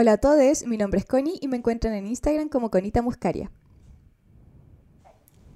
Hola 0.00 0.12
a 0.12 0.18
todos, 0.18 0.64
mi 0.64 0.78
nombre 0.78 1.00
es 1.00 1.06
Connie 1.06 1.40
y 1.40 1.48
me 1.48 1.56
encuentran 1.56 1.92
en 1.92 2.06
Instagram 2.06 2.48
como 2.48 2.70
Conita 2.70 3.02
Muscaria. 3.02 3.50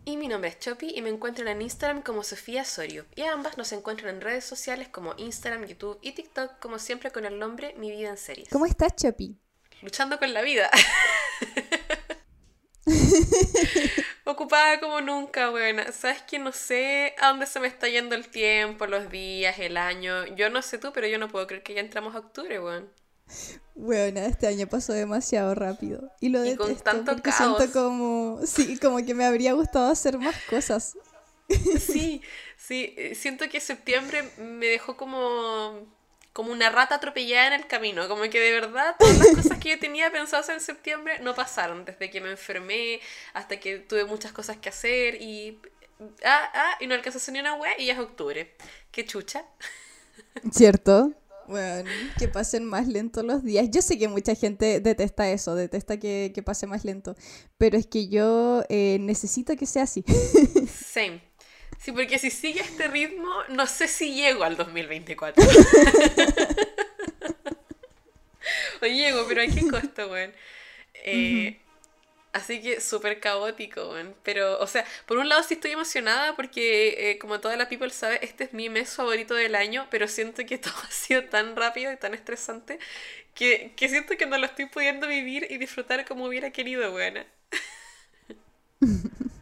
Y 0.05 0.17
mi 0.17 0.27
nombre 0.27 0.51
es 0.51 0.59
Chopi 0.59 0.93
y 0.97 1.01
me 1.01 1.11
encuentran 1.11 1.47
en 1.47 1.63
Instagram 1.63 2.03
como 2.03 2.25
Sofía 2.25 2.65
Sorio. 2.65 3.07
Y 3.15 3.23
ambas 3.23 3.57
nos 3.57 3.71
encuentran 3.73 4.17
en 4.17 4.21
redes 4.21 4.45
sociales 4.45 4.89
como 4.89 5.15
Instagram, 5.17 5.65
YouTube 5.65 5.99
y 6.03 6.11
TikTok, 6.11 6.59
como 6.59 6.81
siempre 6.81 7.13
con 7.13 7.25
el 7.25 7.39
nombre 7.39 7.75
Mi 7.79 7.93
Vida 7.93 8.11
en 8.11 8.17
Series. 8.17 8.49
¿Cómo 8.49 8.67
estás, 8.67 8.97
Chopi? 8.97 9.39
Luchando 9.81 10.19
con 10.19 10.33
la 10.35 10.43
vida. 10.43 10.69
Ocupada 14.25 14.81
como 14.81 15.01
nunca, 15.01 15.51
buena. 15.51 15.93
Sabes 15.93 16.23
que 16.23 16.41
no 16.41 16.51
sé 16.51 17.15
a 17.21 17.29
dónde 17.29 17.47
se 17.47 17.61
me 17.61 17.69
está 17.69 17.89
yendo 17.89 18.17
el 18.17 18.27
tiempo, 18.27 18.87
los 18.87 19.09
días, 19.09 19.57
el 19.61 19.77
año. 19.77 20.27
Yo 20.35 20.51
no 20.51 20.63
sé 20.63 20.79
tú, 20.79 20.93
pero 20.93 21.07
yo 21.07 21.19
no 21.19 21.29
puedo 21.29 21.47
creer 21.47 21.63
que 21.63 21.75
ya 21.75 21.81
entramos 21.81 22.17
a 22.17 22.19
octubre, 22.19 22.59
weón. 22.59 22.91
Bueno, 23.75 24.21
este 24.21 24.47
año 24.47 24.67
pasó 24.67 24.93
demasiado 24.93 25.55
rápido. 25.55 26.11
Y 26.21 26.29
lo 26.29 26.45
Y 26.45 26.57
con 26.57 26.77
tanto 26.77 27.17
caos. 27.23 27.59
siento 27.59 27.73
como, 27.73 28.41
sí, 28.45 28.79
como 28.79 28.99
que 29.05 29.15
me 29.15 29.25
habría 29.25 29.55
gustado 29.55 29.91
hacer 29.91 30.19
más 30.19 30.37
cosas. 30.45 30.97
Sí, 31.79 32.23
sí, 32.57 32.95
eh, 32.97 33.15
siento 33.15 33.49
que 33.49 33.61
septiembre 33.61 34.23
me 34.39 34.67
dejó 34.67 34.97
como, 34.97 35.87
como 36.33 36.53
una 36.53 36.71
rata 36.71 36.97
atropellada 36.97 37.49
en 37.49 37.53
el 37.55 37.67
camino, 37.67 38.09
como 38.09 38.23
que 38.23 38.41
de 38.41 38.53
verdad 38.53 38.97
todas 38.99 39.19
las 39.19 39.29
cosas 39.29 39.59
que 39.59 39.71
yo 39.71 39.79
tenía 39.79 40.11
pensadas 40.13 40.49
en 40.51 40.61
septiembre 40.61 41.19
no 41.21 41.35
pasaron, 41.35 41.85
desde 41.85 42.11
que 42.11 42.21
me 42.21 42.31
enfermé 42.31 43.01
hasta 43.35 43.59
que 43.59 43.79
tuve 43.79 44.05
muchas 44.05 44.33
cosas 44.33 44.59
que 44.59 44.69
hacer 44.69 45.21
y... 45.21 45.61
Ah, 46.25 46.51
ah, 46.53 46.77
y 46.81 46.89
no 46.89 46.95
alcanzé 46.95 47.31
ni 47.31 47.39
una 47.39 47.55
wea 47.55 47.79
y 47.79 47.87
ya 47.87 47.93
es 47.93 48.01
octubre. 48.01 48.57
Qué 48.91 49.05
chucha. 49.07 49.45
¿Cierto? 50.53 51.13
Bueno, 51.53 51.91
que 52.19 52.29
pasen 52.29 52.65
más 52.65 52.89
lento 52.89 53.23
los 53.23 53.45
días. 53.45 53.69
Yo 53.71 53.83
sé 53.83 53.99
que 53.99 54.09
mucha 54.09 54.35
gente 54.35 54.81
detesta 54.81 55.31
eso, 55.31 55.55
detesta 55.55 55.99
que, 55.99 56.33
que 56.35 56.43
pase 56.43 56.67
más 56.67 56.83
lento, 56.83 57.15
pero 57.59 57.77
es 57.77 57.87
que 57.87 58.09
yo 58.09 58.65
eh, 58.71 58.97
necesito 59.01 59.55
que 59.55 59.67
sea 59.67 59.83
así. 59.83 60.03
Same. 60.67 61.21
Sí, 61.79 61.93
porque 61.93 62.19
si 62.19 62.31
sigue 62.31 62.63
este 62.63 62.89
ritmo, 62.89 63.29
no 63.51 63.67
sé 63.67 63.87
si 63.87 64.15
llego 64.15 64.45
al 64.45 64.57
2024. 64.57 65.45
o 68.81 68.87
llego, 68.87 69.27
pero 69.29 69.43
¿a 69.43 69.47
qué 69.47 69.69
costo, 69.69 70.11
weón? 70.11 70.33
Eh, 71.05 71.61
Así 72.33 72.63
que 72.63 72.81
súper 72.81 73.21
caótico, 73.21 73.91
weón. 73.91 74.15
Pero, 74.23 74.59
o 74.61 74.67
sea, 74.67 74.85
por 75.07 75.19
un 75.19 75.29
lado 75.29 75.43
sí 75.43 75.55
estoy 75.55 75.73
emocionada 75.73 76.35
porque, 76.35 77.11
eh, 77.11 77.19
como 77.19 77.41
toda 77.41 77.57
la 77.57 77.69
people 77.69 77.91
sabe, 77.91 78.19
este 78.25 78.45
es 78.45 78.53
mi 78.55 78.71
mes 78.71 78.95
favorito 78.97 79.35
del 79.35 79.55
año, 79.55 79.87
pero 79.91 80.09
siento 80.09 80.45
que 80.47 80.57
todo 80.59 80.75
ha 80.89 80.91
sido 80.91 81.25
tan 81.25 81.57
rápido 81.57 81.93
y 81.93 81.97
tan 81.99 82.15
estresante 82.15 82.79
que, 83.35 83.73
que 83.77 83.89
siento 83.89 84.17
que 84.17 84.27
no 84.27 84.39
lo 84.39 84.47
estoy 84.47 84.67
pudiendo 84.67 85.07
vivir 85.09 85.47
y 85.51 85.59
disfrutar 85.59 86.05
como 86.07 86.25
hubiera 86.27 86.51
querido, 86.53 86.95
weón. 86.95 87.25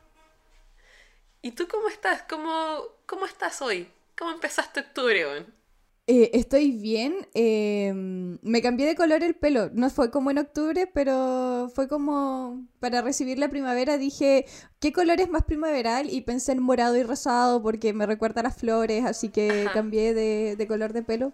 ¿Y 1.43 1.53
tú 1.53 1.69
cómo 1.69 1.89
estás? 1.89 2.23
¿Cómo, 2.29 2.83
cómo 3.07 3.27
estás 3.27 3.61
hoy? 3.63 3.91
¿Cómo 4.19 4.33
empezaste 4.33 4.81
octubre, 4.81 5.27
weón? 5.27 5.55
Eh, 6.13 6.31
estoy 6.35 6.73
bien. 6.73 7.29
eh, 7.35 7.93
me 7.95 8.61
cambié 8.63 8.85
de 8.89 8.97
color 8.97 9.23
el 9.23 9.37
pelo. 9.37 9.71
No 9.73 9.91
fue 9.91 10.11
como 10.11 10.33
en 10.33 10.39
octubre, 10.39 10.89
pero 10.93 11.71
fue 11.73 11.87
como 11.87 12.67
para 12.81 13.01
recibir 13.01 13.39
la 13.39 13.49
primavera. 13.49 13.97
Dije, 13.97 14.45
¿qué 14.81 14.93
color 14.93 15.21
es 15.21 15.31
más 15.31 15.45
primaveral? 15.45 16.11
Y 16.11 16.23
pensé 16.23 16.51
en 16.53 16.63
morado 16.63 16.97
y 16.97 17.05
rosado 17.05 17.63
porque 17.63 17.93
me 17.93 18.07
recuerda 18.07 18.41
a 18.41 18.45
las 18.45 18.57
flores, 18.57 19.05
así 19.05 19.29
que 19.29 19.67
Ajá. 19.67 19.75
cambié 19.75 20.13
de, 20.15 20.57
de 20.57 20.67
color 20.67 20.93
de 20.93 21.03
pelo. 21.05 21.33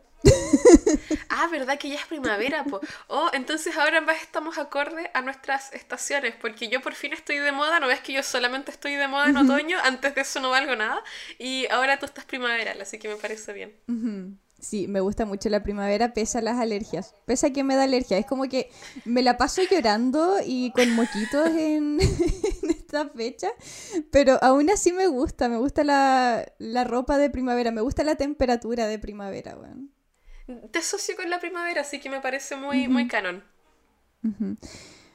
Ah, 1.28 1.48
¿verdad 1.50 1.78
que 1.78 1.88
ya 1.88 1.96
es 1.96 2.06
primavera, 2.06 2.64
po? 2.64 2.80
Oh, 3.08 3.30
entonces 3.32 3.76
ahora 3.76 4.00
más 4.00 4.20
estamos 4.22 4.58
acorde 4.58 5.10
a 5.14 5.22
nuestras 5.22 5.72
estaciones, 5.72 6.34
porque 6.40 6.68
yo 6.68 6.80
por 6.80 6.94
fin 6.94 7.12
estoy 7.12 7.38
de 7.38 7.52
moda, 7.52 7.80
¿no 7.80 7.86
ves 7.88 8.00
que 8.00 8.12
yo 8.12 8.22
solamente 8.22 8.70
estoy 8.70 8.94
de 8.96 9.08
moda 9.08 9.28
en 9.30 9.36
otoño? 9.36 9.78
Antes 9.84 10.14
de 10.14 10.20
eso 10.22 10.40
no 10.40 10.50
valgo 10.50 10.76
nada, 10.76 11.02
y 11.38 11.66
ahora 11.70 11.98
tú 11.98 12.06
estás 12.06 12.24
primaveral, 12.24 12.80
así 12.80 12.98
que 12.98 13.08
me 13.08 13.16
parece 13.16 13.52
bien. 13.52 13.72
Sí, 14.58 14.88
me 14.88 15.00
gusta 15.00 15.26
mucho 15.26 15.48
la 15.48 15.62
primavera, 15.62 16.14
pese 16.14 16.38
a 16.38 16.42
las 16.42 16.58
alergias. 16.58 17.14
Pese 17.26 17.48
a 17.48 17.52
que 17.52 17.62
me 17.62 17.76
da 17.76 17.84
alergia. 17.84 18.18
Es 18.18 18.26
como 18.26 18.44
que 18.48 18.70
me 19.04 19.22
la 19.22 19.36
paso 19.36 19.62
llorando 19.70 20.36
y 20.44 20.72
con 20.72 20.90
moquitos 20.94 21.48
en, 21.50 21.98
en 22.62 22.70
esta 22.70 23.08
fecha. 23.10 23.48
Pero 24.10 24.38
aún 24.42 24.70
así 24.70 24.92
me 24.92 25.06
gusta. 25.06 25.48
Me 25.48 25.58
gusta 25.58 25.84
la, 25.84 26.50
la 26.58 26.84
ropa 26.84 27.18
de 27.18 27.30
primavera. 27.30 27.70
Me 27.70 27.82
gusta 27.82 28.02
la 28.02 28.16
temperatura 28.16 28.86
de 28.86 28.98
primavera, 28.98 29.56
weón. 29.56 29.92
Te 30.70 30.78
asocio 30.78 31.16
con 31.16 31.28
la 31.28 31.40
primavera, 31.40 31.80
así 31.80 32.00
que 32.00 32.08
me 32.08 32.20
parece 32.20 32.56
muy, 32.56 32.88
muy 32.88 33.08
canon. 33.08 33.44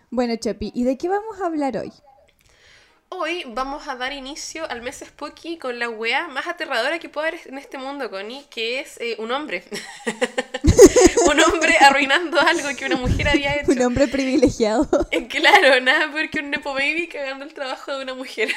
Bueno, 0.09 0.35
Chopi, 0.35 0.71
¿y 0.75 0.83
de 0.83 0.97
qué 0.97 1.07
vamos 1.07 1.39
a 1.41 1.45
hablar 1.45 1.77
hoy? 1.77 1.91
Hoy 3.13 3.43
vamos 3.45 3.89
a 3.89 3.95
dar 3.97 4.13
inicio 4.13 4.69
al 4.71 4.81
mes 4.81 5.03
Spooky 5.05 5.57
con 5.57 5.77
la 5.79 5.89
wea 5.89 6.29
más 6.29 6.47
aterradora 6.47 6.97
que 6.97 7.09
puede 7.09 7.27
haber 7.27 7.41
en 7.45 7.57
este 7.57 7.77
mundo, 7.77 8.09
Connie, 8.09 8.45
que 8.49 8.79
es 8.79 8.97
eh, 9.01 9.15
un 9.19 9.31
hombre. 9.33 9.65
un 11.29 11.39
hombre 11.41 11.75
arruinando 11.81 12.39
algo 12.39 12.69
que 12.77 12.85
una 12.85 12.95
mujer 12.95 13.27
había 13.27 13.55
hecho. 13.57 13.71
Un 13.73 13.81
hombre 13.81 14.07
privilegiado. 14.07 14.87
Eh, 15.11 15.27
Claro, 15.27 15.81
nada 15.81 16.09
peor 16.11 16.29
que 16.29 16.39
un 16.39 16.51
Nepo 16.51 16.73
Baby 16.73 17.09
cagando 17.09 17.43
el 17.43 17.53
trabajo 17.53 17.97
de 17.97 18.03
una 18.03 18.13
mujer. 18.13 18.49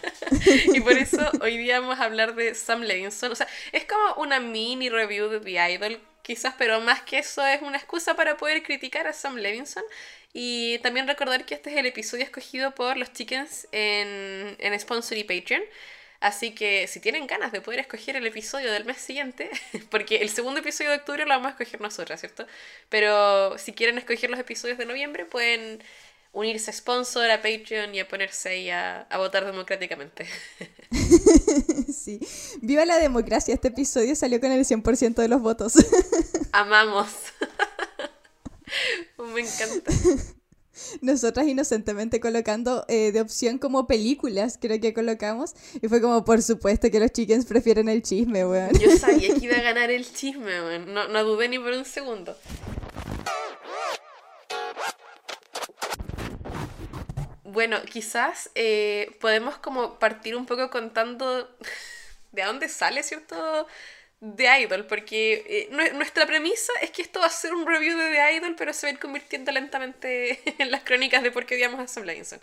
y 0.74 0.80
por 0.80 0.92
eso 0.92 1.32
hoy 1.40 1.56
día 1.56 1.80
vamos 1.80 1.98
a 1.98 2.04
hablar 2.04 2.34
de 2.34 2.54
Sam 2.54 2.82
Levinson. 2.82 3.32
O 3.32 3.34
sea, 3.34 3.48
es 3.72 3.86
como 3.86 4.22
una 4.22 4.38
mini 4.38 4.90
review 4.90 5.30
de 5.30 5.40
The 5.40 5.72
Idol, 5.72 5.98
quizás, 6.22 6.54
pero 6.58 6.78
más 6.80 7.00
que 7.02 7.18
eso 7.18 7.44
es 7.46 7.62
una 7.62 7.78
excusa 7.78 8.14
para 8.14 8.36
poder 8.36 8.62
criticar 8.62 9.06
a 9.06 9.14
Sam 9.14 9.36
Levinson. 9.36 9.82
Y 10.40 10.78
también 10.84 11.08
recordar 11.08 11.44
que 11.44 11.56
este 11.56 11.70
es 11.70 11.76
el 11.78 11.86
episodio 11.86 12.22
escogido 12.22 12.72
por 12.72 12.96
los 12.96 13.12
chickens 13.12 13.66
en, 13.72 14.54
en 14.60 14.78
Sponsor 14.78 15.18
y 15.18 15.24
Patreon. 15.24 15.62
Así 16.20 16.52
que 16.52 16.86
si 16.86 17.00
tienen 17.00 17.26
ganas 17.26 17.50
de 17.50 17.60
poder 17.60 17.80
escoger 17.80 18.14
el 18.14 18.24
episodio 18.24 18.70
del 18.70 18.84
mes 18.84 18.98
siguiente, 18.98 19.50
porque 19.90 20.18
el 20.18 20.28
segundo 20.28 20.60
episodio 20.60 20.90
de 20.90 20.98
octubre 20.98 21.24
lo 21.24 21.30
vamos 21.30 21.46
a 21.46 21.50
escoger 21.50 21.80
nosotras, 21.80 22.20
¿cierto? 22.20 22.46
Pero 22.88 23.58
si 23.58 23.72
quieren 23.72 23.98
escoger 23.98 24.30
los 24.30 24.38
episodios 24.38 24.78
de 24.78 24.86
noviembre, 24.86 25.24
pueden 25.24 25.82
unirse 26.32 26.70
a 26.70 26.74
Sponsor, 26.74 27.28
a 27.32 27.42
Patreon 27.42 27.92
y 27.96 27.98
a 27.98 28.06
ponerse 28.06 28.50
ahí 28.50 28.70
a, 28.70 29.08
a 29.10 29.18
votar 29.18 29.44
democráticamente. 29.44 30.24
sí. 31.92 32.20
Viva 32.62 32.84
la 32.84 32.98
democracia. 32.98 33.54
Este 33.54 33.68
episodio 33.68 34.14
salió 34.14 34.38
con 34.38 34.52
el 34.52 34.64
100% 34.64 35.16
de 35.16 35.26
los 35.26 35.42
votos. 35.42 35.72
Amamos. 36.52 37.08
Me 39.34 39.40
encanta. 39.40 39.92
Nosotras 41.00 41.46
inocentemente 41.46 42.20
colocando 42.20 42.84
eh, 42.88 43.10
de 43.10 43.20
opción 43.20 43.58
como 43.58 43.86
películas, 43.86 44.58
creo 44.60 44.80
que 44.80 44.94
colocamos. 44.94 45.54
Y 45.82 45.88
fue 45.88 46.00
como, 46.00 46.24
por 46.24 46.40
supuesto 46.42 46.90
que 46.90 47.00
los 47.00 47.10
chickens 47.10 47.46
prefieren 47.46 47.88
el 47.88 48.02
chisme, 48.02 48.46
weón. 48.46 48.78
Yo 48.78 48.96
sabía 48.96 49.34
que 49.34 49.44
iba 49.44 49.56
a 49.56 49.62
ganar 49.62 49.90
el 49.90 50.10
chisme, 50.10 50.60
weón. 50.62 50.94
no, 50.94 51.08
no 51.08 51.24
dudé 51.24 51.48
ni 51.48 51.58
por 51.58 51.72
un 51.72 51.84
segundo. 51.84 52.36
Bueno, 57.44 57.78
quizás 57.90 58.50
eh, 58.54 59.16
podemos 59.20 59.58
como 59.58 59.98
partir 59.98 60.36
un 60.36 60.46
poco 60.46 60.70
contando 60.70 61.48
de 62.30 62.44
dónde 62.44 62.68
sale, 62.68 63.02
¿cierto? 63.02 63.66
The 64.20 64.60
Idol, 64.62 64.86
porque 64.86 65.44
eh, 65.46 65.68
nue- 65.70 65.92
nuestra 65.92 66.26
premisa 66.26 66.72
es 66.82 66.90
que 66.90 67.02
esto 67.02 67.20
va 67.20 67.26
a 67.26 67.30
ser 67.30 67.54
un 67.54 67.66
review 67.66 67.96
de 67.96 68.10
The 68.10 68.34
Idol, 68.36 68.56
pero 68.56 68.72
se 68.72 68.86
va 68.86 68.90
a 68.90 68.92
ir 68.94 68.98
convirtiendo 68.98 69.52
lentamente 69.52 70.40
en 70.58 70.70
las 70.70 70.82
crónicas 70.82 71.22
de 71.22 71.30
por 71.30 71.46
qué 71.46 71.54
odiamos 71.54 71.80
a 71.80 71.86
Sam 71.86 72.04
Levinson. 72.04 72.40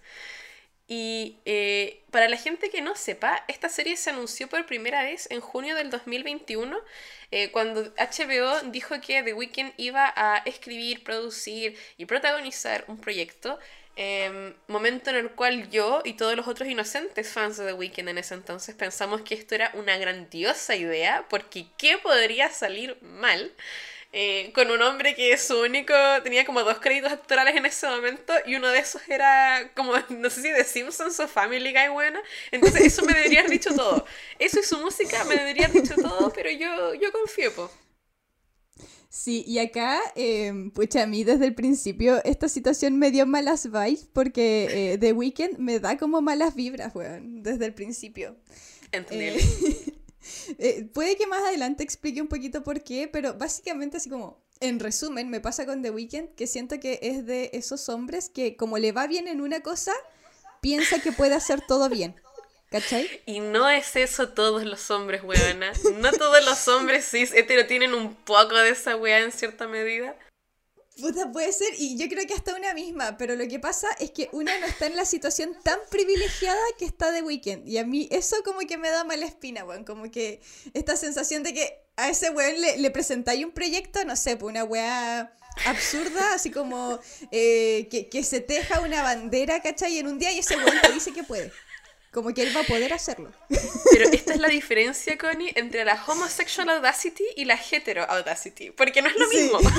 Y 0.87 1.37
eh, 1.45 2.03
para 2.11 2.29
la 2.29 2.37
gente 2.37 2.69
que 2.69 2.81
no 2.81 2.95
sepa, 2.95 3.43
esta 3.47 3.69
serie 3.69 3.97
se 3.97 4.11
anunció 4.11 4.47
por 4.47 4.65
primera 4.67 5.03
vez 5.03 5.27
en 5.31 5.41
junio 5.41 5.75
del 5.75 5.89
2021, 5.89 6.77
eh, 7.31 7.51
cuando 7.51 7.91
HBO 7.97 8.61
dijo 8.71 9.01
que 9.01 9.23
The 9.23 9.33
Weeknd 9.33 9.73
iba 9.77 10.13
a 10.15 10.37
escribir, 10.45 11.03
producir 11.03 11.77
y 11.97 12.05
protagonizar 12.05 12.85
un 12.87 12.99
proyecto, 13.01 13.59
eh, 13.95 14.53
momento 14.67 15.09
en 15.09 15.15
el 15.17 15.31
cual 15.31 15.69
yo 15.69 16.01
y 16.03 16.13
todos 16.13 16.35
los 16.35 16.47
otros 16.47 16.69
inocentes 16.69 17.31
fans 17.31 17.57
de 17.57 17.67
The 17.67 17.73
Weeknd 17.73 18.09
en 18.09 18.17
ese 18.17 18.33
entonces 18.33 18.75
pensamos 18.75 19.21
que 19.21 19.35
esto 19.35 19.55
era 19.55 19.71
una 19.73 19.97
grandiosa 19.97 20.75
idea, 20.75 21.25
porque 21.29 21.67
¿qué 21.77 21.97
podría 21.97 22.49
salir 22.49 22.97
mal? 23.01 23.53
eh, 24.17 24.53
con 24.53 24.71
un 24.71 24.81
hombre 24.81 25.13
que 25.13 25.37
su 25.37 25.59
único 25.59 25.93
tenía 26.23 26.45
como 26.45 26.63
dos 26.63 26.79
créditos 26.79 27.11
actorales 27.11 27.53
en 27.53 27.65
ese 27.65 27.85
momento 27.85 28.33
y 28.45 28.55
uno 28.55 28.69
de 28.69 28.79
esos 28.79 29.01
era 29.09 29.69
como, 29.75 29.91
no 30.09 30.29
sé 30.29 30.41
si 30.41 30.51
de 30.51 30.63
Simpsons 30.63 31.19
o 31.19 31.27
Family 31.27 31.73
Guy, 31.73 31.89
buena. 31.89 32.21
Entonces 32.51 32.85
eso 32.85 33.03
me 33.03 33.13
debería 33.13 33.41
haber 33.41 33.51
dicho 33.51 33.75
todo. 33.75 34.05
Eso 34.39 34.59
y 34.61 34.63
su 34.63 34.79
música 34.79 35.25
me 35.25 35.35
debería 35.35 35.65
haber 35.65 35.81
dicho 35.81 35.95
todo, 35.95 36.31
pero 36.31 36.49
yo, 36.49 36.93
yo 36.93 37.11
confío, 37.11 37.53
po. 37.53 37.69
Sí, 39.15 39.45
y 39.47 39.59
acá, 39.59 40.01
eh, 40.15 40.51
pucha, 40.73 41.03
a 41.03 41.07
mí 41.07 41.23
desde 41.23 41.45
el 41.45 41.55
principio 41.55 42.21
esta 42.25 42.49
situación 42.49 42.99
me 42.99 43.11
dio 43.11 43.25
malas 43.25 43.71
vibes 43.71 44.09
porque 44.11 44.91
eh, 44.91 44.97
The 44.97 45.13
Weeknd 45.13 45.57
me 45.57 45.79
da 45.79 45.97
como 45.97 46.21
malas 46.21 46.53
vibras, 46.53 46.93
weón, 46.93 47.41
desde 47.41 47.65
el 47.65 47.73
principio. 47.73 48.35
Entendible. 48.91 49.39
Eh, 49.39 49.93
eh, 50.59 50.89
puede 50.93 51.15
que 51.15 51.27
más 51.27 51.41
adelante 51.43 51.81
explique 51.81 52.21
un 52.21 52.27
poquito 52.27 52.61
por 52.61 52.83
qué, 52.83 53.07
pero 53.07 53.35
básicamente 53.35 53.95
así 53.95 54.09
como, 54.09 54.43
en 54.59 54.81
resumen, 54.81 55.29
me 55.29 55.39
pasa 55.39 55.65
con 55.65 55.81
The 55.81 55.91
Weeknd 55.91 56.35
que 56.35 56.45
siento 56.45 56.81
que 56.81 56.99
es 57.01 57.25
de 57.25 57.51
esos 57.53 57.87
hombres 57.87 58.27
que 58.27 58.57
como 58.57 58.77
le 58.79 58.91
va 58.91 59.07
bien 59.07 59.29
en 59.29 59.39
una 59.39 59.61
cosa, 59.61 59.93
piensa 60.59 60.99
que 60.99 61.13
puede 61.13 61.35
hacer 61.35 61.61
todo 61.65 61.87
bien. 61.87 62.15
¿Cachai? 62.75 63.09
Y 63.25 63.39
no 63.39 63.69
es 63.69 63.95
eso 63.95 64.29
todos 64.29 64.65
los 64.65 64.91
hombres, 64.91 65.23
weona. 65.23 65.71
No 65.95 66.11
todos 66.11 66.43
los 66.43 66.67
hombres 66.67 67.09
cis 67.09 67.31
hetero 67.33 67.67
tienen 67.67 67.93
un 67.93 68.13
poco 68.13 68.55
de 68.55 68.71
esa 68.71 68.97
weá 68.97 69.19
en 69.19 69.31
cierta 69.31 69.65
medida. 69.65 70.13
Puta, 70.99 71.31
puede 71.31 71.51
ser, 71.53 71.69
y 71.77 71.97
yo 71.97 72.07
creo 72.07 72.25
que 72.25 72.33
hasta 72.33 72.55
una 72.55 72.73
misma, 72.73 73.17
pero 73.17 73.35
lo 73.35 73.47
que 73.47 73.59
pasa 73.59 73.87
es 73.99 74.11
que 74.11 74.29
una 74.31 74.57
no 74.59 74.65
está 74.65 74.85
en 74.87 74.95
la 74.95 75.03
situación 75.03 75.57
tan 75.61 75.77
privilegiada 75.89 76.61
que 76.77 76.85
está 76.85 77.11
de 77.11 77.21
weekend. 77.21 77.67
Y 77.67 77.77
a 77.77 77.85
mí 77.85 78.09
eso 78.11 78.37
como 78.43 78.59
que 78.59 78.77
me 78.77 78.89
da 78.89 79.05
mala 79.05 79.25
espina, 79.25 79.63
weón. 79.63 79.85
Como 79.85 80.11
que 80.11 80.41
esta 80.73 80.97
sensación 80.97 81.43
de 81.43 81.53
que 81.53 81.79
a 81.95 82.09
ese 82.09 82.29
weón 82.29 82.59
le, 82.59 82.77
le 82.77 82.91
presentáis 82.91 83.45
un 83.45 83.51
proyecto, 83.51 84.03
no 84.03 84.17
sé, 84.17 84.35
pues 84.35 84.51
una 84.51 84.65
weá 84.65 85.33
absurda, 85.65 86.33
así 86.33 86.51
como 86.51 86.99
eh, 87.31 87.87
que, 87.89 88.09
que 88.09 88.23
se 88.23 88.41
teja 88.41 88.81
una 88.81 89.01
bandera, 89.01 89.61
¿cachai? 89.61 89.97
En 89.97 90.07
un 90.07 90.19
día 90.19 90.31
y 90.33 90.39
ese 90.39 90.57
weón 90.57 90.81
te 90.81 90.91
dice 90.91 91.13
que 91.13 91.23
puede. 91.23 91.53
Como 92.15 92.33
que 92.33 92.43
él 92.43 92.55
va 92.55 92.61
a 92.61 92.63
poder 92.63 92.93
hacerlo. 92.93 93.29
Pero 93.91 94.09
esta 94.09 94.33
es 94.35 94.39
la 94.39 94.47
diferencia, 94.47 95.17
Connie, 95.17 95.51
entre 95.55 95.83
la 95.83 96.01
homosexual 96.07 96.69
audacity 96.69 97.25
y 97.35 97.43
la 97.43 97.59
hetero 97.69 98.09
audacity. 98.09 98.71
Porque 98.71 99.01
no 99.01 99.09
es 99.09 99.17
lo 99.17 99.27
Sí. 99.29 99.35
mismo. 99.37 99.59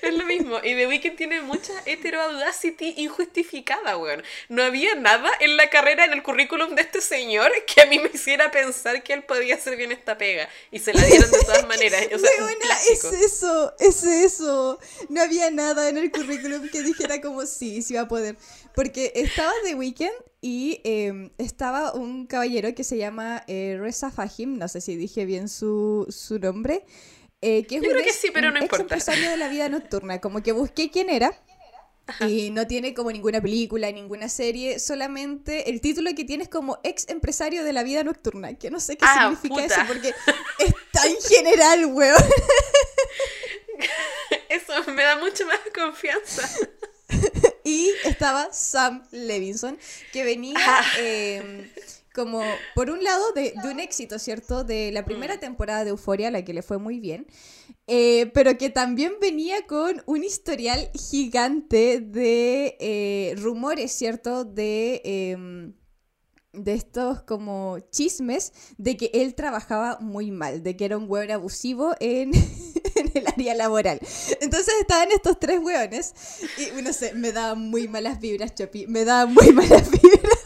Es 0.00 0.14
lo 0.14 0.24
mismo. 0.24 0.58
Y 0.62 0.76
The 0.76 0.86
Weeknd 0.86 1.16
tiene 1.16 1.40
mucha 1.40 1.72
hetero 1.86 2.22
audacity 2.22 2.94
injustificada, 2.98 3.96
weón. 3.96 4.22
No 4.48 4.62
había 4.62 4.94
nada 4.94 5.28
en 5.40 5.56
la 5.56 5.68
carrera, 5.70 6.04
en 6.04 6.12
el 6.12 6.22
currículum 6.22 6.76
de 6.76 6.82
este 6.82 7.00
señor 7.00 7.50
que 7.66 7.80
a 7.82 7.86
mí 7.86 7.98
me 7.98 8.08
hiciera 8.14 8.52
pensar 8.52 9.02
que 9.02 9.12
él 9.12 9.24
podía 9.24 9.56
hacer 9.56 9.76
bien 9.76 9.90
esta 9.90 10.16
pega. 10.16 10.48
Y 10.70 10.78
se 10.78 10.94
la 10.94 11.02
dieron 11.02 11.28
de 11.32 11.38
todas 11.40 11.66
maneras. 11.66 12.06
O 12.14 12.18
sea, 12.18 12.30
un 12.38 12.44
Weona, 12.44 12.74
es 12.92 13.04
eso, 13.04 13.74
es 13.80 14.04
eso. 14.04 14.78
No 15.08 15.20
había 15.20 15.50
nada 15.50 15.88
en 15.88 15.98
el 15.98 16.12
currículum 16.12 16.68
que 16.70 16.82
dijera 16.82 17.20
como 17.20 17.44
sí, 17.44 17.82
sí 17.82 17.94
va 17.94 18.02
a 18.02 18.08
poder. 18.08 18.36
Porque 18.76 19.10
estaba 19.16 19.50
The 19.64 19.74
Weeknd 19.74 20.10
y 20.40 20.80
eh, 20.84 21.32
estaba 21.38 21.94
un 21.94 22.26
caballero 22.26 22.72
que 22.74 22.84
se 22.84 22.96
llama 22.98 23.42
eh, 23.48 23.76
Reza 23.80 24.10
Fahim, 24.12 24.58
no 24.58 24.68
sé 24.68 24.80
si 24.80 24.94
dije 24.94 25.24
bien 25.24 25.48
su, 25.48 26.06
su 26.10 26.38
nombre. 26.38 26.84
eh, 27.40 27.64
que 27.66 27.76
es 27.76 27.82
Yo 27.82 27.88
un 27.88 27.94
creo 27.94 28.04
que 28.04 28.10
ex- 28.10 28.20
sí, 28.20 28.28
pero 28.32 28.52
no 28.52 28.60
ex 28.60 28.78
empresario 28.78 29.30
de 29.30 29.36
la 29.38 29.48
vida 29.48 29.68
nocturna. 29.68 30.20
Como 30.20 30.42
que 30.42 30.52
busqué 30.52 30.90
quién 30.90 31.10
era. 31.10 31.32
Y 32.20 32.50
no 32.50 32.68
tiene 32.68 32.94
como 32.94 33.10
ninguna 33.10 33.40
película, 33.40 33.90
ninguna 33.90 34.28
serie, 34.28 34.78
solamente 34.78 35.68
el 35.70 35.80
título 35.80 36.10
que 36.14 36.24
tiene 36.24 36.44
es 36.44 36.48
como 36.48 36.78
ex 36.84 37.08
empresario 37.08 37.64
de 37.64 37.72
la 37.72 37.82
vida 37.82 38.04
nocturna, 38.04 38.54
que 38.54 38.70
no 38.70 38.78
sé 38.78 38.96
qué 38.96 39.04
Ah, 39.08 39.34
significa 39.36 39.54
puta. 39.62 39.74
eso, 39.74 39.82
porque 39.88 40.14
es 40.60 40.72
tan 40.92 41.10
general, 41.28 41.86
weón. 41.86 42.22
Eso 44.48 44.72
me 44.92 45.02
da 45.02 45.16
mucho 45.18 45.44
más 45.46 45.58
confianza. 45.74 46.48
Y 47.64 47.90
estaba 48.04 48.52
Sam 48.52 49.02
Levinson, 49.10 49.76
que 50.12 50.22
venía 50.22 50.54
Ah. 50.58 50.84
eh, 51.00 51.68
como, 52.14 52.42
por 52.76 52.90
un 52.90 53.02
lado, 53.02 53.32
de, 53.32 53.52
de 53.60 53.68
un 53.68 53.80
éxito, 53.80 54.18
¿cierto? 54.20 54.62
De 54.64 54.90
la 54.92 55.02
Mm. 55.02 55.04
primera 55.04 55.40
temporada 55.40 55.82
de 55.84 55.90
Euforia, 55.90 56.30
la 56.30 56.44
que 56.44 56.54
le 56.54 56.62
fue 56.62 56.78
muy 56.78 57.00
bien, 57.00 57.26
eh, 57.88 58.30
pero 58.34 58.56
que 58.56 58.70
también 58.70 59.14
venía 59.20 59.66
con 59.66 60.00
un 60.06 60.22
historial 60.24 60.90
gigante 60.94 62.00
de 62.00 62.76
eh, 62.80 63.34
rumores, 63.36 63.90
¿cierto? 63.92 64.44
De... 64.44 65.72
de 66.56 66.74
estos 66.74 67.22
como 67.22 67.78
chismes 67.90 68.52
de 68.78 68.96
que 68.96 69.10
él 69.14 69.34
trabajaba 69.34 69.98
muy 70.00 70.30
mal, 70.30 70.62
de 70.62 70.76
que 70.76 70.84
era 70.84 70.96
un 70.96 71.06
hueón 71.08 71.30
abusivo 71.30 71.94
en, 72.00 72.32
en 72.94 73.12
el 73.14 73.26
área 73.26 73.54
laboral. 73.54 74.00
Entonces 74.40 74.74
estaban 74.80 75.10
estos 75.12 75.38
tres 75.38 75.60
hueones 75.60 76.14
y 76.58 76.82
no 76.82 76.92
sé, 76.92 77.14
me 77.14 77.32
daban 77.32 77.60
muy 77.70 77.88
malas 77.88 78.20
vibras, 78.20 78.54
Chopi, 78.54 78.86
me 78.86 79.04
daban 79.04 79.34
muy 79.34 79.52
malas 79.52 79.90
vibras. 79.90 80.40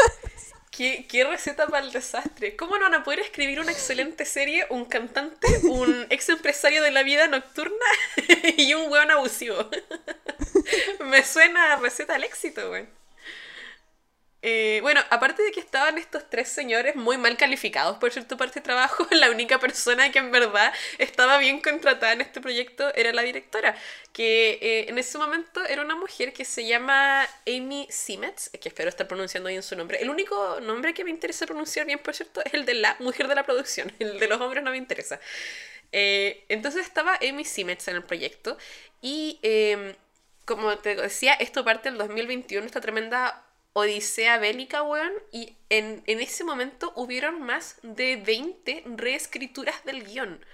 ¿Qué, 0.71 1.07
qué 1.07 1.25
receta 1.25 1.67
para 1.67 1.85
el 1.85 1.93
desastre? 1.93 2.57
¿Cómo 2.57 2.79
no 2.79 2.85
van 2.85 2.95
a 2.95 3.05
poder 3.05 3.21
escribir 3.21 3.61
una 3.61 3.71
excelente 3.71 4.25
serie, 4.25 4.67
un 4.71 4.87
cantante, 4.87 5.47
un 5.65 6.07
ex 6.11 6.29
empresario 6.31 6.83
de 6.83 6.91
la 6.91 7.03
vida 7.03 7.27
nocturna 7.27 7.85
y 8.57 8.73
un 8.73 8.91
weón 8.91 9.11
abusivo? 9.11 9.57
Me 11.05 11.23
suena 11.25 11.75
a 11.75 11.77
receta 11.77 12.15
al 12.15 12.25
éxito, 12.25 12.69
güey. 12.69 12.87
Eh, 14.43 14.79
bueno, 14.81 15.03
aparte 15.11 15.43
de 15.43 15.53
que 15.53 15.61
estaban 15.61 15.99
estos 15.99 16.29
tres 16.31 16.49
señores 16.49 16.97
muy 16.97 17.19
mal 17.19 17.37
calificados 17.37 17.99
por 17.99 18.11
cierto 18.11 18.39
parte 18.39 18.61
de 18.61 18.65
trabajo, 18.65 19.07
la 19.11 19.31
única 19.31 19.59
persona 19.59 20.11
que 20.11 20.19
en 20.19 20.31
verdad 20.31 20.73
estaba 20.97 21.37
bien 21.37 21.61
contratada 21.61 22.15
en 22.15 22.23
este 22.23 22.41
proyecto 22.41 22.95
era 22.95 23.13
la 23.13 23.21
directora, 23.23 23.77
que 24.15 24.59
eh, 24.63 24.87
en 24.89 24.97
ese 24.99 25.19
momento 25.19 25.63
era 25.67 25.83
una 25.83 25.95
mujer 25.95 26.33
que 26.33 26.47
se 26.47 26.67
llama 26.67 27.29
Amy 27.47 27.87
Simetz, 27.91 28.49
que 28.59 28.71
espero 28.71 28.89
estar 28.89 29.07
pronunciando 29.07 29.51
bien 29.51 29.63
su 29.63 29.77
nombre. 29.77 29.99
El 30.01 30.09
único 30.09 30.59
nombre 30.61 30.95
que 30.95 31.05
me 31.05 31.11
interesa 31.11 31.45
pronunciar 31.45 31.85
bien, 31.85 31.99
por 31.99 32.15
cierto, 32.15 32.43
es 32.45 32.55
el 32.55 32.65
de 32.65 32.75
la 32.75 32.97
mujer 33.01 33.29
de 33.29 33.35
la 33.35 33.45
producción, 33.45 33.93
el 33.99 34.19
de 34.19 34.27
los 34.27 34.41
hombres 34.41 34.65
no 34.65 34.71
me 34.71 34.79
interesa. 34.79 35.21
Eh, 35.93 36.45
entonces 36.49 36.87
estaba 36.87 37.19
Amy 37.21 37.45
Simetz 37.45 37.89
en 37.89 37.97
el 37.97 38.05
proyecto 38.05 38.57
y 39.03 39.39
eh, 39.43 39.97
como 40.47 40.79
te 40.79 40.97
decía, 40.97 41.35
esto 41.35 41.65
parte 41.65 41.91
del 41.91 41.99
2021, 41.99 42.65
esta 42.67 42.81
tremenda 42.81 43.45
odisea 43.73 44.39
bélica, 44.39 44.83
weón, 44.83 45.13
y 45.33 45.57
en, 45.69 46.03
en 46.07 46.21
ese 46.21 46.45
momento 46.45 46.93
hubieron 46.97 47.41
más 47.43 47.77
de 47.83 48.17
20 48.17 48.85
reescrituras 48.97 49.85
del 49.85 50.05
guion, 50.05 50.45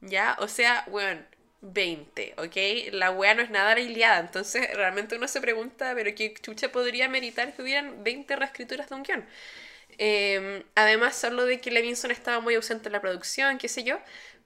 ¿ya? 0.00 0.36
O 0.40 0.48
sea, 0.48 0.84
weón, 0.88 1.26
20, 1.60 2.34
¿ok? 2.38 2.92
La 2.92 3.10
wea 3.12 3.34
no 3.34 3.42
es 3.42 3.50
nada 3.50 3.74
la 3.74 3.80
Iliada, 3.80 4.20
entonces 4.20 4.68
realmente 4.74 5.16
uno 5.16 5.28
se 5.28 5.40
pregunta, 5.40 5.92
pero 5.94 6.14
¿qué 6.14 6.34
chucha 6.34 6.72
podría 6.72 7.08
meritar 7.08 7.54
que 7.54 7.62
hubieran 7.62 8.02
20 8.04 8.36
reescrituras 8.36 8.88
de 8.88 8.94
un 8.96 9.02
guion? 9.04 9.26
Eh, 9.98 10.64
además, 10.74 11.22
hablo 11.24 11.44
de 11.46 11.60
que 11.60 11.70
Levinson 11.70 12.10
estaba 12.10 12.40
muy 12.40 12.54
ausente 12.54 12.88
en 12.88 12.92
la 12.94 13.00
producción, 13.00 13.58
qué 13.58 13.68
sé 13.68 13.84
yo, 13.84 13.98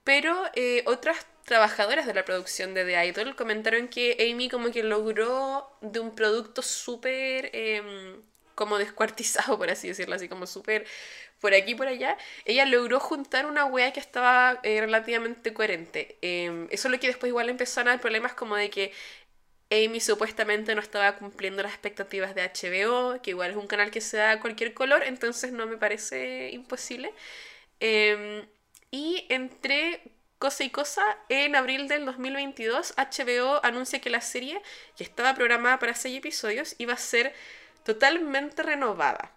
pero 0.03 0.43
eh, 0.55 0.83
otras 0.85 1.25
trabajadoras 1.47 2.05
de 2.05 2.13
la 2.13 2.25
producción 2.25 2.73
de 2.73 2.83
The 2.85 3.05
Idol 3.07 3.35
comentaron 3.37 3.87
que 3.87 4.17
Amy 4.19 4.49
como 4.49 4.69
que 4.71 4.83
logró 4.83 5.71
de 5.81 6.01
un 6.01 6.13
producto 6.13 6.61
súper 6.61 7.49
em, 7.53 8.21
como 8.53 8.77
descuartizado, 8.77 9.57
por 9.57 9.69
así 9.69 9.87
decirlo, 9.87 10.15
así 10.15 10.27
como 10.27 10.45
súper 10.45 10.85
por 11.39 11.53
aquí 11.53 11.71
y 11.71 11.75
por 11.75 11.87
allá, 11.87 12.17
ella 12.45 12.65
logró 12.65 12.99
juntar 12.99 13.45
una 13.45 13.65
wea 13.65 13.93
que 13.93 13.99
estaba 14.01 14.59
eh, 14.63 14.81
relativamente 14.81 15.53
coherente. 15.53 16.17
Em, 16.21 16.67
eso 16.69 16.87
es 16.89 16.91
lo 16.91 16.99
que 16.99 17.07
después 17.07 17.29
igual 17.29 17.49
empezaron 17.49 17.89
a 17.89 17.91
dar 17.91 18.01
problemas 18.01 18.33
como 18.33 18.55
de 18.57 18.69
que 18.69 18.91
Amy 19.71 20.01
supuestamente 20.01 20.75
no 20.75 20.81
estaba 20.81 21.15
cumpliendo 21.17 21.63
las 21.63 21.71
expectativas 21.73 22.35
de 22.35 22.43
HBO, 22.43 23.21
que 23.21 23.31
igual 23.31 23.51
es 23.51 23.57
un 23.57 23.67
canal 23.67 23.91
que 23.91 24.01
se 24.01 24.17
da 24.17 24.31
a 24.31 24.39
cualquier 24.41 24.73
color, 24.73 25.03
entonces 25.03 25.51
no 25.53 25.65
me 25.67 25.77
parece 25.77 26.49
imposible. 26.51 27.13
Em, 27.79 28.45
y 28.91 29.25
entre 29.29 30.01
cosa 30.39 30.63
y 30.63 30.69
cosa, 30.69 31.03
en 31.29 31.55
abril 31.55 31.87
del 31.87 32.05
2022, 32.05 32.93
HBO 32.97 33.63
anuncia 33.63 33.99
que 33.99 34.09
la 34.09 34.21
serie, 34.21 34.61
que 34.95 35.03
estaba 35.03 35.33
programada 35.33 35.79
para 35.79 35.95
6 35.95 36.17
episodios, 36.17 36.75
iba 36.77 36.93
a 36.93 36.97
ser 36.97 37.33
totalmente 37.83 38.63
renovada. 38.63 39.31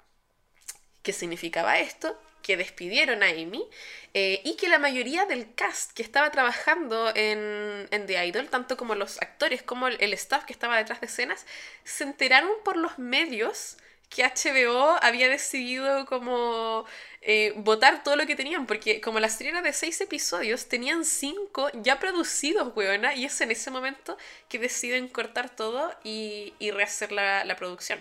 ¿Qué 1.02 1.12
significaba 1.12 1.78
esto? 1.78 2.20
Que 2.42 2.56
despidieron 2.56 3.22
a 3.22 3.28
Amy 3.28 3.64
eh, 4.12 4.40
y 4.44 4.56
que 4.56 4.68
la 4.68 4.78
mayoría 4.78 5.24
del 5.24 5.54
cast 5.54 5.92
que 5.92 6.02
estaba 6.02 6.30
trabajando 6.30 7.10
en, 7.14 7.88
en 7.90 8.06
The 8.06 8.26
Idol, 8.26 8.48
tanto 8.48 8.76
como 8.76 8.94
los 8.94 9.20
actores 9.22 9.62
como 9.62 9.88
el, 9.88 9.96
el 10.00 10.12
staff 10.14 10.44
que 10.44 10.52
estaba 10.52 10.76
detrás 10.76 11.00
de 11.00 11.06
escenas, 11.06 11.46
se 11.84 12.04
enteraron 12.04 12.50
por 12.64 12.76
los 12.76 12.98
medios 12.98 13.76
que 14.10 14.24
HBO 14.24 14.98
había 15.00 15.28
decidido 15.28 16.04
como 16.04 16.84
eh, 17.22 17.52
votar 17.56 18.02
todo 18.02 18.16
lo 18.16 18.26
que 18.26 18.36
tenían, 18.36 18.66
porque 18.66 19.00
como 19.00 19.20
la 19.20 19.28
serie 19.28 19.52
era 19.52 19.62
de 19.62 19.72
seis 19.72 20.00
episodios, 20.00 20.66
tenían 20.66 21.04
cinco 21.04 21.68
ya 21.82 21.98
producidos, 21.98 22.74
weona, 22.74 23.14
y 23.14 23.26
es 23.26 23.40
en 23.40 23.50
ese 23.50 23.70
momento 23.70 24.16
que 24.48 24.58
deciden 24.58 25.08
cortar 25.08 25.54
todo 25.54 25.92
y, 26.02 26.54
y 26.58 26.70
rehacer 26.70 27.12
la, 27.12 27.44
la 27.44 27.56
producción. 27.56 28.00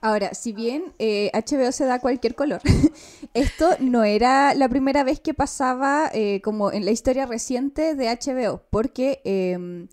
Ahora, 0.00 0.34
si 0.34 0.52
bien 0.52 0.92
eh, 0.98 1.30
HBO 1.34 1.72
se 1.72 1.84
da 1.84 2.00
cualquier 2.00 2.34
color, 2.34 2.60
esto 3.34 3.76
no 3.78 4.02
era 4.02 4.54
la 4.54 4.68
primera 4.68 5.04
vez 5.04 5.20
que 5.20 5.34
pasaba 5.34 6.10
eh, 6.12 6.40
como 6.42 6.72
en 6.72 6.84
la 6.84 6.90
historia 6.90 7.26
reciente 7.26 7.94
de 7.94 8.08
HBO, 8.08 8.62
porque 8.70 9.20
em, 9.24 9.88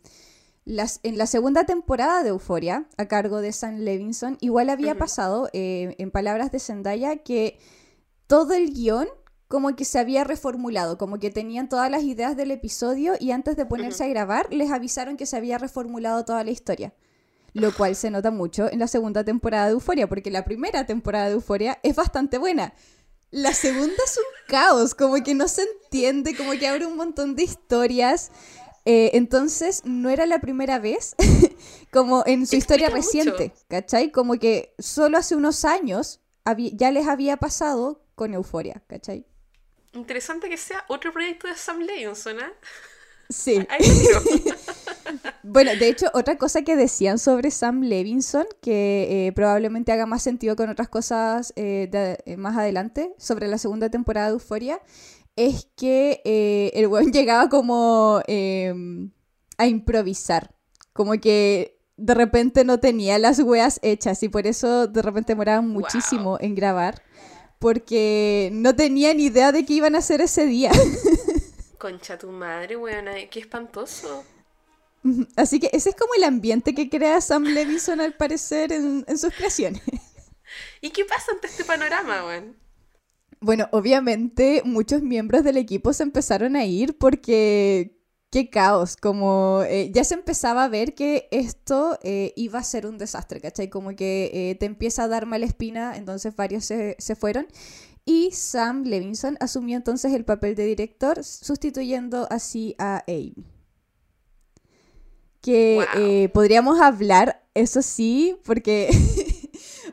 las, 0.68 1.00
en 1.04 1.18
la 1.18 1.28
segunda 1.28 1.64
temporada 1.64 2.24
de 2.24 2.30
Euforia, 2.30 2.88
a 2.98 3.08
cargo 3.08 3.40
de 3.40 3.54
Sam 3.54 3.78
Levinson, 3.78 4.38
igual 4.42 4.70
había 4.70 4.98
pasado, 4.98 5.50
eh, 5.54 5.96
en 5.98 6.12
palabras 6.12 6.52
de 6.52 6.60
Zendaya, 6.60 7.24
que 7.24 7.58
todo 8.28 8.54
el 8.54 8.74
guion 8.74 9.08
como 9.48 9.78
que 9.78 9.86
se 9.86 9.98
había 9.98 10.26
reformulado, 10.26 10.98
como 10.98 11.20
que 11.20 11.32
tenían 11.32 11.70
todas 11.70 11.90
las 11.90 12.04
ideas 12.04 12.36
del 12.36 12.52
episodio 12.52 13.14
y 13.18 13.32
antes 13.32 13.56
de 13.56 13.66
ponerse 13.66 14.04
a 14.04 14.08
grabar 14.08 14.54
les 14.54 14.70
avisaron 14.72 15.16
que 15.16 15.26
se 15.26 15.38
había 15.38 15.58
reformulado 15.58 16.26
toda 16.26 16.44
la 16.44 16.52
historia. 16.52 16.94
Lo 17.54 17.74
cual 17.74 17.96
se 17.96 18.12
nota 18.12 18.30
mucho 18.30 18.70
en 18.70 18.80
la 18.80 18.88
segunda 18.88 19.24
temporada 19.24 19.68
de 19.68 19.72
Euforia, 19.72 20.10
porque 20.10 20.32
la 20.32 20.44
primera 20.44 20.86
temporada 20.86 21.28
de 21.28 21.36
Euforia 21.36 21.80
es 21.82 21.96
bastante 21.96 22.38
buena. 22.38 22.74
La 23.32 23.54
segunda 23.54 23.96
es 24.06 24.18
un 24.18 24.24
caos, 24.50 24.94
como 24.94 25.16
que 25.24 25.34
no 25.34 25.48
se 25.48 25.64
entiende, 25.64 26.36
como 26.36 26.52
que 26.52 26.68
abre 26.68 26.86
un 26.86 26.98
montón 26.98 27.38
de 27.38 27.44
historias. 27.44 28.32
Eh, 28.89 29.17
entonces, 29.17 29.82
no 29.84 30.10
era 30.10 30.25
la 30.25 30.39
primera 30.39 30.79
vez, 30.79 31.13
como 31.91 32.24
en 32.25 32.48
su 32.48 32.56
historia 32.56 32.89
reciente, 32.89 33.51
¿cachai? 33.67 34.12
Como 34.13 34.39
que 34.39 34.74
solo 34.79 35.17
hace 35.17 35.36
unos 35.36 35.65
años 35.65 36.22
ya 36.72 36.91
les 36.91 37.06
había 37.06 37.36
pasado 37.36 38.01
con 38.15 38.34
Euforia, 38.34 38.82
¿cachai? 38.88 39.25
Interesante 39.91 40.48
que 40.48 40.56
sea 40.56 40.86
otro 40.88 41.12
proyecto 41.12 41.50
de 41.50 41.56
Sam 41.56 41.82
Levinson, 41.82 42.39
¿eh? 42.39 42.53
Sí. 43.29 43.67
bueno, 45.44 45.72
de 45.75 45.89
hecho, 45.89 46.08
otra 46.13 46.38
cosa 46.38 46.62
que 46.62 46.75
decían 46.75 47.20
sobre 47.20 47.51
Sam 47.51 47.82
Levinson, 47.82 48.46
que 48.62 49.27
eh, 49.27 49.32
probablemente 49.34 49.91
haga 49.91 50.06
más 50.06 50.24
sentido 50.24 50.56
con 50.56 50.70
otras 50.70 50.89
cosas 50.89 51.53
eh, 51.56 51.89
eh, 52.25 52.38
más 52.38 52.58
adelante, 52.58 53.13
sobre 53.17 53.48
la 53.48 53.58
segunda 53.58 53.89
temporada 53.89 54.27
de 54.27 54.34
Euforia, 54.34 54.82
es 55.38 55.70
que 55.77 56.22
el 56.74 56.88
weón 56.88 57.12
llegaba 57.13 57.48
como 57.48 58.22
em, 58.27 59.12
a 59.58 59.67
improvisar. 59.67 60.53
Como 60.91 61.13
que 61.13 61.79
de 61.96 62.13
repente 62.13 62.65
no 62.65 62.79
tenía 62.79 63.17
las 63.17 63.39
weas 63.39 63.79
hechas 63.82 64.22
y 64.24 64.29
por 64.29 64.46
eso 64.46 64.88
de 64.88 65.01
repente 65.01 65.34
demoraban 65.34 65.67
muchísimo 65.67 66.38
en 66.41 66.56
grabar 66.56 67.01
porque 67.60 68.50
no 68.53 68.75
tenían 68.75 69.20
idea 69.20 69.51
de 69.51 69.65
qué 69.65 69.74
iban 69.74 69.96
a 69.96 70.00
hacer 70.00 70.22
ese 70.22 70.46
día. 70.46 70.72
Concha 71.79 72.17
tu 72.17 72.32
madre, 72.32 72.75
weona, 72.75 73.13
qué 73.29 73.39
espantoso. 73.39 74.24
Así 75.36 75.60
que 75.60 75.70
ese 75.74 75.89
es 75.89 75.96
como 75.96 76.13
el 76.15 76.24
ambiente 76.24 76.74
que 76.74 76.89
crea 76.89 77.22
Sam 77.22 77.44
Levinson 77.44 78.01
al 78.01 78.15
parecer 78.15 78.72
en, 78.72 79.17
sus 79.17 79.34
creaciones. 79.34 79.82
¿Y 80.82 80.89
qué 80.91 81.06
pasa 81.06 81.32
ante 81.32 81.48
este 81.48 81.63
panorama, 81.63 82.25
weón? 82.25 82.56
Bueno, 83.39 83.67
obviamente 83.72 84.62
muchos 84.65 85.01
miembros 85.01 85.44
del 85.44 85.58
equipo 85.58 85.94
se 85.94 86.03
empezaron 86.03 86.56
a 86.56 86.65
ir 86.65 86.98
porque 86.98 87.98
qué 88.29 88.50
caos, 88.50 88.98
como 88.98 89.63
eh, 89.67 89.91
ya 89.94 90.03
se 90.03 90.15
empezaba 90.15 90.63
a 90.63 90.67
ver 90.67 90.96
que 90.96 91.27
esto 91.32 91.98
eh, 92.03 92.34
iba 92.36 92.60
a 92.60 92.63
ser 92.63 92.86
un 92.88 92.98
desastre, 92.98 93.39
¿cachai? 93.39 93.70
Como 93.70 93.96
que 93.96 94.32
eh, 94.34 94.56
te 94.56 94.65
empieza 94.65 95.03
a 95.03 95.08
dar 95.08 95.25
mala 95.25 95.46
espina, 95.46 95.96
entonces 95.98 96.36
varios 96.36 96.65
se, 96.65 96.96
se, 97.00 97.15
fueron. 97.15 97.48
Y 98.06 98.32
Sam 98.32 98.84
Levinson 98.84 99.38
asumió 99.39 99.77
entonces 99.77 100.13
el 100.13 100.25
papel 100.25 100.56
de 100.56 100.65
director, 100.65 101.24
sustituyendo 101.24 102.27
así 102.29 102.75
a 102.79 103.03
Amy. 103.08 103.46
Que 105.41 106.29
podríamos 106.34 106.82
hablar, 106.82 107.46
eso 107.53 107.82
sí, 107.82 108.38
porque... 108.44 108.89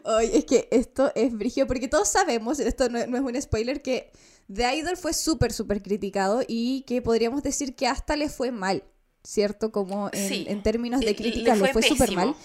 Oye, 0.05 0.39
es 0.39 0.45
que 0.45 0.69
esto 0.71 1.11
es 1.15 1.33
brigio, 1.33 1.67
porque 1.67 1.89
todos 1.89 2.09
sabemos, 2.09 2.61
esto 2.61 2.89
no, 2.89 3.07
no 3.07 3.17
es 3.17 3.23
un 3.23 3.41
spoiler, 3.41 3.81
que 3.81 4.11
The 4.53 4.77
Idol 4.77 4.97
fue 4.97 5.15
súper, 5.15 5.53
súper 5.53 5.83
criticado 5.83 6.43
y 6.47 6.83
que 6.83 7.01
podríamos 7.01 7.43
decir 7.43 7.75
que 7.75 7.87
hasta 7.87 8.15
le 8.17 8.29
fue 8.29 8.51
mal, 8.51 8.85
¿cierto? 9.23 9.73
Como 9.73 10.11
en, 10.13 10.63
términos 10.63 11.01
de 11.01 11.17
crítica 11.17 11.57
le, 11.57 11.73
fue, 11.73 11.83
súper 11.83 12.13
mal. 12.13 12.37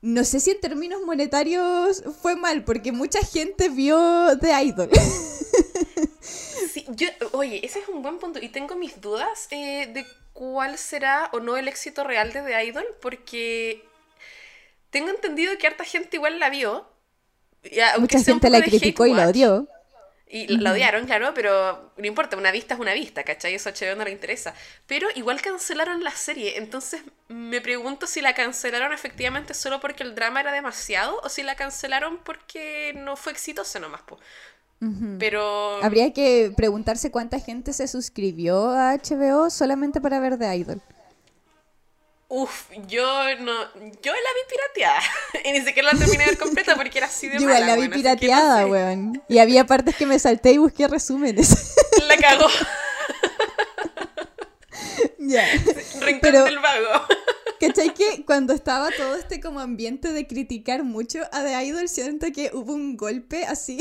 No 0.00 0.22
sé 0.22 0.38
si 0.38 0.52
en 0.52 0.60
términos 0.60 1.00
monetarios 1.04 2.04
fue 2.22 2.36
mal, 2.36 2.64
porque 2.64 2.92
mucha 2.92 3.20
gente 3.20 3.68
vio 3.68 4.38
The 4.40 4.62
Idol. 4.64 4.90
Sí, 6.72 6.84
yo, 6.90 7.08
oye, 7.32 7.64
ese 7.64 7.78
es 7.78 7.88
un 7.88 8.02
buen 8.02 8.18
punto. 8.18 8.38
Y 8.42 8.48
tengo 8.48 8.76
mis 8.76 9.00
dudas 9.00 9.48
eh, 9.50 9.86
de 9.86 10.04
cuál 10.34 10.76
será 10.76 11.30
o 11.32 11.40
no 11.40 11.56
el 11.56 11.68
éxito 11.68 12.04
real 12.04 12.32
de 12.32 12.42
The 12.42 12.64
Idol, 12.66 12.84
porque 13.00 13.82
tengo 14.96 15.10
entendido 15.10 15.58
que 15.58 15.66
harta 15.66 15.84
gente 15.84 16.16
igual 16.16 16.38
la 16.38 16.48
vio. 16.48 16.88
Mucha 17.98 18.18
gente 18.18 18.48
la 18.48 18.62
criticó 18.62 19.04
y 19.04 19.12
la 19.12 19.28
odió. 19.28 19.68
Y 20.26 20.56
la 20.56 20.72
odiaron, 20.72 21.04
claro, 21.04 21.34
pero 21.34 21.92
no 21.98 22.06
importa, 22.06 22.34
una 22.38 22.50
vista 22.50 22.72
es 22.72 22.80
una 22.80 22.94
vista, 22.94 23.22
¿cachai? 23.22 23.54
Eso 23.54 23.68
a 23.68 23.72
HBO 23.72 23.94
no 23.94 24.04
le 24.04 24.10
interesa. 24.10 24.54
Pero 24.86 25.08
igual 25.14 25.42
cancelaron 25.42 26.02
la 26.02 26.12
serie, 26.12 26.56
entonces 26.56 27.02
me 27.28 27.60
pregunto 27.60 28.06
si 28.06 28.22
la 28.22 28.34
cancelaron 28.34 28.94
efectivamente 28.94 29.52
solo 29.52 29.80
porque 29.80 30.02
el 30.02 30.14
drama 30.14 30.40
era 30.40 30.50
demasiado 30.50 31.20
o 31.22 31.28
si 31.28 31.42
la 31.42 31.56
cancelaron 31.56 32.16
porque 32.24 32.94
no 32.96 33.16
fue 33.16 33.32
exitosa 33.32 33.78
nomás, 33.78 34.00
po. 34.00 34.18
Pero... 35.18 35.84
Habría 35.84 36.14
que 36.14 36.52
preguntarse 36.56 37.10
cuánta 37.10 37.38
gente 37.38 37.74
se 37.74 37.86
suscribió 37.86 38.70
a 38.70 38.94
HBO 38.94 39.50
solamente 39.50 40.00
para 40.00 40.20
ver 40.20 40.38
The 40.38 40.56
Idol. 40.56 40.80
Uf, 42.28 42.70
yo 42.88 43.06
no. 43.38 43.52
Yo 44.02 44.12
la 44.12 44.30
vi 44.34 44.42
pirateada. 44.50 45.00
y 45.44 45.52
ni 45.52 45.60
siquiera 45.60 45.92
la 45.92 45.98
terminé 45.98 46.24
de 46.24 46.30
ver 46.30 46.38
completa 46.38 46.74
porque 46.74 46.98
era 46.98 47.06
así 47.06 47.28
de 47.28 47.34
Yo 47.38 47.42
igual 47.42 47.66
la 47.66 47.76
vi 47.76 47.88
pirateada, 47.88 48.66
weón. 48.66 49.22
Y 49.28 49.38
había 49.38 49.64
partes 49.66 49.96
que 49.96 50.06
me 50.06 50.18
salté 50.18 50.52
y 50.52 50.58
busqué 50.58 50.88
resúmenes. 50.88 51.74
La 52.08 52.16
cagó. 52.16 52.48
ya. 55.18 55.46
Rincón 56.00 56.32
del 56.32 56.58
vago. 56.58 57.06
¿Cachai 57.60 57.94
que 57.94 58.24
cuando 58.26 58.52
estaba 58.52 58.90
todo 58.90 59.14
este 59.16 59.40
como 59.40 59.60
ambiente 59.60 60.12
de 60.12 60.26
criticar 60.26 60.84
mucho 60.84 61.20
a 61.32 61.42
The 61.42 61.64
Idol, 61.64 61.88
siento 61.88 62.26
que 62.32 62.50
hubo 62.52 62.74
un 62.74 62.96
golpe 62.96 63.46
así 63.46 63.78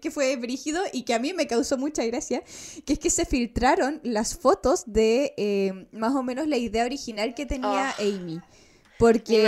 que, 0.00 0.10
fue 0.10 0.36
brígido 0.36 0.82
y 0.92 1.02
que 1.02 1.12
a 1.12 1.18
mí 1.18 1.32
me 1.34 1.46
causó 1.46 1.76
mucha 1.76 2.04
gracia, 2.06 2.42
que 2.84 2.94
es 2.94 2.98
que 2.98 3.10
se 3.10 3.26
filtraron 3.26 4.00
las 4.02 4.36
fotos 4.36 4.84
de 4.86 5.34
eh, 5.36 5.88
más 5.92 6.14
o 6.14 6.22
menos 6.22 6.48
la 6.48 6.56
idea 6.56 6.84
original 6.84 7.34
que 7.34 7.44
tenía 7.44 7.90
ah. 7.90 7.94
Amy. 7.98 8.40
Porque 8.98 9.46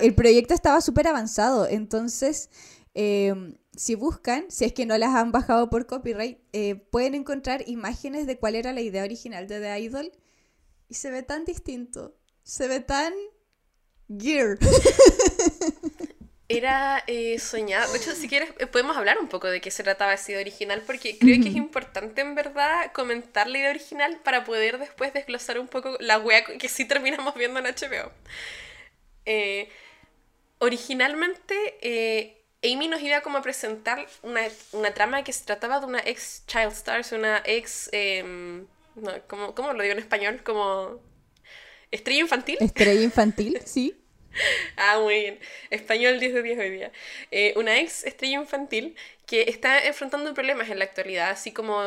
el 0.00 0.14
proyecto 0.14 0.54
estaba 0.54 0.80
súper 0.80 1.08
avanzado. 1.08 1.66
Entonces, 1.66 2.48
eh, 2.94 3.34
si 3.76 3.96
buscan, 3.96 4.44
si 4.50 4.66
es 4.66 4.72
que 4.72 4.86
no 4.86 4.96
las 4.96 5.16
han 5.16 5.32
bajado 5.32 5.68
por 5.68 5.86
copyright, 5.86 6.38
eh, 6.52 6.76
pueden 6.76 7.16
encontrar 7.16 7.68
imágenes 7.68 8.28
de 8.28 8.38
cuál 8.38 8.54
era 8.54 8.72
la 8.72 8.80
idea 8.80 9.02
original 9.02 9.48
de 9.48 9.58
The 9.58 9.80
Idol. 9.80 10.12
Y 10.88 10.94
se 10.94 11.10
ve 11.10 11.24
tan 11.24 11.44
distinto. 11.44 12.16
Se 12.44 12.68
ve 12.68 12.78
tan 12.78 13.12
gear. 14.16 14.58
Era 16.48 17.04
eh, 17.06 17.38
soñado. 17.38 17.92
De 17.92 17.98
hecho, 17.98 18.12
si 18.12 18.26
quieres, 18.26 18.50
eh, 18.58 18.66
podemos 18.66 18.96
hablar 18.96 19.18
un 19.18 19.28
poco 19.28 19.48
de 19.48 19.60
qué 19.60 19.70
se 19.70 19.82
trataba 19.82 20.14
esa 20.14 20.32
idea 20.32 20.40
original, 20.40 20.82
porque 20.86 21.18
creo 21.18 21.42
que 21.42 21.50
es 21.50 21.56
importante, 21.56 22.22
en 22.22 22.34
verdad, 22.34 22.90
comentar 22.92 23.48
la 23.48 23.58
idea 23.58 23.70
original 23.70 24.18
para 24.24 24.44
poder 24.44 24.78
después 24.78 25.12
desglosar 25.12 25.58
un 25.58 25.68
poco 25.68 25.96
la 26.00 26.18
wea 26.18 26.44
que 26.44 26.68
sí 26.68 26.86
terminamos 26.86 27.34
viendo 27.34 27.60
en 27.60 27.66
HBO. 27.66 28.12
Eh, 29.26 29.68
originalmente, 30.58 31.54
eh, 31.82 32.42
Amy 32.64 32.88
nos 32.88 33.02
iba 33.02 33.20
como 33.20 33.38
a 33.38 33.42
presentar 33.42 34.06
una, 34.22 34.40
una, 34.72 34.94
trama 34.94 35.22
que 35.22 35.34
se 35.34 35.44
trataba 35.44 35.80
de 35.80 35.86
una 35.86 36.00
ex 36.00 36.44
Child 36.46 36.72
Stars, 36.72 37.12
una 37.12 37.42
ex. 37.44 37.90
Em, 37.92 38.66
no, 38.94 39.12
¿cómo, 39.26 39.54
¿Cómo 39.54 39.74
lo 39.74 39.82
digo 39.82 39.92
en 39.92 39.98
español? 39.98 40.42
Como. 40.42 40.98
Estrella 41.90 42.20
infantil. 42.20 42.56
Estrella 42.60 43.02
infantil, 43.02 43.60
sí. 43.66 43.94
Ah, 44.76 44.98
muy 45.00 45.14
bien. 45.20 45.38
Español 45.70 46.20
10 46.20 46.34
de 46.34 46.42
10 46.42 46.58
hoy 46.58 46.70
día. 46.70 46.92
Eh, 47.30 47.52
una 47.56 47.78
ex 47.78 48.04
estrella 48.04 48.40
infantil 48.40 48.96
que 49.26 49.42
está 49.50 49.80
enfrentando 49.84 50.32
problemas 50.34 50.70
en 50.70 50.78
la 50.78 50.84
actualidad, 50.84 51.30
así 51.30 51.52
como 51.52 51.82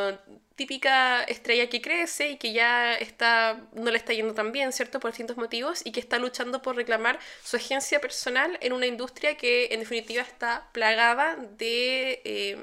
típica 0.54 1.24
estrella 1.24 1.68
que 1.68 1.80
crece 1.80 2.30
y 2.30 2.36
que 2.36 2.52
ya 2.52 2.94
está 2.94 3.62
no 3.72 3.90
le 3.90 3.96
está 3.96 4.12
yendo 4.12 4.34
tan 4.34 4.52
bien, 4.52 4.72
¿cierto? 4.72 5.00
Por 5.00 5.10
distintos 5.10 5.36
motivos 5.36 5.82
y 5.84 5.92
que 5.92 6.00
está 6.00 6.18
luchando 6.18 6.62
por 6.62 6.76
reclamar 6.76 7.18
su 7.42 7.56
agencia 7.56 8.00
personal 8.00 8.58
en 8.60 8.72
una 8.72 8.86
industria 8.86 9.36
que 9.36 9.68
en 9.72 9.80
definitiva 9.80 10.22
está 10.22 10.68
plagada 10.72 11.36
de, 11.36 12.20
eh, 12.24 12.56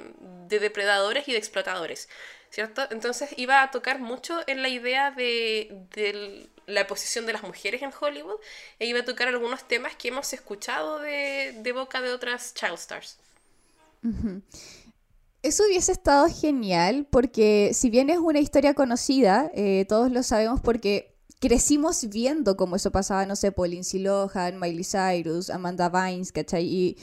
de 0.48 0.60
depredadores 0.60 1.28
y 1.28 1.34
de 1.34 1.40
explotadores. 1.40 2.08
¿Cierto? 2.50 2.82
Entonces 2.92 3.30
iba 3.38 3.64
a 3.64 3.72
tocar 3.72 4.00
mucho 4.00 4.40
en 4.48 4.62
la 4.62 4.70
idea 4.70 5.12
de, 5.12 6.48
la 6.68 6.88
posición 6.88 7.26
de 7.26 7.34
las 7.34 7.44
mujeres 7.44 7.82
en 7.82 7.92
Hollywood 8.00 8.40
e 8.80 8.86
iba 8.86 9.00
a 9.00 9.06
tocar 9.06 9.28
algunos 9.28 9.68
temas 9.68 9.96
que 9.96 10.10
hemos 10.10 10.32
escuchado 10.34 11.00
de, 11.00 11.72
boca 11.74 12.02
de 12.02 12.12
otras 12.12 12.54
child 12.54 12.76
stars. 12.76 13.18
Eso 15.42 15.64
hubiese 15.66 15.92
estado 15.92 16.28
genial 16.30 17.08
porque 17.10 17.72
si 17.74 17.90
bien 17.90 18.10
es 18.10 18.18
una 18.18 18.40
historia 18.40 18.74
conocida, 18.74 19.52
eh, 19.54 19.86
todos 19.88 20.12
lo 20.12 20.24
sabemos 20.24 20.60
porque 20.62 21.16
crecimos 21.40 22.08
viendo 22.10 22.58
cómo 22.58 22.76
eso 22.76 22.92
pasaba, 22.92 23.26
no 23.26 23.36
sé, 23.36 23.52
Pauline 23.52 23.84
Lohan, 23.94 24.60
Miley 24.60 24.84
Cyrus, 24.84 25.50
Amanda 25.50 25.90
Bynes, 25.90 26.32
¿cachai? 26.32 26.66
Y 26.66 26.98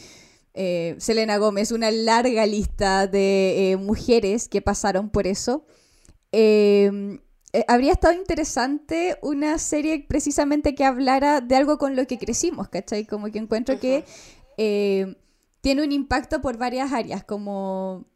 eh, 0.56 0.96
Selena 0.98 1.36
Gómez, 1.36 1.70
una 1.70 1.90
larga 1.90 2.46
lista 2.46 3.06
de 3.06 3.72
eh, 3.72 3.76
mujeres 3.76 4.48
que 4.48 4.62
pasaron 4.62 5.10
por 5.10 5.26
eso. 5.26 5.66
Eh, 6.32 7.20
habría 7.68 7.92
estado 7.92 8.14
interesante 8.14 9.18
una 9.22 9.58
serie 9.58 10.04
precisamente 10.08 10.74
que 10.74 10.84
hablara 10.84 11.40
de 11.40 11.56
algo 11.56 11.78
con 11.78 11.94
lo 11.94 12.06
que 12.06 12.18
crecimos, 12.18 12.68
¿cachai? 12.68 13.06
Como 13.06 13.30
que 13.30 13.38
encuentro 13.38 13.78
que 13.78 14.04
tiene 15.60 15.82
un 15.82 15.92
impacto 15.92 16.40
por 16.40 16.56
varias 16.56 16.92
áreas, 16.92 17.24
como 17.24 18.06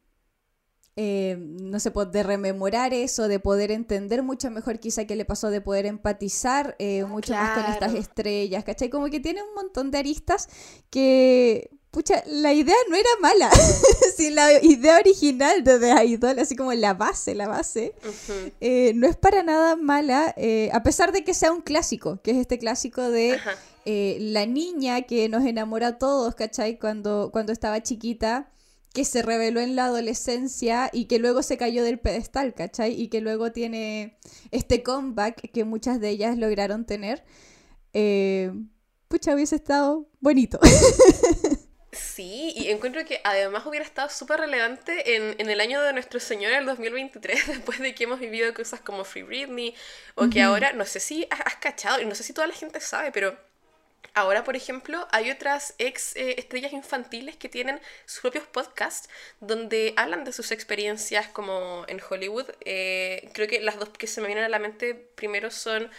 eh, 1.02 1.36
no 1.38 1.80
sé, 1.80 1.90
pues, 1.92 2.12
de 2.12 2.22
rememorar 2.22 2.92
eso, 2.92 3.26
de 3.26 3.40
poder 3.40 3.70
entender 3.70 4.22
mucho 4.22 4.50
mejor 4.50 4.80
quizá 4.80 5.06
qué 5.06 5.16
le 5.16 5.24
pasó, 5.24 5.48
de 5.48 5.62
poder 5.62 5.86
empatizar 5.86 6.76
eh, 6.78 7.04
mucho 7.04 7.32
más 7.32 7.58
con 7.58 7.72
estas 7.72 7.94
estrellas, 7.94 8.64
¿cachai? 8.64 8.90
Como 8.90 9.06
que 9.06 9.18
tiene 9.18 9.42
un 9.42 9.54
montón 9.54 9.90
de 9.90 9.96
aristas 9.98 10.48
que, 10.90 11.70
pucha, 11.90 12.22
la 12.26 12.52
idea 12.52 12.74
no 12.88 12.96
era 12.96 13.08
mala. 13.20 13.50
si 14.16 14.30
la 14.30 14.62
idea 14.62 14.98
original 14.98 15.64
de 15.64 15.78
The 15.78 16.04
Idol, 16.04 16.38
así 16.38 16.56
como 16.56 16.72
la 16.72 16.94
base, 16.94 17.34
la 17.34 17.48
base, 17.48 17.94
eh, 18.60 18.92
no 18.94 19.06
es 19.06 19.16
para 19.16 19.42
nada 19.42 19.76
mala, 19.76 20.34
a 20.72 20.82
pesar 20.82 21.12
de 21.12 21.24
que 21.24 21.34
sea 21.34 21.52
un 21.52 21.62
clásico, 21.62 22.20
que 22.22 22.32
es 22.32 22.36
este 22.38 22.58
clásico 22.58 23.02
de... 23.10 23.38
la 23.84 24.46
niña 24.46 25.02
que 25.02 25.28
nos 25.28 25.44
enamora 25.44 25.88
a 25.88 25.98
todos, 25.98 26.34
¿cachai? 26.34 26.78
Cuando, 26.78 27.30
cuando 27.32 27.52
estaba 27.52 27.82
chiquita, 27.82 28.50
que 28.92 29.04
se 29.04 29.22
reveló 29.22 29.60
en 29.60 29.76
la 29.76 29.86
adolescencia 29.86 30.90
y 30.92 31.04
que 31.04 31.18
luego 31.18 31.42
se 31.42 31.56
cayó 31.56 31.84
del 31.84 32.00
pedestal, 32.00 32.54
¿cachai? 32.54 33.00
Y 33.00 33.08
que 33.08 33.20
luego 33.20 33.52
tiene 33.52 34.18
este 34.50 34.82
comeback 34.82 35.50
que 35.52 35.64
muchas 35.64 36.00
de 36.00 36.10
ellas 36.10 36.36
lograron 36.36 36.84
tener. 36.84 37.24
Eh, 37.92 38.52
pucha, 39.08 39.34
hubiese 39.34 39.56
estado 39.56 40.08
bonito. 40.20 40.58
Sí, 41.92 42.52
y 42.54 42.70
encuentro 42.70 43.04
que 43.04 43.20
además 43.24 43.66
hubiera 43.66 43.84
estado 43.84 44.08
súper 44.08 44.38
relevante 44.40 45.16
en, 45.16 45.34
en, 45.38 45.50
el 45.50 45.60
año 45.60 45.82
de 45.82 45.92
nuestro 45.92 46.20
Señor, 46.20 46.52
el 46.52 46.64
2023, 46.64 47.46
después 47.48 47.80
de 47.80 47.94
que 47.94 48.04
hemos 48.04 48.20
vivido 48.20 48.54
cosas 48.54 48.80
como 48.80 49.04
Free 49.04 49.24
Britney, 49.24 49.74
o 50.14 50.30
que 50.30 50.40
ahora, 50.40 50.72
no 50.72 50.86
sé 50.86 51.00
si 51.00 51.26
has, 51.30 51.40
has 51.40 51.56
cachado, 51.56 52.00
y 52.00 52.06
no 52.06 52.14
sé 52.14 52.22
si 52.22 52.32
toda 52.32 52.46
la 52.46 52.54
gente 52.54 52.80
sabe, 52.80 53.10
pero 53.10 53.36
Ahora, 54.14 54.42
por 54.42 54.56
ejemplo, 54.56 55.06
hay 55.12 55.30
otras 55.30 55.74
ex 55.78 56.16
eh, 56.16 56.34
estrellas 56.38 56.72
infantiles 56.72 57.36
que 57.36 57.48
tienen 57.48 57.80
sus 58.06 58.20
propios 58.20 58.44
podcasts 58.46 59.08
donde 59.40 59.94
hablan 59.96 60.24
de 60.24 60.32
sus 60.32 60.50
experiencias 60.50 61.28
como 61.28 61.84
en 61.86 62.00
Hollywood. 62.08 62.46
Eh, 62.64 63.30
creo 63.34 63.46
que 63.46 63.60
las 63.60 63.78
dos 63.78 63.90
que 63.90 64.08
se 64.08 64.20
me 64.20 64.26
vienen 64.26 64.44
a 64.44 64.48
la 64.48 64.58
mente 64.58 64.94
primero 64.94 65.50
son 65.50 65.90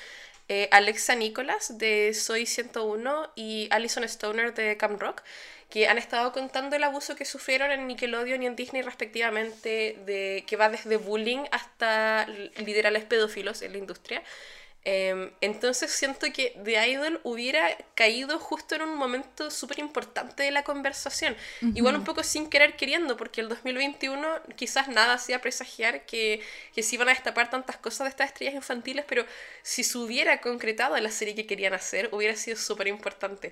eh, 0.50 0.68
Alexa 0.72 1.16
Nicholas 1.16 1.78
de 1.78 2.14
Soy 2.14 2.46
101 2.46 3.32
y 3.36 3.70
Alison 3.72 4.04
Stoner 4.04 4.54
de 4.54 4.76
Cam 4.76 5.00
Rock, 5.00 5.24
que 5.72 5.88
han 5.88 5.98
estado 5.98 6.34
contando 6.34 6.76
el 6.76 6.84
abuso 6.84 7.16
que 7.16 7.26
sufrieron 7.26 7.72
en 7.72 7.88
Nickelodeon 7.88 8.44
y 8.44 8.46
en 8.46 8.56
Disney 8.56 8.82
respectivamente, 8.82 9.98
de 10.06 10.44
que 10.46 10.58
va 10.58 10.70
desde 10.70 10.98
bullying 10.98 11.46
hasta 11.52 12.28
liderales 12.58 13.06
pedófilos 13.06 13.62
en 13.62 13.72
la 13.72 13.78
industria. 13.80 14.22
Em, 14.84 15.30
entonces 15.42 15.92
siento 15.92 16.26
que 16.34 16.60
The 16.64 16.88
Idol 16.90 17.22
hubiera 17.24 17.78
caído 17.94 18.40
justo 18.40 18.74
en 18.74 18.82
un 18.82 18.96
momento 18.96 19.52
súper 19.52 19.78
importante 19.78 20.42
de 20.42 20.50
la 20.50 20.64
conversación. 20.64 21.38
Igual 21.76 21.98
un 21.98 22.04
poco 22.04 22.24
sin 22.24 22.50
querer 22.50 22.76
queriendo, 22.76 23.16
porque 23.16 23.42
el 23.42 23.50
2021 23.50 24.28
quizás 24.56 24.88
nada 24.88 25.14
hacía 25.14 25.40
presagiar 25.40 26.06
que, 26.08 26.42
que 26.74 26.82
se 26.82 26.96
iban 26.96 27.10
a 27.10 27.12
destapar 27.12 27.52
tantas 27.52 27.78
cosas 27.78 28.06
de 28.06 28.10
estas 28.10 28.30
estrellas 28.30 28.56
infantiles, 28.56 29.06
pero 29.08 29.24
si 29.62 29.84
se 29.84 29.98
hubiera 30.00 30.42
concretado 30.42 30.98
la 30.98 31.12
serie 31.12 31.36
que 31.36 31.46
querían 31.46 31.74
hacer, 31.74 32.10
hubiera 32.12 32.36
sido 32.36 32.58
súper 32.58 32.88
importante. 32.88 33.52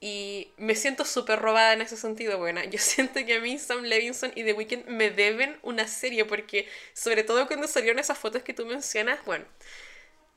Y 0.00 0.52
me 0.58 0.76
siento 0.76 1.04
súper 1.04 1.40
robada 1.40 1.72
en 1.72 1.80
ese 1.80 1.96
sentido, 1.96 2.38
buena. 2.38 2.64
Yo 2.66 2.78
siento 2.78 3.24
que 3.26 3.34
a 3.34 3.40
mí 3.40 3.58
Sam 3.58 3.82
Levinson 3.82 4.30
y 4.36 4.44
The 4.44 4.52
Weeknd 4.52 4.86
me 4.86 5.10
deben 5.10 5.58
una 5.62 5.88
serie, 5.88 6.24
porque 6.24 6.68
sobre 6.92 7.24
todo 7.24 7.48
cuando 7.48 7.66
salieron 7.66 7.98
esas 7.98 8.16
fotos 8.16 8.44
que 8.44 8.54
tú 8.54 8.64
mencionas, 8.64 9.24
bueno 9.24 9.44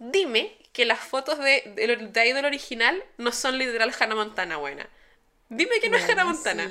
dime 0.01 0.57
que 0.73 0.85
las 0.85 0.99
fotos 0.99 1.37
de, 1.37 2.09
de, 2.11 2.27
Idol 2.27 2.45
original 2.45 3.01
no 3.17 3.31
son 3.31 3.57
literal 3.57 3.93
Hannah 3.97 4.15
Montana 4.15 4.57
buena. 4.57 4.89
Dime 5.49 5.79
que 5.81 5.89
no 5.89 5.97
es 5.97 6.09
Hannah 6.09 6.25
Montana. 6.25 6.69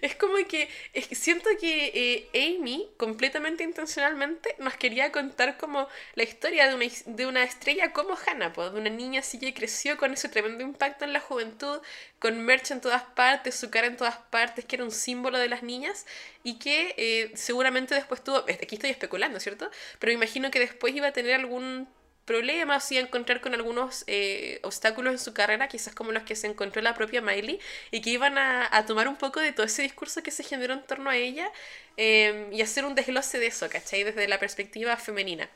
Es 0.00 0.14
como 0.14 0.36
que 0.48 0.68
siento 1.12 1.50
que 1.60 2.28
eh, 2.32 2.56
Amy, 2.58 2.88
completamente 2.96 3.64
intencionalmente, 3.64 4.54
nos 4.58 4.74
quería 4.74 5.12
contar 5.12 5.56
como 5.56 5.88
la 6.14 6.22
historia 6.22 6.68
de 6.68 6.74
una, 6.74 6.86
de 7.06 7.26
una 7.26 7.42
estrella 7.42 7.92
como 7.92 8.16
Hannah, 8.16 8.50
de 8.50 8.80
una 8.80 8.90
niña 8.90 9.20
así 9.20 9.38
que 9.38 9.54
creció 9.54 9.96
con 9.96 10.12
ese 10.12 10.28
tremendo 10.28 10.62
impacto 10.62 11.04
en 11.04 11.12
la 11.12 11.20
juventud, 11.20 11.80
con 12.18 12.44
merch 12.44 12.70
en 12.70 12.80
todas 12.80 13.02
partes, 13.02 13.54
su 13.54 13.70
cara 13.70 13.86
en 13.86 13.96
todas 13.96 14.16
partes, 14.16 14.64
que 14.64 14.76
era 14.76 14.84
un 14.84 14.90
símbolo 14.90 15.38
de 15.38 15.48
las 15.48 15.62
niñas 15.62 16.06
y 16.42 16.58
que 16.58 16.94
eh, 16.96 17.32
seguramente 17.34 17.94
después 17.94 18.22
tuvo, 18.22 18.38
aquí 18.38 18.74
estoy 18.74 18.90
especulando, 18.90 19.40
¿cierto? 19.40 19.70
Pero 19.98 20.10
me 20.10 20.14
imagino 20.14 20.50
que 20.50 20.58
después 20.58 20.94
iba 20.94 21.08
a 21.08 21.12
tener 21.12 21.34
algún 21.34 21.88
problemas 22.24 22.90
y 22.92 22.98
a 22.98 23.00
encontrar 23.00 23.40
con 23.40 23.54
algunos 23.54 24.04
eh, 24.06 24.60
obstáculos 24.62 25.12
en 25.12 25.18
su 25.18 25.34
carrera, 25.34 25.68
quizás 25.68 25.94
como 25.94 26.12
los 26.12 26.22
que 26.22 26.36
se 26.36 26.46
encontró 26.46 26.80
la 26.82 26.94
propia 26.94 27.20
Miley, 27.20 27.60
y 27.90 28.00
que 28.00 28.10
iban 28.10 28.38
a, 28.38 28.84
tomar 28.86 29.08
un 29.08 29.16
poco 29.16 29.40
de 29.40 29.52
todo 29.52 29.66
ese 29.66 29.82
discurso 29.82 30.22
que 30.22 30.30
se 30.30 30.42
generó 30.42 30.74
en 30.74 30.82
torno 30.86 31.10
a 31.10 31.16
ella 31.16 31.50
em, 31.96 32.52
y 32.52 32.62
hacer 32.62 32.84
un 32.84 32.94
desglose 32.94 33.38
de 33.38 33.46
eso, 33.46 33.68
¿cachai? 33.68 34.04
Desde 34.04 34.28
la 34.28 34.38
perspectiva 34.38 34.96
femenina. 34.96 35.48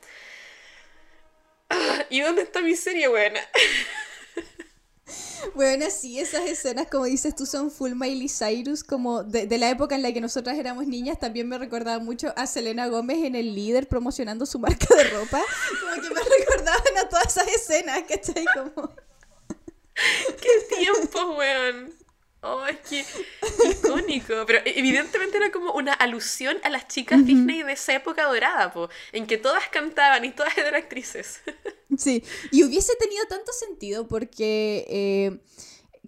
¿Y 2.10 2.20
dónde 2.20 2.42
está 2.42 2.60
mi 2.60 2.76
serie 2.76 3.08
buena? 3.08 3.40
Bueno, 5.54 5.86
sí, 5.90 6.18
esas 6.18 6.42
escenas, 6.46 6.88
como 6.88 7.04
dices 7.04 7.34
tú, 7.34 7.46
son 7.46 7.70
full 7.70 7.92
Miley 7.94 8.28
Cyrus, 8.28 8.82
como 8.82 9.22
de, 9.22 9.58
la 9.58 9.70
época 9.70 9.94
en 9.94 10.02
la 10.02 10.12
que 10.12 10.20
nosotras 10.20 10.58
éramos 10.58 10.86
niñas, 10.86 11.18
también 11.18 11.48
me 11.48 11.58
recordaba 11.58 11.98
mucho 12.02 12.32
a 12.36 12.46
Selena 12.46 12.88
Gómez 12.88 13.24
en 13.24 13.34
el 13.34 13.54
líder 13.54 13.88
promocionando 13.88 14.46
su 14.46 14.58
marca 14.58 14.94
de 14.94 15.04
ropa. 15.04 15.42
Como 15.80 16.02
que 16.02 16.14
me 16.14 16.20
recordaban 16.68 17.06
a 17.06 17.08
todas 17.08 17.26
esas 17.26 17.48
escenas, 17.48 18.02
¿cachai? 18.08 18.44
Como... 18.54 18.94
¡Qué 20.40 20.76
tiempo, 20.76 21.36
weón! 21.36 21.94
Oh, 22.40 22.64
es 22.66 22.78
que 22.88 23.04
icónico. 23.68 24.44
Pero 24.46 24.60
evidentemente 24.64 25.38
era 25.38 25.50
como 25.50 25.72
una 25.72 25.92
alusión 25.92 26.56
a 26.62 26.70
las 26.70 26.86
chicas 26.86 27.24
Disney 27.26 27.64
de 27.64 27.72
esa 27.72 27.94
época 27.94 28.24
dorada, 28.24 28.72
po, 28.72 28.88
en 29.12 29.26
que 29.26 29.38
todas 29.38 29.68
cantaban 29.68 30.24
y 30.24 30.30
todas 30.30 30.56
eran 30.56 30.74
actrices. 30.74 31.40
Sí, 31.96 32.22
y 32.52 32.64
hubiese 32.64 32.94
tenido 32.96 33.24
tanto 33.28 33.50
sentido 33.50 34.06
porque, 34.06 34.84
eh, 34.88 35.40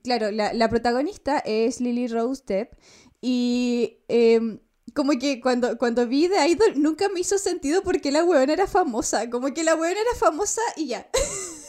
claro, 0.05 0.31
la, 0.31 0.53
la, 0.53 0.69
protagonista 0.69 1.39
es 1.39 1.81
Lily 1.81 2.07
Rose 2.07 2.43
Depp 2.47 2.75
y 3.23 3.99
em, 4.07 4.61
como 4.95 5.13
que 5.19 5.41
cuando, 5.41 5.79
cuando 5.79 6.07
vi 6.07 6.29
The 6.29 6.49
Idol 6.49 6.81
nunca 6.81 7.09
me 7.09 7.21
hizo 7.21 7.39
sentido 7.39 7.83
porque 7.83 8.11
la 8.11 8.25
weona 8.25 8.53
era 8.53 8.67
famosa, 8.67 9.29
como 9.31 9.53
que 9.53 9.65
la 9.65 9.75
weona 9.75 10.01
era 10.01 10.15
famosa 10.19 10.63
y 10.77 10.89
ya. 10.89 11.09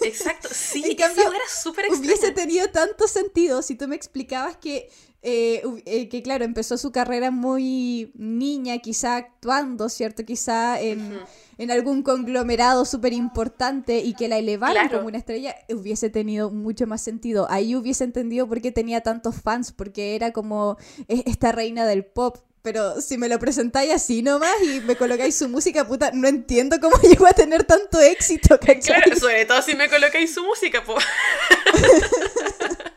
Exacto, 0.02 0.50
sí, 0.54 0.84
en 0.86 0.96
cambio, 0.96 1.30
era 1.30 1.40
súper 1.48 1.86
Hubiese 1.92 2.32
tenido 2.32 2.70
tanto 2.70 3.08
sentido 3.08 3.62
si 3.62 3.76
tú 3.76 3.88
me 3.88 3.96
explicabas 3.96 4.58
que 4.58 4.90
eh, 5.24 5.62
eh, 5.86 6.10
que 6.10 6.24
claro, 6.24 6.46
empezó 6.46 6.78
su 6.80 6.92
carrera 6.92 7.30
muy 7.30 8.12
niña, 8.16 8.80
quizá 8.80 9.18
actuando, 9.18 9.88
¿cierto? 9.88 10.26
Quizá 10.26 10.82
en, 10.82 11.20
en 11.60 11.70
algún 11.70 12.02
conglomerado 12.02 12.86
súper 12.86 13.14
importante 13.14 14.00
y 14.00 14.16
que 14.16 14.28
la 14.28 14.40
elevaron 14.40 14.90
como 14.90 15.06
una 15.06 15.20
estrella, 15.20 15.56
hubiese 15.70 16.10
tenido 16.10 16.50
mucho 16.50 16.88
más 16.88 17.04
sentido. 17.04 17.46
Ahí 17.52 17.76
hubiese 17.76 18.04
entendido 18.04 18.48
por 18.48 18.62
qué 18.62 18.72
tenía 18.72 19.02
tantos 19.02 19.36
fans, 19.36 19.72
porque 19.72 20.16
era 20.16 20.32
como 20.32 20.78
esta 21.08 21.52
reina 21.52 21.86
del 21.86 22.04
pop. 22.04 22.38
Pero 22.62 23.02
si 23.02 23.18
me 23.18 23.28
lo 23.28 23.40
presentáis 23.40 23.92
así 23.92 24.22
nomás 24.22 24.62
y 24.64 24.82
me 24.82 24.96
colocáis 24.96 25.36
su 25.36 25.50
música, 25.50 25.88
puta, 25.88 26.12
no 26.14 26.28
entiendo 26.28 26.80
cómo 26.80 26.96
llegó 27.02 27.26
a 27.28 27.34
tener 27.34 27.64
tanto 27.64 28.00
éxito, 28.00 28.60
¿cachai? 28.60 29.02
Claro, 29.02 29.16
sobre 29.16 29.46
todo 29.46 29.62
si 29.62 29.76
me 29.76 29.90
colocáis 29.90 30.34
su 30.34 30.44
música, 30.44 30.84
pues. 30.84 31.04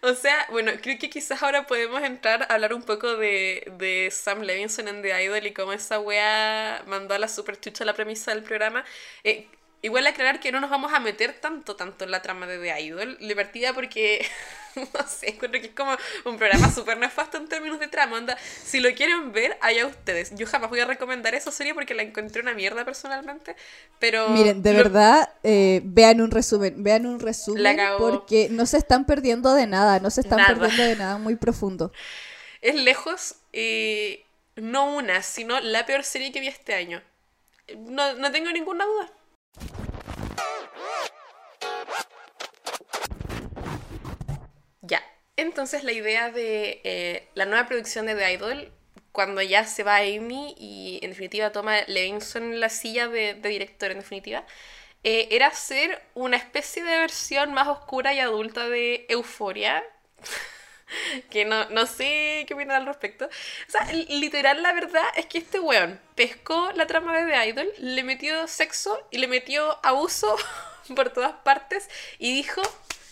O 0.00 0.14
sea, 0.14 0.46
bueno, 0.50 0.70
creo 0.80 0.96
que 0.98 1.10
quizás 1.10 1.42
ahora 1.42 1.66
podemos 1.66 2.00
entrar 2.02 2.42
a 2.42 2.54
hablar 2.54 2.72
un 2.72 2.82
poco 2.82 3.16
de, 3.16 3.64
de 3.78 4.10
Sam 4.12 4.42
Levinson 4.42 4.86
en 4.86 5.02
The 5.02 5.24
Idol 5.24 5.44
y 5.46 5.52
cómo 5.52 5.72
esa 5.72 5.98
wea 5.98 6.84
mandó 6.86 7.14
a 7.14 7.18
la 7.18 7.26
super 7.26 7.58
chucha 7.58 7.84
la 7.84 7.94
premisa 7.94 8.32
del 8.32 8.44
programa. 8.44 8.84
Eh, 9.24 9.48
igual 9.82 10.06
aclarar 10.06 10.40
que 10.40 10.52
no 10.52 10.60
nos 10.60 10.70
vamos 10.70 10.92
a 10.92 11.00
meter 11.00 11.34
tanto, 11.40 11.76
tanto 11.76 12.04
en 12.04 12.10
la 12.10 12.22
trama 12.22 12.46
de 12.46 12.58
The 12.58 12.80
Idol. 12.80 13.18
Divertida 13.18 13.72
porque 13.72 14.26
no 14.76 15.06
sé, 15.06 15.30
encuentro 15.30 15.60
que 15.60 15.68
es 15.68 15.74
como 15.74 15.96
un 16.24 16.36
programa 16.36 16.70
súper 16.72 16.98
nefasto 16.98 17.36
en 17.36 17.48
términos 17.48 17.78
de 17.78 17.88
trama. 17.88 18.16
Onda, 18.16 18.36
si 18.64 18.80
lo 18.80 18.92
quieren 18.94 19.32
ver, 19.32 19.56
allá 19.60 19.86
ustedes. 19.86 20.32
Yo 20.34 20.46
jamás 20.46 20.70
voy 20.70 20.80
a 20.80 20.84
recomendar 20.84 21.34
esa 21.34 21.50
serie 21.50 21.74
porque 21.74 21.94
la 21.94 22.02
encontré 22.02 22.42
una 22.42 22.54
mierda 22.54 22.84
personalmente. 22.84 23.56
Pero. 23.98 24.30
Miren, 24.30 24.62
de 24.62 24.72
verdad, 24.72 25.28
eh, 25.42 25.80
vean 25.84 26.20
un 26.20 26.30
resumen. 26.30 26.82
Vean 26.82 27.06
un 27.06 27.20
resumen 27.20 27.78
porque 27.98 28.48
no 28.50 28.66
se 28.66 28.78
están 28.78 29.06
perdiendo 29.06 29.54
de 29.54 29.66
nada. 29.66 30.00
No 30.00 30.10
se 30.10 30.20
están 30.20 30.44
perdiendo 30.46 30.82
de 30.82 30.96
nada 30.96 31.18
muy 31.18 31.36
profundo. 31.36 31.92
Es 32.60 32.74
lejos, 32.74 33.36
y 33.52 34.20
no 34.56 34.96
una, 34.96 35.22
sino 35.22 35.60
la 35.60 35.86
peor 35.86 36.02
serie 36.02 36.32
que 36.32 36.40
vi 36.40 36.48
este 36.48 36.74
año. 36.74 37.02
No, 37.76 38.14
no 38.14 38.32
tengo 38.32 38.50
ninguna 38.50 38.84
duda. 38.84 39.10
Ya, 44.82 45.02
entonces 45.36 45.84
la 45.84 45.92
idea 45.92 46.30
de 46.30 46.80
eh, 46.84 47.28
la 47.34 47.44
nueva 47.46 47.66
producción 47.66 48.06
de 48.06 48.14
The 48.14 48.32
Idol, 48.32 48.72
cuando 49.12 49.42
ya 49.42 49.64
se 49.64 49.82
va 49.82 49.96
Amy 49.96 50.54
y 50.58 51.00
en 51.02 51.10
definitiva 51.10 51.52
toma 51.52 51.82
Levinson 51.86 52.60
la 52.60 52.68
silla 52.68 53.08
de, 53.08 53.34
director 53.34 53.90
en 53.90 53.98
definitiva, 53.98 54.44
eh, 55.04 55.28
era 55.30 55.48
hacer 55.48 56.02
una 56.14 56.36
especie 56.36 56.82
de 56.84 56.98
versión 56.98 57.52
más 57.54 57.68
oscura 57.68 58.14
y 58.14 58.20
adulta 58.20 58.68
de 58.68 59.06
Euforia. 59.08 59.84
que 61.30 61.44
no, 61.44 61.68
no 61.70 61.86
sé 61.86 62.44
qué 62.46 62.54
opinar 62.54 62.76
al 62.76 62.86
respecto. 62.86 63.26
O 63.26 63.70
sea, 63.70 63.92
literal, 63.92 64.62
la 64.62 64.72
verdad 64.72 65.04
es 65.16 65.26
que 65.26 65.38
este 65.38 65.60
weón 65.60 66.00
pescó 66.14 66.70
la 66.74 66.86
trama 66.86 67.18
de 67.18 67.30
The 67.30 67.48
Idol, 67.48 67.72
le 67.78 68.02
metió 68.02 68.46
sexo 68.46 68.98
y 69.10 69.18
le 69.18 69.28
metió 69.28 69.78
abuso 69.82 70.36
por 70.94 71.10
todas 71.10 71.32
partes 71.42 71.88
y 72.18 72.34
dijo, 72.34 72.62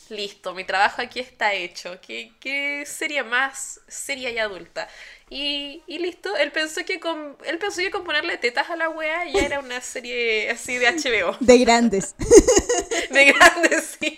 listo, 0.08 0.54
mi 0.54 0.64
trabajo 0.64 1.02
aquí 1.02 1.20
está 1.20 1.52
hecho. 1.54 2.00
¿Qué, 2.00 2.32
qué 2.40 2.84
sería 2.86 3.24
más 3.24 3.80
seria 3.88 4.30
y 4.30 4.38
adulta? 4.38 4.88
Y, 5.28 5.82
y, 5.86 5.98
listo, 5.98 6.36
él 6.36 6.52
pensó 6.52 6.84
que 6.84 7.00
con 7.00 7.36
él 7.44 7.58
pensó 7.58 7.80
que 7.80 7.90
con 7.90 8.04
ponerle 8.04 8.38
tetas 8.38 8.70
a 8.70 8.76
la 8.76 8.88
wea 8.88 9.24
ya 9.24 9.40
era 9.40 9.58
una 9.58 9.80
serie 9.80 10.48
así 10.50 10.76
de 10.76 10.86
HBO. 10.86 11.36
De 11.40 11.58
grandes. 11.58 12.14
De 13.10 13.24
grandes, 13.24 13.96
sí. 13.98 14.16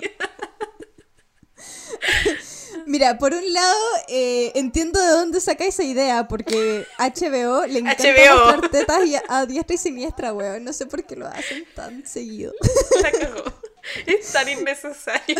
Mira, 2.88 3.18
por 3.18 3.34
un 3.34 3.52
lado, 3.52 3.76
eh, 4.08 4.50
entiendo 4.54 4.98
de 4.98 5.08
dónde 5.08 5.40
saca 5.40 5.66
esa 5.66 5.82
idea, 5.82 6.26
porque 6.26 6.86
HBO 6.98 7.66
le 7.66 7.80
encanta 7.80 8.02
HBO. 8.02 8.68
tetas 8.70 8.98
a 9.28 9.44
diestra 9.44 9.74
y 9.74 9.78
siniestra, 9.78 10.32
weón. 10.32 10.64
No 10.64 10.72
sé 10.72 10.86
por 10.86 11.04
qué 11.04 11.14
lo 11.14 11.26
hacen 11.26 11.64
tan 11.76 12.06
seguido. 12.06 12.54
La 13.02 13.12
cagó. 13.12 13.44
Es 14.06 14.32
tan 14.32 14.48
innecesario. 14.58 15.36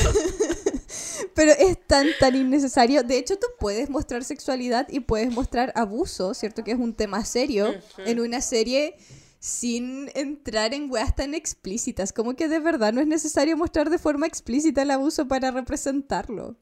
Pero 1.35 1.53
es 1.53 1.79
tan, 1.87 2.09
tan 2.21 2.37
innecesario. 2.37 3.03
De 3.03 3.17
hecho, 3.17 3.39
tú 3.39 3.47
puedes 3.59 3.89
mostrar 3.89 4.25
sexualidad 4.25 4.87
y 4.91 5.01
puedes 5.01 5.33
mostrar 5.33 5.73
abuso, 5.75 6.35
¿cierto? 6.35 6.63
Que 6.63 6.73
es 6.73 6.79
un 6.79 6.95
tema 6.95 7.25
serio 7.25 7.75
en 8.05 8.21
una 8.21 8.43
serie 8.43 8.95
sin 9.41 10.11
entrar 10.15 10.75
en 10.75 10.91
weas 10.91 11.17
tan 11.17 11.33
explícitas. 11.33 12.13
Como 12.13 12.37
que 12.37 12.49
de 12.49 12.59
verdad 12.59 12.93
no 12.93 13.01
es 13.01 13.07
necesario 13.07 13.57
mostrar 13.57 13.89
de 13.89 13.99
forma 13.99 14.27
explícita 14.27 14.83
el 14.83 14.91
abuso 14.91 15.27
para 15.27 15.51
representarlo. 15.51 16.57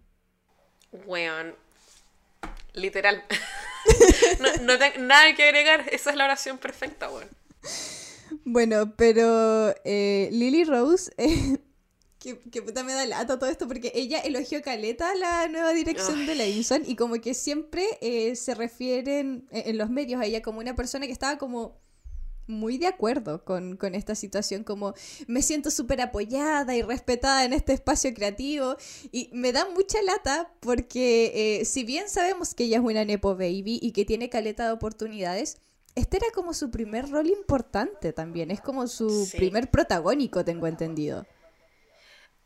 Weón. 1.05 1.55
Literal. 2.75 3.25
no, 4.63 4.79
tengo 4.79 4.99
nada 5.01 5.35
que 5.35 5.45
agregar. 5.45 5.87
Esa 5.91 6.11
es 6.11 6.17
la 6.17 6.25
oración 6.25 6.59
perfecta, 6.59 7.11
weón. 7.11 7.29
Bueno, 8.45 8.95
pero 8.97 9.75
eh, 9.85 10.29
Lily 10.33 10.65
Rose, 10.65 11.13
eh, 11.17 11.59
que, 12.19 12.63
puta 12.63 12.83
me 12.83 12.93
da 12.93 13.07
lata 13.07 13.39
todo 13.39 13.51
esto, 13.51 13.69
porque 13.69 13.93
ella 13.95 14.19
elogió 14.21 14.63
Caleta 14.63 15.15
la 15.15 15.49
nueva 15.49 15.73
dirección 15.73 16.27
de 16.27 16.35
la 16.35 16.47
Inson 16.47 16.83
y 16.87 16.97
como 16.97 17.21
que 17.21 17.35
siempre 17.35 17.87
eh, 18.01 18.37
se 18.37 18.55
refieren 18.55 19.47
en 19.51 19.79
los 19.79 19.91
medios 19.91 20.21
a 20.21 20.27
ella 20.27 20.43
como 20.43 20.59
una 20.59 20.75
persona 20.75 21.07
que 21.07 21.13
estaba 21.13 21.39
como 21.39 21.79
muy 22.47 22.79
de 22.79 22.87
acuerdo 22.87 23.45
con, 23.45 23.77
esta 23.95 24.15
situación, 24.15 24.65
como 24.65 24.95
me 25.27 25.43
siento 25.43 25.71
súper 25.71 26.01
apoyada 26.01 26.77
y 26.77 26.83
respetada 26.83 27.45
en 27.45 27.53
este 27.53 27.73
espacio 27.73 28.13
creativo 28.15 28.77
y 29.13 29.31
me 29.33 29.53
da 29.53 29.69
mucha 29.69 30.01
lata 30.03 30.53
porque 30.61 31.61
eh, 31.61 31.65
si 31.65 31.85
bien 31.85 32.09
sabemos 32.09 32.55
que 32.55 32.65
ella 32.65 32.79
es 32.79 32.85
una 32.85 33.05
Nepo 33.05 33.35
Baby 33.35 33.79
y 33.83 33.93
que 33.93 34.05
tiene 34.05 34.29
caleta 34.29 34.67
de 34.67 34.73
oportunidades, 34.73 35.59
este 35.95 36.19
era 36.19 36.27
como 36.35 36.53
su 36.53 36.71
primer 36.71 37.09
rol 37.11 37.29
importante 37.29 38.13
también, 38.13 38.51
es 38.51 38.61
como 38.61 38.87
su 38.87 39.29
primer 39.37 39.71
protagónico, 39.71 40.45
tengo 40.45 40.67
entendido. 40.67 41.27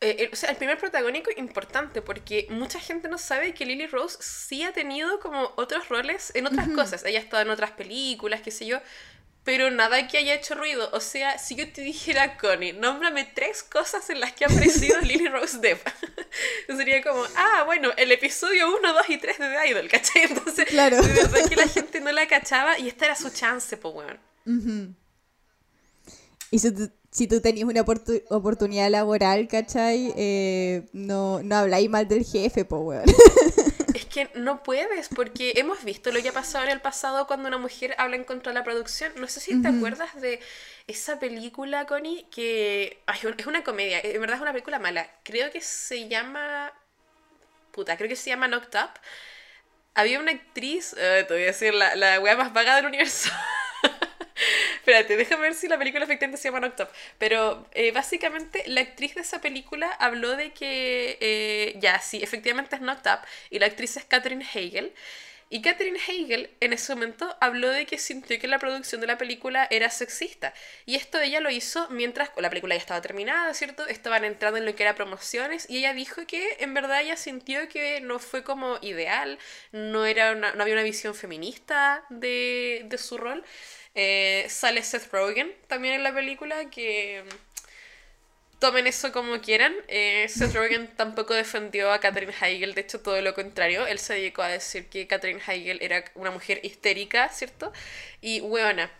Eh, 0.03 0.31
o 0.33 0.37
sea, 0.37 0.51
el 0.51 0.57
primer 0.57 0.79
protagónico 0.79 1.31
importante, 1.37 2.01
porque 2.01 2.47
mucha 2.49 2.81
gente 2.81 3.09
no 3.09 3.19
sabe 3.19 3.53
que 3.53 3.67
Lily 3.67 3.87
Rose 3.87 4.17
sí 4.21 4.63
ha 4.63 4.73
tenido 4.73 5.21
como 5.21 5.53
otros 5.57 5.91
roles 5.91 6.33
en 6.35 6.47
otras 6.47 6.69
cosas. 6.69 7.05
Ella 7.05 7.19
ha 7.19 7.23
estado 7.23 7.43
en 7.43 7.51
otras 7.51 7.73
películas, 7.73 8.41
qué 8.41 8.51
sé 8.51 8.65
yo, 8.65 8.79
pero 9.44 9.70
nada 9.70 10.07
que 10.07 10.18
haya 10.18 10.35
hecho 10.35 10.55
ruido. 10.55 10.90
O 10.92 11.00
sea, 11.00 11.38
si 11.38 11.55
yo 11.55 11.72
te 11.72 11.83
dijera, 11.83 12.37
Connie, 12.37 12.72
nómbrame 12.72 13.24
tres 13.24 13.62
cosas 13.62 14.11
en 14.11 14.20
las 14.20 14.33
que 14.33 14.44
ha 14.44 14.48
aparecido 14.48 15.00
Lily 15.03 15.29
Rose 15.29 15.59
Depp, 15.59 15.81
sería 16.68 17.03
como, 17.03 17.22
ah, 17.37 17.62
bueno, 17.64 17.90
el 17.96 18.12
episodio 18.12 18.74
1, 18.76 18.92
2 18.92 19.09
y 19.09 19.18
3 19.18 19.38
de 19.38 19.48
The 19.48 19.68
Idol, 19.68 19.88
¿cachai? 19.88 20.22
Entonces, 20.24 20.66
claro. 20.66 21.00
de 21.00 21.09
verdad 21.09 21.48
que 21.48 21.57
la 21.57 21.68
gente 21.68 22.00
no 22.00 22.12
la 22.12 22.29
cachaba 22.29 22.79
y 22.79 22.88
esta 22.88 23.07
era 23.07 23.16
su 23.16 23.31
chance, 23.31 23.76
pues, 23.76 23.94
weón. 23.94 24.96
Y 26.50 26.59
si 26.59 26.72
tú, 26.72 26.90
si 27.11 27.26
tú 27.26 27.40
tenías 27.40 27.68
una 27.68 27.83
oportunidad 27.83 28.90
laboral, 28.90 29.48
¿cachai? 29.48 30.12
Eh, 30.16 30.88
no, 30.92 31.42
no 31.42 31.57
habláis 31.57 31.88
mal 31.88 32.09
del 32.09 32.24
jefe, 32.24 32.64
pues, 32.64 32.83
weón. 32.83 33.05
que 34.11 34.31
no 34.35 34.62
puedes, 34.62 35.09
porque 35.09 35.55
hemos 35.57 35.85
visto 35.85 36.12
lo 36.12 36.20
que 36.20 36.29
ha 36.29 36.33
pasado 36.33 36.64
en 36.64 36.70
el 36.70 36.81
pasado 36.81 37.27
cuando 37.27 37.49
una 37.49 37.59
mujer 37.59 37.94
habla 37.96 38.16
en 38.16 38.25
contra 38.25 38.53
de 38.53 38.59
la 38.59 38.64
producción. 38.64 39.12
No 39.16 39.27
sé 39.29 39.40
si 39.40 39.62
te 39.62 39.68
acuerdas 39.68 40.20
de 40.20 40.40
esa 40.87 41.18
película, 41.18 41.87
Connie, 41.87 42.27
que 42.31 43.03
es 43.38 43.46
una 43.46 43.64
comedia, 43.64 44.01
en 44.03 44.20
verdad 44.20 44.37
es 44.37 44.42
una 44.42 44.53
película 44.53 44.79
mala. 44.79 45.09
Creo 45.23 45.51
que 45.51 45.61
se 45.61 46.09
llama... 46.09 46.73
Puta, 47.73 47.96
creo 47.96 48.09
que 48.09 48.16
se 48.16 48.31
llama 48.31 48.49
Knocked 48.49 48.79
Up. 48.79 48.90
Había 49.94 50.20
una 50.20 50.33
actriz, 50.33 50.94
te 50.94 51.27
voy 51.29 51.42
a 51.42 51.46
decir, 51.46 51.73
la, 51.73 51.94
la 51.94 52.20
wea 52.20 52.37
más 52.37 52.53
vaga 52.53 52.77
del 52.77 52.87
universo. 52.87 53.31
Espérate, 54.81 55.16
déjame 55.16 55.43
ver 55.43 55.55
si 55.55 55.69
la 55.69 55.79
película 55.79 56.05
efectivamente 56.05 56.40
se 56.40 56.49
llama 56.49 56.61
Knocked 56.61 56.85
Up. 56.85 56.90
Pero 57.19 57.66
eh, 57.73 57.93
básicamente 57.93 58.62
la 58.66 58.81
actriz 58.81 59.14
de 59.14 59.21
esa 59.21 59.40
película 59.40 59.90
habló 59.90 60.37
de 60.37 60.53
que, 60.53 61.19
eh, 61.21 61.75
ya, 61.81 61.99
sí, 62.01 62.23
efectivamente 62.23 62.77
es 62.77 62.83
Knocked 62.83 63.11
Up. 63.12 63.21
Y 63.51 63.59
la 63.59 63.66
actriz 63.66 63.97
es 63.97 64.05
Katherine 64.05 64.45
Hegel. 64.55 64.93
Y 65.53 65.62
Katherine 65.62 65.99
Hegel 65.99 66.49
en 66.61 66.73
ese 66.73 66.95
momento 66.95 67.37
habló 67.40 67.71
de 67.71 67.85
que 67.85 67.99
sintió 67.99 68.38
que 68.38 68.47
la 68.47 68.61
producción 68.61 69.01
de 69.01 69.09
la 69.09 69.19
película 69.19 69.66
era 69.71 69.90
sexista. 69.90 70.55
Y 70.87 70.95
esto 70.95 71.21
ella 71.21 71.40
lo 71.40 71.51
hizo 71.51 71.88
mientras 71.90 72.31
la 72.37 72.49
película 72.51 72.77
ya 72.77 72.81
estaba 72.81 73.03
terminada, 73.03 73.53
¿cierto? 73.53 73.85
Estaban 73.87 74.25
entrando 74.25 74.59
en 74.59 74.64
lo 74.64 74.77
que 74.77 74.85
era 74.85 74.95
promociones 74.95 75.69
y 75.69 75.79
ella 75.79 75.93
dijo 75.93 76.25
que 76.27 76.57
en 76.61 76.73
verdad 76.73 77.01
ella 77.03 77.16
sintió 77.16 77.69
que 77.69 78.01
no 78.01 78.21
fue 78.21 78.45
como 78.45 78.79
ideal, 78.81 79.38
no, 79.73 80.07
era 80.07 80.37
no 80.37 80.62
había 80.62 80.75
una 80.75 80.85
visión 80.85 81.16
feminista 81.16 82.05
de, 82.11 82.83
de 82.85 82.99
su 82.99 83.19
rol. 83.19 83.45
Eh, 83.94 84.46
sale 84.48 84.83
Seth 84.83 85.12
Rogen 85.12 85.53
también 85.66 85.94
en 85.94 86.03
la 86.03 86.14
película, 86.14 86.70
que 86.70 87.24
mm, 87.24 88.59
tomen 88.59 88.87
eso 88.87 89.12
como 89.12 89.40
quieran. 89.40 89.74
Eh, 89.88 90.26
Seth 90.29 90.55
Rogen 90.55 90.88
tampoco 90.96 91.35
defendió 91.35 91.92
a 91.92 92.00
Catherine 92.00 92.35
Heigl, 92.40 92.74
de 92.74 92.83
hecho 92.83 93.00
todo 93.00 93.20
lo 93.20 93.35
contrario. 93.35 93.87
Él 93.87 93.98
se 93.98 94.14
dedicó 94.14 94.42
a 94.42 94.48
decir 94.48 94.88
que 94.88 95.07
Catherine 95.07 95.40
Heigl 95.46 95.79
era 95.83 96.05
una 96.14 96.31
mujer 96.31 96.61
histérica, 96.62 97.29
¿cierto? 97.31 97.72
Y 98.20 98.40
weona. 98.40 98.90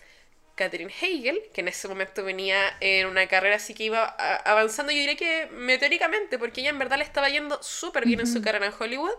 Catherine 0.61 0.93
Heigl, 1.01 1.41
que 1.55 1.63
en 1.63 1.69
ese 1.69 1.89
momento 1.89 2.23
venía 2.23 2.77
en 2.81 3.07
una 3.07 3.27
carrera 3.29 3.57
así 3.57 3.73
que 3.73 3.85
iba 3.85 4.05
avanzando, 4.05 4.93
yo 4.93 4.99
diría 4.99 5.17
que 5.17 5.49
meteóricamente, 5.53 6.39
porque 6.39 6.61
ella 6.61 6.69
en 6.69 6.79
verdad 6.79 6.99
le 6.99 7.05
estaba 7.05 7.31
yendo 7.31 7.63
súper 7.63 8.05
bien 8.05 8.21
en 8.21 8.27
su 8.27 8.43
carrera 8.43 8.67
en 8.67 8.75
Hollywood, 8.79 9.15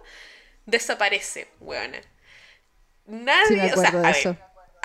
desaparece, 0.67 1.47
weona. 1.59 1.99
Nadie, 3.07 3.73
o 3.73 3.77
sea, 3.77 3.89
a 3.89 4.11
ver, 4.11 4.37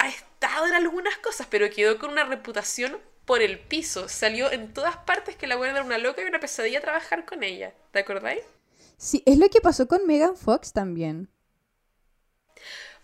estado 0.04 0.66
en 0.66 0.74
algunas 0.74 1.16
cosas, 1.18 1.46
pero 1.50 1.70
quedó 1.70 1.98
con 1.98 2.10
una 2.10 2.24
reputación 2.24 2.98
por 3.24 3.42
el 3.42 3.58
piso. 3.58 4.08
Salió 4.08 4.50
en 4.50 4.72
todas 4.72 4.96
partes 4.98 5.36
que 5.36 5.46
la 5.46 5.56
buena 5.56 5.74
era 5.74 5.84
una 5.84 5.98
loca 5.98 6.22
y 6.22 6.26
una 6.26 6.40
pesadilla 6.40 6.80
trabajar 6.80 7.24
con 7.24 7.42
ella. 7.42 7.74
¿Te 7.92 7.98
acordáis? 8.00 8.42
Sí, 8.96 9.22
es 9.26 9.38
lo 9.38 9.48
que 9.48 9.60
pasó 9.60 9.86
con 9.86 10.06
Megan 10.06 10.36
Fox 10.36 10.72
también. 10.72 11.28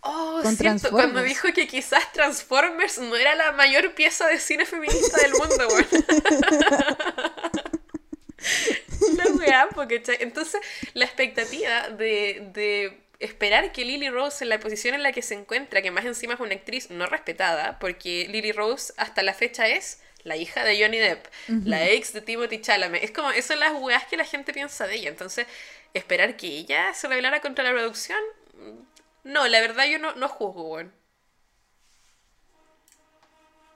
Oh, 0.05 0.43
cierto, 0.57 0.91
cuando 0.91 1.23
dijo 1.23 1.53
que 1.55 1.69
quizás 1.69 2.11
Transformers 2.13 2.99
no 2.99 3.15
era 3.15 3.37
la 3.37 3.53
mayor 3.53 3.95
pieza 3.95 4.27
de 4.27 4.41
cine 4.41 4.67
feminista 4.67 5.21
del 5.21 5.33
mundo, 5.33 5.69
güey. 5.69 5.87
la 9.17 9.25
weá, 9.35 9.69
porque 9.73 10.03
entonces 10.19 10.61
la 10.95 11.05
expectativa 11.05 11.89
de 11.91 13.01
esperar 13.25 13.73
que 13.73 13.85
Lily 13.85 14.11
Rose 14.11 14.45
en 14.45 14.51
la 14.51 14.59
posición 14.59 14.95
en 14.95 15.03
la 15.03 15.13
que 15.13 15.23
se 15.23 15.35
encuentra, 15.35 15.83
que 15.83 15.91
más 15.91 16.05
encima 16.05 16.35
es 16.35 16.41
una 16.41 16.55
actriz 16.55 16.91
no 16.91 17.07
respetada, 17.07 17.79
porque 17.79 18.27
Lily 18.29 18.53
Rose 18.53 18.93
hasta 18.97 19.23
la 19.23 19.35
fecha 19.35 19.69
es 19.69 20.01
la 20.25 20.37
hija 20.37 20.65
de 20.65 20.81
Johnny 20.81 20.99
Depp, 20.99 21.27
la 21.65 21.89
ex 21.89 22.13
de 22.13 22.21
Timothy 22.21 22.61
Chalamet. 22.61 23.03
Es 23.03 23.11
como, 23.11 23.31
esas 23.31 23.47
son 23.47 23.61
las 23.61 23.73
weas 23.75 24.07
que 24.07 24.17
la 24.17 24.25
gente 24.25 24.53
piensa 24.53 24.87
de 24.87 24.97
ella. 24.97 25.09
Entonces, 25.09 25.47
esperar 25.95 26.37
que 26.37 26.47
ella 26.47 26.95
se 26.95 27.09
rebelara 27.09 27.41
contra 27.41 27.65
la 27.65 27.73
producción, 27.73 28.19
no, 29.25 29.47
la 29.49 29.61
verdad 29.61 29.87
yo 29.87 29.99
no, 29.99 30.15
no 30.15 30.29
juzgo, 30.29 30.65
bueno. 30.65 30.91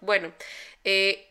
Bueno, 0.01 0.33
eh, 0.85 1.26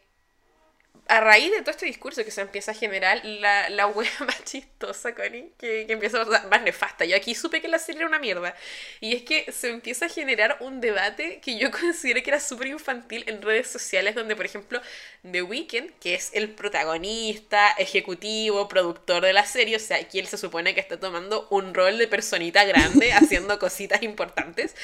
a 1.08 1.20
raíz 1.20 1.52
de 1.52 1.62
todo 1.62 1.72
este 1.72 1.86
discurso 1.86 2.24
que 2.26 2.32
se 2.32 2.42
empieza 2.42 2.72
a 2.72 2.74
generar, 2.74 3.24
la, 3.24 3.70
la 3.70 3.88
wea 3.88 4.10
más 4.20 4.44
chistosa, 4.44 5.14
Connie, 5.14 5.52
que, 5.58 5.86
que 5.86 5.94
empieza 5.94 6.22
a 6.22 6.48
más 6.48 6.62
nefasta. 6.64 7.06
Yo 7.06 7.16
aquí 7.16 7.36
supe 7.36 7.62
que 7.62 7.68
la 7.68 7.80
serie 7.80 8.02
era 8.02 8.08
una 8.08 8.20
mierda. 8.20 8.56
Y 9.00 9.16
es 9.16 9.24
que 9.24 9.52
se 9.52 9.70
empieza 9.70 10.08
a 10.08 10.10
generar 10.10 10.58
un 10.62 10.82
debate 10.82 11.40
que 11.42 11.58
yo 11.58 11.70
considero 11.80 12.24
que 12.24 12.30
era 12.30 12.40
súper 12.40 12.68
infantil 12.68 13.24
en 13.28 13.42
redes 13.42 13.68
sociales, 13.68 14.16
donde, 14.16 14.36
por 14.36 14.46
ejemplo, 14.46 14.82
The 15.30 15.44
Weeknd, 15.44 15.92
que 16.00 16.16
es 16.16 16.32
el 16.34 16.50
protagonista, 16.50 17.72
ejecutivo, 17.78 18.68
productor 18.68 19.24
de 19.24 19.34
la 19.34 19.46
serie, 19.46 19.76
o 19.76 19.80
sea, 19.80 19.98
aquí 19.98 20.20
él 20.20 20.28
se 20.28 20.38
supone 20.38 20.74
que 20.74 20.82
está 20.82 21.00
tomando 21.00 21.48
un 21.52 21.74
rol 21.74 21.98
de 21.98 22.08
personita 22.08 22.64
grande, 22.66 23.14
haciendo 23.14 23.60
cositas 23.60 24.02
importantes. 24.02 24.76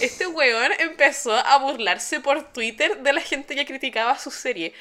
Este 0.00 0.26
weón 0.26 0.72
empezó 0.78 1.34
a 1.34 1.58
burlarse 1.58 2.20
por 2.20 2.52
Twitter 2.52 2.98
de 3.02 3.12
la 3.12 3.20
gente 3.20 3.54
que 3.54 3.66
criticaba 3.66 4.18
su 4.18 4.30
serie 4.30 4.72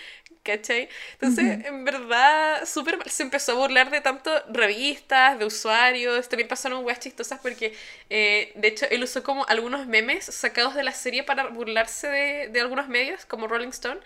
¿Cachai? 0.46 0.90
Entonces, 1.14 1.66
en 1.66 1.84
verdad, 1.86 2.68
súper 2.68 2.98
mal. 2.98 3.10
Se 3.10 3.24
empezó 3.24 3.54
a 3.54 3.56
burlar 3.56 3.90
de 3.90 4.00
tanto 4.00 4.32
revistas, 4.48 5.40
de 5.40 5.46
usuarios. 5.46 6.30
También 6.30 6.48
pasaron 6.48 6.86
weas 6.86 7.00
chistosas 7.00 7.40
porque, 7.42 7.76
eh, 8.12 8.52
de 8.56 8.68
hecho, 8.68 8.86
él 8.92 9.04
usó 9.04 9.24
como 9.24 9.46
algunos 9.48 9.88
memes 9.88 10.26
sacados 10.26 10.76
de 10.76 10.84
la 10.84 10.92
serie 10.94 11.24
para 11.24 11.48
burlarse 11.48 12.08
de, 12.08 12.48
de 12.50 12.62
algunos 12.62 12.88
medios, 12.88 13.26
como 13.26 13.48
Rolling 13.48 13.70
Stone 13.70 14.00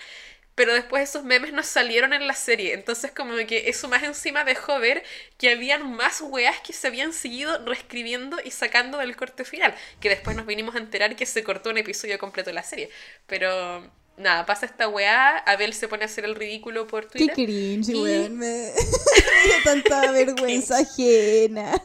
pero 0.56 0.74
después 0.74 1.10
esos 1.10 1.24
memes 1.24 1.54
no 1.54 1.64
salieron 1.64 2.12
en 2.12 2.28
la 2.28 2.34
serie. 2.34 2.74
Entonces 2.74 3.12
como 3.12 3.34
que 3.48 3.70
eso 3.70 3.88
más 3.88 4.04
encima 4.04 4.44
dejó 4.44 4.78
ver 4.80 5.04
que 5.38 5.52
habían 5.52 5.90
más 5.96 6.20
weas 6.22 6.60
que 6.60 6.74
se 6.74 6.88
habían 6.88 7.14
seguido 7.14 7.66
reescribiendo 7.66 8.38
y 8.44 8.52
sacando 8.52 8.98
del 8.98 9.16
corte 9.16 9.46
final. 9.46 9.74
Que 10.02 10.10
después 10.10 10.36
nos 10.36 10.46
vinimos 10.46 10.76
a 10.76 10.80
enterar 10.80 11.16
que 11.16 11.26
se 11.26 11.46
cortó 11.46 11.70
un 11.70 11.78
episodio 11.78 12.20
completo 12.20 12.50
de 12.50 12.56
la 12.56 12.64
serie. 12.64 12.90
Pero 13.26 13.90
nada, 14.20 14.46
pasa 14.46 14.66
esta 14.66 14.88
weá, 14.88 15.38
Abel 15.40 15.74
se 15.74 15.88
pone 15.88 16.04
a 16.04 16.06
hacer 16.06 16.26
el 16.26 16.36
ridículo 16.36 16.86
por 16.88 17.06
Twitter. 17.06 17.36
Qué 17.36 17.46
cringe, 17.46 17.96
weón. 17.96 18.38
Me... 18.38 18.72
me 19.48 19.64
tanta 19.64 20.12
vergüenza 20.12 20.78
ajena. 20.78 21.82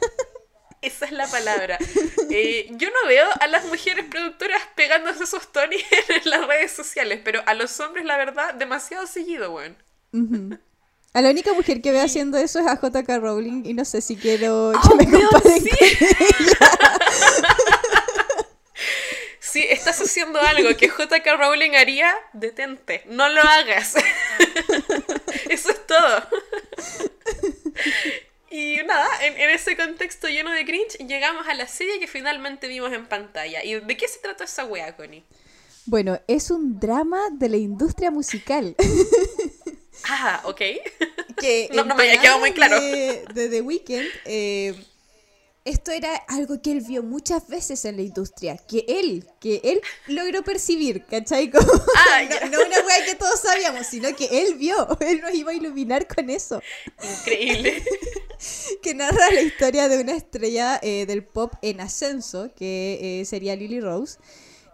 Esa 0.81 1.05
es 1.05 1.11
la 1.13 1.25
palabra. 1.27 1.79
Eh, 2.29 2.67
yo 2.71 2.89
no 2.89 3.07
veo 3.07 3.25
a 3.39 3.47
las 3.47 3.65
mujeres 3.65 4.05
productoras 4.05 4.61
pegándose 4.75 5.23
esos 5.23 5.51
Tony 5.51 5.77
en 6.09 6.29
las 6.29 6.45
redes 6.45 6.71
sociales, 6.71 7.21
pero 7.23 7.41
a 7.47 7.55
los 7.55 7.79
hombres, 7.79 8.05
la 8.05 8.17
verdad, 8.17 8.53
demasiado 8.53 9.07
seguido, 9.07 9.51
weón. 9.51 9.75
A 11.13 11.21
la 11.21 11.29
única 11.29 11.53
mujer 11.53 11.81
que 11.81 11.91
veo 11.91 12.03
haciendo 12.03 12.37
eso 12.37 12.59
es 12.59 12.67
a 12.67 12.75
JK 12.75 13.07
Rowling 13.19 13.63
y 13.65 13.73
no 13.73 13.85
sé 13.85 14.01
si 14.01 14.15
quiero 14.15 14.73
que 14.73 14.89
oh, 14.91 14.95
me 14.95 15.05
comparen 15.09 15.63
sí. 15.63 15.69
sí, 19.55 19.65
estás 19.69 20.01
haciendo 20.01 20.41
algo 20.41 20.75
que 20.75 20.87
JK 20.87 21.25
Rowling 21.39 21.75
haría, 21.75 22.13
detente, 22.33 23.03
no 23.07 23.29
lo 23.29 23.41
hagas. 23.41 23.95
Eso 25.49 25.69
es 25.69 25.87
todo. 25.87 26.27
Y 28.51 28.77
nada, 28.85 29.07
en, 29.21 29.49
ese 29.49 29.77
contexto 29.77 30.27
lleno 30.27 30.51
de 30.51 30.65
cringe, 30.65 30.97
llegamos 31.07 31.47
a 31.47 31.53
la 31.53 31.67
serie 31.67 31.99
que 31.99 32.07
finalmente 32.07 32.67
vimos 32.67 32.91
en 32.91 33.05
pantalla. 33.05 33.63
¿Y 33.63 33.79
de 33.79 33.97
qué 33.97 34.09
se 34.09 34.19
trata 34.19 34.43
esa 34.43 34.65
wea, 34.65 34.93
Connie? 34.97 35.23
Bueno, 35.85 36.19
es 36.27 36.51
un 36.51 36.77
drama 36.77 37.21
de 37.31 37.47
la 37.47 37.57
industria 37.57 38.11
musical. 38.11 38.75
Ah, 40.07 40.41
ok. 40.43 40.61
Que 41.39 41.69
no, 41.73 41.83
no 41.83 41.95
me 41.95 42.03
había 42.03 42.21
quedado 42.21 42.39
muy 42.39 42.51
claro. 42.51 42.79
De, 42.79 43.49
The 43.49 43.61
Weeknd, 43.61 44.05
eh, 44.25 44.75
esto 45.65 45.89
era 45.91 46.15
algo 46.27 46.61
que 46.61 46.71
él 46.71 46.81
vio 46.81 47.01
muchas 47.01 47.47
veces 47.47 47.85
en 47.85 47.95
la 47.95 48.03
industria, 48.03 48.55
que 48.55 48.85
él, 48.87 49.27
que 49.39 49.61
él 49.63 49.81
logró 50.07 50.43
percibir, 50.43 51.05
¿cachai? 51.05 51.51
Ah, 52.07 52.21
no, 52.51 52.59
una 52.59 52.77
wea 52.85 53.05
que 53.05 53.15
todos 53.15 53.39
sabíamos, 53.39 53.87
sino 53.87 54.15
que 54.15 54.25
él 54.43 54.55
vio, 54.55 54.87
él 54.99 55.21
nos 55.21 55.33
iba 55.33 55.51
a 55.51 55.55
iluminar 55.55 56.07
con 56.07 56.29
eso. 56.29 56.61
Increíble. 57.19 57.83
que 58.83 58.93
narra 58.93 59.31
la 59.31 59.41
historia 59.41 59.89
de 59.89 59.99
una 59.99 60.13
estrella 60.13 60.79
eh, 60.83 61.07
del 61.07 61.25
pop 61.25 61.53
en 61.63 61.81
ascenso, 61.81 62.51
que 62.55 63.21
eh, 63.21 63.25
sería 63.25 63.55
Lily 63.55 63.81
Rose, 63.81 64.19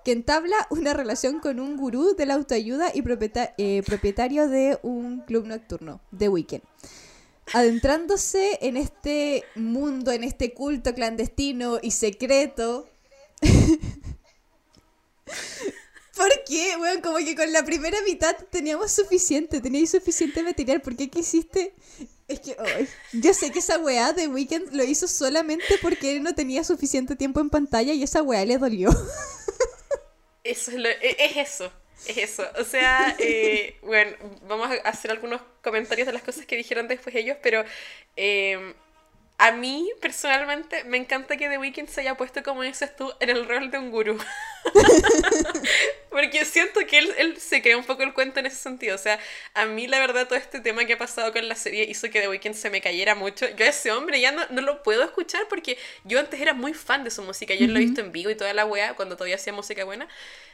que 0.04 0.12
entabla 0.12 0.67
una 0.71 0.93
relación 0.93 1.39
con 1.39 1.62
un 1.62 1.77
gurú 1.77 2.15
de 2.17 2.25
la 2.25 2.34
autoayuda 2.34 2.91
y 2.93 3.01
eh, 3.58 3.84
propietario 3.86 4.49
de 4.49 4.77
un 4.84 5.21
club 5.21 5.45
nocturno, 5.47 6.01
The 6.17 6.27
Weeknd 6.27 6.63
adentrándose 7.54 8.60
en 8.62 8.77
este 8.77 9.43
mundo, 9.56 10.12
en 10.12 10.23
este 10.23 10.54
culto 10.54 10.93
clandestino 10.93 11.80
y 11.82 11.91
secreto. 11.91 12.89
Porque, 16.15 16.75
bueno, 16.77 17.01
como 17.01 17.17
que 17.17 17.36
con 17.36 17.51
la 17.51 17.65
primera 17.65 17.97
mitad 18.06 18.36
teníamos 18.51 18.91
suficiente, 18.91 19.60
teníais 19.60 19.89
suficiente 19.89 20.43
material. 20.43 20.82
¿Por 20.82 20.95
qué 20.95 21.10
quisiste? 21.10 21.73
Es 22.27 22.39
que, 22.39 22.56
yo 23.13 23.34
sé 23.34 23.51
que 23.51 23.60
esa 23.60 23.80
weá 23.80 24.13
de 24.13 24.27
Weekend 24.27 24.73
lo 24.73 24.84
hizo 24.84 25.08
solamente 25.08 25.80
porque 25.82 26.15
él 26.15 26.23
no 26.23 26.36
tenía 26.36 26.63
suficiente 26.63 27.15
tiempo 27.15 27.39
en 27.39 27.49
pantalla 27.49 27.93
y 27.93 28.04
esa 28.04 28.21
weá 28.21 28.45
le 28.45 28.58
dolió. 28.58 28.89
Eso 30.43 30.71
es, 30.71 30.77
lo, 30.77 30.89
e, 30.89 31.15
es 31.19 31.38
eso. 31.38 31.71
Es 32.07 32.17
eso, 32.17 32.47
o 32.57 32.63
sea, 32.63 33.15
eh, 33.19 33.75
bueno, 33.83 34.11
vamos 34.47 34.69
a 34.71 34.89
hacer 34.89 35.11
algunos 35.11 35.41
comentarios 35.61 36.07
de 36.07 36.13
las 36.13 36.23
cosas 36.23 36.45
que 36.45 36.57
dijeron 36.57 36.87
después 36.87 37.15
ellos, 37.15 37.37
pero 37.41 37.63
eh, 38.15 38.73
a 39.41 39.51
mí 39.51 39.89
personalmente 39.99 40.83
me 40.83 40.97
encanta 40.97 41.35
que 41.35 41.49
The 41.49 41.57
Weeknd 41.57 41.89
se 41.89 42.01
haya 42.01 42.13
puesto, 42.13 42.43
como 42.43 42.61
dices 42.61 42.95
tú, 42.95 43.11
en 43.19 43.31
el 43.31 43.47
rol 43.47 43.71
de 43.71 43.79
un 43.79 43.89
gurú. 43.89 44.19
Porque 46.11 46.45
siento 46.45 46.81
que 46.85 46.99
él, 46.99 47.11
él, 47.17 47.37
se 47.39 47.63
crea 47.63 47.75
un 47.75 47.83
poco 47.83 48.03
el 48.03 48.13
cuento 48.13 48.39
en 48.39 48.45
ese 48.45 48.57
sentido. 48.57 48.93
O 48.93 48.99
sea, 48.99 49.17
a 49.55 49.65
mí 49.65 49.87
la 49.87 49.99
verdad 49.99 50.27
todo 50.27 50.37
este 50.37 50.59
tema 50.59 50.85
que 50.85 50.93
ha 50.93 50.97
pasado 50.99 51.33
con 51.33 51.49
la 51.49 51.55
serie 51.55 51.85
hizo 51.89 52.07
que 52.11 52.21
The 52.21 52.29
Weeknd 52.29 52.53
se 52.53 52.69
me 52.69 52.81
cayera 52.81 53.15
mucho. 53.15 53.47
Yo 53.49 53.65
a 53.65 53.69
ese 53.69 53.91
hombre 53.91 54.21
ya 54.21 54.31
no, 54.31 54.43
no 54.51 54.61
lo 54.61 54.83
puedo 54.83 55.03
escuchar 55.03 55.47
porque 55.49 55.75
yo 56.03 56.19
antes 56.19 56.39
era 56.39 56.53
muy 56.53 56.75
fan 56.75 57.03
de 57.03 57.09
su 57.09 57.23
música. 57.23 57.55
Yo 57.55 57.65
lo 57.65 57.79
he 57.79 57.81
visto 57.81 58.01
en 58.01 58.11
vivo 58.11 58.29
y 58.29 58.35
toda 58.35 58.53
la 58.53 58.65
wea 58.65 58.93
cuando 58.93 59.15
todavía 59.15 59.37
hacía 59.37 59.53
música 59.53 59.83
buena. 59.85 60.07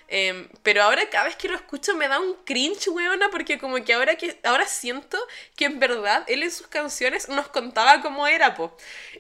Em, 0.10 0.48
pero 0.64 0.84
ahora 0.84 1.10
cada 1.10 1.26
vez 1.26 1.36
que 1.36 1.50
lo 1.50 1.56
escucho 1.56 1.94
me 1.96 2.08
da 2.08 2.20
un 2.20 2.36
cringe, 2.46 2.88
weona, 2.90 3.30
porque 3.30 3.58
como 3.58 3.84
que 3.84 3.94
ahora, 3.94 4.16
que 4.16 4.40
ahora 4.44 4.66
siento 4.66 5.18
que 5.56 5.66
en 5.66 5.80
verdad 5.80 6.24
él 6.28 6.44
en 6.44 6.52
sus 6.52 6.68
canciones 6.68 7.28
nos 7.28 7.50
contaba 7.50 8.02
cómo 8.02 8.26
era, 8.26 8.56
po. 8.56 8.76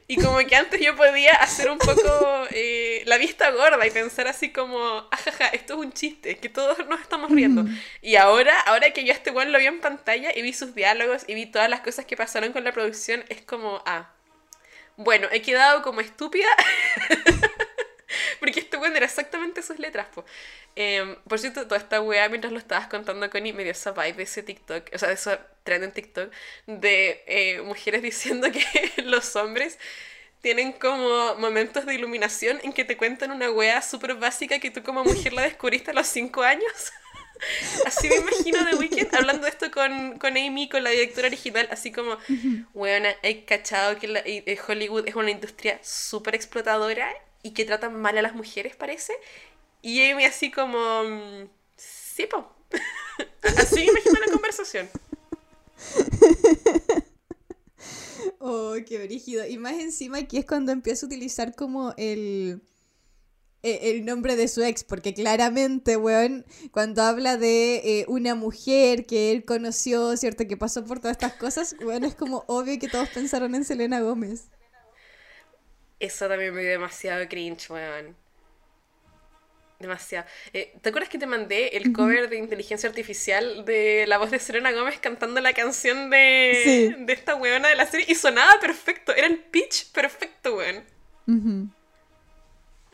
Y 0.07 0.15
como 0.15 0.37
que 0.39 0.55
antes 0.55 0.79
yo 0.79 0.95
podía 0.95 1.33
hacer 1.33 1.69
un 1.69 1.77
poco 1.77 2.47
eh, 2.51 3.03
la 3.05 3.17
vista 3.17 3.51
gorda 3.51 3.85
y 3.85 3.91
pensar 3.91 4.27
así 4.27 4.53
como, 4.53 5.07
ajaja, 5.11 5.47
esto 5.47 5.73
es 5.73 5.79
un 5.79 5.91
chiste, 5.91 6.37
que 6.37 6.47
todos 6.47 6.77
nos 6.87 7.01
estamos 7.01 7.31
riendo. 7.31 7.65
Y 8.01 8.15
ahora, 8.15 8.57
ahora 8.61 8.91
que 8.91 9.03
yo 9.03 9.11
este 9.11 9.31
weón 9.31 9.51
lo 9.51 9.59
vi 9.59 9.65
en 9.65 9.81
pantalla 9.81 10.31
y 10.33 10.41
vi 10.41 10.53
sus 10.53 10.73
diálogos 10.73 11.23
y 11.27 11.35
vi 11.35 11.47
todas 11.47 11.69
las 11.69 11.81
cosas 11.81 12.05
que 12.05 12.15
pasaron 12.15 12.53
con 12.53 12.63
la 12.63 12.71
producción, 12.71 13.25
es 13.27 13.41
como, 13.41 13.81
ah, 13.85 14.11
bueno, 14.95 15.27
he 15.31 15.41
quedado 15.41 15.81
como 15.81 16.01
estúpida. 16.01 16.47
Porque 18.39 18.59
este 18.59 18.77
weón 18.77 18.95
era 18.95 19.05
exactamente 19.05 19.61
sus 19.61 19.79
letras, 19.79 20.07
po. 20.13 20.25
Em, 20.75 21.15
por 21.27 21.39
cierto, 21.39 21.63
toda 21.65 21.77
esta 21.77 22.01
weá, 22.01 22.29
mientras 22.29 22.53
lo 22.53 22.59
estabas 22.59 22.87
contando, 22.87 23.29
Connie, 23.29 23.53
me 23.53 23.63
dio 23.63 23.71
esa 23.71 23.91
vibe 23.91 24.13
de 24.13 24.23
ese 24.23 24.43
TikTok, 24.43 24.89
o 24.93 24.97
sea, 24.97 25.09
de 25.09 25.15
esa 25.15 25.47
trend 25.63 25.85
en 25.85 25.91
TikTok, 25.91 26.31
de 26.67 27.23
eh, 27.27 27.61
mujeres 27.61 28.01
diciendo 28.01 28.47
que 28.51 29.01
los 29.03 29.35
hombres 29.35 29.79
tienen 30.41 30.71
como 30.73 31.35
momentos 31.35 31.85
de 31.85 31.95
iluminación 31.95 32.59
en 32.63 32.73
que 32.73 32.85
te 32.85 32.95
cuentan 32.95 33.31
una 33.31 33.49
weá 33.49 33.81
súper 33.81 34.15
básica 34.15 34.59
que 34.59 34.71
tú 34.71 34.83
como 34.83 35.03
mujer 35.03 35.33
la 35.33 35.41
descubriste 35.41 35.91
a 35.91 35.93
los 35.93 36.07
5 36.07 36.43
años. 36.43 36.91
Así 37.85 38.07
me 38.09 38.15
imagino 38.15 38.59
The 38.69 38.75
Weeknd 38.75 39.15
hablando 39.15 39.43
de 39.43 39.49
esto 39.49 39.71
con, 39.71 40.17
con 40.19 40.37
Amy, 40.37 40.69
con 40.69 40.83
la 40.83 40.89
directora 40.89 41.27
original, 41.27 41.67
así 41.71 41.91
como, 41.91 42.17
weona, 42.73 43.15
he 43.21 43.45
cachado 43.45 43.97
que 43.99 44.07
eh, 44.25 44.59
Hollywood 44.67 45.07
es 45.07 45.15
una 45.15 45.31
industria 45.31 45.79
súper 45.83 46.35
explotadora 46.35 47.13
y 47.43 47.51
que 47.51 47.65
tratan 47.65 47.99
mal 47.99 48.17
a 48.17 48.21
las 48.21 48.35
mujeres, 48.35 48.75
parece. 48.75 49.13
Y 49.81 50.01
Amy 50.09 50.25
así 50.25 50.51
como, 50.51 50.77
mm, 51.03 51.49
sí, 51.75 52.25
po. 52.27 52.51
así 53.57 53.85
imagino 53.85 54.19
la 54.25 54.31
conversación. 54.31 54.89
Oh, 58.39 58.75
qué 58.85 59.03
brígido. 59.05 59.45
Y 59.47 59.57
más 59.57 59.73
encima 59.73 60.19
aquí 60.19 60.37
es 60.37 60.45
cuando 60.45 60.71
empieza 60.71 61.05
a 61.05 61.07
utilizar 61.07 61.55
como 61.55 61.93
el, 61.97 62.61
e, 63.63 63.91
el 63.91 64.05
nombre 64.05 64.35
de 64.35 64.47
su 64.47 64.63
ex, 64.63 64.83
porque 64.83 65.13
claramente, 65.13 65.97
weón, 65.97 66.45
cuando 66.71 67.01
habla 67.01 67.37
de 67.37 68.01
eh, 68.01 68.05
una 68.07 68.35
mujer 68.35 69.05
que 69.05 69.31
él 69.31 69.45
conoció, 69.45 70.15
¿cierto? 70.17 70.47
Que 70.47 70.57
pasó 70.57 70.85
por 70.85 70.99
todas 70.99 71.17
estas 71.17 71.33
cosas, 71.33 71.75
weón, 71.81 72.03
es 72.03 72.15
como 72.15 72.43
obvio 72.47 72.79
que 72.79 72.87
todos 72.87 73.09
pensaron 73.09 73.55
en 73.55 73.65
Selena 73.65 74.01
Gómez. 74.01 74.49
Eso 75.99 76.27
también 76.27 76.53
me 76.53 76.61
dio 76.61 76.71
demasiado 76.71 77.27
cringe, 77.27 77.69
weón. 77.69 78.15
Demasiado. 79.79 80.27
Eh, 80.53 80.73
¿Te 80.81 80.89
acuerdas 80.89 81.09
que 81.09 81.19
te 81.19 81.27
mandé 81.27 81.77
el 81.77 81.93
cover 81.93 82.29
de 82.29 82.37
inteligencia 82.37 82.89
artificial 82.89 83.63
de 83.63 84.05
la 84.07 84.17
voz 84.17 84.31
de 84.31 84.39
Serena 84.39 84.71
Gómez 84.71 84.99
cantando 84.99 85.39
la 85.39 85.53
canción 85.53 86.09
de, 86.09 86.95
de 86.97 87.13
esta 87.13 87.35
weona 87.35 87.67
de 87.67 87.75
la 87.75 87.85
serie? 87.85 88.07
Y 88.09 88.15
sonaba 88.15 88.59
perfecto, 88.59 89.13
era 89.13 89.27
el 89.27 89.37
pitch 89.37 89.91
perfecto, 89.91 90.55
weón. 90.55 90.83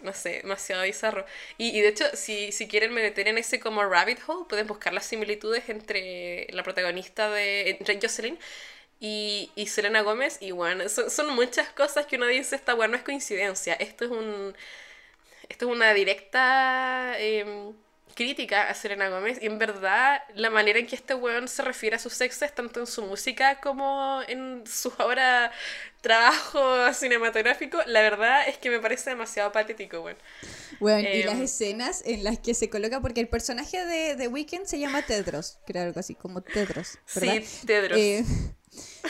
No 0.02 0.12
sé, 0.12 0.42
demasiado 0.42 0.84
bizarro. 0.84 1.26
Y, 1.58 1.70
y 1.70 1.80
de 1.80 1.88
hecho, 1.88 2.04
si, 2.14 2.52
si, 2.52 2.68
quieren 2.68 2.94
meter 2.94 3.30
en 3.30 3.38
ese 3.38 3.62
como 3.62 3.86
rabbit 3.86 4.20
hole, 4.28 4.46
pueden 4.50 4.68
buscar 4.68 4.92
las 4.94 5.06
similitudes 5.06 5.70
entre 5.70 6.48
la 6.52 6.64
protagonista 6.64 7.30
de 7.30 7.70
entre 7.70 7.98
Jocelyn 8.02 8.38
y, 9.04 9.52
y 9.56 9.68
Selena 9.68 10.02
Gómez. 10.02 10.38
Y 10.40 10.52
bueno, 10.52 10.88
son, 10.88 11.12
son, 11.12 11.36
muchas 11.36 11.68
cosas 11.70 12.06
que 12.06 12.16
uno 12.16 12.26
dice, 12.26 12.56
esta 12.56 12.74
bueno, 12.74 12.92
no 12.92 12.98
es 12.98 13.04
coincidencia. 13.04 13.74
Esto 13.74 14.06
es 14.06 14.12
un. 14.12 14.56
Esto 15.50 15.66
es 15.68 15.76
una 15.76 15.94
directa. 15.94 17.14
Em, 17.20 17.74
crítica 18.16 18.70
a 18.70 18.76
Selena 18.76 19.10
Gómez 19.10 19.40
y 19.42 19.48
en 19.48 19.58
verdad 19.58 20.22
la 20.36 20.52
manera 20.52 20.78
en 20.78 20.86
que 20.86 20.96
este 20.96 21.16
weón 21.16 21.48
se 21.48 21.64
refiere 21.64 21.96
a 21.96 22.00
sus 22.00 22.22
exes, 22.22 22.54
tanto 22.54 22.80
en 22.80 22.86
su 22.86 23.02
música 23.02 23.60
como 23.60 24.22
en 24.28 24.64
su 24.68 24.94
ahora 25.00 25.52
trabajo 26.00 26.94
cinematográfico, 26.94 27.80
la 27.88 28.02
verdad 28.02 28.48
es 28.48 28.60
que 28.60 28.70
me 28.70 28.80
parece 28.80 29.10
demasiado 29.10 29.52
patético, 29.52 30.02
weón. 30.02 30.18
Bueno, 30.80 31.10
y 31.10 31.24
las 31.24 31.36
em, 31.36 31.44
escenas 31.44 32.04
en 32.06 32.24
las 32.24 32.38
que 32.38 32.54
se 32.54 32.70
coloca, 32.70 33.02
porque 33.02 33.20
el 33.20 33.28
personaje 33.28 33.84
de 33.84 34.16
The 34.16 34.28
Weeknd 34.28 34.66
se 34.66 34.78
llama 34.78 35.02
Tedros, 35.02 35.58
creo 35.66 35.82
algo 35.84 36.00
así, 36.00 36.14
como 36.14 36.42
Tedros. 36.42 37.00
¿verdad? 37.16 37.42
Sí, 37.42 37.66
Tedros. 37.66 37.98
Eh, 37.98 38.24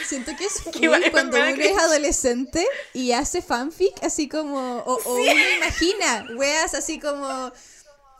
siento 0.06 0.32
que 0.36 0.46
es 0.46 0.60
cool 0.62 1.10
cuando 1.10 1.36
uno 1.36 1.46
es 1.46 1.78
adolescente 1.78 2.66
y 2.92 3.12
hace 3.12 3.42
fanfic 3.42 4.02
así 4.02 4.28
como, 4.28 4.78
o, 4.78 4.94
o 5.04 5.14
uno 5.14 5.32
imagina, 5.56 6.26
weas 6.36 6.74
así 6.74 6.98
como 6.98 7.52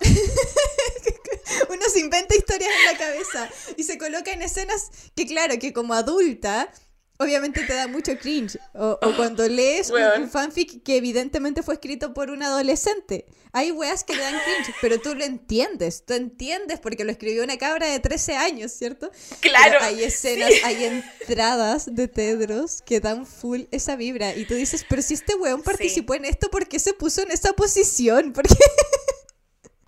Uno 1.69 1.83
se 1.93 2.01
inventa 2.01 2.35
historias 2.37 2.71
en 2.71 2.93
la 2.93 2.99
cabeza 2.99 3.51
y 3.77 3.85
se 3.85 3.99
coloca 3.99 4.33
en 4.33 4.43
escenas 4.43 4.91
que, 5.15 5.27
claro, 5.27 5.59
que 5.59 5.73
como 5.73 5.95
adulta, 5.95 6.71
obviamente 7.19 7.63
te 7.65 7.75
da 7.75 7.87
mucho 7.87 8.17
cringe. 8.19 8.59
O, 8.75 8.99
cuando 9.17 9.49
lees 9.49 9.91
un, 9.91 10.29
fanfic 10.29 10.83
que 10.83 10.97
evidentemente 10.97 11.63
fue 11.63 11.75
escrito 11.75 12.15
por 12.15 12.31
un 12.31 12.43
adolescente. 12.43 13.27
Hay 13.53 13.71
weas 13.71 14.03
que 14.03 14.17
le 14.17 14.23
dan 14.23 14.35
cringe, 14.35 14.75
pero 14.81 15.01
tú 15.01 15.15
lo 15.15 15.25
entiendes. 15.25 16.05
Tú 16.05 16.15
entiendes 16.15 16.81
porque 16.81 17.05
lo 17.05 17.13
escribió 17.13 17.45
una 17.45 17.57
cabra 17.57 17.87
de 17.87 18.01
13 18.01 18.37
años, 18.37 18.73
¿cierto? 18.73 19.11
Claro. 19.41 19.79
hay 19.81 20.03
escenas, 20.03 20.51
hay 20.65 20.85
entradas 20.85 21.95
de 21.95 22.09
Tedros 22.09 22.83
que 22.83 22.99
dan 23.01 23.27
full 23.27 23.63
esa 23.71 23.95
vibra. 23.95 24.35
Y 24.35 24.45
tú 24.45 24.55
dices, 24.55 24.85
pero 24.89 25.03
si 25.03 25.15
este 25.15 25.37
weón 25.37 25.63
participó 25.63 26.15
en 26.15 26.25
esto, 26.25 26.51
¿por 26.51 26.67
qué 26.67 26.81
se 26.81 26.95
puso 26.95 27.23
en 27.23 27.31
esa 27.31 27.53
posición? 27.53 28.33
Porque 28.33 28.55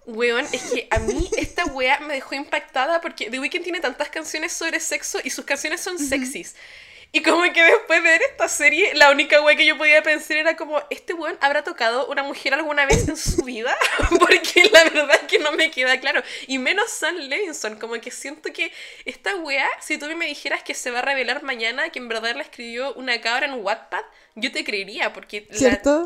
Weón, 0.07 0.47
es 0.53 0.62
que 0.62 0.87
a 0.91 1.01
mí 1.01 1.29
esta 1.37 1.65
wea 1.65 1.99
me 1.99 2.15
dejó 2.15 2.37
impactada 2.37 3.01
porque 3.01 3.29
The 3.29 3.41
Weeknd 3.41 3.65
tiene 3.65 3.81
tantas 3.81 4.09
canciones 4.09 4.53
sobre 4.53 4.79
sexo 4.79 5.19
y 5.25 5.31
sus 5.31 5.45
canciones 5.45 5.81
son 5.81 5.99
sexys. 5.99 6.55
Y 7.12 7.23
como 7.23 7.42
que 7.53 7.62
después 7.62 8.03
de 8.03 8.09
ver 8.11 8.23
esta 8.23 8.49
serie, 8.49 8.92
la 8.95 9.11
única 9.11 9.40
wea 9.40 9.57
que 9.57 9.64
yo 9.64 9.79
podía 9.79 10.03
pensar 10.03 10.37
era 10.37 10.57
como, 10.57 10.83
¿este 10.90 11.14
weón 11.14 11.38
habrá 11.40 11.64
tocado 11.64 12.09
una 12.09 12.23
mujer 12.23 12.53
alguna 12.53 12.85
vez 12.85 13.09
en 13.09 13.16
su 13.16 13.42
vida? 13.42 13.75
porque 14.21 14.69
la 14.71 14.85
verdad 14.85 15.21
es 15.23 15.29
que 15.29 15.38
no 15.38 15.53
me 15.53 15.71
queda 15.71 15.99
claro. 15.99 16.23
Y 16.47 16.59
menos 16.59 16.90
Sam 16.90 17.16
Levinson, 17.16 17.79
como 17.79 17.95
que 18.01 18.11
siento 18.11 18.53
que 18.53 18.73
esta 19.05 19.35
wea, 19.37 19.69
si 19.81 19.99
tú 19.99 20.07
me 20.16 20.27
dijeras 20.27 20.62
que 20.62 20.75
se 20.75 20.90
va 20.90 20.99
a 20.99 21.03
revelar 21.03 21.42
mañana 21.42 21.88
que 21.90 21.99
en 21.99 22.09
verdad 22.09 22.35
la 22.35 22.42
escribió 22.42 22.92
una 22.95 23.21
cabra 23.21 23.47
en 23.47 23.64
Wattpad, 23.64 24.05
yo 24.35 24.53
te 24.53 24.64
creería 24.64 25.12
porque 25.12 25.49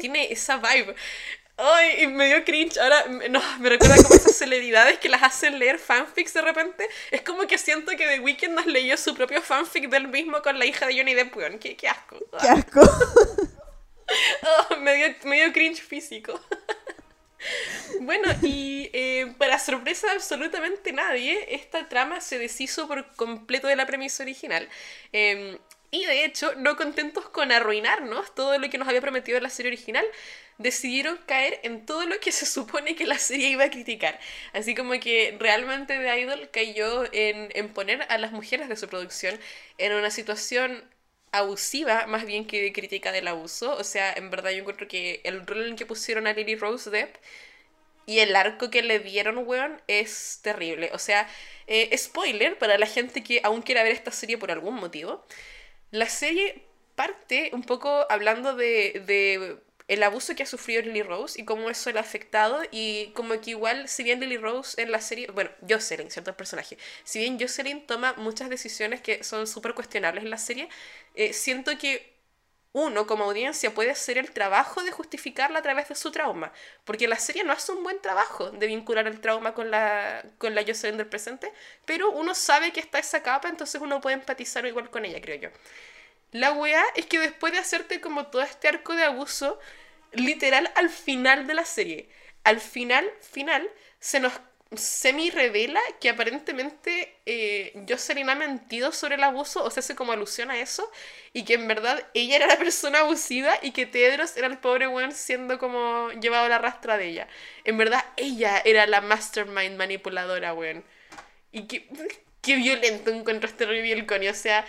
tiene 0.00 0.30
esa 0.30 0.58
vibe. 0.58 0.94
Ay, 1.62 2.04
y 2.04 2.06
me 2.06 2.26
dio 2.26 2.42
cringe. 2.42 2.78
Ahora, 2.78 3.04
no, 3.28 3.42
me 3.58 3.68
recuerda 3.68 3.96
como 3.96 4.14
esas 4.14 4.34
celebridades 4.34 4.98
que 4.98 5.10
las 5.10 5.22
hacen 5.22 5.58
leer 5.58 5.78
fanfics 5.78 6.32
de 6.32 6.40
repente. 6.40 6.88
Es 7.10 7.20
como 7.20 7.46
que 7.46 7.58
siento 7.58 7.90
que 7.90 8.06
The 8.06 8.20
Weeknd 8.20 8.54
nos 8.54 8.66
leyó 8.66 8.96
su 8.96 9.14
propio 9.14 9.42
fanfic 9.42 9.90
del 9.90 10.08
mismo 10.08 10.40
con 10.40 10.58
la 10.58 10.64
hija 10.64 10.86
de 10.86 10.96
Johnny 10.96 11.12
Depp, 11.12 11.34
Qué, 11.60 11.76
qué 11.76 11.88
asco. 11.88 12.18
Qué 12.40 12.48
asco. 12.48 12.80
Oh, 14.42 14.76
me, 14.78 15.14
dio, 15.36 15.52
cringe 15.52 15.80
físico. 15.80 16.40
Bueno, 18.00 18.28
y 18.42 18.90
eh, 18.92 19.32
para 19.38 19.58
sorpresa 19.58 20.08
de 20.08 20.14
absolutamente 20.14 20.92
nadie, 20.92 21.54
esta 21.54 21.88
trama 21.88 22.20
se 22.20 22.38
deshizo 22.38 22.86
por 22.86 23.06
completo 23.14 23.66
de 23.66 23.76
la 23.76 23.86
premisa 23.86 24.24
original. 24.24 24.68
Em, 25.12 25.56
y 25.90 26.04
de 26.04 26.24
hecho, 26.24 26.54
no 26.56 26.76
contentos 26.76 27.28
con 27.30 27.50
arruinarnos 27.50 28.34
todo 28.34 28.58
lo 28.58 28.68
que 28.68 28.78
nos 28.78 28.88
había 28.88 29.00
prometido 29.00 29.38
en 29.38 29.44
la 29.44 29.50
serie 29.50 29.70
original, 29.70 30.04
decidieron 30.60 31.16
caer 31.26 31.58
en 31.62 31.86
todo 31.86 32.04
lo 32.06 32.20
que 32.20 32.32
se 32.32 32.46
supone 32.46 32.94
que 32.94 33.06
la 33.06 33.18
serie 33.18 33.48
iba 33.48 33.64
a 33.64 33.70
criticar. 33.70 34.20
Así 34.52 34.74
como 34.74 34.92
que 35.00 35.36
realmente 35.40 35.98
The 35.98 36.20
Idol 36.20 36.50
cayó 36.52 37.04
en, 37.12 37.72
poner 37.72 38.02
a 38.08 38.18
las 38.18 38.32
mujeres 38.32 38.68
de 38.68 38.76
su 38.76 38.86
producción 38.88 39.38
en 39.78 39.92
una 39.94 40.10
situación 40.10 40.84
abusiva 41.32 42.06
más 42.06 42.26
bien 42.26 42.46
que 42.46 42.62
de 42.62 42.72
crítica 42.72 43.10
del 43.12 43.28
abuso. 43.28 43.74
O 43.76 43.84
sea, 43.84 44.12
en 44.12 44.30
verdad 44.30 44.50
yo 44.50 44.58
encuentro 44.58 44.86
que 44.86 45.20
el 45.24 45.46
rol 45.46 45.66
en 45.68 45.76
que 45.76 45.86
pusieron 45.86 46.26
a 46.26 46.34
Lily 46.34 46.56
Rose 46.56 46.90
Depp 46.90 47.16
y 48.06 48.18
el 48.18 48.36
arco 48.36 48.70
que 48.70 48.82
le 48.82 48.98
dieron, 48.98 49.38
weón, 49.46 49.80
es 49.86 50.40
terrible. 50.42 50.90
O 50.92 50.98
sea, 50.98 51.28
eh, 51.68 51.96
spoiler 51.96 52.58
para 52.58 52.76
la 52.78 52.86
gente 52.86 53.22
que 53.22 53.40
aún 53.44 53.62
quiera 53.62 53.82
ver 53.82 53.92
esta 53.92 54.12
serie 54.12 54.36
por 54.38 54.50
algún 54.50 54.74
motivo. 54.74 55.24
La 55.90 56.08
serie 56.08 56.64
parte 56.96 57.50
un 57.54 57.62
poco 57.62 58.06
hablando 58.10 58.54
de 58.54 59.62
el 59.90 60.04
abuso 60.04 60.36
que 60.36 60.44
ha 60.44 60.46
sufrido 60.46 60.82
Lily 60.82 61.02
Rose 61.02 61.40
y 61.40 61.44
cómo 61.44 61.68
eso 61.68 61.90
le 61.90 61.98
ha 61.98 62.02
afectado 62.02 62.62
y 62.70 63.10
como 63.16 63.40
que 63.40 63.50
igual, 63.50 63.88
si 63.88 64.04
bien 64.04 64.20
Lily 64.20 64.36
Rose 64.36 64.80
en 64.80 64.92
la 64.92 65.00
serie, 65.00 65.26
bueno, 65.32 65.50
Jocelyn, 65.68 66.12
cierto 66.12 66.36
personaje, 66.36 66.78
si 67.02 67.18
bien 67.18 67.40
Jocelyn 67.40 67.84
toma 67.84 68.14
muchas 68.16 68.48
decisiones 68.48 69.00
que 69.00 69.24
son 69.24 69.48
súper 69.48 69.74
cuestionables 69.74 70.22
en 70.22 70.30
la 70.30 70.38
serie, 70.38 70.68
eh, 71.16 71.32
siento 71.32 71.76
que 71.76 72.14
uno 72.72 73.08
como 73.08 73.24
audiencia 73.24 73.74
puede 73.74 73.90
hacer 73.90 74.16
el 74.16 74.30
trabajo 74.30 74.84
de 74.84 74.92
justificarla 74.92 75.58
a 75.58 75.62
través 75.62 75.88
de 75.88 75.96
su 75.96 76.12
trauma, 76.12 76.52
porque 76.84 77.08
la 77.08 77.16
serie 77.16 77.42
no 77.42 77.52
hace 77.52 77.72
un 77.72 77.82
buen 77.82 78.00
trabajo 78.00 78.52
de 78.52 78.68
vincular 78.68 79.08
el 79.08 79.20
trauma 79.20 79.54
con 79.54 79.72
la, 79.72 80.24
con 80.38 80.54
la 80.54 80.62
Jocelyn 80.64 80.98
del 80.98 81.08
presente, 81.08 81.52
pero 81.84 82.12
uno 82.12 82.36
sabe 82.36 82.70
que 82.70 82.78
está 82.78 83.00
esa 83.00 83.24
capa, 83.24 83.48
entonces 83.48 83.80
uno 83.80 84.00
puede 84.00 84.14
empatizar 84.14 84.64
igual 84.66 84.88
con 84.88 85.04
ella, 85.04 85.20
creo 85.20 85.40
yo. 85.40 85.48
La 86.32 86.52
weá 86.52 86.84
es 86.94 87.06
que 87.06 87.18
después 87.18 87.52
de 87.52 87.58
hacerte 87.58 88.00
como 88.00 88.28
todo 88.28 88.42
este 88.42 88.68
arco 88.68 88.94
de 88.94 89.02
abuso, 89.02 89.58
literal 90.12 90.70
al 90.76 90.90
final 90.90 91.46
de 91.46 91.54
la 91.54 91.64
serie, 91.64 92.08
al 92.44 92.60
final, 92.60 93.08
final, 93.20 93.68
se 93.98 94.20
nos 94.20 94.32
semi 94.76 95.30
revela 95.30 95.80
que 96.00 96.08
aparentemente 96.08 97.16
eh, 97.26 97.72
Jocelyn 97.88 98.30
ha 98.30 98.36
mentido 98.36 98.92
sobre 98.92 99.16
el 99.16 99.24
abuso 99.24 99.64
o 99.64 99.70
se 99.70 99.80
hace 99.80 99.96
como 99.96 100.12
alusión 100.12 100.50
a 100.50 100.60
eso 100.60 100.88
y 101.32 101.44
que 101.44 101.54
en 101.54 101.66
verdad 101.66 102.06
ella 102.14 102.36
era 102.36 102.46
la 102.46 102.56
persona 102.56 103.00
abusida 103.00 103.58
y 103.62 103.72
que 103.72 103.86
Tedros 103.86 104.36
era 104.36 104.46
el 104.46 104.58
pobre 104.58 104.86
weón 104.86 105.12
siendo 105.12 105.58
como 105.58 106.10
llevado 106.20 106.44
a 106.44 106.48
la 106.48 106.58
rastra 106.58 106.96
de 106.96 107.08
ella. 107.08 107.28
En 107.64 107.78
verdad 107.78 108.04
ella 108.16 108.62
era 108.64 108.86
la 108.86 109.00
mastermind 109.00 109.76
manipuladora, 109.76 110.54
weón. 110.54 110.84
Y 111.50 111.66
qué, 111.66 111.88
qué 112.42 112.56
violento 112.56 113.10
encuentro 113.10 113.48
este 113.48 113.66
reveal, 113.66 114.06
coño. 114.06 114.30
O 114.30 114.34
sea, 114.34 114.64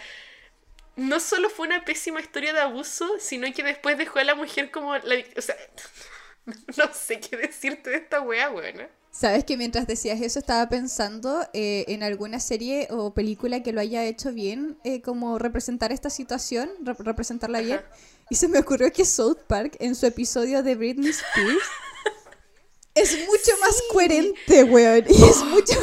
no 0.95 1.19
solo 1.19 1.49
fue 1.49 1.67
una 1.67 1.86
pésima 1.86 2.19
historia 2.19 2.54
de 2.54 2.60
abuso, 2.60 3.08
sino 3.19 3.51
que 3.54 3.63
después 3.63 3.97
dejó 3.97 4.19
a 4.19 4.23
la 4.23 4.36
mujer 4.36 4.71
como 4.71 4.97
la... 4.97 5.15
O 5.38 5.41
sea, 5.41 5.56
no 6.77 6.93
sé 6.93 7.19
qué 7.19 7.38
decirte 7.38 7.89
de 7.89 7.97
esta 7.97 8.21
wea, 8.21 8.49
buena. 8.49 8.89
Sabes 9.12 9.43
que 9.43 9.58
mientras 9.58 9.88
decías 9.88 10.21
eso 10.21 10.39
estaba 10.39 10.69
pensando 10.69 11.45
eh, 11.54 11.84
en 11.89 12.01
alguna 12.01 12.39
serie 12.39 12.88
o 12.91 13.13
película 13.13 13.62
que 13.62 13.73
lo 13.73 13.82
haya 13.82 14.06
hecho 14.06 14.32
bien, 14.32 14.77
eh, 14.86 15.01
como 15.01 15.38
representar 15.38 15.91
esta 15.91 16.10
situación, 16.10 16.69
representarla 16.82 17.60
bien. 17.60 17.82
Y 18.30 18.36
se 18.36 18.47
me 18.47 18.60
ocurrió 18.60 18.89
que 18.93 19.04
South 19.04 19.39
Park 19.47 19.75
en 19.80 19.95
su 19.95 20.06
episodio 20.06 20.63
de 20.63 20.75
Britney 20.75 21.10
Spears 21.10 21.63
es 22.95 23.17
mucho 23.27 23.51
más 23.60 23.82
coherente, 23.91 24.63
weón. 24.63 25.04
Y 25.10 25.23
es 25.23 25.43
mucho 25.43 25.77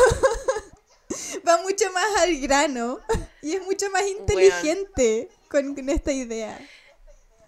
va 1.49 1.63
mucho 1.63 1.91
más 1.93 2.23
al 2.23 2.39
grano 2.41 3.01
y 3.43 3.55
es 3.55 3.63
mucho 3.63 3.91
más 3.91 4.07
inteligente 4.07 5.29
con, 5.49 5.77
esta 5.89 6.13
idea. 6.13 6.59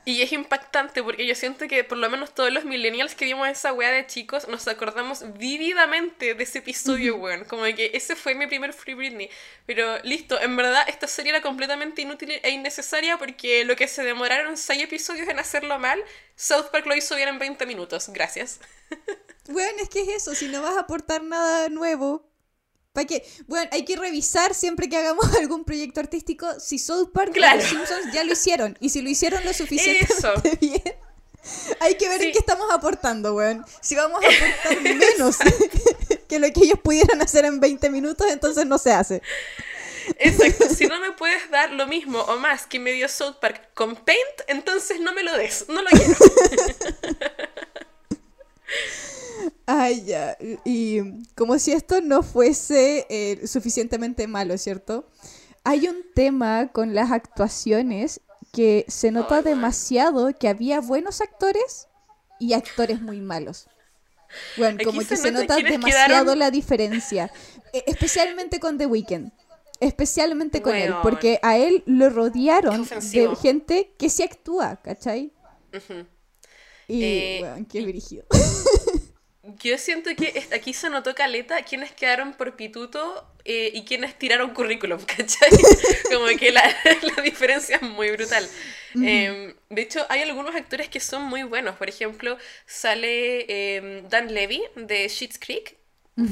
Y 0.07 0.23
es 0.23 0.33
impactante 0.33 1.03
porque 1.03 1.27
yo 1.27 1.35
siento 1.35 1.69
que 1.69 1.85
por 1.85 1.99
lo 1.99 2.09
menos 2.09 2.35
todos 2.35 2.51
los 2.51 2.65
millennials 2.65 3.15
que 3.15 3.27
vimos 3.27 3.47
esa 3.49 3.73
wea 3.75 3.91
de 3.91 4.07
chicos 4.07 4.49
nos 4.49 4.67
acordamos 4.67 5.23
vividamente 5.35 6.35
de 6.35 6.43
ese 6.43 6.59
episodio, 6.61 7.17
weón. 7.17 7.45
Como 7.45 7.65
que 7.65 7.91
ese 7.93 8.17
fue 8.17 8.35
mi 8.35 8.47
primer 8.47 8.73
Free 8.73 8.95
Britney. 8.95 9.29
Pero 9.67 9.99
listo, 10.03 10.41
en 10.41 10.57
verdad 10.57 10.85
esta 10.89 11.07
serie 11.07 11.31
era 11.31 11.43
completamente 11.43 12.01
inútil 12.03 12.31
e 12.43 12.51
innecesaria 12.51 13.19
porque 13.19 13.65
lo 13.65 13.77
que 13.77 13.87
se 13.87 14.03
demoraron 14.03 14.57
seis 14.57 14.83
episodios 14.83 15.29
en 15.29 15.39
hacerlo 15.39 15.79
mal, 15.79 16.03
South 16.35 16.71
Park 16.73 16.87
lo 16.87 16.97
hizo 16.97 17.15
bien 17.15 17.29
en 17.29 17.39
20 17.39 17.67
minutos. 17.67 18.09
Gracias. 18.09 18.59
Bueno, 19.49 19.83
es 19.83 19.89
que 19.89 20.03
es 20.03 20.09
eso, 20.09 20.35
si 20.37 20.47
no 20.47 20.63
vas 20.63 20.77
a 20.77 20.81
aportar 20.81 21.25
nada 21.25 21.69
nuevo, 21.71 22.30
para 22.93 23.07
que, 23.07 23.25
bueno, 23.47 23.69
hay 23.73 23.85
que 23.85 23.97
revisar 23.97 24.55
siempre 24.55 24.89
que 24.89 24.97
hagamos 24.97 25.25
algún 25.39 25.65
proyecto 25.65 26.01
artístico 26.01 26.59
si 26.59 26.79
South 26.79 27.11
Park 27.13 27.35
o 27.37 27.57
los 27.57 27.65
Simpsons 27.65 28.13
ya 28.13 28.25
lo 28.25 28.33
hicieron. 28.33 28.77
Y 28.81 28.91
si 28.91 29.03
lo 29.03 29.09
hicieron 29.09 29.45
lo 29.45 29.53
suficientemente 29.53 30.59
bien, 30.61 30.83
hay 31.81 31.95
que 31.97 32.09
ver 32.09 32.23
en 32.23 32.33
qué 32.33 32.39
estamos 32.39 32.71
aportando, 32.71 33.35
weón. 33.35 33.65
Si 33.81 33.95
vamos 33.95 34.21
a 34.23 34.27
aportar 34.27 34.83
menos 34.97 35.37
que 36.29 36.39
lo 36.39 36.53
que 36.53 36.65
ellos 36.65 36.79
pudieran 36.83 37.21
hacer 37.23 37.45
en 37.45 37.61
20 37.61 37.91
minutos, 37.91 38.27
entonces 38.31 38.67
no 38.67 38.79
se 38.79 38.93
hace. 38.93 39.23
Exacto, 40.19 40.69
si 40.75 40.87
no 40.87 40.99
me 40.99 41.13
puedes 41.13 41.51
dar 41.51 41.71
lo 41.71 41.87
mismo 41.87 42.19
o 42.21 42.37
más 42.39 42.67
que 42.67 42.81
me 42.81 42.91
dio 42.91 43.07
South 43.07 43.37
Park 43.41 43.69
con 43.75 43.95
Paint, 43.95 44.41
entonces 44.49 44.99
no 44.99 45.13
me 45.13 45.23
lo 45.23 45.37
des, 45.37 45.67
no 45.69 45.83
lo 45.83 45.91
quiero. 45.91 46.17
Ay, 49.67 50.05
ya. 50.05 50.37
Y 50.65 51.01
como 51.35 51.59
si 51.59 51.73
esto 51.73 52.01
no 52.01 52.23
fuese 52.23 53.07
eh, 53.09 53.47
suficientemente 53.47 54.27
malo, 54.27 54.57
¿cierto? 54.59 55.09
Hay 55.65 55.89
un 55.89 56.05
tema 56.15 56.69
con 56.73 56.95
las 56.95 57.11
actuaciones 57.11 58.21
que 58.53 58.85
se 58.89 59.11
nota 59.11 59.43
demasiado 59.43 60.33
que 60.39 60.49
había 60.49 60.81
buenos 60.81 61.21
actores 61.21 61.89
y 62.39 62.55
actores 62.55 63.01
muy 63.01 63.21
malos. 63.21 63.69
Bueno, 64.57 64.79
como 64.85 65.01
que 65.01 65.17
se 65.17 65.31
nota 65.31 65.57
demasiado 65.57 66.35
la 66.35 66.51
diferencia. 66.51 67.31
E, 67.73 67.85
especialmente 67.87 68.59
con 68.61 68.79
The 68.79 68.87
Weeknd. 68.87 69.31
Especialmente 69.81 70.61
con 70.63 70.75
él. 70.75 70.95
Porque 71.03 71.39
a 71.43 71.57
él 71.57 71.83
lo 71.87 72.11
rodearon 72.11 72.87
de 73.13 73.37
gente 73.37 73.95
que 73.99 74.11
sí 74.11 74.23
actúa, 74.23 74.77
¿cachai? 74.77 75.33
Y, 76.87 77.03
eh, 77.03 77.67
qué 77.69 77.87
dirigido. 77.87 78.25
Yo 79.43 79.79
siento 79.79 80.11
que 80.17 80.45
aquí 80.55 80.75
se 80.75 80.91
notó 80.91 81.15
caleta 81.15 81.63
quienes 81.63 81.93
quedaron 81.93 82.35
por 82.35 82.57
pituto 82.57 83.27
eh, 83.47 83.71
y 83.73 83.85
quienes 83.85 84.19
tiraron 84.19 84.53
currículum, 84.53 85.01
¿cachai? 85.07 85.51
Como 86.13 86.27
que 86.39 86.53
la, 86.53 86.63
la, 87.17 87.23
diferencia 87.23 87.77
es 87.77 87.83
muy 87.83 88.11
brutal. 88.11 88.47
Em, 88.95 89.55
de 89.71 89.83
hecho, 89.83 90.05
hay 90.11 90.21
algunos 90.21 90.55
actores 90.55 90.89
que 90.89 91.01
son 91.01 91.23
muy 91.23 91.43
buenos. 91.45 91.77
Por 91.77 91.89
ejemplo, 91.89 92.37
sale 92.67 93.77
em, 93.77 94.09
Dan 94.09 94.35
Levy 94.35 94.63
de 94.77 95.09
Schitt's 95.09 95.39
Creek. 95.39 95.81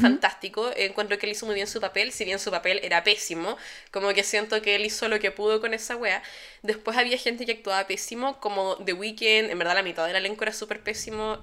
Fantástico, 0.03 0.71
encuentro 0.77 1.17
que 1.17 1.25
él 1.25 1.33
hizo 1.33 1.47
muy 1.47 1.55
bien 1.55 1.67
su 1.67 1.81
papel, 1.81 2.13
si 2.13 2.27
bien 2.27 2.39
su 2.39 2.51
papel 2.51 2.79
era 2.83 3.05
pésimo, 3.05 3.57
como 3.91 4.13
que 4.13 4.23
siento 4.23 4.61
que 4.61 4.75
él 4.75 4.85
hizo 4.85 5.09
lo 5.09 5.19
que 5.19 5.31
pudo 5.31 5.63
con 5.63 5.73
esa 5.73 5.97
wea. 5.97 6.23
Después 6.63 6.99
había 6.99 7.17
gente 7.17 7.47
que 7.47 7.53
actuaba 7.53 7.87
pésimo, 7.87 8.39
como 8.39 8.77
The 8.85 8.93
Weeknd, 8.93 9.51
en 9.51 9.59
verdad 9.59 9.75
la 9.75 9.83
mitad 9.83 10.07
del 10.07 10.17
elenco 10.17 10.45
era 10.45 10.53
súper 10.53 10.83
pésimo. 10.83 11.39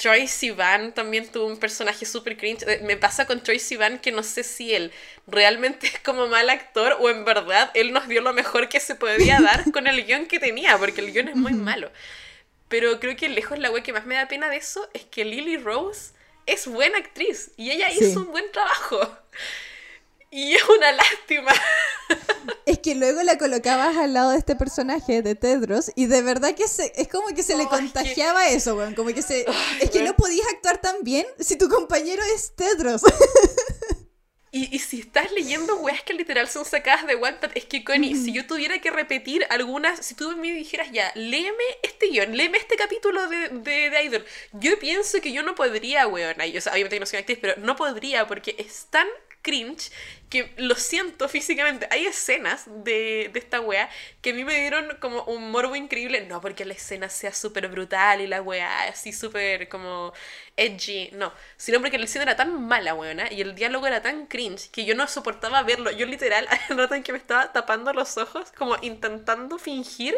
Troy 0.00 0.26
Sivan 0.28 0.94
también 0.94 1.28
tuvo 1.28 1.44
un 1.46 1.58
personaje 1.58 2.06
súper 2.06 2.38
cringe. 2.38 2.62
Eh, 2.66 2.80
me 2.82 2.96
pasa 2.96 3.26
con 3.26 3.42
Troy 3.42 3.58
Sivan 3.58 3.98
que 3.98 4.12
no 4.12 4.22
sé 4.22 4.44
si 4.44 4.74
él 4.74 4.92
realmente 5.26 5.86
es 5.92 5.98
como 6.00 6.26
mal 6.26 6.48
actor 6.48 6.96
o 7.00 7.10
en 7.10 7.26
verdad 7.26 7.70
él 7.74 7.92
nos 7.92 8.08
dio 8.08 8.22
lo 8.22 8.32
mejor 8.32 8.70
que 8.70 8.80
se 8.80 8.94
podía 8.94 9.40
dar 9.42 9.70
con 9.72 9.86
el 9.86 10.06
guion 10.06 10.24
que 10.24 10.40
tenía, 10.40 10.78
porque 10.78 11.02
el 11.02 11.12
guion 11.12 11.28
es 11.28 11.36
muy 11.36 11.52
malo. 11.52 11.92
Pero 12.68 12.98
creo 12.98 13.14
que 13.14 13.28
lejos 13.28 13.58
la 13.58 13.70
wea 13.70 13.82
que 13.82 13.92
más 13.92 14.06
me 14.06 14.14
da 14.14 14.26
pena 14.26 14.48
de 14.48 14.56
eso 14.56 14.88
es 14.94 15.04
que 15.04 15.26
Lily 15.26 15.58
Rose 15.58 16.12
es 16.46 16.66
buena 16.66 16.96
actriz 16.96 17.50
y 17.58 17.70
ella 17.70 17.90
hizo 17.90 18.20
un 18.20 18.30
buen 18.30 18.50
trabajo. 18.52 19.18
Y 20.30 20.52
es 20.52 20.62
una 20.68 20.92
lástima. 20.92 21.52
Es 22.64 22.78
que 22.78 22.94
luego 22.94 23.22
la 23.22 23.36
colocabas 23.36 23.96
al 23.96 24.14
lado 24.14 24.30
de 24.30 24.38
este 24.38 24.54
personaje 24.54 25.22
de 25.22 25.34
Tedros 25.34 25.90
y 25.96 26.06
de 26.06 26.22
verdad 26.22 26.54
que 26.54 26.68
se, 26.68 26.92
es 26.94 27.08
como 27.08 27.26
que 27.34 27.42
se 27.42 27.56
le 27.56 27.66
contagiaba 27.66 28.48
eso, 28.48 28.76
weón. 28.76 28.94
Como 28.94 29.12
que 29.12 29.22
se. 29.22 29.44
es 29.80 29.90
que 29.90 30.02
no 30.02 30.14
podías 30.14 30.46
actuar 30.54 30.80
tan 30.80 31.02
bien 31.02 31.26
si 31.40 31.56
tu 31.56 31.68
compañero 31.68 32.22
es 32.34 32.54
Tedros. 32.54 33.02
Y, 34.52 34.74
y, 34.74 34.80
si 34.80 34.98
estás 34.98 35.30
leyendo 35.30 35.76
weas 35.76 36.02
que 36.02 36.12
literal 36.12 36.48
son 36.48 36.64
sacadas 36.64 37.06
de 37.06 37.14
Wattpad, 37.14 37.52
es 37.54 37.66
que 37.66 37.84
Connie, 37.84 38.16
si 38.16 38.32
yo 38.32 38.48
tuviera 38.48 38.80
que 38.80 38.90
repetir 38.90 39.46
algunas, 39.48 40.04
si 40.04 40.16
tú 40.16 40.36
me 40.36 40.50
dijeras 40.50 40.90
ya, 40.90 41.12
léeme 41.14 41.62
este 41.84 42.08
guion, 42.08 42.36
léeme 42.36 42.58
este 42.58 42.74
capítulo 42.74 43.28
de, 43.28 43.48
de, 43.50 43.90
de 43.90 44.02
Idol, 44.02 44.26
yo 44.54 44.76
pienso 44.80 45.20
que 45.20 45.30
yo 45.30 45.44
no 45.44 45.54
podría, 45.54 46.08
weón. 46.08 46.34
Yo, 46.52 46.60
obviamente 46.68 46.98
no 46.98 47.06
soy 47.06 47.20
actriz, 47.20 47.38
pero 47.40 47.54
no 47.58 47.76
podría 47.76 48.26
porque 48.26 48.56
es 48.58 48.86
tan 48.90 49.06
cringe 49.42 49.90
que 50.28 50.52
lo 50.56 50.76
siento 50.76 51.28
físicamente. 51.28 51.88
Hay 51.90 52.06
escenas 52.06 52.64
de, 52.66 53.30
de 53.32 53.38
esta 53.38 53.60
wea 53.60 53.90
que 54.22 54.30
a 54.30 54.34
mí 54.34 54.44
me 54.44 54.60
dieron 54.60 54.96
como 55.00 55.24
un 55.24 55.50
morbo 55.50 55.74
increíble. 55.74 56.26
No 56.26 56.40
porque 56.40 56.64
la 56.64 56.74
escena 56.74 57.08
sea 57.08 57.32
súper 57.32 57.68
brutal 57.68 58.20
y 58.20 58.26
la 58.26 58.40
wea 58.40 58.88
así 58.88 59.12
súper 59.12 59.68
como 59.68 60.12
edgy, 60.56 61.10
no. 61.12 61.32
Sino 61.56 61.80
porque 61.80 61.98
la 61.98 62.04
escena 62.04 62.22
era 62.24 62.36
tan 62.36 62.66
mala, 62.66 62.94
weona, 62.94 63.32
y 63.32 63.40
el 63.40 63.54
diálogo 63.54 63.86
era 63.86 64.02
tan 64.02 64.26
cringe 64.26 64.70
que 64.70 64.84
yo 64.84 64.94
no 64.94 65.06
soportaba 65.08 65.62
verlo. 65.62 65.90
Yo 65.90 66.06
literal, 66.06 66.48
un 66.70 66.78
rato 66.78 66.94
en 66.94 67.02
que 67.02 67.12
me 67.12 67.18
estaba 67.18 67.52
tapando 67.52 67.92
los 67.92 68.16
ojos, 68.16 68.52
como 68.56 68.76
intentando 68.82 69.58
fingir 69.58 70.16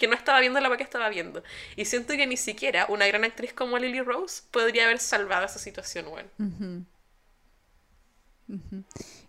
que 0.00 0.08
no 0.08 0.14
estaba 0.14 0.40
viendo 0.40 0.58
la 0.60 0.74
que 0.78 0.82
estaba 0.82 1.10
viendo. 1.10 1.42
Y 1.76 1.84
siento 1.84 2.14
que 2.14 2.26
ni 2.26 2.38
siquiera 2.38 2.86
una 2.88 3.06
gran 3.06 3.22
actriz 3.24 3.52
como 3.52 3.78
Lily 3.78 4.00
Rose 4.00 4.42
podría 4.50 4.86
haber 4.86 4.98
salvado 4.98 5.44
esa 5.44 5.58
situación, 5.58 6.06
weón. 6.08 6.86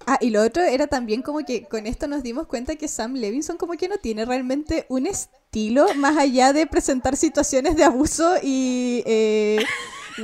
Ah, 0.08 0.18
y 0.20 0.32
lo 0.32 0.42
otro 0.42 0.64
era 0.64 0.88
también 0.88 1.22
como 1.22 1.40
que 1.40 1.66
con 1.66 1.86
esto 1.86 2.08
nos 2.08 2.24
dimos 2.24 2.48
cuenta 2.48 2.76
que 2.76 2.88
Sam 2.88 3.14
Levinson 3.14 3.58
como 3.58 3.74
que 3.74 3.88
no 3.88 3.98
tiene 3.98 4.26
realmente 4.26 4.86
un 4.90 5.06
estilo 5.06 5.94
más 5.96 6.18
allá 6.18 6.54
de 6.54 6.66
presentar 6.66 7.16
situaciones 7.16 7.76
de 7.76 7.84
abuso 7.84 8.36
y 8.42 9.04
eh, 9.06 9.64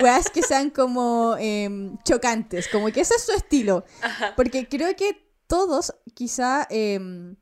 weas 0.01 0.29
que 0.29 0.41
sean 0.41 0.69
como 0.69 1.35
em, 1.39 1.97
chocantes, 2.03 2.67
como 2.69 2.87
que 2.91 3.01
ese 3.01 3.15
es 3.15 3.23
su 3.23 3.33
estilo. 3.33 3.85
Porque 4.35 4.67
creo 4.67 4.95
que 4.95 5.17
todos 5.47 5.93
quizá... 6.13 6.67
Em, 6.69 7.35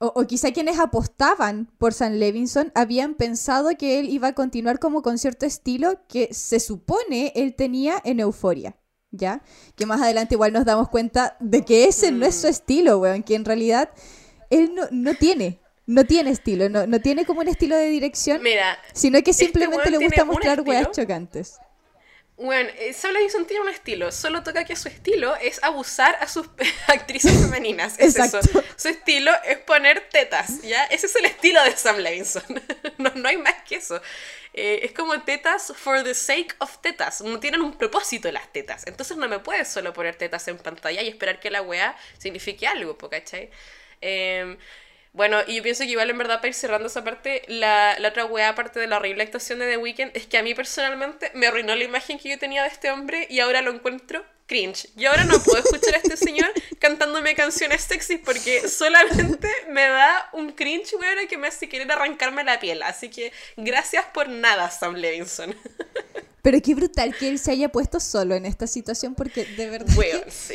o, 0.00 0.06
o, 0.16 0.26
quizá 0.26 0.50
quienes 0.50 0.80
apostaban 0.80 1.70
por 1.78 1.94
Sam 1.94 2.14
Levinson 2.14 2.72
habían 2.74 3.14
pensado 3.14 3.70
que 3.78 4.00
él 4.00 4.10
iba 4.10 4.28
a 4.28 4.32
continuar 4.34 4.80
como 4.80 5.02
con 5.02 5.18
cierto 5.18 5.46
estilo 5.46 6.00
que 6.08 6.34
se 6.34 6.58
supone 6.58 7.32
él 7.36 7.54
tenía 7.54 8.02
en 8.04 8.18
Euforia. 8.18 8.76
¿Ya? 9.16 9.42
Que 9.76 9.86
más 9.86 10.00
adelante 10.02 10.34
igual 10.34 10.52
nos 10.52 10.64
damos 10.64 10.88
cuenta 10.88 11.36
de 11.40 11.64
que 11.64 11.84
ese 11.84 12.12
no 12.12 12.26
es 12.26 12.34
su 12.34 12.46
mm. 12.46 12.50
estilo, 12.50 12.98
weón, 12.98 13.22
que 13.22 13.34
en 13.34 13.44
realidad 13.44 13.90
él 14.50 14.72
no, 14.90 15.14
tiene, 15.14 15.60
no 15.86 16.04
tiene 16.04 16.30
estilo, 16.30 16.68
no, 16.68 16.86
no, 16.86 17.00
tiene 17.00 17.24
como 17.24 17.40
un 17.40 17.48
estilo 17.48 17.76
de 17.76 17.88
dirección, 17.88 18.42
Mira, 18.42 18.78
sino 18.92 19.22
que 19.22 19.30
este 19.30 19.46
simplemente 19.46 19.90
le 19.90 19.98
gusta 19.98 20.24
mostrar 20.24 20.60
weas 20.60 20.90
chocantes. 20.90 21.58
Bueno, 22.36 22.68
eh, 22.78 22.92
Sam 22.92 23.12
Levinson 23.12 23.46
tiene 23.46 23.62
un 23.62 23.68
estilo, 23.68 24.10
solo 24.10 24.42
toca 24.42 24.64
que 24.64 24.74
su 24.74 24.88
estilo 24.88 25.36
es 25.36 25.62
abusar 25.62 26.16
a 26.20 26.26
sus 26.26 26.48
actrices 26.88 27.32
femeninas. 27.40 27.96
Es 27.98 28.16
eso. 28.16 28.40
Su 28.76 28.88
estilo 28.88 29.30
es 29.44 29.58
poner 29.58 30.08
tetas, 30.10 30.60
¿ya? 30.62 30.84
Ese 30.86 31.06
es 31.06 31.14
el 31.14 31.26
estilo 31.26 31.62
de 31.62 31.76
Sam 31.76 31.98
Levinson. 31.98 32.42
no, 32.98 33.10
no 33.14 33.28
hay 33.28 33.36
más 33.36 33.54
que 33.62 33.76
eso. 33.76 34.02
Eh, 34.52 34.80
es 34.82 34.92
como 34.92 35.20
tetas 35.22 35.72
for 35.76 36.02
the 36.02 36.14
sake 36.14 36.56
of 36.58 36.78
tetas. 36.78 37.20
No 37.20 37.38
tienen 37.38 37.62
un 37.62 37.78
propósito 37.78 38.30
las 38.32 38.52
tetas. 38.52 38.84
Entonces 38.88 39.16
no 39.16 39.28
me 39.28 39.38
puedes 39.38 39.68
solo 39.68 39.92
poner 39.92 40.16
tetas 40.16 40.48
en 40.48 40.58
pantalla 40.58 41.02
y 41.02 41.08
esperar 41.08 41.38
que 41.38 41.52
la 41.52 41.62
weá 41.62 41.96
signifique 42.18 42.66
algo, 42.66 42.98
¿cachai? 42.98 43.50
Eh, 44.00 44.56
bueno, 45.14 45.38
y 45.46 45.56
yo 45.56 45.62
pienso 45.62 45.84
que 45.84 45.90
igual 45.90 46.10
en 46.10 46.18
verdad 46.18 46.38
para 46.38 46.48
ir 46.48 46.54
cerrando 46.54 46.88
esa 46.88 47.04
parte, 47.04 47.42
la, 47.46 47.96
la 48.00 48.08
otra 48.08 48.26
weá, 48.26 48.48
aparte 48.50 48.80
de 48.80 48.88
la 48.88 48.96
horrible 48.96 49.22
actuación 49.22 49.60
de 49.60 49.70
The 49.70 49.76
Weeknd, 49.76 50.10
es 50.14 50.26
que 50.26 50.38
a 50.38 50.42
mí 50.42 50.54
personalmente 50.54 51.30
me 51.34 51.46
arruinó 51.46 51.74
la 51.76 51.84
imagen 51.84 52.18
que 52.18 52.28
yo 52.30 52.38
tenía 52.38 52.62
de 52.62 52.68
este 52.68 52.90
hombre 52.90 53.28
y 53.30 53.38
ahora 53.38 53.62
lo 53.62 53.70
encuentro 53.70 54.24
cringe. 54.46 54.88
Y 54.96 55.04
ahora 55.06 55.24
no 55.24 55.38
puedo 55.42 55.58
escuchar 55.58 55.94
a 55.94 55.98
este 55.98 56.16
señor 56.16 56.50
cantándome 56.78 57.34
canciones 57.34 57.82
sexy 57.82 58.18
porque 58.18 58.68
solamente 58.68 59.48
me 59.70 59.82
da 59.82 60.28
un 60.32 60.52
cringe, 60.52 60.94
weón, 60.94 61.26
que 61.28 61.38
me 61.38 61.48
hace 61.48 61.68
querer 61.68 61.90
arrancarme 61.90 62.44
la 62.44 62.60
piel. 62.60 62.82
Así 62.82 63.08
que 63.08 63.32
gracias 63.56 64.04
por 64.12 64.28
nada, 64.28 64.70
Sam 64.70 64.94
Levinson. 64.94 65.54
Pero 66.44 66.60
qué 66.60 66.74
brutal 66.74 67.16
que 67.16 67.30
él 67.30 67.38
se 67.38 67.52
haya 67.52 67.72
puesto 67.72 67.98
solo 68.00 68.34
en 68.34 68.44
esta 68.44 68.66
situación 68.66 69.14
porque 69.14 69.46
de 69.56 69.70
verdad... 69.70 69.94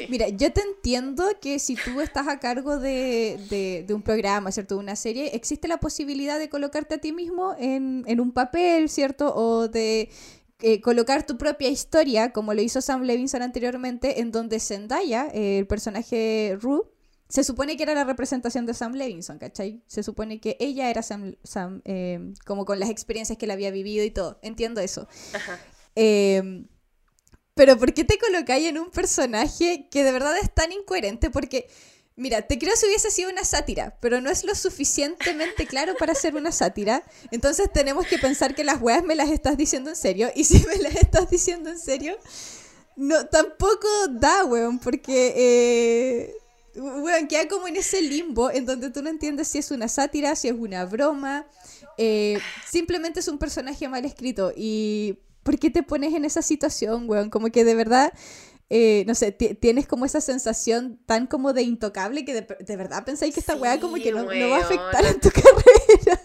Mira, 0.08 0.28
yo 0.28 0.54
te 0.54 0.62
entiendo 0.62 1.26
que 1.42 1.58
si 1.58 1.74
tú 1.74 2.00
estás 2.00 2.28
a 2.28 2.40
cargo 2.40 2.78
de, 2.78 3.84
de, 3.88 3.92
un 3.96 4.04
programa, 4.04 4.52
¿cierto? 4.52 4.76
De 4.76 4.82
una 4.82 4.96
serie, 4.96 5.32
existe 5.36 5.68
la 5.68 5.80
posibilidad 5.80 6.38
de 6.38 6.48
colocarte 6.48 6.94
a 6.94 6.98
ti 7.00 7.12
mismo 7.12 7.56
en, 7.58 8.04
en 8.06 8.20
un 8.20 8.32
papel, 8.34 8.88
¿cierto? 8.88 9.34
O 9.34 9.68
de 9.68 10.10
eh, 10.62 10.82
colocar 10.82 11.26
tu 11.26 11.38
propia 11.38 11.70
historia, 11.70 12.32
como 12.32 12.54
lo 12.54 12.62
hizo 12.62 12.82
Sam 12.82 13.04
Levinson 13.04 13.42
anteriormente, 13.42 14.20
en 14.20 14.32
donde 14.32 14.60
Zendaya, 14.60 15.30
eh, 15.34 15.60
el 15.60 15.68
personaje 15.68 16.58
Rue, 16.60 16.84
se 17.30 17.44
supone 17.44 17.78
que 17.78 17.84
era 17.84 17.94
la 17.94 18.04
representación 18.04 18.66
de 18.66 18.74
Sam 18.74 18.94
Levinson, 18.94 19.38
¿cachai? 19.38 19.84
Se 19.86 20.02
supone 20.02 20.42
que 20.42 20.58
ella 20.60 20.90
era 20.90 21.04
Sam, 21.04 21.36
Sam 21.44 21.82
eh, 21.86 22.34
como 22.46 22.66
con 22.66 22.80
las 22.80 22.90
experiencias 22.90 23.38
que 23.38 23.46
él 23.46 23.52
había 23.52 23.72
vivido 23.72 24.04
y 24.04 24.12
todo. 24.12 24.40
Entiendo 24.42 24.82
eso. 24.82 25.08
Ajá. 25.34 25.60
Em, 25.96 26.68
pero 27.54 27.78
¿por 27.78 27.94
qué 27.94 28.04
te 28.04 28.18
colocáis 28.18 28.68
en 28.68 28.80
un 28.80 28.90
personaje 28.90 29.88
que 29.92 30.04
de 30.04 30.12
verdad 30.12 30.36
es 30.42 30.54
tan 30.54 30.72
incoherente? 30.72 31.30
Porque, 31.30 31.68
mira, 32.20 32.42
te 32.42 32.60
creo 32.60 32.76
si 32.76 32.86
hubiese 32.86 33.10
sido 33.10 33.32
una 33.32 33.44
sátira, 33.44 33.98
pero 34.02 34.22
no 34.22 34.30
es 34.30 34.44
lo 34.44 34.54
suficientemente 34.54 35.66
claro 35.66 35.96
para 35.98 36.14
ser 36.14 36.36
una 36.36 36.52
sátira. 36.52 37.04
Entonces 37.32 37.72
tenemos 37.74 38.06
que 38.06 38.18
pensar 38.18 38.54
que 38.54 38.64
las 38.64 38.82
weas 38.82 39.04
me 39.04 39.16
las 39.16 39.32
estás 39.32 39.58
diciendo 39.58 39.90
en 39.90 39.96
serio. 39.96 40.30
Y 40.36 40.44
si 40.44 40.60
me 40.68 40.78
las 40.78 40.96
estás 40.96 41.30
diciendo 41.30 41.70
en 41.70 41.80
serio, 41.80 42.18
no, 42.96 43.26
tampoco 43.28 43.88
da, 44.12 44.46
weón, 44.46 44.80
porque... 44.80 45.34
Eh, 45.36 46.36
weón, 46.76 47.28
queda 47.28 47.48
como 47.48 47.68
en 47.68 47.78
ese 47.78 48.02
limbo 48.02 48.52
en 48.52 48.66
donde 48.66 48.90
tú 48.92 49.02
no 49.02 49.10
entiendes 49.10 49.48
si 49.48 49.58
es 49.58 49.72
una 49.72 49.88
sátira, 49.88 50.36
si 50.36 50.50
es 50.50 50.54
una 50.54 50.86
broma. 50.86 51.48
Eh, 51.98 52.40
simplemente 52.70 53.22
es 53.22 53.28
un 53.28 53.40
personaje 53.40 53.88
mal 53.88 54.06
escrito 54.06 54.54
y 54.56 55.20
¿por 55.44 55.58
qué 55.58 55.70
te 55.70 55.84
pones 55.84 56.14
en 56.14 56.26
esa 56.26 56.42
situación, 56.42 57.10
weón? 57.10 57.30
Como 57.30 57.50
que 57.50 57.64
de 57.64 57.76
verdad, 57.76 58.14
eh, 58.70 59.04
no 59.08 59.16
sé, 59.16 59.32
tienes 59.32 59.88
como 59.88 60.06
esa 60.06 60.22
sensación 60.22 61.00
tan 61.08 61.26
como 61.26 61.54
de 61.54 61.64
intocable 61.64 62.24
que 62.24 62.34
de, 62.42 62.78
verdad 62.78 63.04
pensáis 63.04 63.34
que 63.34 63.40
esta 63.40 63.56
weá 63.56 63.80
como 63.80 63.96
que 63.96 64.12
no, 64.12 64.26
va 64.26 64.58
a 64.58 64.62
afectar 64.62 65.06
en 65.06 65.20
tu 65.20 65.30
carrera. 65.32 66.22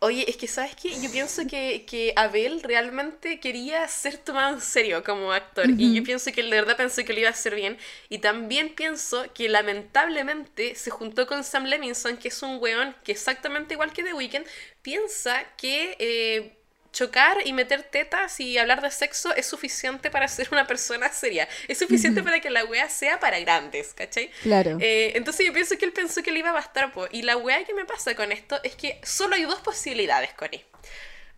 Oye, 0.00 0.28
es 0.28 0.36
que 0.36 0.48
sabes 0.48 0.74
qué, 0.74 1.00
yo 1.00 1.10
pienso 1.12 1.46
que, 1.46 1.86
que, 1.86 2.12
Abel 2.16 2.60
realmente 2.62 3.38
quería 3.38 3.86
ser 3.86 4.16
tomado 4.16 4.56
en 4.56 4.60
serio 4.60 5.04
como 5.04 5.32
actor 5.32 5.70
y 5.70 5.94
yo 5.94 6.02
pienso 6.02 6.32
que 6.32 6.40
él 6.40 6.50
de 6.50 6.56
verdad 6.56 6.76
pensó 6.76 7.04
que 7.04 7.12
lo 7.12 7.20
iba 7.20 7.28
a 7.28 7.32
hacer 7.32 7.54
bien 7.54 7.78
y 8.08 8.18
también 8.18 8.74
pienso 8.74 9.24
que 9.32 9.48
lamentablemente 9.48 10.74
se 10.74 10.90
juntó 10.90 11.28
con 11.28 11.44
Sam 11.44 11.66
Levinson, 11.66 12.16
que 12.16 12.28
es 12.28 12.42
un 12.42 12.58
weón 12.60 12.96
que 13.04 13.12
exactamente 13.12 13.74
igual 13.74 13.92
que 13.92 14.02
The 14.02 14.12
Weeknd, 14.12 14.44
piensa 14.82 15.44
que... 15.56 15.96
Eh, 15.98 16.58
chocar 16.92 17.38
y 17.44 17.52
meter 17.52 17.82
tetas 17.82 18.38
y 18.40 18.58
hablar 18.58 18.82
de 18.82 18.90
sexo 18.90 19.34
es 19.34 19.46
suficiente 19.46 20.10
para 20.10 20.28
ser 20.28 20.48
una 20.52 20.66
persona 20.66 21.10
seria. 21.10 21.48
Es 21.68 21.78
suficiente 21.78 22.22
para 22.22 22.40
que 22.40 22.50
la 22.50 22.64
wea 22.64 22.88
sea 22.88 23.18
para 23.18 23.40
grandes, 23.40 23.94
¿cachai? 23.94 24.30
Claro. 24.42 24.78
Eh, 24.80 25.12
entonces 25.14 25.46
yo 25.46 25.52
pienso 25.52 25.76
que 25.78 25.84
él 25.84 25.92
pensó 25.92 26.22
que 26.22 26.30
le 26.30 26.40
iba 26.40 26.50
a 26.50 26.54
bastar, 26.54 26.92
po. 26.92 27.06
Y 27.10 27.22
la 27.22 27.36
wea 27.36 27.64
que 27.64 27.74
me 27.74 27.84
pasa 27.84 28.14
con 28.14 28.30
esto 28.30 28.60
es 28.62 28.76
que 28.76 29.00
solo 29.02 29.34
hay 29.34 29.44
dos 29.44 29.60
posibilidades, 29.60 30.32
Connie. 30.34 30.64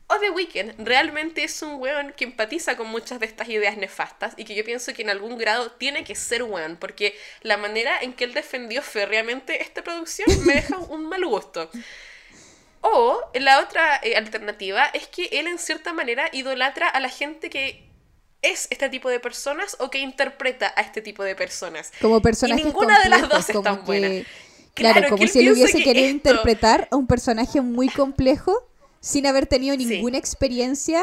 O 0.07 0.19
The 0.19 0.31
Weeknd 0.31 0.87
realmente 0.87 1.45
es 1.45 1.63
un 1.63 1.81
weón 1.81 2.13
que 2.13 2.25
empatiza 2.25 2.77
con 2.77 2.89
muchas 2.89 3.21
de 3.21 3.27
estas 3.27 3.49
ideas 3.49 3.79
nefastas 3.79 4.35
y 4.37 4.45
que 4.45 4.55
yo 4.55 4.63
pienso 4.63 4.93
que 4.93 5.01
en 5.01 5.09
algún 5.09 5.39
grado 5.39 5.71
tiene 5.73 6.05
que 6.05 6.15
ser 6.15 6.43
weón, 6.43 6.77
porque 6.77 7.19
la 7.41 7.57
manera 7.57 7.99
en 8.03 8.13
que 8.13 8.25
él 8.25 8.35
defendió 8.35 8.83
férreamente 8.83 9.63
esta 9.63 9.83
producción 9.83 10.29
me 10.45 10.57
deja 10.57 10.77
un 10.77 11.09
mal 11.09 11.25
gusto. 11.25 11.71
O 12.87 13.19
la 13.35 13.61
otra 13.61 13.99
eh, 14.03 14.15
alternativa 14.17 14.85
es 14.93 15.07
que 15.09 15.25
él 15.33 15.47
en 15.47 15.59
cierta 15.59 15.93
manera 15.95 16.29
idolatra 16.33 16.87
a 16.89 17.01
la 17.01 17.09
gente 17.09 17.49
que 17.49 17.89
es 18.43 18.69
este 18.71 18.91
tipo 18.91 19.09
de 19.09 19.21
personas 19.21 19.75
o 19.81 19.91
que 19.91 19.99
interpreta 20.01 20.71
a 20.77 20.83
este 20.83 21.01
tipo 21.01 21.23
de 21.25 21.35
personas. 21.35 21.91
Como 22.03 22.21
personajes 22.21 22.63
y 22.63 22.69
ninguna 22.69 23.01
de 23.01 23.09
las 23.09 23.27
dos 23.29 23.49
es 23.49 23.63
tan 23.63 23.77
que- 23.79 23.83
buena. 23.87 24.25
Claro, 24.75 25.05
como 25.05 25.17
que 25.17 25.25
él 25.25 25.31
si 25.31 25.39
él 25.41 25.53
hubiese 25.53 25.79
que 25.79 25.85
querido 25.85 26.07
esto- 26.07 26.17
interpretar 26.31 26.89
a 26.91 26.97
un 26.97 27.07
personaje 27.07 27.61
muy 27.63 27.89
complejo 27.89 28.69
sin 29.01 29.27
haber 29.27 29.47
tenido 29.47 29.75
Sí. 29.77 29.87
ninguna 29.87 30.19
experiencia 30.19 31.03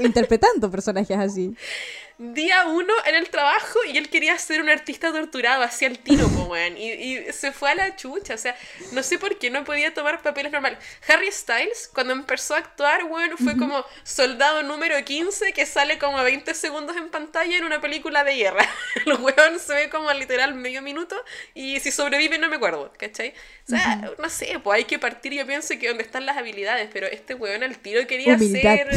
interpretando 0.00 0.70
personajes 0.70 1.16
así. 1.18 1.54
día 2.20 2.66
uno 2.66 2.92
en 3.06 3.14
el 3.14 3.30
trabajo 3.30 3.78
y 3.90 3.96
él 3.96 4.10
quería 4.10 4.38
ser 4.38 4.60
un 4.60 4.68
artista 4.68 5.10
torturado, 5.10 5.62
hacia 5.62 5.88
el 5.88 5.98
tiro, 5.98 6.26
weón. 6.26 6.76
Y, 6.76 6.92
y 6.92 7.32
se 7.32 7.50
fue 7.50 7.70
a 7.70 7.74
la 7.74 7.96
chucha, 7.96 8.34
o 8.34 8.38
sea, 8.38 8.54
no 8.92 9.02
sé 9.02 9.18
por 9.18 9.38
qué 9.38 9.48
no 9.48 9.64
podía 9.64 9.94
tomar 9.94 10.20
papeles 10.20 10.52
normales. 10.52 10.78
Harry 11.08 11.32
Styles, 11.32 11.90
cuando 11.94 12.12
empezó 12.12 12.54
a 12.54 12.58
actuar, 12.58 13.04
weón, 13.04 13.38
fue 13.38 13.56
como 13.56 13.84
soldado 14.02 14.62
número 14.62 15.02
15 15.02 15.54
que 15.54 15.64
sale 15.64 15.98
como 15.98 16.22
20 16.22 16.52
segundos 16.52 16.94
en 16.98 17.08
pantalla 17.08 17.56
en 17.56 17.64
una 17.64 17.80
película 17.80 18.22
de 18.22 18.36
guerra. 18.36 18.68
El 19.06 19.14
weón 19.14 19.58
se 19.58 19.72
ve 19.72 19.88
como 19.88 20.12
literal 20.12 20.54
medio 20.54 20.82
minuto 20.82 21.16
y 21.54 21.80
si 21.80 21.90
sobrevive 21.90 22.36
no 22.38 22.48
me 22.50 22.56
acuerdo, 22.56 22.92
¿cachai? 22.98 23.32
O 23.66 23.70
sea, 23.70 24.12
no 24.18 24.28
sé, 24.28 24.58
pues 24.62 24.76
hay 24.76 24.84
que 24.84 24.98
partir, 24.98 25.32
yo 25.32 25.46
pienso 25.46 25.78
que 25.78 25.88
donde 25.88 26.02
están 26.02 26.26
las 26.26 26.36
habilidades, 26.36 26.90
pero 26.92 27.06
este 27.06 27.34
weón 27.34 27.62
al 27.62 27.78
tiro 27.78 28.06
quería 28.06 28.34
Humildad. 28.34 28.76
ser 28.76 28.90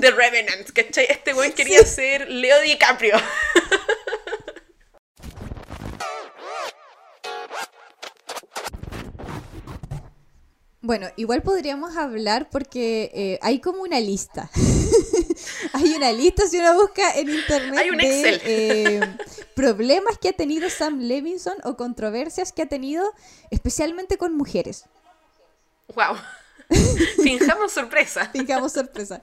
The 0.00 0.10
Revenant, 0.10 0.70
¿cachai? 0.70 1.06
Este 1.10 1.34
weón 1.34 1.52
quería 1.56 1.84
ser 1.84 2.21
Leo 2.28 2.60
DiCaprio. 2.62 3.16
Bueno, 10.84 11.08
igual 11.16 11.42
podríamos 11.42 11.96
hablar 11.96 12.50
porque 12.50 13.10
eh, 13.14 13.38
hay 13.40 13.60
como 13.60 13.82
una 13.82 14.00
lista. 14.00 14.50
hay 15.72 15.92
una 15.94 16.10
lista 16.10 16.46
si 16.48 16.58
uno 16.58 16.74
busca 16.74 17.14
en 17.14 17.28
internet 17.28 17.78
Hay 17.78 17.90
un 17.90 17.98
de 17.98 18.30
Excel. 18.30 18.40
eh, 18.44 19.00
problemas 19.54 20.18
que 20.18 20.30
ha 20.30 20.32
tenido 20.32 20.68
Sam 20.68 20.98
Levinson 20.98 21.54
o 21.62 21.76
controversias 21.76 22.52
que 22.52 22.62
ha 22.62 22.66
tenido 22.66 23.04
especialmente 23.50 24.18
con 24.18 24.36
mujeres. 24.36 24.86
Wow. 25.94 26.16
Finjamos 27.22 27.70
sorpresa. 27.70 28.28
Fijamos 28.32 28.72
sorpresa. 28.72 29.22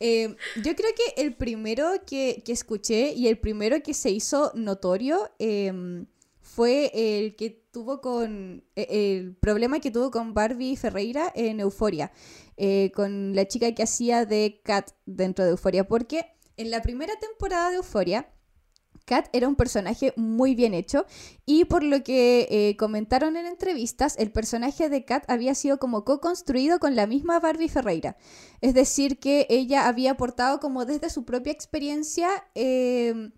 Eh, 0.00 0.36
yo 0.62 0.76
creo 0.76 0.90
que 0.96 1.20
el 1.22 1.34
primero 1.34 1.88
que, 2.06 2.42
que 2.44 2.52
escuché 2.52 3.12
y 3.14 3.26
el 3.28 3.38
primero 3.38 3.82
que 3.82 3.94
se 3.94 4.10
hizo 4.10 4.52
notorio 4.54 5.30
em, 5.38 6.06
fue 6.40 6.90
el 6.94 7.34
que 7.36 7.50
tuvo 7.72 8.00
con. 8.00 8.64
e- 8.76 9.16
el 9.16 9.34
problema 9.36 9.80
que 9.80 9.90
tuvo 9.90 10.10
con 10.10 10.34
Barbie 10.34 10.76
Ferreira 10.76 11.32
en 11.34 11.60
Euforia. 11.60 12.12
eh, 12.56 12.90
con 12.94 13.34
la 13.36 13.46
chica 13.46 13.72
que 13.74 13.82
hacía 13.84 14.24
de 14.26 14.60
Kat 14.64 14.90
dentro 15.06 15.44
de 15.44 15.52
Euforia. 15.52 15.86
Porque 15.86 16.26
en 16.56 16.70
la 16.70 16.82
primera 16.82 17.14
temporada 17.20 17.70
de 17.70 17.76
Euforia. 17.76 18.28
Kat 19.08 19.28
era 19.32 19.48
un 19.48 19.56
personaje 19.56 20.12
muy 20.16 20.54
bien 20.54 20.74
hecho 20.74 21.06
y 21.46 21.64
por 21.64 21.82
lo 21.82 22.04
que 22.04 22.46
eh, 22.50 22.76
comentaron 22.76 23.36
en 23.36 23.46
entrevistas, 23.46 24.14
el 24.18 24.30
personaje 24.30 24.88
de 24.90 25.04
Kat 25.04 25.24
había 25.28 25.54
sido 25.54 25.78
como 25.78 26.04
co-construido 26.04 26.78
con 26.78 26.94
la 26.94 27.06
misma 27.06 27.40
Barbie 27.40 27.68
Ferreira. 27.70 28.16
Es 28.60 28.74
decir, 28.74 29.18
que 29.18 29.46
ella 29.48 29.88
había 29.88 30.12
aportado 30.12 30.60
como 30.60 30.84
desde 30.84 31.08
su 31.10 31.24
propia 31.24 31.52
experiencia 31.52 32.28
eh, 32.54 33.30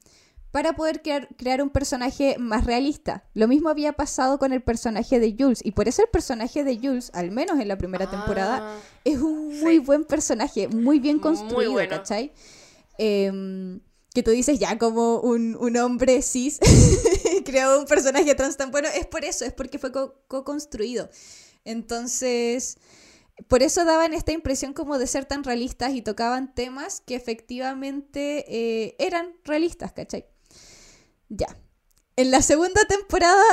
para 0.50 0.72
poder 0.72 1.00
crear, 1.00 1.28
crear 1.36 1.62
un 1.62 1.70
personaje 1.70 2.34
más 2.40 2.64
realista. 2.66 3.22
Lo 3.34 3.46
mismo 3.46 3.68
había 3.68 3.92
pasado 3.92 4.40
con 4.40 4.52
el 4.52 4.62
personaje 4.62 5.20
de 5.20 5.36
Jules 5.38 5.60
y 5.64 5.70
por 5.70 5.86
eso 5.86 6.02
el 6.02 6.08
personaje 6.08 6.64
de 6.64 6.76
Jules, 6.76 7.12
al 7.14 7.30
menos 7.30 7.60
en 7.60 7.68
la 7.68 7.78
primera 7.78 8.10
temporada, 8.10 8.58
Ah, 8.60 8.78
es 9.04 9.18
un 9.20 9.46
muy 9.60 9.74
sí. 9.74 9.78
buen 9.78 10.04
personaje, 10.04 10.66
muy 10.66 10.98
bien 10.98 11.18
Muy 11.18 11.22
construido, 11.22 11.70
bueno. 11.72 11.90
¿cachai? 11.96 12.32
Em, 12.98 13.80
que 14.14 14.22
tú 14.22 14.30
dices 14.32 14.58
ya 14.58 14.78
como 14.78 15.20
un, 15.20 15.56
un 15.60 15.76
hombre 15.76 16.22
cis 16.22 16.58
creó 17.44 17.78
un 17.80 17.86
personaje 17.86 18.34
trans 18.34 18.56
tan 18.56 18.70
bueno, 18.70 18.88
es 18.94 19.06
por 19.06 19.24
eso, 19.24 19.44
es 19.44 19.52
porque 19.52 19.78
fue 19.78 19.92
co- 19.92 20.14
co-construido. 20.28 21.08
Entonces, 21.64 22.78
por 23.48 23.62
eso 23.62 23.84
daban 23.84 24.14
esta 24.14 24.32
impresión 24.32 24.72
como 24.74 24.98
de 24.98 25.06
ser 25.06 25.24
tan 25.26 25.44
realistas 25.44 25.94
y 25.94 26.02
tocaban 26.02 26.54
temas 26.54 27.02
que 27.02 27.14
efectivamente 27.16 28.44
eh, 28.48 28.96
eran 28.98 29.34
realistas, 29.44 29.92
¿cachai? 29.92 30.26
Ya. 31.28 31.46
En 32.16 32.32
la 32.32 32.42
segunda 32.42 32.84
temporada 32.86 33.44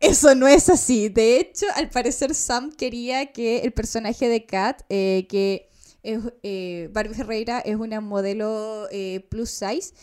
eso 0.00 0.34
no 0.36 0.48
es 0.48 0.70
así. 0.70 1.10
De 1.10 1.38
hecho, 1.38 1.66
al 1.76 1.90
parecer 1.90 2.34
Sam 2.34 2.72
quería 2.72 3.32
que 3.32 3.60
el 3.60 3.72
personaje 3.74 4.28
de 4.28 4.46
Kat, 4.46 4.82
eh, 4.90 5.26
que 5.30 5.70
es, 6.02 6.20
eh, 6.42 6.88
Barbie 6.92 7.14
Ferreira 7.14 7.60
es 7.60 7.76
una 7.76 8.00
modelo 8.00 8.88
eh, 8.90 9.26
plus 9.30 9.50
size, 9.50 9.94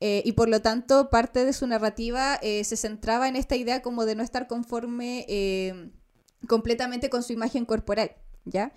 eh, 0.00 0.22
y 0.24 0.32
por 0.32 0.48
lo 0.48 0.62
tanto 0.62 1.10
parte 1.10 1.44
de 1.44 1.52
su 1.52 1.66
narrativa 1.66 2.38
eh, 2.40 2.62
se 2.64 2.76
centraba 2.76 3.28
en 3.28 3.36
esta 3.36 3.56
idea 3.56 3.82
como 3.82 4.04
de 4.04 4.14
no 4.14 4.22
estar 4.22 4.46
conforme 4.46 5.90
completamente 6.46 7.10
con 7.10 7.22
su 7.22 7.32
imagen 7.32 7.64
corporal, 7.64 8.12
¿ya? 8.44 8.72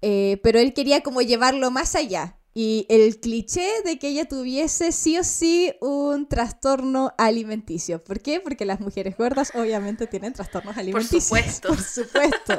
Pero 0.00 0.58
él 0.58 0.74
quería 0.74 1.02
como 1.02 1.22
llevarlo 1.22 1.70
más 1.70 1.94
allá. 1.94 2.36
Y 2.58 2.86
el 2.88 3.20
cliché 3.20 3.68
de 3.84 3.98
que 3.98 4.08
ella 4.08 4.26
tuviese 4.26 4.90
sí 4.90 5.18
o 5.18 5.24
sí 5.24 5.74
un 5.82 6.26
trastorno 6.26 7.12
alimenticio. 7.18 8.02
¿Por 8.02 8.20
qué? 8.20 8.40
Porque 8.40 8.64
las 8.64 8.80
mujeres 8.80 9.14
gordas 9.18 9.52
obviamente 9.54 10.06
tienen 10.06 10.32
trastornos 10.32 10.74
alimenticios. 10.78 11.24
supuesto. 11.24 11.68
Por 11.74 11.82
supuesto. 11.82 12.56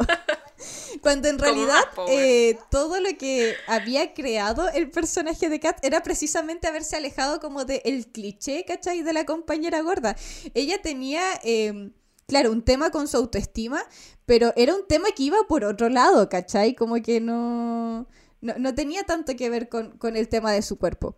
Cuando 1.01 1.27
en 1.27 1.39
realidad 1.39 1.79
eh, 2.09 2.57
todo 2.69 2.99
lo 2.99 3.09
que 3.17 3.55
había 3.67 4.13
creado 4.13 4.69
el 4.69 4.89
personaje 4.89 5.49
de 5.49 5.59
Kat 5.59 5.83
era 5.83 6.03
precisamente 6.03 6.67
haberse 6.67 6.95
alejado 6.95 7.39
como 7.39 7.65
del 7.65 8.07
cliché, 8.07 8.65
¿cachai? 8.65 9.01
De 9.01 9.13
la 9.13 9.25
compañera 9.25 9.81
gorda. 9.81 10.15
Ella 10.53 10.81
tenía, 10.81 11.21
eh, 11.43 11.91
claro, 12.27 12.51
un 12.51 12.63
tema 12.63 12.91
con 12.91 13.07
su 13.07 13.17
autoestima, 13.17 13.83
pero 14.25 14.53
era 14.55 14.75
un 14.75 14.87
tema 14.87 15.09
que 15.15 15.23
iba 15.23 15.37
por 15.47 15.63
otro 15.63 15.89
lado, 15.89 16.29
¿cachai? 16.29 16.75
Como 16.75 17.01
que 17.01 17.21
no, 17.21 18.07
no, 18.41 18.53
no 18.57 18.75
tenía 18.75 19.03
tanto 19.03 19.35
que 19.35 19.49
ver 19.49 19.69
con, 19.69 19.97
con 19.97 20.15
el 20.15 20.27
tema 20.27 20.51
de 20.51 20.61
su 20.61 20.77
cuerpo. 20.77 21.15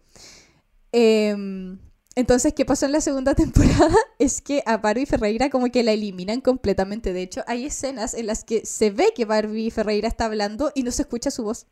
Em, 0.91 1.79
entonces, 2.15 2.53
¿qué 2.53 2.65
pasó 2.65 2.85
en 2.85 2.91
la 2.91 3.01
segunda 3.01 3.35
temporada? 3.35 3.95
Es 4.17 4.41
que 4.41 4.63
a 4.65 4.77
Barbie 4.77 5.05
Ferreira 5.05 5.49
como 5.49 5.71
que 5.71 5.83
la 5.83 5.91
eliminan 5.91 6.41
completamente. 6.41 7.13
De 7.13 7.21
hecho, 7.21 7.43
hay 7.47 7.65
escenas 7.65 8.13
en 8.13 8.27
las 8.27 8.43
que 8.43 8.65
se 8.65 8.89
ve 8.89 9.13
que 9.15 9.25
Barbie 9.25 9.71
Ferreira 9.71 10.07
está 10.07 10.25
hablando 10.25 10.71
y 10.75 10.83
no 10.83 10.91
se 10.91 11.03
escucha 11.03 11.31
su 11.31 11.43
voz. 11.43 11.67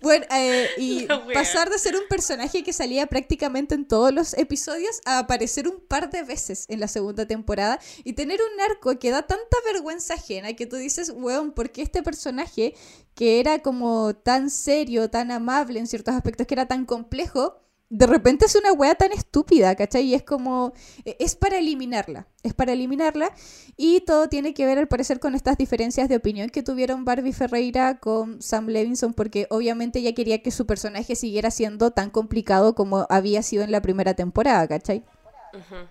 Bueno, 0.00 0.26
eh, 0.30 0.68
y 0.78 1.06
pasar 1.34 1.70
de 1.70 1.78
ser 1.78 1.96
un 1.96 2.06
personaje 2.08 2.62
que 2.62 2.72
salía 2.72 3.06
prácticamente 3.06 3.74
en 3.74 3.86
todos 3.86 4.12
los 4.12 4.34
episodios 4.34 5.00
a 5.04 5.18
aparecer 5.18 5.68
un 5.68 5.80
par 5.80 6.10
de 6.10 6.22
veces 6.22 6.66
en 6.68 6.80
la 6.80 6.88
segunda 6.88 7.26
temporada 7.26 7.80
y 8.04 8.12
tener 8.14 8.40
un 8.40 8.60
arco 8.60 8.98
que 8.98 9.10
da 9.10 9.22
tanta 9.22 9.56
vergüenza 9.72 10.14
ajena 10.14 10.54
que 10.54 10.66
tú 10.66 10.76
dices, 10.76 11.12
weón, 11.14 11.52
¿por 11.52 11.70
qué 11.70 11.82
este 11.82 12.02
personaje 12.02 12.74
que 13.14 13.40
era 13.40 13.58
como 13.58 14.14
tan 14.14 14.50
serio, 14.50 15.10
tan 15.10 15.30
amable 15.30 15.78
en 15.78 15.86
ciertos 15.86 16.14
aspectos, 16.14 16.46
que 16.46 16.54
era 16.54 16.66
tan 16.66 16.86
complejo, 16.86 17.56
de 17.90 18.06
repente 18.06 18.46
es 18.46 18.54
una 18.56 18.72
wea 18.72 18.94
tan 18.94 19.12
estúpida, 19.12 19.74
¿cachai? 19.76 20.04
Y 20.04 20.14
es 20.14 20.22
como, 20.22 20.72
eh, 21.04 21.16
es 21.20 21.36
para 21.36 21.58
eliminarla, 21.58 22.28
es 22.44 22.54
para 22.54 22.72
eliminarla 22.72 23.32
y 23.76 24.00
todo 24.02 24.28
tiene 24.28 24.54
que 24.54 24.64
ver 24.66 24.78
al 24.78 24.88
parecer 24.88 25.20
con 25.20 25.34
estas 25.34 25.58
diferencias 25.58 26.08
de 26.08 26.16
opinión 26.16 26.50
que 26.50 26.62
tuvieron 26.62 27.04
Barbie 27.04 27.32
Ferreira 27.32 27.98
con 27.98 28.40
Sam 28.42 28.68
Levinson, 28.68 29.12
porque 29.14 29.46
obviamente 29.50 29.98
ella 30.00 30.14
quería 30.14 30.42
que 30.42 30.52
su 30.52 30.66
personaje 30.66 31.16
siguiera 31.16 31.50
siendo 31.50 31.90
tan 31.90 32.10
complicado 32.10 32.74
como 32.76 33.06
había 33.10 33.42
sido 33.42 33.64
en 33.64 33.72
la 33.72 33.82
primera 33.82 34.14
temporada, 34.14 34.68
¿cachai? 34.68 35.04
Ujú, 35.52 35.88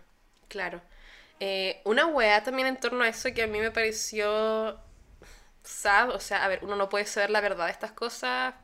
Claro. 0.47 0.81
Eh, 1.39 1.81
una 1.85 2.07
weá 2.07 2.43
también 2.43 2.67
en 2.67 2.79
torno 2.79 3.03
a 3.03 3.07
eso 3.09 3.29
que 3.33 3.43
a 3.43 3.47
mí 3.47 3.59
me 3.59 3.71
pareció 3.71 4.77
sad, 5.63 6.11
o 6.11 6.19
sea, 6.19 6.45
a 6.45 6.47
ver, 6.49 6.59
uno 6.63 6.75
no 6.75 6.89
puede 6.89 7.05
saber 7.05 7.29
la 7.31 7.41
verdad 7.41 7.67
de 7.67 7.71
estas 7.73 7.91
cosas 7.93 8.55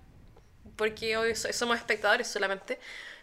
porque 0.78 1.18
hoy 1.18 1.36
so- 1.36 1.52
somos 1.54 1.78
espectadores 1.78 2.28
solamente, 2.28 2.80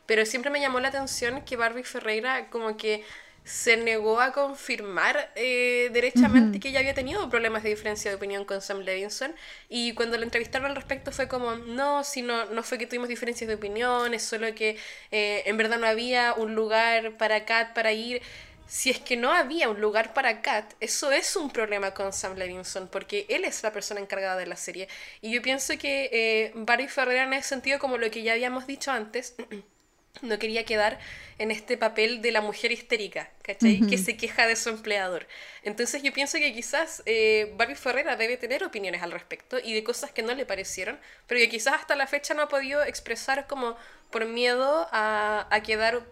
pero 0.06 0.26
siempre 0.26 0.50
me 0.50 0.60
llamó 0.60 0.80
la 0.80 0.88
atención 0.88 1.42
que 1.42 1.56
Barbie 1.56 1.84
Ferreira 1.84 2.48
como 2.50 2.76
que 2.76 3.04
se 3.44 3.76
negó 3.76 4.20
a 4.20 4.32
confirmar 4.32 5.32
eh, 5.34 5.90
derechamente 5.92 6.60
que 6.60 6.68
ella 6.68 6.78
había 6.78 6.94
tenido 6.94 7.28
problemas 7.28 7.62
de 7.64 7.70
diferencia 7.70 8.10
de 8.10 8.16
opinión 8.16 8.44
con 8.44 8.60
Sam 8.62 8.80
Levinson 8.80 9.34
y 9.68 9.94
cuando 9.94 10.16
la 10.16 10.24
entrevistaron 10.24 10.70
al 10.70 10.76
respecto 10.76 11.10
fue 11.10 11.26
como, 11.26 11.56
no, 11.56 12.04
si 12.04 12.22
no, 12.22 12.44
no 12.46 12.62
fue 12.62 12.78
que 12.78 12.86
tuvimos 12.86 13.08
diferencias 13.08 13.48
de 13.48 13.54
opinión, 13.54 14.14
es 14.14 14.22
solo 14.22 14.54
que 14.54 14.78
eh, 15.10 15.42
en 15.46 15.56
verdad 15.56 15.78
no 15.78 15.86
había 15.86 16.34
un 16.34 16.54
lugar 16.54 17.16
para 17.16 17.44
Kat 17.44 17.74
para 17.74 17.92
ir. 17.92 18.22
Si 18.68 18.88
es 18.88 18.98
que 19.00 19.16
no 19.16 19.32
había 19.32 19.68
un 19.68 19.80
lugar 19.80 20.14
para 20.14 20.40
Kat, 20.40 20.72
eso 20.80 21.12
es 21.12 21.36
un 21.36 21.50
problema 21.50 21.92
con 21.92 22.12
Sam 22.12 22.36
Levinson, 22.36 22.88
porque 22.88 23.26
él 23.28 23.44
es 23.44 23.62
la 23.62 23.72
persona 23.72 24.00
encargada 24.00 24.36
de 24.36 24.46
la 24.46 24.56
serie. 24.56 24.88
Y 25.20 25.30
yo 25.32 25.42
pienso 25.42 25.76
que 25.76 26.08
eh, 26.10 26.52
Barry 26.54 26.88
Ferrer 26.88 27.18
en 27.18 27.34
ese 27.34 27.50
sentido, 27.50 27.78
como 27.78 27.98
lo 27.98 28.10
que 28.10 28.22
ya 28.22 28.32
habíamos 28.32 28.66
dicho 28.66 28.90
antes, 28.90 29.34
no 30.20 30.38
quería 30.38 30.64
quedar 30.64 30.98
en 31.38 31.50
este 31.50 31.76
papel 31.76 32.20
de 32.20 32.30
la 32.32 32.40
mujer 32.40 32.70
histérica, 32.70 33.30
¿cachai? 33.42 33.80
Que 33.86 33.96
se 33.98 34.16
queja 34.16 34.46
de 34.46 34.56
su 34.56 34.68
empleador. 34.68 35.26
Entonces 35.62 36.02
yo 36.02 36.12
pienso 36.12 36.38
que 36.38 36.52
quizás 36.52 37.02
eh, 37.06 37.52
Barbie 37.56 37.74
Ferrera 37.74 38.16
debe 38.16 38.36
tener 38.36 38.62
opiniones 38.62 39.02
al 39.02 39.10
respecto 39.10 39.58
y 39.58 39.72
de 39.72 39.82
cosas 39.82 40.12
que 40.12 40.22
no 40.22 40.34
le 40.34 40.44
parecieron, 40.44 40.98
pero 41.26 41.40
que 41.40 41.48
quizás 41.48 41.74
hasta 41.74 41.96
la 41.96 42.06
fecha 42.06 42.34
no 42.34 42.42
ha 42.42 42.48
podido 42.48 42.84
expresar 42.84 43.46
como 43.46 43.76
por 44.10 44.26
miedo 44.26 44.86
a, 44.92 45.48
quedar 45.64 46.02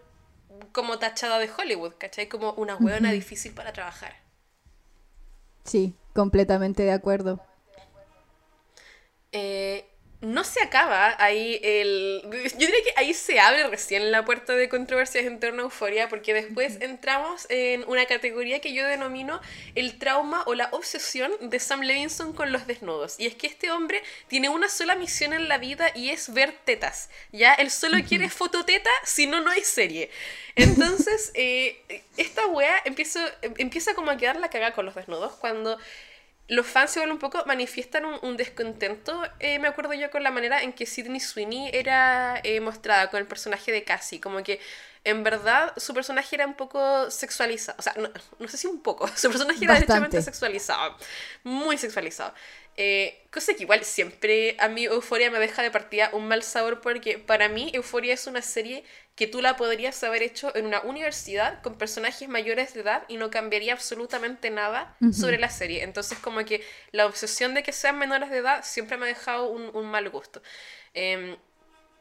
como 0.73 0.99
tachada 0.99 1.39
de 1.39 1.51
Hollywood, 1.51 1.95
¿cachai? 1.99 2.29
Como 2.29 2.53
una 2.55 2.77
hueona 2.77 3.13
difícil 3.13 3.53
para 3.53 3.73
trabajar. 3.73 4.17
Sí, 5.65 5.95
completamente 6.15 6.83
de 6.83 6.93
acuerdo. 6.93 7.45
Eh, 9.33 9.90
no 10.21 10.45
se 10.45 10.63
acaba 10.63 11.17
ahí 11.19 11.59
el... 11.63 12.21
Yo 12.25 12.67
diría 12.67 12.83
que 12.85 12.93
ahí 12.97 13.15
se 13.15 13.41
abre 13.41 13.67
recién 13.69 14.13
la 14.13 14.25
puerta 14.25 14.55
de 14.55 14.69
controversias 14.69 15.25
en 15.25 15.41
torno 15.41 15.63
a 15.63 15.65
euforia, 15.65 16.11
porque 16.11 16.35
después 16.35 16.77
entramos 16.81 17.47
en 17.49 17.85
una 17.89 18.05
categoría 18.05 18.61
que 18.61 18.75
yo 18.75 18.87
denomino 18.87 19.41
el 19.75 19.99
trauma 19.99 20.43
o 20.47 20.55
la 20.55 20.69
obsesión 20.73 21.33
de 21.41 21.59
Sam 21.59 21.81
Levinson 21.81 22.35
con 22.35 22.53
los 22.53 22.67
desnudos. 22.67 23.19
Y 23.19 23.27
es 23.27 23.35
que 23.35 23.47
este 23.47 23.71
hombre 23.71 24.03
tiene 24.29 24.51
una 24.51 24.69
sola 24.69 24.95
misión 24.95 25.33
en 25.33 25.49
la 25.49 25.57
vida 25.57 25.91
y 25.95 26.11
es 26.11 26.33
ver 26.35 26.53
tetas. 26.65 27.09
¿Ya? 27.33 27.55
Él 27.55 27.71
solo 27.71 27.97
quiere 28.07 28.29
fototeta, 28.29 28.91
si 29.05 29.27
no, 29.27 29.41
no 29.41 29.51
hay 29.51 29.63
serie. 29.63 30.11
Entonces, 30.55 31.31
eh, 31.35 32.03
esta 32.19 32.47
wea 32.47 32.75
empieza, 32.85 33.21
empieza 33.57 33.95
como 33.95 34.11
a 34.11 34.19
quedar 34.19 34.37
la 34.37 34.51
cagada 34.51 34.75
con 34.75 34.85
los 34.85 34.95
desnudos 34.95 35.33
cuando 35.37 35.79
los 36.51 36.67
fans 36.67 36.97
igual 36.97 37.13
un 37.13 37.19
poco 37.19 37.45
manifiestan 37.47 38.05
un, 38.05 38.37
descontento, 38.37 39.23
eh, 39.39 39.61
me 39.61 39.69
acuerdo 39.69 39.95
yo, 39.95 40.11
con 40.11 40.25
la 40.25 40.33
manera 40.33 40.63
en 40.63 40.73
que 40.73 40.85
Sidney 40.85 41.21
Sweeney 41.21 41.71
era 41.73 42.41
eh, 42.43 42.61
mostrada 42.61 43.09
con 43.09 43.21
el 43.21 43.27
personaje 43.27 43.71
de 43.71 43.85
Cassie, 43.85 44.21
como 44.21 44.43
que 44.43 44.61
en 45.05 45.23
verdad 45.23 45.73
su 45.77 45.95
personaje 45.95 46.35
era 46.35 46.47
un 46.47 46.55
poco 46.55 47.09
sexualizado, 47.09 47.79
o 47.79 47.83
sea, 47.83 47.95
no, 48.41 48.49
sé 48.49 48.57
si 48.57 48.67
un 48.67 48.83
poco, 48.83 49.07
su 49.17 49.29
personaje 49.29 49.65
era 49.65 49.75
derechamente 49.75 50.21
sexualizado, 50.21 50.97
muy 51.45 51.79
sexualizado. 51.79 52.35
Eh, 52.77 53.27
cosa 53.31 53.55
que 53.55 53.65
igual 53.65 53.85
siempre 53.85 54.57
a 54.59 54.69
mí 54.69 54.85
Euforia 54.85 55.31
me 55.31 55.39
deja 55.39 55.63
de 55.63 55.71
partida 55.71 56.11
un 56.13 56.27
mal 56.29 56.43
sabor 56.43 56.81
porque 56.81 57.19
para 57.19 57.49
mí 57.49 57.71
Euforia 57.75 58.15
es 58.15 58.27
una 58.27 58.43
serie 58.43 58.85
que 59.17 59.27
tú 59.27 59.43
la 59.43 59.57
podrías 59.57 60.03
haber 60.03 60.23
hecho 60.23 60.55
en 60.57 60.67
una 60.67 60.81
universidad 60.81 61.61
con 61.63 61.77
personajes 61.77 62.27
mayores 62.29 62.73
de 62.73 62.81
edad 62.81 63.05
y 63.09 63.19
no 63.19 63.31
cambiaría 63.31 63.75
absolutamente 63.75 64.49
nada 64.49 64.97
sobre 65.13 65.39
la 65.39 65.51
serie. 65.51 65.83
Entonces 65.83 66.19
como 66.19 66.43
que 66.45 66.65
la 66.91 67.05
obsesión 67.07 67.53
de 67.53 67.63
que 67.63 67.73
sean 67.73 67.99
menores 67.99 68.31
de 68.31 68.39
edad 68.39 68.65
siempre 68.65 68.97
me 68.97 69.05
ha 69.05 69.09
dejado 69.09 69.51
un, 69.51 69.91
mal 69.91 70.09
gusto. 70.09 70.41
Em, 70.95 71.37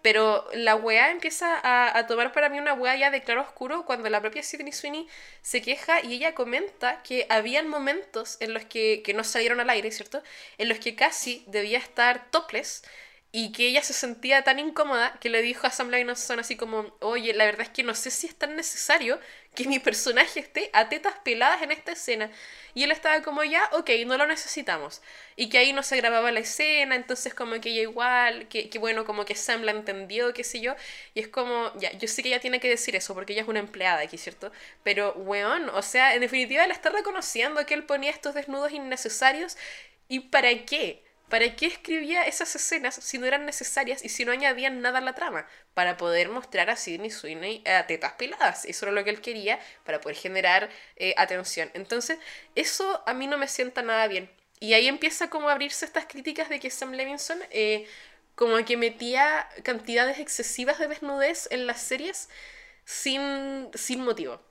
pero 0.02 0.48
la 0.54 0.76
weá 0.76 1.12
empieza 1.12 1.60
a, 1.64 2.08
tomar 2.08 2.32
para 2.32 2.50
mí 2.50 2.60
una 2.60 2.74
weá 2.74 2.96
ya 2.96 3.12
de 3.12 3.22
claro 3.22 3.42
oscuro 3.42 3.86
cuando 3.86 4.10
la 4.10 4.22
propia 4.22 4.44
Sidney 4.44 4.72
Sweeney 4.72 5.08
se 5.42 5.62
queja 5.62 6.02
y 6.02 6.14
ella 6.14 6.34
comenta 6.36 7.02
que 7.04 7.26
habían 7.30 7.68
momentos 7.68 8.38
en 8.40 8.54
los 8.54 8.66
que, 8.66 9.02
que 9.04 9.14
no 9.14 9.24
salieron 9.24 9.60
al 9.60 9.70
aire, 9.70 9.92
¿cierto? 9.92 10.24
En 10.58 10.70
los 10.70 10.80
que 10.80 10.96
casi 10.96 11.44
debía 11.48 11.80
estar 11.80 12.30
topless 12.32 12.84
y 13.32 13.52
que 13.52 13.68
ella 13.68 13.84
se 13.84 13.94
sentía 13.94 14.44
tan 14.44 14.58
incómoda 14.58 15.16
que 15.20 15.30
le 15.30 15.44
dijo 15.44 15.68
a 15.68 15.70
Sam 15.70 15.90
Levinson 15.90 16.40
así 16.40 16.56
como, 16.58 16.96
oye, 17.00 17.34
la 17.34 17.46
verdad 17.46 17.62
es 17.62 17.70
que 17.70 17.84
no 17.84 17.94
sé 17.94 18.10
si 18.10 18.26
es 18.26 18.36
tan 18.36 18.56
necesario 18.56 19.20
que 19.54 19.68
mi 19.68 19.78
personaje 19.78 20.40
esté 20.40 20.72
a 20.74 20.90
tetas 20.90 21.14
peladas 21.24 21.62
en 21.62 21.72
esta 21.72 21.92
escena. 21.92 22.32
Y 22.74 22.84
él 22.84 22.92
estaba 22.92 23.22
como, 23.22 23.44
ya, 23.44 23.62
ok, 23.74 23.90
no 24.08 24.18
lo 24.18 24.26
necesitamos. 24.26 25.02
Y 25.36 25.50
que 25.50 25.60
ahí 25.60 25.74
no 25.74 25.84
se 25.84 25.98
grababa 25.98 26.32
la 26.32 26.40
escena, 26.40 26.96
entonces 26.96 27.36
como 27.36 27.60
que 27.62 27.70
ella 27.70 27.82
igual, 27.82 28.48
que, 28.48 28.68
que 28.70 28.80
bueno, 28.80 29.06
como 29.06 29.26
que 29.26 29.36
Sam 29.36 29.62
la 29.62 29.72
entendió, 29.72 30.34
qué 30.34 30.44
sé 30.44 30.60
yo. 30.60 30.76
Y 31.14 31.20
es 31.20 31.28
como, 31.28 31.72
ya, 31.80 31.92
yo 31.94 32.08
sé 32.08 32.24
que 32.24 32.30
ella 32.30 32.40
tiene 32.40 32.60
que 32.60 32.70
decir 32.70 32.96
eso 32.96 33.14
porque 33.14 33.34
ella 33.34 33.44
es 33.44 33.48
una 33.48 33.60
empleada 33.60 34.02
aquí, 34.02 34.18
¿cierto? 34.18 34.52
Pero, 34.84 35.14
weón, 35.14 35.70
o 35.70 35.82
sea, 35.84 36.16
en 36.16 36.22
definitiva 36.22 36.64
él 36.66 36.72
está 36.72 36.90
reconociendo 36.90 37.64
que 37.68 37.76
él 37.76 37.84
ponía 37.86 38.12
estos 38.12 38.34
desnudos 38.34 38.72
innecesarios. 38.72 39.56
¿Y 40.08 40.22
para 40.22 40.50
qué? 40.66 41.04
¿Para 41.30 41.56
qué 41.56 41.68
escribía 41.68 42.24
esas 42.24 42.56
escenas 42.56 42.96
si 42.96 43.20
no 43.20 43.28
eran 43.28 43.46
necesarias 43.46 44.04
y 44.04 44.10
si 44.10 44.26
no 44.26 44.32
añadían 44.32 44.82
nada 44.82 44.98
a 44.98 45.02
la 45.02 45.14
trama? 45.14 45.48
Para 45.76 45.96
poder 45.96 46.30
mostrar 46.30 46.70
a 46.72 46.76
Sidney 46.76 47.12
Sweeney 47.12 47.64
a 47.68 47.86
tetas 47.86 48.14
peladas. 48.14 48.66
Eso 48.66 48.86
era 48.86 48.94
lo 48.94 49.04
que 49.04 49.12
él 49.12 49.22
quería 49.22 49.60
para 49.86 50.02
poder 50.02 50.18
generar 50.18 50.70
eh, 50.96 51.14
atención. 51.18 51.70
Entonces, 51.76 52.18
eso 52.56 53.04
a 53.06 53.14
mí 53.14 53.28
no 53.28 53.38
me 53.38 53.48
sienta 53.48 53.84
nada 53.84 54.08
bien. 54.08 54.30
Y 54.60 54.74
ahí 54.74 54.88
empieza 54.88 55.30
como 55.30 55.50
a 55.50 55.54
abrirse 55.54 55.86
estas 55.86 56.06
críticas 56.06 56.50
de 56.50 56.60
que 56.60 56.72
Sam 56.72 56.94
Levinson 56.94 57.40
eh, 57.52 57.88
como 58.36 58.58
que 58.66 58.76
metía 58.76 59.48
cantidades 59.64 60.18
excesivas 60.18 60.80
de 60.80 60.88
desnudez 60.88 61.48
en 61.52 61.68
las 61.68 61.82
series 61.82 62.30
sin, 62.86 63.70
sin 63.76 64.04
motivo. 64.04 64.42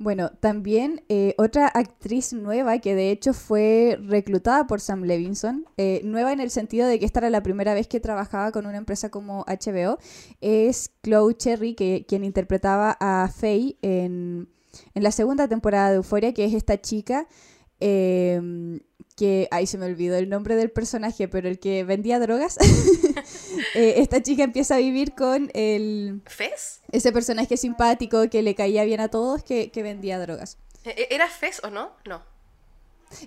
Bueno, 0.00 0.30
también 0.38 1.02
eh, 1.08 1.34
otra 1.38 1.66
actriz 1.66 2.32
nueva 2.32 2.78
que 2.78 2.94
de 2.94 3.10
hecho 3.10 3.34
fue 3.34 3.98
reclutada 4.00 4.68
por 4.68 4.80
Sam 4.80 5.02
Levinson, 5.02 5.66
eh, 5.76 6.02
nueva 6.04 6.32
en 6.32 6.38
el 6.38 6.50
sentido 6.50 6.86
de 6.86 7.00
que 7.00 7.04
esta 7.04 7.18
era 7.18 7.30
la 7.30 7.42
primera 7.42 7.74
vez 7.74 7.88
que 7.88 7.98
trabajaba 7.98 8.52
con 8.52 8.66
una 8.66 8.78
empresa 8.78 9.10
como 9.10 9.44
HBO, 9.48 9.98
es 10.40 10.92
Chloe 11.02 11.34
Cherry, 11.36 11.74
que, 11.74 12.04
quien 12.06 12.22
interpretaba 12.22 12.96
a 13.00 13.28
Faye 13.28 13.76
en, 13.82 14.48
en 14.94 15.02
la 15.02 15.10
segunda 15.10 15.48
temporada 15.48 15.90
de 15.90 15.96
Euphoria, 15.96 16.32
que 16.32 16.44
es 16.44 16.54
esta 16.54 16.80
chica 16.80 17.26
eh, 17.80 18.80
que, 19.18 19.48
ay, 19.50 19.66
se 19.66 19.78
me 19.78 19.86
olvidó 19.86 20.16
el 20.16 20.28
nombre 20.28 20.54
del 20.54 20.70
personaje, 20.70 21.26
pero 21.26 21.48
el 21.48 21.58
que 21.58 21.82
vendía 21.82 22.20
drogas, 22.20 22.56
eh, 23.74 23.94
esta 23.96 24.22
chica 24.22 24.44
empieza 24.44 24.76
a 24.76 24.78
vivir 24.78 25.14
con 25.16 25.50
el... 25.54 26.22
¿Fez? 26.26 26.82
Ese 26.92 27.10
personaje 27.10 27.56
simpático 27.56 28.30
que 28.30 28.42
le 28.42 28.54
caía 28.54 28.84
bien 28.84 29.00
a 29.00 29.08
todos 29.08 29.42
que, 29.42 29.70
vendía 29.74 30.20
drogas. 30.20 30.56
¿E-, 30.84 30.90
e-, 30.90 31.08
¿Era 31.10 31.28
Fez 31.28 31.60
o 31.64 31.70
no? 31.70 31.90
No. 32.06 32.22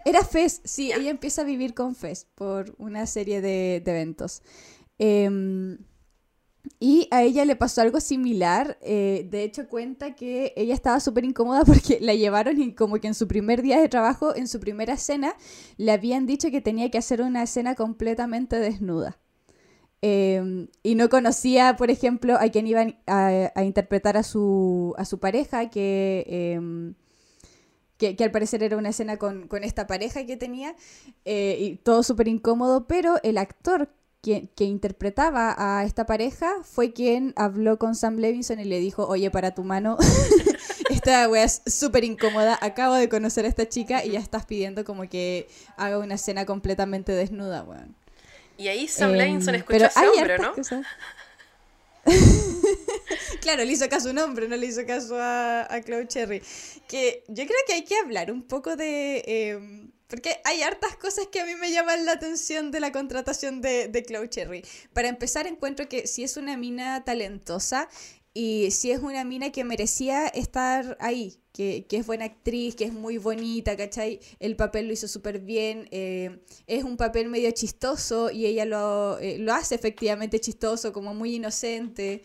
Era 0.05 0.23
Fez, 0.23 0.61
sí, 0.63 0.93
ella 0.93 1.09
empieza 1.09 1.41
a 1.41 1.45
vivir 1.45 1.73
con 1.73 1.93
Fez 1.93 2.25
por 2.35 2.73
una 2.77 3.05
serie 3.05 3.41
de, 3.41 3.81
de 3.83 3.91
eventos. 3.91 4.43
Eh, 4.97 5.77
y 6.80 7.07
a 7.12 7.24
ella 7.24 7.45
le 7.45 7.55
pasó 7.55 7.82
algo 7.82 7.99
similar. 7.99 8.78
Eh, 8.82 9.28
de 9.30 9.43
hecho, 9.43 9.68
cuenta 9.68 10.16
que 10.16 10.53
ella 10.55 10.74
estaba 10.74 10.99
súper 10.99 11.26
incómoda 11.26 11.64
porque 11.66 11.99
la 12.01 12.14
llevaron 12.14 12.62
y 12.62 12.74
como 12.74 12.99
que 12.99 13.07
en 13.07 13.16
su 13.16 13.28
primer 13.28 13.62
día 13.62 13.80
de 13.80 13.89
trabajo, 13.89 14.36
en 14.36 14.47
su 14.47 14.59
primera 14.59 14.93
escena, 14.93 15.36
le 15.78 15.91
habían 15.91 16.26
dicho 16.26 16.51
que 16.51 16.62
tenía 16.62 16.89
que 16.91 16.97
hacer 16.97 17.22
una 17.22 17.43
escena 17.43 17.76
completamente 17.76 18.59
desnuda. 18.59 19.18
Em, 20.03 20.68
y 20.82 20.95
no 20.95 21.09
conocía, 21.09 21.76
por 21.78 21.91
ejemplo, 21.91 22.36
a 22.39 22.49
quien 22.49 22.66
iba 22.66 22.86
a, 23.05 23.64
interpretar 23.64 24.18
a 24.18 24.24
su, 24.24 24.95
a 24.97 25.05
su 25.05 25.20
pareja, 25.20 25.70
que, 25.70 26.26
em, 26.28 26.95
que, 27.97 28.16
al 28.24 28.32
parecer 28.32 28.64
era 28.64 28.78
una 28.78 28.89
escena 28.89 29.18
con, 29.18 29.47
con 29.47 29.64
esta 29.64 29.86
pareja 29.86 30.26
que 30.26 30.38
tenía, 30.38 30.76
eh, 31.26 31.57
y 31.59 31.76
todo 31.78 32.01
súper 32.01 32.28
incómodo, 32.28 32.88
pero 32.88 33.18
el 33.22 33.38
actor 33.38 33.89
que 34.22 34.63
interpretaba 34.65 35.55
a 35.57 35.84
esta 35.84 36.05
pareja 36.05 36.53
fue 36.63 36.93
quien 36.93 37.34
habló 37.36 37.80
con 37.80 37.95
Sam 37.95 38.17
Levinson 38.17 38.59
y 38.59 38.65
le 38.65 38.80
dijo, 38.80 39.07
oye, 39.07 39.32
para 39.32 39.55
tu 39.55 39.63
mano, 39.63 39.97
esta 40.91 41.28
wea 41.28 41.43
es 41.43 41.63
súper 41.65 42.03
incómoda, 42.03 42.57
acabo 42.61 42.93
de 42.93 43.09
conocer 43.09 43.45
a 43.45 43.47
esta 43.47 43.67
chica 43.67 44.05
y 44.05 44.11
ya 44.11 44.19
estás 44.19 44.45
pidiendo 44.45 44.86
como 44.86 45.09
que 45.09 45.47
haga 45.76 45.97
una 45.97 46.15
escena 46.15 46.45
completamente 46.45 47.13
desnuda, 47.13 47.63
weón. 47.63 47.95
Y 48.57 48.67
ahí 48.67 48.88
Sam 48.88 49.13
Levinson 49.13 49.55
em, 49.55 49.61
escuchó 49.61 49.86
a 49.86 49.88
ese 49.88 50.07
hombre, 50.07 50.38
¿no? 50.38 50.53
claro, 53.41 53.63
le 53.63 53.72
hizo 53.72 53.89
caso 53.89 54.09
a 54.09 54.11
un 54.11 54.19
hombre, 54.19 54.47
no 54.47 54.55
le 54.55 54.67
hizo 54.67 54.86
caso 54.86 55.17
a, 55.19 55.61
a 55.61 55.82
Chloe 55.82 56.07
Cherry. 56.07 56.43
Que 56.88 57.24
yo 57.28 57.45
creo 57.45 57.57
que 57.65 57.74
hay 57.74 57.84
que 57.84 57.97
hablar 57.97 58.32
un 58.32 58.43
poco 58.43 58.76
de... 58.76 59.24
Em, 59.26 59.91
porque 60.12 60.41
hay 60.43 60.62
hartas 60.62 60.95
cosas 60.97 61.28
que 61.32 61.39
a 61.39 61.45
mí 61.45 61.55
me 61.55 61.72
llaman 61.72 62.05
la 62.05 62.12
atención 62.12 62.70
de 62.70 62.80
la 62.80 62.91
contratación 62.91 63.62
de, 63.62 63.88
de 63.88 64.03
Chloe 64.03 64.30
Cherry. 64.30 64.64
Para 64.93 65.07
empezar, 65.07 65.47
encuentro 65.47 65.89
que 65.89 66.05
si 66.05 66.24
es 66.24 66.38
una 66.38 66.57
mina 66.57 67.03
talentosa, 67.03 67.89
Y 68.34 68.72
sí 68.72 68.91
es 68.91 69.01
una 69.01 69.26
mina 69.26 69.51
que 69.51 69.66
merecía 69.66 70.28
estar 70.28 70.97
ahí, 71.01 71.38
que, 71.51 71.86
es 71.89 72.05
buena 72.05 72.26
actriz, 72.26 72.76
que 72.76 72.86
es 72.86 72.93
muy 72.93 73.18
bonita, 73.18 73.76
¿cachai? 73.76 74.22
El 74.39 74.55
papel 74.55 74.88
lo 74.88 74.93
hizo 74.93 75.07
súper 75.09 75.39
bien, 75.39 75.89
eh, 75.91 76.39
es 76.66 76.86
un 76.86 76.95
papel 76.95 77.28
medio 77.28 77.51
chistoso 77.51 78.32
y 78.32 78.45
ella 78.45 78.64
lo, 78.66 79.20
eh, 79.20 79.45
hace 79.51 79.76
efectivamente 79.76 80.39
chistoso, 80.39 80.93
como 80.93 81.14
muy 81.14 81.36
inocente. 81.36 82.24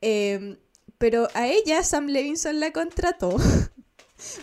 Em, 0.00 0.58
pero 0.98 1.28
a 1.34 1.48
ella 1.48 1.82
Sam 1.84 2.06
Levinson 2.06 2.60
la 2.60 2.72
contrató 2.72 3.36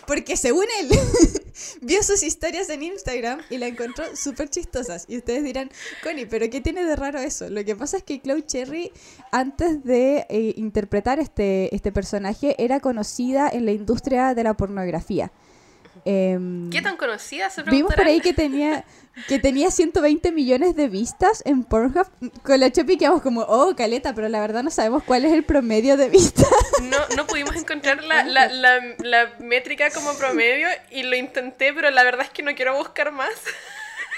porque 0.06 0.36
según 0.36 0.64
él 0.80 0.90
vio 1.80 2.02
sus 2.02 2.22
historias 2.22 2.68
en 2.70 2.82
Instagram 2.82 3.40
y 3.50 3.58
la 3.58 3.66
encontró 3.66 4.04
súper 4.14 4.48
chistosas. 4.50 5.04
Y 5.08 5.16
ustedes 5.16 5.44
dirán, 5.44 5.70
Connie, 6.02 6.26
¿pero 6.26 6.48
qué 6.50 6.60
tiene 6.60 6.84
de 6.84 6.96
raro 6.96 7.18
eso? 7.18 7.48
Lo 7.48 7.64
que 7.64 7.76
pasa 7.76 7.98
es 7.98 8.02
que 8.02 8.20
Chloe 8.20 8.44
Cherry, 8.44 8.92
antes 9.32 9.84
de 9.84 10.26
eh, 10.28 10.54
interpretar 10.56 11.18
este, 11.18 11.74
este 11.74 11.92
personaje, 11.92 12.54
era 12.62 12.80
conocida 12.80 13.48
en 13.48 13.66
la 13.66 13.72
industria 13.72 14.34
de 14.34 14.44
la 14.44 14.54
pornografía. 14.54 15.32
Em, 16.04 16.70
¿Qué 16.70 16.82
tan 16.82 16.96
conocida 16.96 17.50
se 17.50 17.62
Vimos 17.62 17.94
por 17.94 18.06
ahí 18.06 18.20
que 18.20 18.32
tenía, 18.32 18.84
que 19.28 19.38
tenía 19.38 19.70
120 19.70 20.32
millones 20.32 20.76
de 20.76 20.88
vistas 20.88 21.42
en 21.44 21.64
Pornhub. 21.64 22.08
Con 22.42 22.60
la 22.60 22.70
Chopi 22.70 22.96
quedamos 22.96 23.22
como, 23.22 23.42
oh, 23.42 23.74
caleta, 23.76 24.14
pero 24.14 24.28
la 24.28 24.40
verdad 24.40 24.62
no 24.62 24.70
sabemos 24.70 25.02
cuál 25.04 25.24
es 25.24 25.32
el 25.32 25.44
promedio 25.44 25.96
de 25.96 26.08
vistas. 26.08 26.48
No, 26.82 26.98
no 27.16 27.26
pudimos 27.26 27.56
encontrar 27.56 28.02
la, 28.04 28.24
la, 28.24 28.48
la, 28.48 28.80
la 28.98 29.32
métrica 29.40 29.90
como 29.90 30.14
promedio 30.14 30.68
y 30.90 31.02
lo 31.02 31.16
intenté, 31.16 31.72
pero 31.72 31.90
la 31.90 32.04
verdad 32.04 32.26
es 32.26 32.30
que 32.30 32.42
no 32.42 32.54
quiero 32.54 32.76
buscar 32.76 33.12
más. 33.12 33.30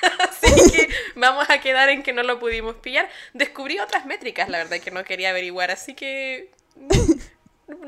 Así 0.19 0.71
que 0.73 0.89
vamos 1.15 1.49
a 1.49 1.61
quedar 1.61 1.89
en 1.89 2.03
que 2.03 2.13
no 2.13 2.23
lo 2.23 2.39
pudimos 2.39 2.77
pillar. 2.77 3.09
Descubrí 3.35 3.79
otras 3.79 4.07
métricas, 4.07 4.49
la 4.49 4.59
verdad, 4.59 4.79
que 4.81 4.91
no 4.91 5.05
quería 5.05 5.31
averiguar, 5.31 5.71
así 5.71 5.95
que 5.95 6.51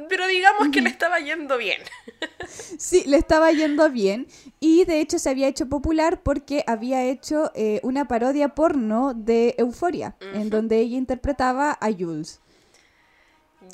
pero 0.09 0.27
digamos 0.27 0.69
que 0.73 0.81
le 0.81 0.89
estaba 0.89 1.19
yendo 1.21 1.59
bien. 1.59 1.81
Sí, 2.79 3.05
le 3.07 3.17
estaba 3.17 3.51
yendo 3.53 3.91
bien. 3.91 4.27
Y 4.61 4.85
de 4.85 5.01
hecho 5.01 5.19
se 5.19 5.31
había 5.31 5.49
hecho 5.49 5.69
popular 5.69 6.23
porque 6.23 6.65
había 6.67 7.05
hecho 7.05 7.51
eh, 7.55 7.81
una 7.83 8.07
parodia 8.07 8.49
porno 8.49 9.15
de 9.15 9.55
Euforia, 9.59 10.17
en 10.21 10.51
donde 10.51 10.79
ella 10.79 10.97
interpretaba 10.97 11.79
a 11.81 11.93
Jules. 11.93 12.41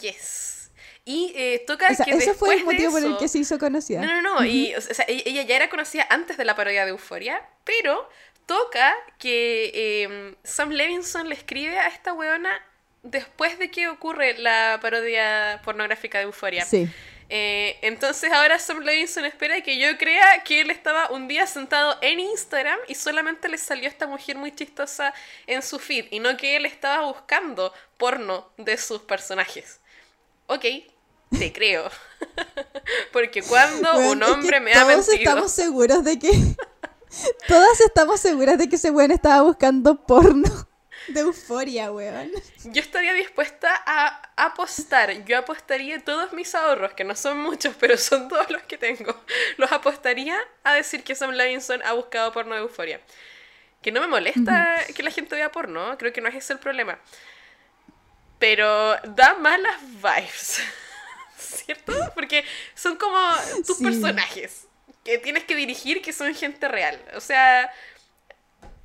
Yes. 0.00 0.70
Y 1.04 1.32
eh, 1.34 1.64
toca 1.66 1.88
que 1.88 2.10
Ese 2.12 2.34
fue 2.34 2.54
el 2.54 2.64
motivo 2.64 2.92
por 2.92 3.02
el 3.02 3.16
que 3.16 3.28
se 3.28 3.38
hizo 3.38 3.58
conocida. 3.58 4.00
No, 4.00 4.20
no, 4.20 4.40
no. 4.40 4.44
y, 4.44 4.74
o 4.74 4.80
sea, 4.80 5.04
e-, 5.08 5.22
ella 5.26 5.42
ya 5.42 5.56
era 5.56 5.70
conocida 5.70 6.06
antes 6.08 6.36
de 6.36 6.44
la 6.44 6.54
parodia 6.54 6.84
de 6.84 6.90
Euforia, 6.90 7.42
pero 7.64 8.08
toca 8.46 8.94
que 9.18 10.02
em, 10.04 10.34
Sam 10.44 10.70
Levinson 10.70 11.28
le 11.28 11.34
escribe 11.34 11.78
a 11.78 11.88
esta 11.88 12.12
weona 12.12 12.50
después 13.02 13.58
de 13.58 13.70
que 13.70 13.88
ocurre 13.88 14.36
la 14.38 14.78
parodia 14.82 15.60
pornográfica 15.64 16.18
de 16.18 16.24
Euforia. 16.24 16.64
Sí. 16.64 16.88
Eh, 17.32 17.78
entonces 17.82 18.32
ahora 18.32 18.58
Sam 18.58 18.80
Levinson 18.80 19.24
espera 19.24 19.60
que 19.60 19.78
yo 19.78 19.96
crea 19.98 20.42
que 20.42 20.62
él 20.62 20.70
estaba 20.70 21.12
un 21.12 21.28
día 21.28 21.46
sentado 21.46 21.96
en 22.02 22.18
Instagram 22.18 22.76
y 22.88 22.96
solamente 22.96 23.48
le 23.48 23.56
salió 23.56 23.88
esta 23.88 24.08
mujer 24.08 24.36
muy 24.36 24.52
chistosa 24.52 25.14
en 25.46 25.62
su 25.62 25.78
feed 25.78 26.06
y 26.10 26.18
no 26.18 26.36
que 26.36 26.56
él 26.56 26.66
estaba 26.66 27.06
buscando 27.06 27.72
porno 27.96 28.50
de 28.56 28.76
sus 28.76 29.02
personajes. 29.02 29.78
Ok, 30.48 30.64
te 31.38 31.52
creo. 31.54 31.88
Porque 33.12 33.42
cuando 33.42 33.96
un 34.10 34.20
hombre 34.24 34.58
me 34.58 34.72
ha 34.72 34.84
mentido... 34.84 35.04
Todos 35.04 35.08
estamos 35.14 35.52
seguros 35.52 36.02
de 36.02 36.18
que... 36.18 36.30
Todas 37.46 37.80
estamos 37.80 38.20
seguras 38.20 38.58
de 38.58 38.68
que 38.68 38.74
ese 38.74 38.90
weón 38.90 39.12
estaba 39.12 39.42
buscando 39.42 40.04
porno. 40.04 40.68
De 41.14 41.20
euforia, 41.20 41.90
weón. 41.90 42.30
Yo 42.64 42.80
estaría 42.80 43.12
dispuesta 43.14 43.82
a 43.84 44.30
apostar. 44.36 45.24
Yo 45.24 45.38
apostaría 45.38 46.02
todos 46.04 46.32
mis 46.32 46.54
ahorros, 46.54 46.92
que 46.94 47.04
no 47.04 47.14
son 47.14 47.38
muchos, 47.38 47.74
pero 47.78 47.96
son 47.96 48.28
todos 48.28 48.50
los 48.50 48.62
que 48.62 48.78
tengo. 48.78 49.14
Los 49.56 49.72
apostaría 49.72 50.38
a 50.62 50.74
decir 50.74 51.02
que 51.02 51.14
Sam 51.14 51.32
Levinson 51.32 51.82
ha 51.84 51.92
buscado 51.92 52.32
porno 52.32 52.54
de 52.54 52.60
euforia. 52.60 53.00
Que 53.82 53.92
no 53.92 54.00
me 54.00 54.06
molesta 54.06 54.78
que 54.94 55.02
la 55.02 55.10
gente 55.10 55.34
vea 55.34 55.50
porno, 55.50 55.96
creo 55.98 56.12
que 56.12 56.20
no 56.20 56.28
es 56.28 56.34
ese 56.34 56.52
el 56.52 56.58
problema. 56.58 56.98
Pero 58.38 58.96
da 59.04 59.34
malas 59.34 59.76
vibes. 59.82 60.62
¿Cierto? 61.36 61.92
Porque 62.14 62.44
son 62.74 62.96
como 62.96 63.18
tus 63.66 63.78
personajes 63.78 64.66
que 65.04 65.18
tienes 65.18 65.44
que 65.44 65.56
dirigir 65.56 66.02
que 66.02 66.12
son 66.12 66.34
gente 66.34 66.68
real. 66.68 67.00
O 67.14 67.20
sea, 67.20 67.72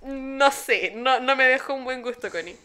no 0.05 0.51
sé, 0.51 0.93
no, 0.95 1.19
no 1.19 1.35
me 1.35 1.45
dejó 1.45 1.73
un 1.73 1.83
buen 1.83 2.01
gusto, 2.01 2.29
Connie. 2.29 2.55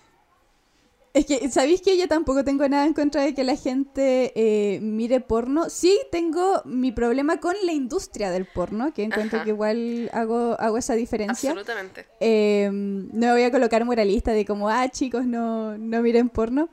Es 1.12 1.26
que, 1.26 1.48
¿sabéis 1.50 1.82
que 1.82 1.98
yo 1.98 2.06
tampoco 2.06 2.44
tengo 2.44 2.68
nada 2.68 2.86
en 2.86 2.92
contra 2.92 3.22
de 3.22 3.34
que 3.34 3.42
la 3.42 3.56
gente 3.56 4.32
eh, 4.36 4.78
mire 4.80 5.18
porno? 5.18 5.68
Sí 5.68 5.98
tengo 6.12 6.62
mi 6.64 6.92
problema 6.92 7.40
con 7.40 7.56
la 7.64 7.72
industria 7.72 8.30
del 8.30 8.46
porno, 8.46 8.94
que 8.94 9.02
encuentro 9.02 9.42
que 9.42 9.50
igual 9.50 10.08
hago, 10.12 10.56
hago 10.60 10.78
esa 10.78 10.94
diferencia. 10.94 11.50
Absolutamente. 11.50 12.06
Eh, 12.20 12.68
no 12.72 13.26
me 13.26 13.32
voy 13.32 13.42
a 13.42 13.50
colocar 13.50 13.84
moralista 13.84 14.30
de 14.30 14.44
como, 14.44 14.68
ah, 14.68 14.88
chicos, 14.88 15.26
no, 15.26 15.76
no 15.78 16.00
miren 16.00 16.28
porno. 16.28 16.68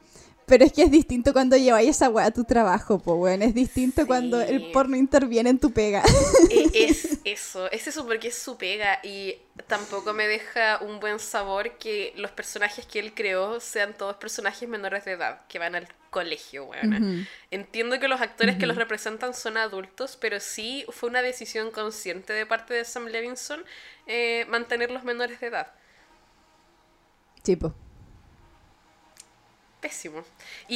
Pero 0.48 0.64
es 0.64 0.72
que 0.72 0.84
es 0.84 0.92
distinto 0.92 1.34
cuando 1.34 1.58
lleváis 1.58 1.90
esa 1.90 2.10
weá 2.10 2.28
a 2.28 2.32
tu 2.32 2.46
trabajo, 2.46 3.00
pues 3.00 3.18
weón. 3.20 3.42
Es 3.42 3.54
distinto 3.54 4.08
cuando 4.08 4.40
el 4.40 4.72
porno 4.72 4.96
interviene 4.96 5.50
en 5.50 5.60
tu 5.60 5.74
pega. 5.74 6.02
E, 6.50 6.70
es 6.86 7.20
eso, 7.26 7.70
es 7.70 7.86
eso 7.86 8.06
porque 8.06 8.30
es 8.30 8.38
su 8.38 8.58
pega 8.58 9.02
y 9.04 9.36
tampoco 9.68 10.14
me 10.14 10.26
deja 10.26 10.80
un 10.82 11.02
buen 11.02 11.20
sabor 11.20 11.78
que 11.78 12.14
los 12.16 12.32
personajes 12.32 12.86
que 12.86 13.00
él 13.00 13.14
creó 13.14 13.60
sean 13.60 13.94
todos 13.94 14.16
personajes 14.16 14.70
menores 14.70 15.04
de 15.04 15.12
edad, 15.12 15.42
que 15.50 15.60
van 15.60 15.76
al 15.76 15.90
colegio, 16.12 16.64
weón. 16.64 17.28
Entiendo 17.52 18.00
que 18.00 18.08
los 18.08 18.22
actores 18.22 18.56
que 18.56 18.68
los 18.68 18.78
representan 18.78 19.34
son 19.34 19.58
adultos, 19.58 20.16
pero 20.16 20.40
sí 20.40 20.86
fue 20.92 21.10
una 21.10 21.22
decisión 21.22 21.72
consciente 21.72 22.32
de 22.32 22.46
parte 22.46 22.74
de 22.74 22.86
Sam 22.86 23.08
Levinson 23.08 23.66
eh, 24.06 24.46
mantenerlos 24.48 25.04
menores 25.04 25.42
de 25.42 25.48
edad. 25.48 25.74
Tipo. 27.44 27.76
Pésimo. 29.80 30.24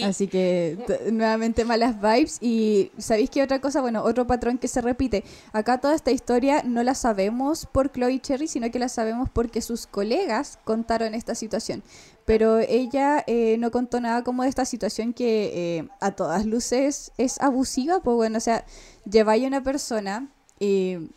Así 0.04 0.28
que 0.28 0.78
nuevamente 1.12 1.66
malas 1.66 2.00
vibes. 2.00 2.38
Y 2.40 2.92
¿sabéis 3.00 3.32
qué 3.32 3.42
otra 3.42 3.60
cosa? 3.60 3.82
Bueno, 3.82 4.04
otro 4.04 4.28
patrón 4.28 4.60
que 4.60 4.68
se 4.68 4.80
repite. 4.80 5.24
Acá 5.54 5.80
toda 5.80 5.96
esta 5.96 6.12
historia 6.12 6.62
no 6.64 6.84
la 6.84 6.94
sabemos 6.94 7.66
por 7.66 7.92
Chloe 7.92 8.20
Cherry, 8.20 8.48
sino 8.48 8.70
que 8.70 8.78
la 8.78 8.90
sabemos 8.90 9.30
porque 9.30 9.62
sus 9.62 9.88
colegas 9.88 10.60
contaron 10.64 11.16
esta 11.16 11.34
situación. 11.34 11.82
Pero 12.26 12.60
ella 12.60 13.24
eh, 13.26 13.58
no 13.58 13.72
contó 13.72 14.00
nada 14.00 14.24
como 14.24 14.44
de 14.44 14.50
esta 14.50 14.66
situación 14.66 15.14
que 15.14 15.78
eh, 15.80 15.88
a 16.00 16.12
todas 16.12 16.46
luces 16.46 17.12
es 17.18 17.42
abusiva. 17.42 18.02
Pues 18.02 18.16
bueno, 18.16 18.38
o 18.38 18.42
sea, 18.42 18.66
lleváis 19.10 19.44
a 19.46 19.48
una 19.48 19.64
persona 19.64 20.30
y 20.60 21.10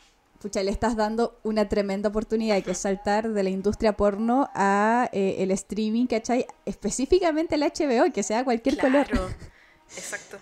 pucha, 0.45 0.63
le 0.63 0.71
estás 0.71 0.95
dando 0.95 1.41
una 1.43 1.71
tremenda 1.71 2.11
oportunidad 2.11 2.63
que 2.63 2.73
es 2.73 2.79
saltar 2.79 3.33
de 3.33 3.43
la 3.43 3.49
industria 3.49 3.97
porno 3.97 4.51
a 4.53 5.09
eh, 5.11 5.37
el 5.39 5.51
streaming, 5.53 6.05
¿cachai? 6.05 6.47
Específicamente 6.67 7.55
el 7.55 7.63
HBO, 7.63 8.13
que 8.13 8.23
sea 8.23 8.45
cualquier 8.45 8.77
claro. 8.77 9.09
color. 9.11 9.35
Exacto. 9.97 10.37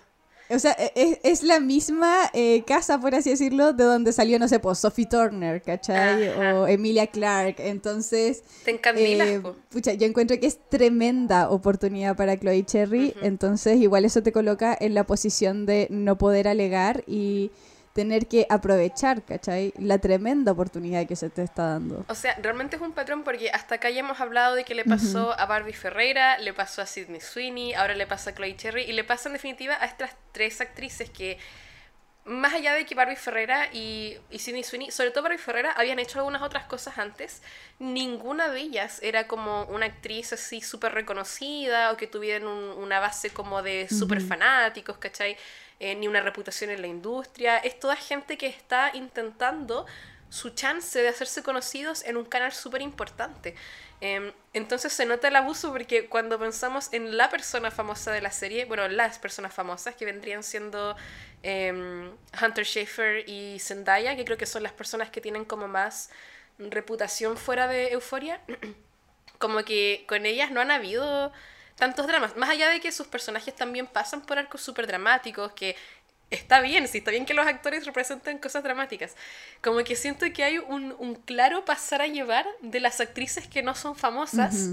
O 0.49 0.59
sea, 0.59 0.75
e, 0.77 0.91
es, 0.93 1.19
es 1.23 1.43
la 1.43 1.61
misma 1.61 2.29
eh, 2.33 2.65
casa, 2.67 2.99
por 2.99 3.15
así 3.15 3.29
decirlo, 3.29 3.71
de 3.71 3.85
donde 3.85 4.11
salió, 4.11 4.37
no 4.39 4.49
sé, 4.49 4.59
pues 4.59 4.79
Sophie 4.79 5.05
Turner, 5.05 5.61
¿cachai? 5.61 6.27
Ajá. 6.27 6.55
O 6.55 6.67
Emilia 6.67 7.07
Clark. 7.07 7.55
Entonces, 7.59 8.43
Te 8.65 8.71
encandilas, 8.71 9.29
eh, 9.29 9.41
pucha, 9.69 9.93
yo 9.93 10.05
encuentro 10.05 10.37
que 10.37 10.47
es 10.47 10.59
tremenda 10.67 11.49
oportunidad 11.49 12.17
para 12.17 12.37
Chloe 12.37 12.65
Cherry. 12.65 13.13
Ujú. 13.15 13.25
Entonces, 13.25 13.79
igual 13.79 14.03
eso 14.03 14.21
te 14.21 14.33
coloca 14.33 14.77
en 14.77 14.95
la 14.95 15.05
posición 15.05 15.65
de 15.65 15.87
no 15.89 16.17
poder 16.17 16.49
alegar 16.49 17.05
y 17.07 17.51
tener 17.93 18.27
que 18.27 18.47
aprovechar, 18.49 19.23
¿cachai? 19.23 19.71
La 19.77 19.99
tremenda 19.99 20.51
oportunidad 20.51 21.05
que 21.07 21.15
se 21.15 21.29
te 21.29 21.43
está 21.43 21.67
dando. 21.73 22.03
O 22.07 22.15
sea, 22.15 22.35
realmente 22.41 22.75
es 22.75 22.81
un 22.81 22.91
patrón 22.91 23.23
porque 23.23 23.51
hasta 23.51 23.75
acá 23.75 23.89
ya 23.91 23.99
hemos 23.99 24.19
hablado 24.19 24.55
de 24.55 24.63
que 24.63 24.73
le 24.73 24.83
pasó 24.83 25.39
a 25.39 25.45
Barbie 25.45 25.73
Ferreira, 25.73 26.37
le 26.39 26.53
pasó 26.53 26.81
a 26.81 26.85
Sidney 26.87 27.21
Sweeney, 27.21 27.73
ahora 27.75 27.93
le 27.93 28.07
pasa 28.07 28.31
a 28.31 28.33
Chloe 28.33 28.55
Cherry 28.57 28.81
y 28.83 28.93
le 28.93 29.03
pasa 29.03 29.29
en 29.29 29.33
definitiva 29.33 29.77
a 29.79 29.85
estas 29.85 30.11
tres 30.31 30.59
actrices 30.59 31.11
que, 31.11 31.37
más 32.25 32.53
allá 32.53 32.73
de 32.73 32.85
que 32.85 32.95
Barbie 32.95 33.17
Ferreira 33.17 33.67
y, 33.73 34.17
y 34.31 34.39
Sidney 34.39 34.63
Sweeney, 34.63 34.89
sobre 34.91 35.11
todo 35.11 35.23
Barbie 35.23 35.37
Ferreira, 35.37 35.71
habían 35.73 35.99
hecho 35.99 36.19
algunas 36.19 36.41
otras 36.41 36.63
cosas 36.65 36.97
antes, 36.97 37.41
ninguna 37.79 38.47
de 38.49 38.61
ellas 38.61 38.99
era 39.03 39.27
como 39.27 39.65
una 39.65 39.85
actriz 39.87 40.31
así 40.33 40.61
súper 40.61 40.93
reconocida 40.93 41.91
o 41.91 41.97
que 41.97 42.07
tuvieran 42.07 42.47
un- 42.47 42.77
una 42.81 42.99
base 42.99 43.29
como 43.29 43.61
de 43.61 43.87
súper 43.89 44.21
fanáticos, 44.21 44.97
¿cachai? 44.97 45.35
Eh, 45.79 45.95
ni 45.95 46.07
una 46.07 46.21
reputación 46.21 46.69
en 46.69 46.81
la 46.81 46.87
industria. 46.87 47.57
Es 47.57 47.79
toda 47.79 47.95
gente 47.95 48.37
que 48.37 48.47
está 48.47 48.91
intentando 48.93 49.85
su 50.29 50.49
chance 50.49 50.99
de 50.99 51.07
hacerse 51.07 51.43
conocidos 51.43 52.03
en 52.05 52.17
un 52.17 52.25
canal 52.25 52.53
súper 52.53 52.81
importante. 52.81 53.53
Em, 54.01 54.33
entonces 54.53 54.91
se 54.91 55.05
nota 55.05 55.27
el 55.27 55.35
abuso 55.35 55.71
porque 55.71 56.07
cuando 56.07 56.39
pensamos 56.39 56.91
en 56.91 57.17
la 57.17 57.29
persona 57.29 57.69
famosa 57.69 58.11
de 58.11 58.21
la 58.21 58.31
serie, 58.31 58.65
bueno, 58.65 58.87
las 58.87 59.19
personas 59.19 59.53
famosas 59.53 59.95
que 59.95 60.05
vendrían 60.05 60.43
siendo 60.43 60.95
em, 61.43 62.11
Hunter 62.41 62.65
Schafer 62.65 63.29
y 63.29 63.59
Zendaya, 63.59 64.15
que 64.15 64.25
creo 64.25 64.37
que 64.37 64.45
son 64.45 64.63
las 64.63 64.71
personas 64.71 65.09
que 65.09 65.21
tienen 65.21 65.45
como 65.45 65.67
más 65.67 66.09
reputación 66.57 67.37
fuera 67.37 67.67
de 67.67 67.91
Euforia, 67.91 68.41
como 69.37 69.63
que 69.63 70.05
con 70.07 70.25
ellas 70.25 70.51
no 70.51 70.61
han 70.61 70.71
habido 70.71 71.31
tantos 71.75 72.07
dramas. 72.07 72.35
Más 72.37 72.49
allá 72.49 72.69
de 72.69 72.79
que 72.79 72.91
sus 72.91 73.07
personajes 73.07 73.55
también 73.55 73.87
pasan 73.87 74.21
por 74.21 74.37
arcos 74.37 74.61
súper 74.61 74.87
dramáticos, 74.87 75.51
que 75.53 75.75
está 76.29 76.61
bien, 76.61 76.87
sí, 76.87 76.99
está 76.99 77.11
bien 77.11 77.25
que 77.25 77.33
los 77.33 77.45
actores 77.45 77.85
representen 77.85 78.37
cosas 78.39 78.63
dramáticas. 78.63 79.15
Como 79.61 79.83
que 79.83 79.95
siento 79.95 80.25
que 80.33 80.43
hay 80.43 80.57
un, 80.57 80.95
un 80.97 81.15
claro 81.15 81.65
pasar 81.65 82.01
a 82.01 82.07
llevar 82.07 82.45
de 82.61 82.79
las 82.79 82.99
actrices 82.99 83.47
que 83.47 83.63
no 83.63 83.75
son 83.75 83.95
famosas. 83.95 84.69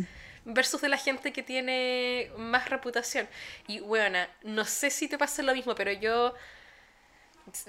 Versus 0.46 0.80
de 0.80 0.88
la 0.88 0.96
gente 0.96 1.34
que 1.34 1.42
tiene 1.42 2.30
más 2.38 2.70
reputación. 2.70 3.28
Y 3.66 3.80
bueno, 3.80 4.18
no 4.42 4.64
sé 4.64 4.88
si 4.88 5.06
te 5.06 5.18
pasa 5.18 5.42
lo 5.42 5.54
mismo, 5.54 5.74
pero 5.74 5.92
yo 5.92 6.34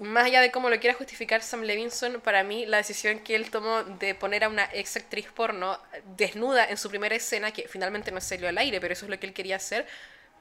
más 0.02 0.26
allá 0.26 0.42
de 0.42 0.52
cómo 0.52 0.70
lo 0.70 0.80
quiera 0.80 0.96
justificar 0.96 1.42
Sam 1.42 1.62
Levinson, 1.62 2.22
para 2.22 2.44
mí 2.44 2.66
la 2.66 2.78
decisión 2.78 3.20
que 3.20 3.36
él 3.36 3.50
tomó 3.50 3.84
de 3.84 4.16
poner 4.16 4.44
a 4.44 4.50
una 4.50 4.70
ex 4.74 4.96
actriz 4.98 5.28
porno 5.34 5.80
desnuda 6.18 6.66
en 6.66 6.78
su 6.78 6.90
primera 6.90 7.16
escena, 7.16 7.52
que 7.52 7.68
finalmente 7.68 8.12
no 8.12 8.22
salió 8.22 8.48
al 8.48 8.58
aire, 8.58 8.80
pero 8.80 8.94
eso 8.94 9.06
es 9.06 9.10
lo 9.10 9.20
que 9.20 9.28
él 9.28 9.34
quería 9.34 9.56
hacer, 9.56 9.88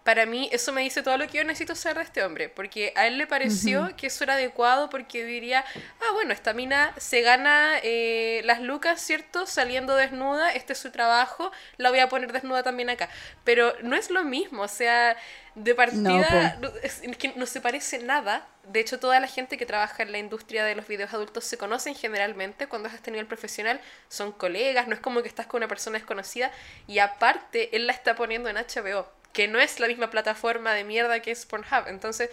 para 0.05 0.24
mí 0.24 0.48
eso 0.51 0.72
me 0.72 0.80
dice 0.80 1.03
todo 1.03 1.18
lo 1.18 1.26
que 1.26 1.38
yo 1.38 1.44
necesito 1.44 1.74
saber 1.74 1.98
de 1.98 2.03
este 2.05 2.24
hombre, 2.24 2.48
porque 2.48 2.92
a 2.96 3.07
él 3.07 3.18
le 3.18 3.26
pareció 3.26 3.94
que 3.96 4.07
eso 4.07 4.24
era 4.24 4.34
adecuado 4.34 4.88
porque 4.88 5.24
diría, 5.24 5.64
ah, 6.01 6.12
bueno, 6.14 6.32
esta 6.32 6.55
mina 6.55 6.94
se 6.96 7.20
gana 7.20 7.78
eh, 7.82 8.40
las 8.44 8.61
lucas, 8.61 9.01
¿cierto? 9.03 9.46
Saliendo 9.46 9.96
desnuda, 9.96 10.53
este 10.53 10.72
es 10.72 10.78
su 10.78 10.90
trabajo, 10.90 11.53
la 11.76 11.90
voy 11.90 11.98
a 11.98 12.09
poner 12.09 12.32
desnuda 12.32 12.62
también 12.62 12.88
acá. 12.88 13.11
Pero 13.44 13.74
no 13.82 13.94
es 13.94 14.11
lo 14.11 14.24
mismo, 14.24 14.62
o 14.62 14.68
sea, 14.68 15.16
de 15.55 15.74
partida 15.74 16.57
no, 16.61 16.70
es, 16.82 17.03
que 17.18 17.34
no 17.36 17.44
se 17.44 17.61
parece 17.61 17.98
nada. 17.98 18.46
De 18.64 18.80
hecho, 18.80 18.98
toda 18.98 19.20
la 19.20 19.26
gente 19.26 19.59
que 19.59 19.66
trabaja 19.66 20.03
en 20.03 20.12
la 20.12 20.18
industria 20.18 20.64
de 20.64 20.74
los 20.74 20.86
videos 20.86 21.12
adultos 21.12 21.44
se 21.44 21.59
conocen 21.59 21.94
generalmente 21.94 22.68
cuando 22.68 22.88
es 22.88 22.94
a 22.94 22.96
este 22.96 23.11
nivel 23.11 23.26
profesional, 23.26 23.80
son 24.09 24.32
colegas, 24.32 24.88
no 24.88 24.94
es 24.94 25.01
como 25.01 25.20
que 25.22 25.28
estás 25.28 25.46
con 25.46 25.59
una 25.59 25.68
persona 25.68 25.98
desconocida 25.98 26.51
y 26.86 27.01
aparte 27.01 27.76
él 27.76 27.86
la 27.86 27.92
está 27.92 28.14
poniendo 28.14 28.48
en 28.48 28.57
HBO 28.57 29.19
que 29.32 29.48
no 29.48 29.58
es 29.60 29.80
la 29.80 29.86
misma 29.88 30.10
plataforma 30.10 30.72
de 30.74 30.84
mierda 30.84 31.20
que 31.20 31.30
es 31.30 31.46
Pornhub. 31.46 31.86
Entonces, 31.86 32.30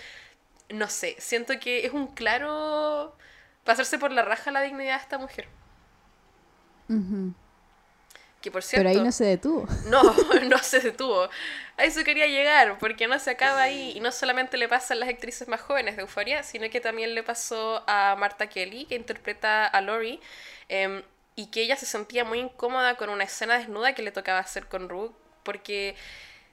no 0.70 0.90
sé, 0.90 1.16
siento 1.20 1.60
que 1.60 1.86
es 1.86 1.94
un 1.94 2.08
claro 2.08 3.16
pasarse 3.64 4.00
por 4.00 4.12
la 4.12 4.24
raja 4.24 4.52
la 4.52 4.62
dignidad 4.62 4.98
de 4.98 5.04
esta 5.04 5.18
mujer. 5.18 5.48
Que 8.42 8.52
por 8.52 8.64
cierto. 8.64 8.88
Pero 8.88 8.98
ahí 8.98 9.04
no 9.04 9.12
se 9.12 9.26
detuvo. 9.26 9.68
No, 9.88 10.02
no 10.44 10.58
se 10.60 10.80
detuvo. 10.80 11.30
A 11.78 11.84
eso 11.84 12.04
quería 12.04 12.28
llegar, 12.28 12.78
porque 12.80 13.08
no 13.08 13.20
se 13.20 13.32
acaba 13.32 13.62
ahí. 13.62 13.94
Y 13.96 14.00
no 14.00 14.12
solamente 14.12 14.58
le 14.58 14.68
pasa 14.68 14.94
a 14.94 14.98
las 14.98 15.10
actrices 15.10 15.48
más 15.48 15.62
jóvenes 15.62 15.96
de 15.96 16.04
Euforia, 16.04 16.44
sino 16.44 16.70
que 16.70 16.80
también 16.80 17.16
le 17.16 17.24
pasó 17.24 17.84
a 17.88 18.16
Marta 18.18 18.48
Kelly, 18.48 18.86
que 18.86 18.96
interpreta 18.96 19.66
a 19.66 19.82
Lori. 19.82 20.20
Em, 20.70 21.04
y 21.36 21.48
que 21.48 21.62
ella 21.62 21.76
se 21.76 21.86
sentía 21.86 22.24
muy 22.26 22.40
incómoda 22.40 22.96
con 22.96 23.10
una 23.10 23.24
escena 23.24 23.58
desnuda 23.58 23.94
que 23.94 24.02
le 24.02 24.12
tocaba 24.12 24.40
hacer 24.40 24.68
con 24.68 24.90
Ruth, 24.90 25.12
porque 25.44 25.96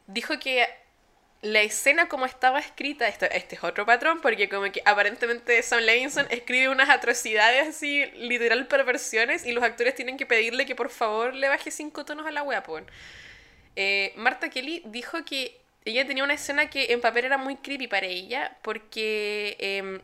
dijo 0.07 0.39
que 0.39 0.67
la 1.45 1.61
escena 1.61 2.09
como 2.09 2.25
estaba 2.25 2.59
escrita, 2.59 3.07
esto, 3.07 3.27
este 3.27 3.57
es 3.57 3.65
otro 3.65 3.85
patrón, 3.85 4.21
porque 4.23 4.49
como 4.49 4.71
que 4.73 4.81
aparentemente 4.87 5.63
Sam 5.63 5.81
Levinson 5.81 6.27
escribe 6.31 6.71
unas 6.71 6.89
atrocidades 6.89 7.69
así, 7.69 8.07
literal 8.17 8.67
perversiones, 8.67 9.45
y 9.45 9.53
los 9.53 9.63
actores 9.63 9.95
tienen 9.95 10.17
que 10.17 10.25
pedirle 10.25 10.65
que 10.65 10.75
por 10.75 10.89
favor 10.89 11.35
le 11.35 11.49
baje 11.49 11.71
cinco 11.71 12.07
tonos 12.07 12.27
a 12.27 12.31
la 12.31 12.43
wea, 12.43 12.65
eh, 13.77 14.15
Marta 14.17 14.49
Kelly 14.49 14.83
dijo 14.87 15.25
que 15.25 15.61
ella 15.85 16.07
tenía 16.07 16.25
una 16.25 16.35
escena 16.35 16.71
que 16.71 16.93
en 16.93 17.03
papel 17.03 17.27
era 17.27 17.37
muy 17.37 17.57
creepy 17.57 17.89
para 17.89 18.07
ella, 18.07 18.57
porque 18.63 19.59
eh, 19.61 20.01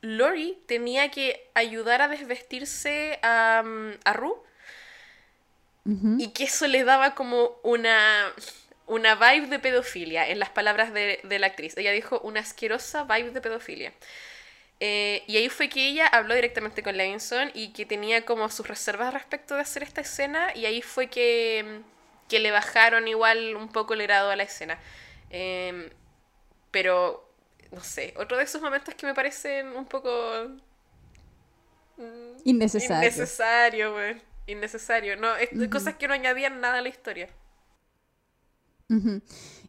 Lori 0.00 0.58
tenía 0.66 1.08
que 1.12 1.46
ayudar 1.54 2.02
a 2.02 2.08
desvestirse 2.08 3.20
a, 3.22 3.62
a 4.04 4.12
Rue, 4.12 4.34
y 6.18 6.28
que 6.28 6.44
eso 6.44 6.66
le 6.66 6.82
daba 6.82 7.14
como 7.14 7.58
una 7.62 8.32
una 8.86 9.14
vibe 9.14 9.46
de 9.46 9.58
pedofilia, 9.58 10.28
en 10.28 10.38
las 10.38 10.50
palabras 10.50 10.92
de, 10.92 11.20
la 11.38 11.46
actriz. 11.46 11.76
Ella 11.76 11.92
dijo 11.92 12.20
una 12.20 12.40
asquerosa 12.40 13.04
vibe 13.04 13.30
de 13.30 13.40
pedofilia. 13.40 13.92
Eh, 14.80 15.22
y 15.26 15.36
ahí 15.36 15.48
fue 15.48 15.68
que 15.68 15.88
ella 15.88 16.06
habló 16.06 16.34
directamente 16.34 16.82
con 16.82 16.96
Levinson 16.96 17.50
y 17.54 17.72
que 17.72 17.86
tenía 17.86 18.24
como 18.24 18.50
sus 18.50 18.66
reservas 18.66 19.14
respecto 19.14 19.54
de 19.54 19.60
hacer 19.60 19.82
esta 19.84 20.00
escena 20.00 20.54
y 20.54 20.66
ahí 20.66 20.82
fue 20.82 21.06
que, 21.06 21.80
que 22.28 22.40
le 22.40 22.50
bajaron 22.50 23.06
igual 23.06 23.54
un 23.56 23.68
poco 23.68 23.94
el 23.94 24.02
grado 24.02 24.30
a 24.30 24.36
la 24.36 24.42
escena. 24.42 24.78
Em, 25.30 25.88
pero, 26.70 27.28
no 27.70 27.82
sé, 27.82 28.14
otro 28.16 28.36
de 28.36 28.44
esos 28.44 28.60
momentos 28.60 28.94
que 28.94 29.06
me 29.06 29.14
parecen 29.14 29.68
un 29.68 29.86
poco... 29.86 30.10
Mm, 31.96 32.36
innecesario. 32.44 33.08
Innecesario, 33.08 33.92
güey. 33.92 34.16
Innecesario. 34.46 35.16
No, 35.16 35.34
es, 35.36 35.48
cosas 35.70 35.94
que 35.94 36.08
no 36.08 36.14
añadían 36.14 36.60
nada 36.60 36.78
a 36.78 36.82
la 36.82 36.88
historia. 36.88 37.28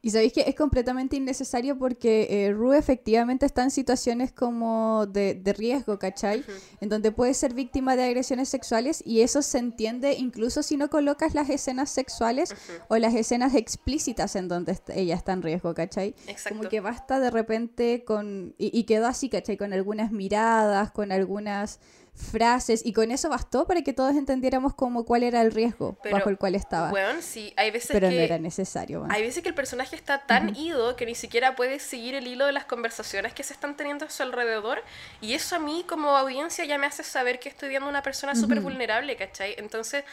Y 0.01 0.11
sabéis 0.11 0.33
que 0.33 0.41
es 0.41 0.55
completamente 0.55 1.15
innecesario 1.15 1.77
porque 1.77 2.27
eh, 2.29 2.51
Rue 2.51 2.77
efectivamente 2.77 3.45
está 3.45 3.63
en 3.63 3.71
situaciones 3.71 4.31
como 4.31 5.07
de, 5.07 5.41
riesgo, 5.57 5.97
¿cachai? 5.97 6.43
En 6.81 6.89
donde 6.89 7.11
puede 7.11 7.33
ser 7.33 7.53
víctima 7.53 7.95
de 7.95 8.03
agresiones 8.03 8.49
sexuales 8.49 9.01
y 9.05 9.21
eso 9.21 9.41
se 9.41 9.57
entiende 9.57 10.13
incluso 10.13 10.63
si 10.63 10.77
no 10.77 10.89
colocas 10.89 11.33
las 11.33 11.49
escenas 11.49 11.89
sexuales 11.89 12.53
o 12.87 12.97
las 12.97 13.15
escenas 13.15 13.55
explícitas 13.55 14.35
en 14.35 14.47
donde 14.47 14.77
ella 14.93 15.15
está 15.15 15.33
en 15.33 15.41
riesgo, 15.41 15.73
¿cachai? 15.73 16.13
Como 16.47 16.63
que 16.63 16.81
basta 16.81 17.19
de 17.19 17.31
repente 17.31 18.03
con... 18.05 18.53
Y, 18.57 18.77
y 18.77 18.83
quedó 18.83 19.07
así, 19.07 19.29
¿cachai? 19.29 19.57
Con 19.57 19.73
algunas 19.73 20.11
miradas, 20.11 20.91
con 20.91 21.11
algunas 21.11 21.79
frases 22.15 22.81
y 22.85 22.93
con 22.93 23.11
eso 23.11 23.29
bastó 23.29 23.67
para 23.67 23.81
que 23.81 23.93
todos 23.93 24.15
entendiéramos 24.15 24.73
como 24.73 25.05
cuál 25.05 25.23
era 25.23 25.41
el 25.41 25.51
riesgo 25.51 25.97
bajo 26.11 26.29
el 26.29 26.37
cual 26.37 26.55
estaba. 26.55 26.91
sí, 27.21 27.53
hay 27.57 27.71
veces 27.71 27.91
Pero 27.91 28.09
no 28.09 28.17
era 28.17 28.39
necesario. 28.39 29.05
Hay 29.09 29.21
veces 29.21 29.43
que 29.43 29.49
el 29.49 29.55
personaje 29.55 29.95
está 29.95 30.25
tan 30.25 30.55
ido 30.55 30.95
que 30.95 31.05
ni 31.05 31.15
siquiera 31.15 31.55
puede 31.55 31.79
seguir 31.79 32.15
el 32.15 32.27
hilo 32.27 32.45
de 32.45 32.53
las 32.53 32.65
conversaciones 32.65 33.33
que 33.33 33.43
se 33.43 33.53
están 33.53 33.75
teniendo 33.75 34.05
a 34.05 34.09
su 34.09 34.23
alrededor 34.23 34.81
y 35.21 35.33
eso 35.33 35.55
a 35.55 35.59
mí 35.59 35.85
como 35.87 36.17
audiencia 36.17 36.65
ya 36.65 36.77
me 36.77 36.87
hace 36.87 37.03
saber 37.03 37.39
que 37.39 37.49
estoy 37.49 37.69
viendo 37.69 37.89
una 37.89 38.01
persona 38.01 38.35
súper 38.35 38.61
vulnerable, 38.61 39.15
¿cachai? 39.17 39.55
Entonces 39.57 40.03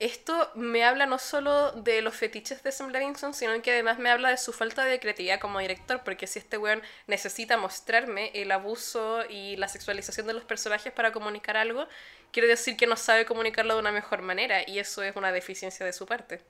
esto 0.00 0.50
me 0.54 0.82
habla 0.82 1.04
no 1.04 1.18
solo 1.18 1.72
de 1.72 2.00
los 2.00 2.14
fetiches 2.14 2.62
de 2.62 2.72
Sam 2.72 2.90
Levinson, 2.90 3.34
sino 3.34 3.60
que 3.60 3.70
además 3.70 3.98
me 3.98 4.08
habla 4.08 4.30
de 4.30 4.38
su 4.38 4.52
falta 4.52 4.84
de 4.86 4.98
creatividad 4.98 5.38
como 5.38 5.58
director, 5.58 6.00
porque 6.02 6.26
si 6.26 6.38
este 6.38 6.56
weón 6.56 6.80
necesita 7.06 7.58
mostrarme 7.58 8.30
el 8.34 8.50
abuso 8.50 9.20
y 9.28 9.56
la 9.56 9.68
sexualización 9.68 10.26
de 10.26 10.32
los 10.32 10.44
personajes 10.44 10.90
para 10.90 11.12
comunicar 11.12 11.58
algo, 11.58 11.86
quiere 12.32 12.48
decir 12.48 12.78
que 12.78 12.86
no 12.86 12.96
sabe 12.96 13.26
comunicarlo 13.26 13.74
de 13.74 13.80
una 13.80 13.92
mejor 13.92 14.22
manera, 14.22 14.66
y 14.66 14.78
eso 14.78 15.02
es 15.02 15.14
una 15.16 15.32
deficiencia 15.32 15.84
de 15.84 15.92
su 15.92 16.06
parte. 16.06 16.40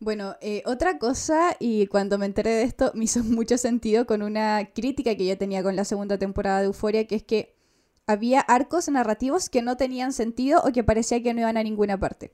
Bueno, 0.00 0.36
eh, 0.42 0.62
otra 0.66 0.98
cosa, 0.98 1.56
y 1.58 1.86
cuando 1.86 2.18
me 2.18 2.26
enteré 2.26 2.50
de 2.50 2.62
esto, 2.64 2.92
me 2.94 3.04
hizo 3.04 3.20
mucho 3.24 3.56
sentido 3.56 4.06
con 4.06 4.20
una 4.20 4.68
crítica 4.74 5.14
que 5.14 5.26
yo 5.26 5.38
tenía 5.38 5.62
con 5.62 5.76
la 5.76 5.86
segunda 5.86 6.18
temporada 6.18 6.60
de 6.60 6.66
Euforia, 6.66 7.06
que 7.06 7.16
es 7.16 7.22
que 7.22 7.59
había 8.10 8.40
arcos 8.40 8.88
narrativos 8.88 9.48
que 9.48 9.62
no 9.62 9.76
tenían 9.76 10.12
sentido 10.12 10.60
o 10.64 10.72
que 10.72 10.84
parecía 10.84 11.22
que 11.22 11.32
no 11.32 11.40
iban 11.40 11.56
a 11.56 11.62
ninguna 11.62 11.98
parte. 11.98 12.32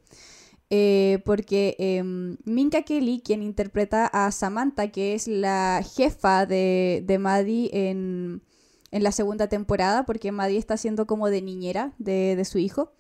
Eh, 0.69 1.21
porque 1.25 1.77
em, 1.79 2.39
Minka 2.45 2.83
Kelly, 2.83 3.21
quien 3.25 3.43
interpreta 3.43 4.07
a 4.07 4.33
Samantha, 4.33 4.89
que 4.89 5.15
es 5.15 5.29
la 5.29 5.85
jefa 5.97 6.45
de, 6.45 7.05
de 7.07 7.19
Maddie 7.19 7.71
en, 7.73 8.43
en, 8.91 9.03
la 9.05 9.13
segunda 9.13 9.49
temporada, 9.49 10.05
porque 10.05 10.33
Maddie 10.33 10.59
está 10.59 10.77
siendo 10.77 11.07
como 11.07 11.31
de 11.31 11.41
niñera 11.43 11.93
de, 11.99 12.35
de 12.35 12.45
su 12.45 12.59
hijo, 12.59 12.93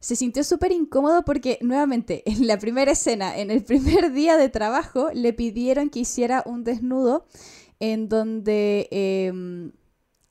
se 0.00 0.16
sintió 0.16 0.44
súper 0.44 0.70
incómodo 0.72 1.24
porque 1.24 1.58
nuevamente 1.62 2.22
en 2.30 2.46
la 2.46 2.58
primera 2.58 2.92
escena, 2.92 3.38
en 3.38 3.50
el 3.50 3.64
primer 3.64 4.12
día 4.12 4.36
de 4.36 4.50
trabajo, 4.50 5.10
le 5.14 5.32
pidieron 5.32 5.88
que 5.88 6.00
hiciera 6.00 6.42
un 6.44 6.64
desnudo 6.64 7.26
en 7.80 8.08
donde... 8.08 8.88
Eh, 8.90 9.70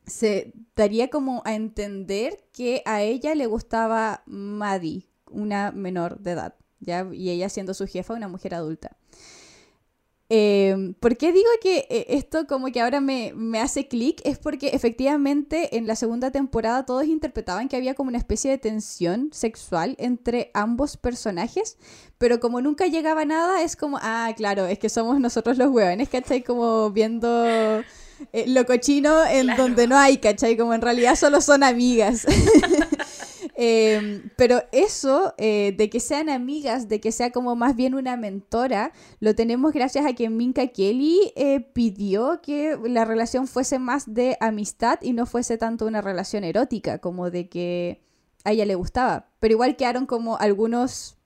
se 0.07 0.53
daría 0.75 1.09
como 1.09 1.41
a 1.45 1.53
entender 1.53 2.43
que 2.53 2.81
a 2.85 3.01
ella 3.01 3.35
le 3.35 3.45
gustaba 3.45 4.23
Maddie, 4.25 5.03
una 5.29 5.71
menor 5.71 6.19
de 6.19 6.31
edad, 6.31 6.55
¿ya? 6.79 7.07
y 7.11 7.29
ella 7.29 7.49
siendo 7.49 7.73
su 7.73 7.85
jefa, 7.85 8.13
una 8.13 8.29
mujer 8.29 8.55
adulta. 8.55 8.97
Eh, 10.29 10.93
¿Por 10.99 11.15
qué 11.15 11.31
digo 11.31 11.47
que 11.61 11.87
eh, 11.89 12.05
esto 12.09 12.47
como 12.47 12.67
que 12.67 12.81
ahora 12.81 12.99
me, 12.99 13.31
me 13.33 13.61
hace 13.61 13.87
clic? 13.87 14.21
Es 14.25 14.37
porque 14.37 14.69
efectivamente 14.69 15.77
en 15.77 15.87
la 15.87 15.95
segunda 15.95 16.31
temporada 16.31 16.85
todos 16.85 17.05
interpretaban 17.05 17.69
que 17.69 17.77
había 17.77 17.93
como 17.93 18.09
una 18.09 18.17
especie 18.17 18.51
de 18.51 18.57
tensión 18.57 19.29
sexual 19.31 19.95
entre 19.99 20.51
ambos 20.53 20.97
personajes, 20.97 21.77
pero 22.17 22.41
como 22.41 22.59
nunca 22.59 22.87
llegaba 22.87 23.23
nada 23.23 23.61
es 23.61 23.77
como, 23.77 23.99
ah, 24.01 24.29
claro, 24.35 24.65
es 24.65 24.79
que 24.79 24.89
somos 24.89 25.19
nosotros 25.21 25.57
los 25.57 25.69
huevones, 25.69 26.09
¿cachai? 26.09 26.43
Como 26.43 26.91
viendo 26.91 27.45
eh, 28.33 28.45
lo 28.47 28.65
cochino 28.65 29.25
en 29.25 29.47
donde 29.55 29.87
no 29.87 29.97
hay, 29.97 30.17
¿cachai? 30.17 30.57
Como 30.57 30.73
en 30.73 30.81
realidad 30.81 31.15
solo 31.15 31.41
son 31.41 31.63
amigas. 31.63 32.25
Em, 33.59 34.29
pero 34.35 34.61
eso 34.71 35.33
eh, 35.39 35.73
de 35.75 35.89
que 35.89 35.99
sean 35.99 36.29
amigas, 36.29 36.87
de 36.87 36.99
que 36.99 37.11
sea 37.11 37.31
como 37.31 37.55
más 37.55 37.75
bien 37.75 37.95
una 37.95 38.15
mentora, 38.15 38.91
lo 39.19 39.33
tenemos 39.33 39.73
gracias 39.73 40.05
a 40.05 40.13
que 40.13 40.29
Minka 40.29 40.67
Kelly 40.67 41.33
eh, 41.35 41.61
pidió 41.61 42.39
que 42.43 42.77
la 42.83 43.03
relación 43.03 43.47
fuese 43.47 43.79
más 43.79 44.13
de 44.13 44.37
amistad 44.41 44.99
y 45.01 45.13
no 45.13 45.25
fuese 45.25 45.57
tanto 45.57 45.87
una 45.87 46.01
relación 46.01 46.43
erótica, 46.43 46.99
como 46.99 47.31
de 47.31 47.49
que 47.49 48.03
a 48.43 48.51
ella 48.51 48.65
le 48.67 48.75
gustaba. 48.75 49.31
Pero 49.39 49.53
igual 49.53 49.75
quedaron 49.75 50.05
como 50.05 50.37
algunos 50.37 51.17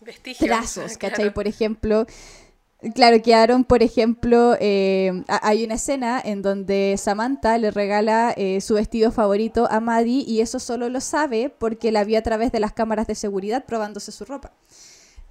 Vestigios. 0.00 0.48
trazos, 0.48 0.96
claro. 0.98 1.14
¿cachai? 1.14 1.34
Por 1.34 1.46
ejemplo, 1.46 2.06
claro, 2.94 3.22
quedaron, 3.22 3.64
por 3.64 3.82
ejemplo, 3.82 4.56
eh, 4.60 5.24
hay 5.28 5.64
una 5.64 5.74
escena 5.74 6.20
en 6.24 6.42
donde 6.42 6.96
Samantha 6.98 7.58
le 7.58 7.70
regala 7.70 8.34
eh, 8.36 8.60
su 8.60 8.74
vestido 8.74 9.10
favorito 9.10 9.66
a 9.70 9.80
Maddie 9.80 10.24
y 10.26 10.40
eso 10.40 10.58
solo 10.58 10.88
lo 10.88 11.00
sabe 11.00 11.50
porque 11.50 11.92
la 11.92 12.04
vio 12.04 12.18
a 12.18 12.22
través 12.22 12.52
de 12.52 12.60
las 12.60 12.72
cámaras 12.72 13.06
de 13.06 13.14
seguridad 13.14 13.64
probándose 13.64 14.12
su 14.12 14.24
ropa. 14.24 14.52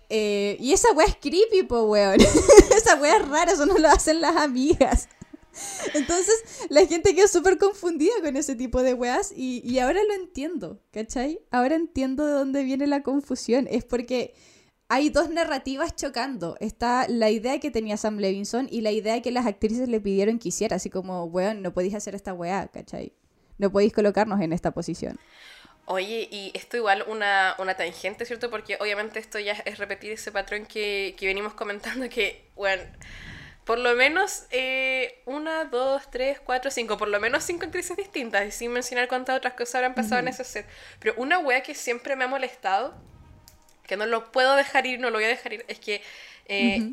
Eh, 0.09 0.57
y 0.59 0.73
esa 0.73 0.91
wea 0.93 1.07
es 1.07 1.15
creepy, 1.15 1.63
po, 1.67 1.83
weón. 1.83 2.19
esa 2.75 2.95
wea 2.95 3.17
es 3.17 3.27
rara, 3.27 3.51
eso 3.51 3.65
no 3.65 3.77
lo 3.77 3.89
hacen 3.89 4.21
las 4.21 4.35
amigas. 4.35 5.07
Entonces, 5.93 6.35
la 6.69 6.85
gente 6.85 7.15
quedó 7.15 7.27
súper 7.27 7.57
confundida 7.57 8.13
con 8.21 8.35
ese 8.35 8.55
tipo 8.55 8.81
de 8.81 8.93
weas 8.93 9.31
y, 9.35 9.61
y 9.63 9.79
ahora 9.79 10.01
lo 10.03 10.13
entiendo, 10.13 10.79
¿cachai? 10.91 11.39
Ahora 11.49 11.75
entiendo 11.75 12.25
de 12.25 12.33
dónde 12.33 12.63
viene 12.63 12.87
la 12.87 13.03
confusión. 13.03 13.67
Es 13.69 13.85
porque 13.85 14.33
hay 14.87 15.09
dos 15.09 15.29
narrativas 15.29 15.95
chocando. 15.95 16.57
Está 16.59 17.07
la 17.07 17.29
idea 17.29 17.59
que 17.59 17.71
tenía 17.71 17.97
Sam 17.97 18.17
Levinson 18.17 18.67
y 18.69 18.81
la 18.81 18.91
idea 18.91 19.21
que 19.21 19.31
las 19.31 19.45
actrices 19.45 19.89
le 19.89 19.99
pidieron 19.99 20.39
que 20.39 20.49
hiciera, 20.49 20.75
así 20.75 20.89
como, 20.89 21.25
weón, 21.25 21.61
no 21.61 21.73
podéis 21.73 21.95
hacer 21.95 22.15
esta 22.15 22.33
wea, 22.33 22.67
¿cachai? 22.67 23.13
No 23.57 23.71
podéis 23.71 23.93
colocarnos 23.93 24.41
en 24.41 24.53
esta 24.53 24.71
posición. 24.71 25.19
Oye, 25.87 26.27
y 26.31 26.51
esto 26.55 26.77
igual 26.77 27.05
una, 27.07 27.55
una 27.59 27.75
tangente, 27.75 28.25
¿cierto? 28.25 28.49
Porque 28.49 28.77
obviamente 28.79 29.19
esto 29.19 29.39
ya 29.39 29.53
es 29.53 29.77
repetir 29.77 30.11
ese 30.11 30.31
patrón 30.31 30.65
que, 30.65 31.15
que 31.17 31.27
venimos 31.27 31.53
comentando 31.53 32.09
que, 32.09 32.49
bueno, 32.55 32.83
por 33.65 33.79
lo 33.79 33.95
menos 33.95 34.45
eh, 34.51 35.21
una, 35.25 35.65
dos, 35.65 36.09
tres, 36.11 36.39
cuatro, 36.39 36.69
cinco, 36.71 36.97
por 36.97 37.07
lo 37.07 37.19
menos 37.19 37.43
cinco 37.43 37.65
actrices 37.65 37.97
distintas, 37.97 38.47
y 38.47 38.51
sin 38.51 38.71
mencionar 38.71 39.07
cuántas 39.07 39.37
otras 39.37 39.53
cosas 39.53 39.75
habrán 39.75 39.95
pasado 39.95 40.19
en 40.19 40.27
ese 40.27 40.43
set. 40.43 40.67
Pero 40.99 41.13
una 41.17 41.39
wea 41.39 41.61
que 41.61 41.73
siempre 41.75 42.15
me 42.15 42.25
ha 42.25 42.27
molestado, 42.27 42.95
que 43.87 43.97
no 43.97 44.05
lo 44.05 44.31
puedo 44.31 44.55
dejar 44.55 44.85
ir, 44.85 44.99
no 44.99 45.09
lo 45.09 45.17
voy 45.17 45.25
a 45.25 45.29
dejar 45.29 45.53
ir, 45.53 45.65
es 45.67 45.79
que... 45.79 46.01
eh. 46.47 46.89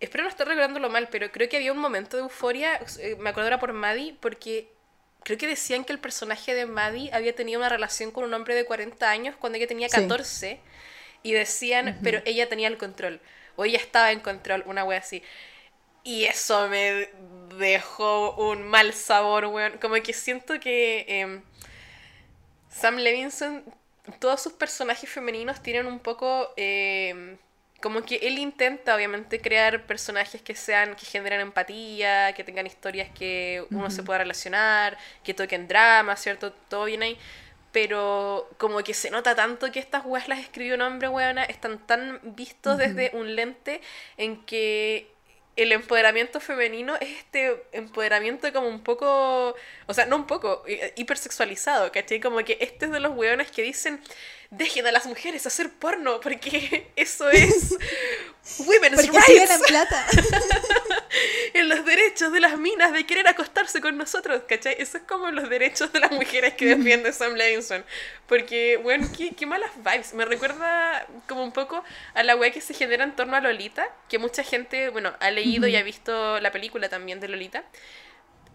Espero 0.00 0.22
no 0.22 0.30
estar 0.30 0.46
recordándolo 0.46 0.90
mal, 0.90 1.08
pero 1.10 1.32
creo 1.32 1.48
que 1.48 1.56
había 1.56 1.72
un 1.72 1.78
momento 1.78 2.16
de 2.16 2.22
euforia, 2.22 2.80
eh, 3.00 3.16
me 3.18 3.30
acuerdo 3.30 3.48
ahora 3.48 3.58
por 3.58 3.72
Maddie, 3.72 4.16
porque 4.20 4.68
creo 5.24 5.38
que 5.38 5.48
decían 5.48 5.84
que 5.84 5.92
el 5.92 5.98
personaje 5.98 6.54
de 6.54 6.66
Maddie 6.66 7.10
había 7.12 7.34
tenido 7.34 7.58
una 7.60 7.68
relación 7.68 8.12
con 8.12 8.24
un 8.24 8.32
hombre 8.34 8.54
de 8.54 8.64
40 8.64 9.10
años 9.10 9.34
cuando 9.36 9.58
ella 9.58 9.66
tenía 9.66 9.88
Sí. 9.88 9.90
14, 9.90 10.60
y 11.24 11.32
decían, 11.32 11.98
pero 12.02 12.20
ella 12.24 12.48
tenía 12.48 12.68
el 12.68 12.78
control, 12.78 13.20
o 13.56 13.64
ella 13.64 13.78
estaba 13.78 14.12
en 14.12 14.20
control, 14.20 14.62
una 14.66 14.84
wea 14.84 15.00
así. 15.00 15.22
Y 16.04 16.24
eso 16.24 16.68
me 16.68 17.10
dejó 17.58 18.34
un 18.36 18.62
mal 18.68 18.94
sabor, 18.94 19.46
weón. 19.46 19.78
Como 19.78 19.96
que 19.96 20.12
siento 20.12 20.58
que 20.60 21.04
em, 21.08 21.42
Sam 22.68 22.96
Levinson, 22.96 23.64
todos 24.18 24.42
sus 24.42 24.52
personajes 24.52 25.08
femeninos 25.08 25.62
tienen 25.62 25.86
un 25.86 26.00
poco... 26.00 26.52
em, 26.56 27.38
como 27.80 28.02
que 28.02 28.16
él 28.16 28.38
intenta, 28.38 28.94
obviamente, 28.96 29.40
crear 29.40 29.86
personajes 29.86 30.42
que 30.42 30.54
sean, 30.56 30.96
que 30.96 31.06
generen 31.06 31.40
empatía, 31.40 32.32
que 32.32 32.42
tengan 32.42 32.66
historias 32.66 33.08
que 33.10 33.64
uno 33.70 33.88
se 33.90 34.02
pueda 34.02 34.18
relacionar, 34.18 34.98
que 35.22 35.32
toquen 35.34 35.68
drama, 35.68 36.16
¿cierto? 36.16 36.52
Todo 36.52 36.86
bien 36.86 37.02
ahí. 37.02 37.16
Pero 37.70 38.48
como 38.58 38.78
que 38.82 38.94
se 38.94 39.10
nota 39.10 39.36
tanto 39.36 39.70
que 39.70 39.78
estas 39.78 40.04
weas 40.04 40.26
las 40.28 40.40
escribió 40.40 40.74
un 40.74 40.82
hombre, 40.82 41.08
weona, 41.08 41.44
están 41.44 41.78
tan 41.86 42.20
vistos 42.24 42.78
desde 42.78 43.12
un 43.14 43.36
lente 43.36 43.80
en 44.16 44.44
que 44.44 45.12
el 45.62 45.72
empoderamiento 45.72 46.40
femenino 46.40 46.96
es 46.96 47.08
este 47.18 47.62
empoderamiento 47.72 48.52
como 48.52 48.68
un 48.68 48.82
poco, 48.82 49.54
o 49.86 49.94
sea, 49.94 50.06
no 50.06 50.16
un 50.16 50.26
poco, 50.26 50.62
hi- 50.68 50.80
hipersexualizado, 50.96 51.90
¿cachai? 51.92 52.20
Como 52.20 52.38
que 52.44 52.58
este 52.60 52.86
es 52.86 52.92
de 52.92 53.00
los 53.00 53.16
weones 53.16 53.50
que 53.50 53.62
dicen, 53.62 54.00
dejen 54.50 54.86
a 54.86 54.92
las 54.92 55.06
mujeres 55.06 55.46
hacer 55.46 55.70
porno, 55.70 56.20
porque 56.20 56.90
eso 56.96 57.28
es 57.30 57.76
women's 58.60 59.06
Porque 59.06 59.18
rights 59.18 59.62
plata. 59.66 60.06
en 61.54 61.68
los 61.68 61.84
derechos 61.84 62.32
de 62.32 62.40
las 62.40 62.58
minas 62.58 62.92
de 62.92 63.06
querer 63.06 63.28
acostarse 63.28 63.80
con 63.80 63.96
nosotros, 63.96 64.42
¿cachai? 64.48 64.76
Eso 64.78 64.98
es 64.98 65.04
como 65.04 65.30
los 65.30 65.48
derechos 65.48 65.92
de 65.92 66.00
las 66.00 66.10
mujeres 66.12 66.54
que 66.54 66.76
defiende 66.76 67.12
Sam 67.14 67.34
Levinson. 67.34 67.84
Porque, 68.26 68.78
bueno, 68.82 69.08
qué, 69.16 69.34
qué 69.34 69.46
malas 69.46 69.70
vibes. 69.76 70.14
Me 70.14 70.24
recuerda 70.24 71.06
como 71.26 71.42
un 71.44 71.52
poco 71.52 71.82
a 72.14 72.22
la 72.22 72.36
wea 72.36 72.50
que 72.50 72.60
se 72.60 72.74
genera 72.74 73.04
en 73.04 73.16
torno 73.16 73.36
a 73.36 73.40
Lolita, 73.40 73.88
que 74.08 74.18
mucha 74.18 74.42
gente, 74.42 74.90
bueno, 74.90 75.12
ha 75.20 75.30
leído 75.30 75.66
y 75.66 75.76
ha 75.76 75.82
visto 75.82 76.40
la 76.40 76.52
película 76.52 76.88
también 76.88 77.20
de 77.20 77.28
Lolita. 77.28 77.64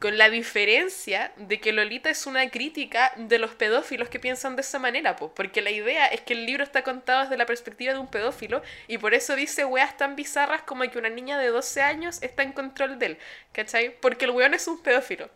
Con 0.03 0.17
la 0.17 0.29
diferencia 0.29 1.31
de 1.37 1.61
que 1.61 1.71
Lolita 1.71 2.09
es 2.09 2.27
una 2.27 2.49
crítica 2.49 3.13
de 3.15 3.39
los 3.39 3.51
pedófilos 3.55 4.09
que 4.09 4.19
piensan 4.19 4.57
de 4.57 4.61
esa 4.61 4.77
manera, 4.77 5.15
po, 5.15 5.33
porque 5.33 5.61
la 5.61 5.71
idea 5.71 6.07
es 6.07 6.19
que 6.19 6.33
el 6.33 6.45
libro 6.45 6.61
está 6.65 6.83
contado 6.83 7.21
desde 7.21 7.37
la 7.37 7.45
perspectiva 7.45 7.93
de 7.93 7.99
un 7.99 8.07
pedófilo 8.07 8.61
y 8.89 8.97
por 8.97 9.13
eso 9.13 9.33
dice 9.37 9.63
weas 9.63 9.95
tan 9.95 10.17
bizarras 10.17 10.63
como 10.63 10.83
que 10.91 10.97
una 10.97 11.07
niña 11.07 11.39
de 11.39 11.47
12 11.47 11.81
años 11.81 12.21
está 12.21 12.43
en 12.43 12.51
control 12.51 12.99
de 12.99 13.05
él, 13.05 13.17
¿cachai? 13.53 13.95
Porque 14.01 14.25
el 14.25 14.31
weón 14.31 14.53
es 14.53 14.67
un 14.67 14.83
pedófilo. 14.83 15.29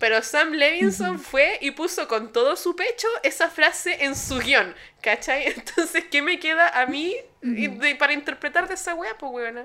Pero 0.00 0.20
Sam 0.20 0.50
Levinson 0.50 1.20
fue 1.20 1.58
y 1.60 1.70
puso 1.70 2.08
con 2.08 2.32
todo 2.32 2.56
su 2.56 2.74
pecho 2.74 3.06
esa 3.22 3.50
frase 3.50 4.04
en 4.04 4.16
su 4.16 4.40
guion, 4.40 4.74
¿cachai? 5.00 5.46
Entonces, 5.56 6.06
¿qué 6.10 6.22
me 6.22 6.40
queda 6.40 6.68
a 6.70 6.86
mí 6.86 7.14
de- 7.40 7.94
para 7.94 8.12
interpretar 8.14 8.66
de 8.66 8.74
esa 8.74 8.96
wea, 8.96 9.16
pues 9.16 9.30
weona? 9.32 9.64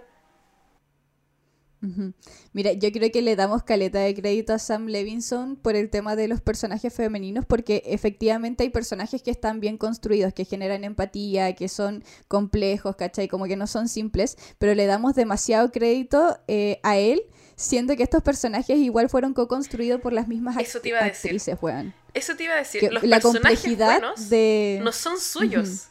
Mira, 2.54 2.74
yo 2.74 2.92
creo 2.92 3.12
que 3.12 3.22
le 3.22 3.36
damos 3.36 3.64
caleta 3.64 4.00
de 4.00 4.16
crédito 4.16 4.54
a 4.54 4.60
Sam 4.60 4.88
Levinson 4.88 5.56
por 5.56 5.76
el 5.76 5.90
tema 5.90 6.16
de 6.16 6.28
los 6.28 6.42
personajes 6.42 6.94
femeninos, 6.94 7.46
porque 7.46 7.84
efectivamente 7.86 8.64
hay 8.64 8.70
personajes 8.70 9.22
que 9.22 9.32
están 9.32 9.60
bien 9.60 9.78
construidos, 9.78 10.34
que 10.34 10.46
generan 10.46 10.84
empatía, 10.84 11.54
que 11.54 11.70
son 11.70 12.04
complejos, 12.28 12.96
¿cachai? 12.96 13.28
Como 13.28 13.46
que 13.46 13.56
no 13.56 13.68
son 13.68 13.88
simples, 13.90 14.38
pero 14.58 14.74
le 14.74 14.86
damos 14.88 15.14
demasiado 15.14 15.72
crédito 15.72 16.40
eh, 16.48 16.80
a 16.84 16.98
él, 16.98 17.22
siendo 17.56 17.96
que 17.96 18.04
estos 18.04 18.24
personajes 18.24 18.78
igual 18.78 19.10
fueron 19.10 19.34
co-construidos 19.34 20.02
por 20.02 20.14
las 20.14 20.28
mismas 20.28 20.58
Eso 20.58 20.80
te 20.80 20.90
iba 20.90 21.00
a 21.00 21.04
decir. 21.04 21.30
actrices, 21.30 21.58
weón. 21.62 21.94
Eso 22.14 22.36
te 22.36 22.44
iba 22.46 22.54
a 22.54 22.58
decir, 22.58 22.82
Que 22.82 22.90
los 22.90 23.04
la 23.04 23.18
personajes 23.20 23.60
complejidad 23.60 24.00
buenos 24.00 24.30
de... 24.30 24.80
no 24.84 24.92
son 24.92 25.20
suyos, 25.20 25.90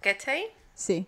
¿cachai? 0.00 0.44
Sí. 0.74 1.06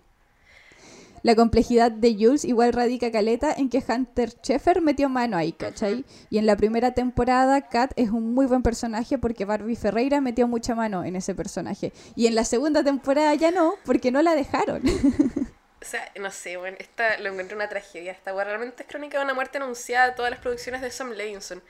La 1.23 1.35
complejidad 1.35 1.91
de 1.91 2.15
Jules 2.15 2.45
igual 2.45 2.73
radica 2.73 3.11
caleta 3.11 3.53
en 3.53 3.69
que 3.69 3.83
Hunter 3.87 4.33
Sheffer 4.43 4.81
metió 4.81 5.09
mano 5.09 5.37
ahí, 5.37 5.53
¿cachai? 5.53 6.05
Y 6.31 6.39
en 6.39 6.47
la 6.47 6.57
primera 6.57 6.93
temporada, 6.95 7.69
Kat 7.69 7.93
es 7.97 8.11
un 8.11 8.35
muy 8.35 8.47
buen 8.47 8.63
personaje 8.63 9.19
porque 9.19 9.45
Barbie 9.45 9.77
Ferreira 9.77 10.21
metió 10.21 10.47
mucha 10.49 10.75
mano 10.75 11.05
en 11.05 11.17
ese 11.17 11.35
personaje. 11.35 11.93
Y 12.15 12.27
en 12.27 12.35
la 12.35 12.45
segunda 12.45 12.85
temporada 12.85 13.35
ya 13.35 13.51
no, 13.51 13.75
porque 13.85 14.11
no 14.11 14.23
la 14.23 14.35
dejaron. 14.35 14.83
O 15.83 15.85
sea, 15.85 16.11
no 16.19 16.31
sé, 16.33 16.57
bueno, 16.57 16.77
esta 16.81 17.19
lo 17.19 17.31
encontré 17.33 17.55
una 17.57 17.69
tragedia. 17.69 18.11
Esta 18.13 18.35
wea 18.35 18.45
realmente 18.45 18.83
es 18.83 18.89
crónica 18.89 19.19
de 19.19 19.25
una 19.25 19.35
muerte 19.35 19.59
anunciada 19.59 20.07
a 20.13 20.15
todas 20.15 20.31
las 20.31 20.41
producciones 20.41 20.81
de 20.83 20.91
Sam 20.91 21.13
Levinson. 21.13 21.63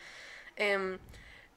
Em, 0.56 0.98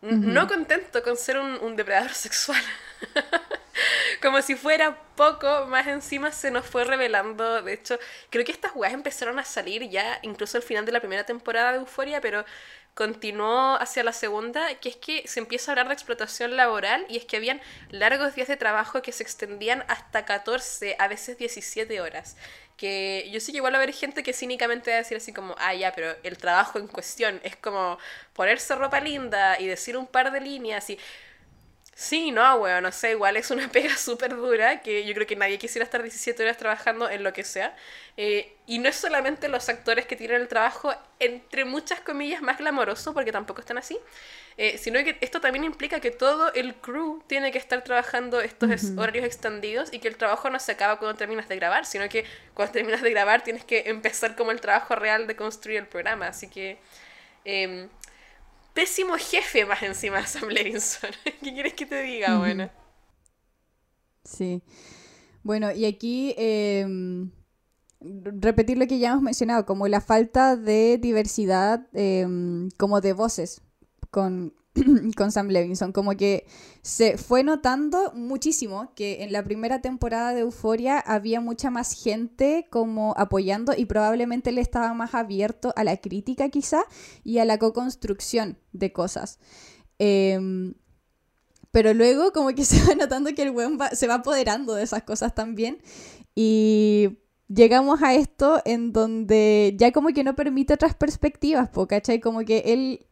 No 0.01 0.47
contento 0.47 1.03
con 1.03 1.17
ser 1.17 1.37
un, 1.39 1.55
un 1.61 1.75
depredador 1.75 2.13
sexual. 2.13 2.61
Como 4.21 4.41
si 4.41 4.55
fuera 4.55 4.97
poco, 5.15 5.65
más 5.67 5.87
encima 5.87 6.31
se 6.31 6.51
nos 6.51 6.65
fue 6.65 6.83
revelando. 6.83 7.61
De 7.61 7.73
hecho, 7.73 7.97
creo 8.29 8.45
que 8.45 8.51
estas 8.51 8.75
weas 8.75 8.93
empezaron 8.93 9.39
a 9.39 9.45
salir 9.45 9.89
ya 9.89 10.19
incluso 10.23 10.57
al 10.57 10.63
final 10.63 10.85
de 10.85 10.91
la 10.91 10.99
primera 10.99 11.25
temporada 11.25 11.71
de 11.71 11.77
Euforia, 11.79 12.21
pero 12.21 12.45
continuó 12.93 13.77
hacia 13.79 14.03
la 14.03 14.11
segunda, 14.11 14.75
que 14.75 14.89
es 14.89 14.97
que 14.97 15.25
se 15.25 15.39
empieza 15.39 15.71
a 15.71 15.73
hablar 15.73 15.87
de 15.87 15.93
explotación 15.93 16.57
laboral 16.57 17.05
y 17.07 17.17
es 17.17 17.25
que 17.25 17.37
habían 17.37 17.61
largos 17.91 18.35
días 18.35 18.49
de 18.49 18.57
trabajo 18.57 19.01
que 19.01 19.13
se 19.13 19.23
extendían 19.23 19.85
hasta 19.87 20.25
14, 20.25 20.97
a 20.99 21.07
veces 21.07 21.37
17 21.37 22.01
horas. 22.01 22.35
Que 22.75 23.29
yo 23.31 23.39
sé 23.39 23.51
que 23.51 23.57
igual 23.57 23.73
va 23.73 23.77
a 23.79 23.83
haber 23.83 23.93
gente 23.93 24.23
que 24.23 24.33
cínicamente 24.33 24.91
va 24.91 24.97
a 24.97 24.99
decir 24.99 25.17
así 25.17 25.31
como, 25.33 25.55
ah, 25.59 25.73
ya, 25.73 25.93
pero 25.93 26.15
el 26.23 26.37
trabajo 26.37 26.79
en 26.79 26.87
cuestión 26.87 27.39
es 27.43 27.55
como 27.55 27.97
ponerse 28.33 28.75
ropa 28.75 28.99
linda 28.99 29.59
y 29.59 29.67
decir 29.67 29.95
un 29.97 30.07
par 30.07 30.31
de 30.31 30.41
líneas 30.41 30.89
y... 30.89 30.99
Sí, 32.01 32.31
no, 32.31 32.55
weón, 32.55 32.83
no 32.83 32.93
sé, 32.93 33.11
igual 33.11 33.35
es 33.35 33.51
una 33.51 33.67
pega 33.71 33.97
súper 33.97 34.33
dura 34.35 34.81
que 34.81 35.05
yo 35.05 35.13
creo 35.13 35.27
que 35.27 35.35
nadie 35.35 35.57
quisiera 35.57 35.83
estar 35.83 36.01
17 36.01 36.43
horas 36.43 36.55
trabajando 36.57 37.09
en 37.09 37.23
lo 37.23 37.33
que 37.33 37.43
sea. 37.43 37.75
Eh, 38.15 38.55
y 38.65 38.79
no 38.79 38.87
es 38.87 38.95
solamente 38.95 39.49
los 39.49 39.67
actores 39.67 40.05
que 40.05 40.15
tienen 40.15 40.39
el 40.41 40.47
trabajo, 40.47 40.93
entre 41.19 41.65
muchas 41.65 41.99
comillas, 41.99 42.41
más 42.41 42.57
glamoroso, 42.57 43.13
porque 43.13 43.33
tampoco 43.33 43.59
están 43.59 43.77
así, 43.77 43.97
eh, 44.57 44.77
sino 44.77 45.03
que 45.03 45.17
esto 45.19 45.41
también 45.41 45.65
implica 45.65 45.99
que 45.99 46.11
todo 46.11 46.53
el 46.53 46.75
crew 46.75 47.21
tiene 47.27 47.51
que 47.51 47.57
estar 47.57 47.83
trabajando 47.83 48.39
estos 48.39 48.71
es- 48.71 48.93
horarios 48.95 49.25
extendidos 49.25 49.91
y 49.91 49.99
que 49.99 50.07
el 50.07 50.15
trabajo 50.15 50.49
no 50.49 50.59
se 50.59 50.71
acaba 50.71 50.99
cuando 50.99 51.17
terminas 51.17 51.49
de 51.49 51.57
grabar, 51.57 51.85
sino 51.85 52.07
que 52.07 52.23
cuando 52.53 52.71
terminas 52.73 53.01
de 53.01 53.09
grabar 53.11 53.43
tienes 53.43 53.65
que 53.65 53.83
empezar 53.89 54.35
como 54.37 54.51
el 54.51 54.61
trabajo 54.61 54.95
real 54.95 55.27
de 55.27 55.35
construir 55.35 55.79
el 55.79 55.87
programa. 55.87 56.27
Así 56.27 56.47
que... 56.49 56.79
em, 57.45 57.89
pésimo 58.79 59.17
jefe 59.17 59.65
más 59.65 59.83
encima 59.83 60.21
de 60.21 60.27
Sam 60.27 60.47
Levinson. 60.47 61.09
¿Qué 61.43 61.53
quieres 61.53 61.73
que 61.73 61.85
te 61.85 62.01
diga, 62.01 62.29
Ujú. 62.35 62.39
buena? 62.39 62.71
Sí. 64.23 64.63
Bueno, 65.43 65.73
y 65.73 65.83
aquí 65.85 66.33
em, 66.37 67.29
repetir 67.99 68.77
lo 68.77 68.87
que 68.87 68.97
ya 68.97 69.09
hemos 69.09 69.21
mencionado, 69.21 69.65
como 69.65 69.89
la 69.89 69.99
falta 69.99 70.55
de 70.55 70.97
diversidad 70.97 71.87
em, 71.91 72.69
como 72.77 73.01
de 73.01 73.11
voces 73.11 73.61
con, 74.11 74.53
con 75.17 75.31
Sam 75.31 75.47
Levinson. 75.47 75.91
Como 75.91 76.15
que 76.15 76.45
se 76.81 77.17
fue 77.17 77.43
notando 77.43 78.11
muchísimo 78.13 78.93
que 78.95 79.23
en 79.23 79.31
la 79.31 79.43
primera 79.43 79.81
temporada 79.81 80.33
de 80.33 80.41
Euforia 80.41 80.99
había 80.99 81.41
mucha 81.41 81.69
más 81.69 81.93
gente 81.93 82.67
como 82.69 83.13
apoyando 83.17 83.73
y 83.75 83.85
probablemente 83.85 84.51
le 84.51 84.61
estaba 84.61 84.93
más 84.93 85.13
abierto 85.13 85.73
a 85.75 85.83
la 85.83 85.97
crítica 85.97 86.49
quizá 86.49 86.83
y 87.23 87.39
a 87.39 87.45
la 87.45 87.57
co-construcción 87.57 88.57
de 88.73 88.93
cosas. 88.93 89.39
Em, 89.97 90.75
pero 91.71 91.93
luego 91.93 92.31
como 92.31 92.49
que 92.49 92.65
se 92.65 92.83
va 92.87 92.95
notando 92.95 93.33
que 93.35 93.43
el 93.43 93.51
weón 93.51 93.77
se 93.93 94.07
va 94.07 94.15
apoderando 94.15 94.75
de 94.75 94.83
esas 94.83 95.03
cosas 95.03 95.35
también. 95.35 95.79
Y 96.35 97.19
llegamos 97.47 98.01
a 98.01 98.13
esto 98.13 98.61
en 98.65 98.93
donde 98.93 99.75
ya 99.77 99.91
como 99.91 100.09
que 100.09 100.23
no 100.23 100.35
permite 100.35 100.73
otras 100.73 100.95
perspectivas, 100.95 101.69
¿cachai? 101.87 102.19
Como 102.19 102.45
que 102.45 102.59
él 102.67 103.07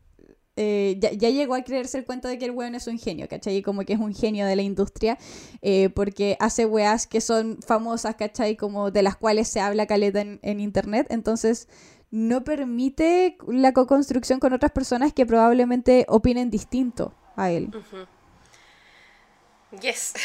eh, 0.58 0.98
ya, 1.00 1.12
llegó 1.30 1.56
a 1.56 1.64
creerse 1.64 1.98
el 2.00 2.06
cuento 2.06 2.28
de 2.28 2.38
que 2.38 2.46
el 2.46 2.52
weón 2.52 2.76
es 2.76 2.88
un 2.88 2.98
genio, 2.98 3.28
¿cachai? 3.30 3.62
Como 3.62 3.86
que 3.86 3.94
es 3.94 4.00
un 4.00 4.14
genio 4.14 4.46
de 4.46 4.56
la 4.56 4.64
industria, 4.64 5.18
eh, 5.62 5.90
porque 5.90 6.36
hace 6.40 6.66
weas 6.66 7.08
que 7.08 7.22
son 7.22 7.62
famosas, 7.62 8.16
¿cachai? 8.16 8.58
Como 8.58 8.92
de 8.92 9.04
las 9.04 9.16
cuales 9.16 9.48
se 9.48 9.60
habla 9.60 9.86
caleta 9.86 10.22
en, 10.22 10.60
internet, 10.60 11.08
entonces 11.10 11.68
no 12.10 12.44
permite 12.44 13.38
la 13.48 13.72
co-construcción 13.72 14.40
con 14.40 14.52
otras 14.54 14.72
personas 14.72 15.14
que 15.14 15.26
probablemente 15.26 16.06
opinen 16.10 16.50
distinto 16.50 17.14
a 17.36 17.52
él. 17.52 17.70
Yes. 19.80 20.14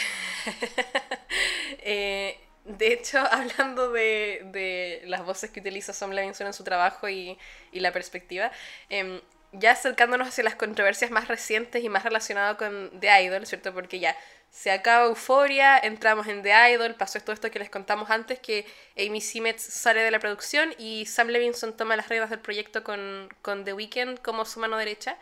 Eh, 1.84 2.38
de 2.64 2.92
hecho, 2.92 3.18
hablando 3.30 3.90
de, 3.90 5.02
las 5.06 5.24
voces 5.24 5.50
que 5.50 5.60
utiliza 5.60 5.92
Sam 5.92 6.10
Levinson 6.12 6.46
en 6.46 6.52
su 6.52 6.64
trabajo 6.64 7.08
y, 7.08 7.38
la 7.72 7.92
perspectiva, 7.92 8.52
em, 8.88 9.20
ya 9.52 9.72
acercándonos 9.72 10.28
hacia 10.28 10.44
las 10.44 10.56
controversias 10.56 11.10
más 11.10 11.28
recientes 11.28 11.84
y 11.84 11.88
más 11.88 12.04
relacionadas 12.04 12.56
con 12.56 12.90
The 13.00 13.22
Idol, 13.24 13.46
¿cierto? 13.46 13.72
Porque 13.72 14.00
ya 14.00 14.16
se 14.50 14.70
acaba 14.70 15.06
Euforia, 15.06 15.78
entramos 15.78 16.26
en 16.26 16.42
The 16.42 16.72
Idol, 16.72 16.94
pasó 16.94 17.18
todo 17.20 17.32
esto 17.32 17.50
que 17.50 17.58
les 17.58 17.70
contamos 17.70 18.10
antes, 18.10 18.38
que 18.38 18.66
Amy 18.98 19.20
Simetz 19.20 19.62
sale 19.62 20.02
de 20.02 20.10
la 20.10 20.18
producción 20.18 20.74
y 20.78 21.06
Sam 21.06 21.28
Levinson 21.28 21.76
toma 21.76 21.96
las 21.96 22.08
reglas 22.08 22.28
del 22.28 22.40
proyecto 22.40 22.84
con, 22.84 23.28
The 23.64 23.72
Weeknd 23.72 24.20
como 24.20 24.44
su 24.44 24.60
mano 24.60 24.76
derecha. 24.76 25.16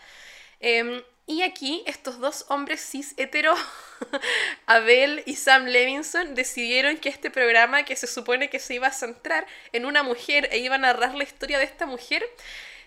Em, 0.58 1.02
y 1.26 1.42
aquí 1.42 1.84
estos 1.86 2.18
dos 2.18 2.44
hombres 2.48 2.80
cis 2.80 3.14
hetero, 3.16 3.54
Abel 4.66 5.22
y 5.26 5.36
Sam 5.36 5.66
Levinson, 5.66 6.34
decidieron 6.34 6.98
que 6.98 7.08
este 7.08 7.30
programa 7.30 7.84
que 7.84 7.94
se 7.94 8.08
supone 8.08 8.50
que 8.50 8.58
se 8.58 8.74
iba 8.74 8.88
a 8.88 8.92
centrar 8.92 9.46
en 9.72 9.86
una 9.86 10.02
mujer 10.02 10.48
e 10.50 10.58
iba 10.58 10.74
a 10.74 10.78
narrar 10.78 11.14
la 11.14 11.22
historia 11.22 11.58
de 11.58 11.64
esta 11.64 11.86
mujer, 11.86 12.24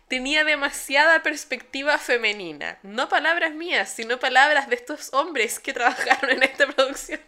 tenía 0.07 0.43
demasiada 0.43 1.23
perspectiva 1.23 1.97
femenina. 1.97 2.79
No 2.83 3.09
palabras 3.09 3.53
mías, 3.53 3.89
sino 3.91 4.19
palabras 4.19 4.69
de 4.69 4.75
estos 4.75 5.13
hombres 5.13 5.59
que 5.59 5.73
trabajaron 5.79 6.31
en 6.31 6.43
esta 6.43 6.67
producción. 6.67 7.21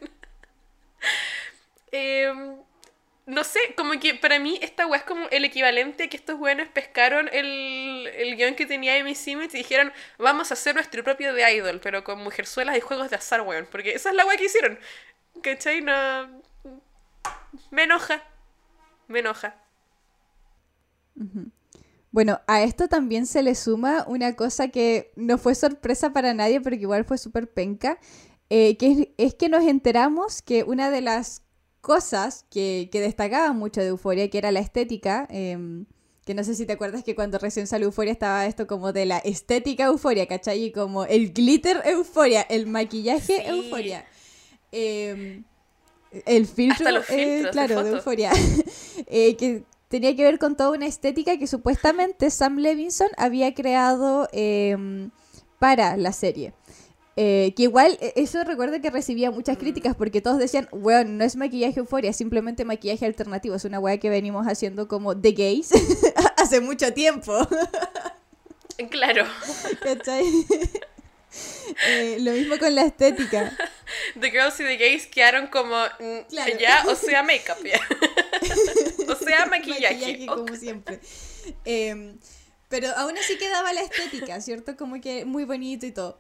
Em, 1.92 2.58
no 3.26 3.44
sé, 3.44 3.60
como 3.76 4.00
que 4.00 4.16
para 4.16 4.40
mí 4.40 4.60
esta 4.62 4.86
weá 4.88 5.00
es 5.00 5.06
como 5.06 5.28
el 5.30 5.46
equivalente 5.46 6.10
que 6.10 6.18
estos 6.18 6.40
weones 6.40 6.70
pescaron 6.70 7.30
el, 7.34 8.08
el 8.16 8.36
guion 8.36 8.56
que 8.56 8.66
tenía 8.66 9.00
Amy 9.00 9.16
Simmons 9.16 9.54
y 9.56 9.60
dijeron, 9.60 9.92
vamos 10.18 10.52
a 10.52 10.54
hacer 10.56 10.76
nuestro 10.76 11.04
propio 11.04 11.34
de 11.34 11.52
Idol, 11.54 11.80
pero 11.82 12.04
con 12.04 12.20
mujerzuelas 12.24 12.78
y 12.78 12.82
juegos 12.82 13.10
de 13.10 13.16
azar, 13.18 13.42
weón. 13.42 13.68
Porque 13.72 13.92
esa 13.96 14.10
es 14.10 14.16
la 14.16 14.26
weá 14.26 14.38
que 14.38 14.46
hicieron. 14.46 14.80
¿Cachai? 15.42 15.82
No... 15.82 16.42
Me 17.72 17.84
enoja. 17.84 18.24
Me 19.08 19.20
enoja. 19.20 19.56
Bueno, 22.16 22.40
a 22.48 22.64
esto 22.64 22.88
también 22.88 23.26
se 23.26 23.44
le 23.44 23.56
suma 23.56 24.06
una 24.08 24.38
cosa 24.38 24.70
que 24.70 25.12
no 25.18 25.38
fue 25.38 25.54
sorpresa 25.54 26.14
para 26.14 26.34
nadie, 26.34 26.62
pero 26.62 26.78
que 26.78 26.84
igual 26.84 27.04
fue 27.04 27.18
súper 27.18 27.52
penca, 27.52 28.00
eh, 28.50 28.78
que 28.78 29.14
es, 29.18 29.36
que 29.36 29.50
nos 29.50 29.66
enteramos 29.66 30.42
que 30.42 30.64
una 30.64 30.90
de 30.90 31.02
las 31.02 31.42
cosas 31.82 32.46
que, 32.50 32.88
que 32.90 33.02
destacaban 33.02 33.58
mucho 33.58 33.82
de 33.82 33.88
Euforia, 33.88 34.30
que 34.30 34.38
era 34.38 34.54
la 34.54 34.62
estética, 34.62 35.28
em, 35.30 35.88
que 36.24 36.34
no 36.34 36.46
sé 36.46 36.56
si 36.56 36.66
te 36.66 36.72
acuerdas 36.72 37.04
que 37.04 37.16
cuando 37.16 37.38
recién 37.38 37.68
salió 37.68 37.88
Euforia 37.88 38.14
estaba 38.14 38.46
esto 38.46 38.66
como 38.66 38.94
de 38.94 39.06
la 39.06 39.18
estética 39.18 39.88
Euforia, 39.88 40.26
¿cachai? 40.26 40.64
Y 40.64 40.72
como 40.72 41.04
el 41.04 41.34
glitter 41.34 41.82
Euforia, 41.84 42.44
el 42.44 42.66
maquillaje 42.66 43.46
Euforia. 43.46 44.06
Em, 44.72 45.44
el 46.26 46.48
filtro, 46.48 46.88
eh, 47.10 47.44
claro, 47.52 47.84
de, 47.84 47.90
Euforia. 47.90 48.32
Eh, 49.08 49.36
que 49.36 49.66
tenía 49.96 50.14
que 50.14 50.24
ver 50.24 50.40
con 50.40 50.58
toda 50.58 50.72
una 50.72 50.88
estética 50.88 51.40
que 51.40 51.48
supuestamente 51.48 52.30
Sam 52.30 52.58
Levinson 52.58 53.08
había 53.16 53.54
creado 53.54 54.28
em, 54.34 55.10
para 55.58 55.96
la 55.96 56.12
serie. 56.12 56.54
Eh, 57.16 57.54
que 57.56 57.64
igual, 57.64 57.98
e, 58.02 58.12
eso 58.18 58.44
recuerdo 58.44 58.82
que 58.82 58.90
recibía 58.90 59.32
muchas 59.32 59.58
críticas 59.58 59.96
porque 59.96 60.20
todos 60.20 60.38
decían, 60.38 60.68
weón, 60.74 61.18
no 61.18 61.24
es 61.24 61.38
maquillaje 61.38 61.80
euforia, 61.80 62.10
es 62.10 62.18
simplemente 62.18 62.66
maquillaje 62.66 63.06
alternativo. 63.06 63.56
Es 63.56 63.64
una 63.64 63.80
weá 63.80 63.98
que 63.98 64.10
venimos 64.10 64.48
haciendo 64.48 64.90
como 64.90 65.18
The 65.18 65.32
Gays 65.32 65.70
hace 66.38 66.60
mucho 66.60 66.94
tiempo. 66.94 67.48
claro. 68.92 69.24
¿Cachai? 69.82 70.26
Eh, 71.88 72.18
lo 72.22 72.32
mismo 72.32 72.58
con 72.58 72.74
la 72.74 72.84
estética. 72.84 73.52
The 74.18 74.32
Girls 74.32 74.58
y 74.62 74.64
The 74.64 74.78
Gays 74.78 75.08
quedaron 75.08 75.48
como, 75.48 75.76
mm, 76.00 76.34
ya, 76.60 76.86
o 76.88 76.96
sea, 76.96 77.24
make-up, 77.24 77.62
ya. 77.62 77.80
o 79.10 79.16
sea, 79.26 79.46
maquillaje. 79.46 80.26
como 80.26 80.56
siempre. 80.56 81.00
Em, 81.64 82.18
pero 82.70 82.90
aún 82.98 83.18
así 83.18 83.38
quedaba 83.38 83.74
la 83.74 83.82
estética, 83.82 84.42
¿cierto? 84.42 84.76
Como 84.76 85.00
que 85.02 85.26
muy 85.26 85.46
bonito 85.46 85.86
y 85.86 85.92
todo. 85.92 86.20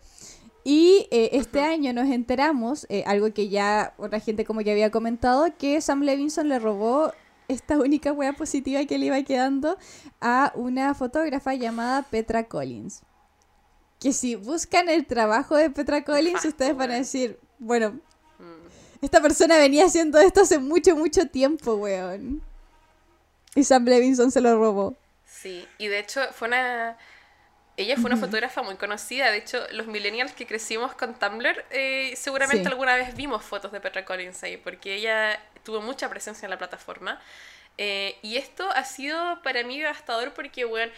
Y 0.64 1.08
eh, 1.12 1.30
este 1.34 1.62
año 1.62 1.94
nos 1.94 2.10
enteramos, 2.10 2.88
eh, 2.90 3.04
algo 3.06 3.32
que 3.34 3.50
ya 3.50 3.94
otra 3.98 4.20
gente 4.20 4.46
como 4.46 4.62
que 4.62 4.72
había 4.72 4.90
comentado, 4.90 5.56
que 5.58 5.80
Sam 5.82 6.02
Levinson 6.02 6.50
le 6.50 6.60
robó 6.60 7.14
esta 7.48 7.78
única 7.80 8.12
wea 8.12 8.34
positiva 8.34 8.84
que 8.86 8.98
le 8.98 9.08
iba 9.08 9.22
quedando 9.24 9.78
a 10.22 10.52
una 10.56 10.94
fotógrafa 10.96 11.54
llamada 11.54 12.04
Petra 12.04 12.48
Collins 12.48 13.04
que 14.00 14.14
si 14.14 14.36
buscan 14.36 14.90
el 14.90 15.06
trabajo 15.06 15.56
de 15.56 15.70
Petra 15.70 16.04
Collins, 16.04 16.46
ustedes 16.46 16.76
van 16.76 16.92
a 16.92 16.96
decir, 16.96 17.40
bueno, 17.60 17.92
mm. 18.40 18.68
esta 19.02 19.22
persona 19.22 19.58
venía 19.58 19.86
haciendo 19.86 20.20
esto 20.20 20.42
hace 20.42 20.60
mucho, 20.60 20.96
mucho 20.96 21.28
tiempo, 21.28 21.76
weón. 21.76 22.42
Y 23.56 23.64
Sam 23.64 23.86
Levinson 23.86 24.32
se 24.32 24.42
lo 24.42 24.58
robó. 24.58 24.96
Sí, 25.26 25.68
y 25.78 25.88
de 25.88 26.00
hecho 26.00 26.22
fue 26.34 26.50
una... 26.50 26.98
Ella 27.78 27.96
fue 27.98 28.06
una 28.06 28.16
fotógrafa 28.16 28.62
muy 28.62 28.76
conocida, 28.76 29.30
de 29.32 29.38
hecho 29.38 29.62
los 29.72 29.88
millennials 29.88 30.32
que 30.32 30.48
crecimos 30.48 30.96
con 30.96 31.20
Tumblr, 31.20 31.66
eh, 31.72 32.14
seguramente 32.16 32.70
alguna 32.70 32.96
vez 32.96 33.14
vimos 33.16 33.44
fotos 33.44 33.74
de 33.74 33.82
Petra 33.82 34.06
Collins 34.06 34.42
ahí, 34.44 34.56
porque 34.56 34.94
ella 34.96 35.38
tuvo 35.64 35.82
mucha 35.82 36.10
presencia 36.10 36.46
en 36.46 36.52
la 36.52 36.58
plataforma. 36.58 37.20
Eh, 37.78 38.18
y 38.22 38.38
esto 38.38 38.70
ha 38.72 38.86
sido 38.86 39.42
para 39.42 39.64
mí 39.64 39.78
devastador 39.78 40.34
porque, 40.34 40.64
bueno, 40.64 40.90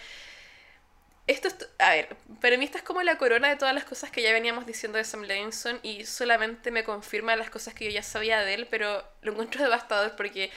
esto, 1.26 1.49
a 1.80 1.89
ver, 1.89 2.16
para 2.39 2.58
mí 2.58 2.66
esta 2.66 2.78
es 2.78 2.84
como 2.84 3.01
la 3.03 3.18
corona 3.18 3.49
de 3.49 3.58
todas 3.58 3.76
las 3.76 3.84
cosas 3.84 4.12
que 4.12 4.22
ya 4.22 4.32
veníamos 4.32 4.66
diciendo 4.66 4.97
de 4.97 5.03
Sam 5.03 5.24
Levinson 5.24 5.80
y 5.84 6.05
solamente 6.05 6.72
me 6.72 6.84
confirma 6.84 7.36
las 7.36 7.49
cosas 7.49 7.74
que 7.74 7.86
yo 7.86 7.91
ya 7.91 8.03
sabía 8.03 8.41
de 8.41 8.53
él, 8.53 8.68
pero 8.70 9.03
lo 9.22 9.32
encuentro 9.34 9.62
devastador 9.64 10.16
porque 10.16 10.51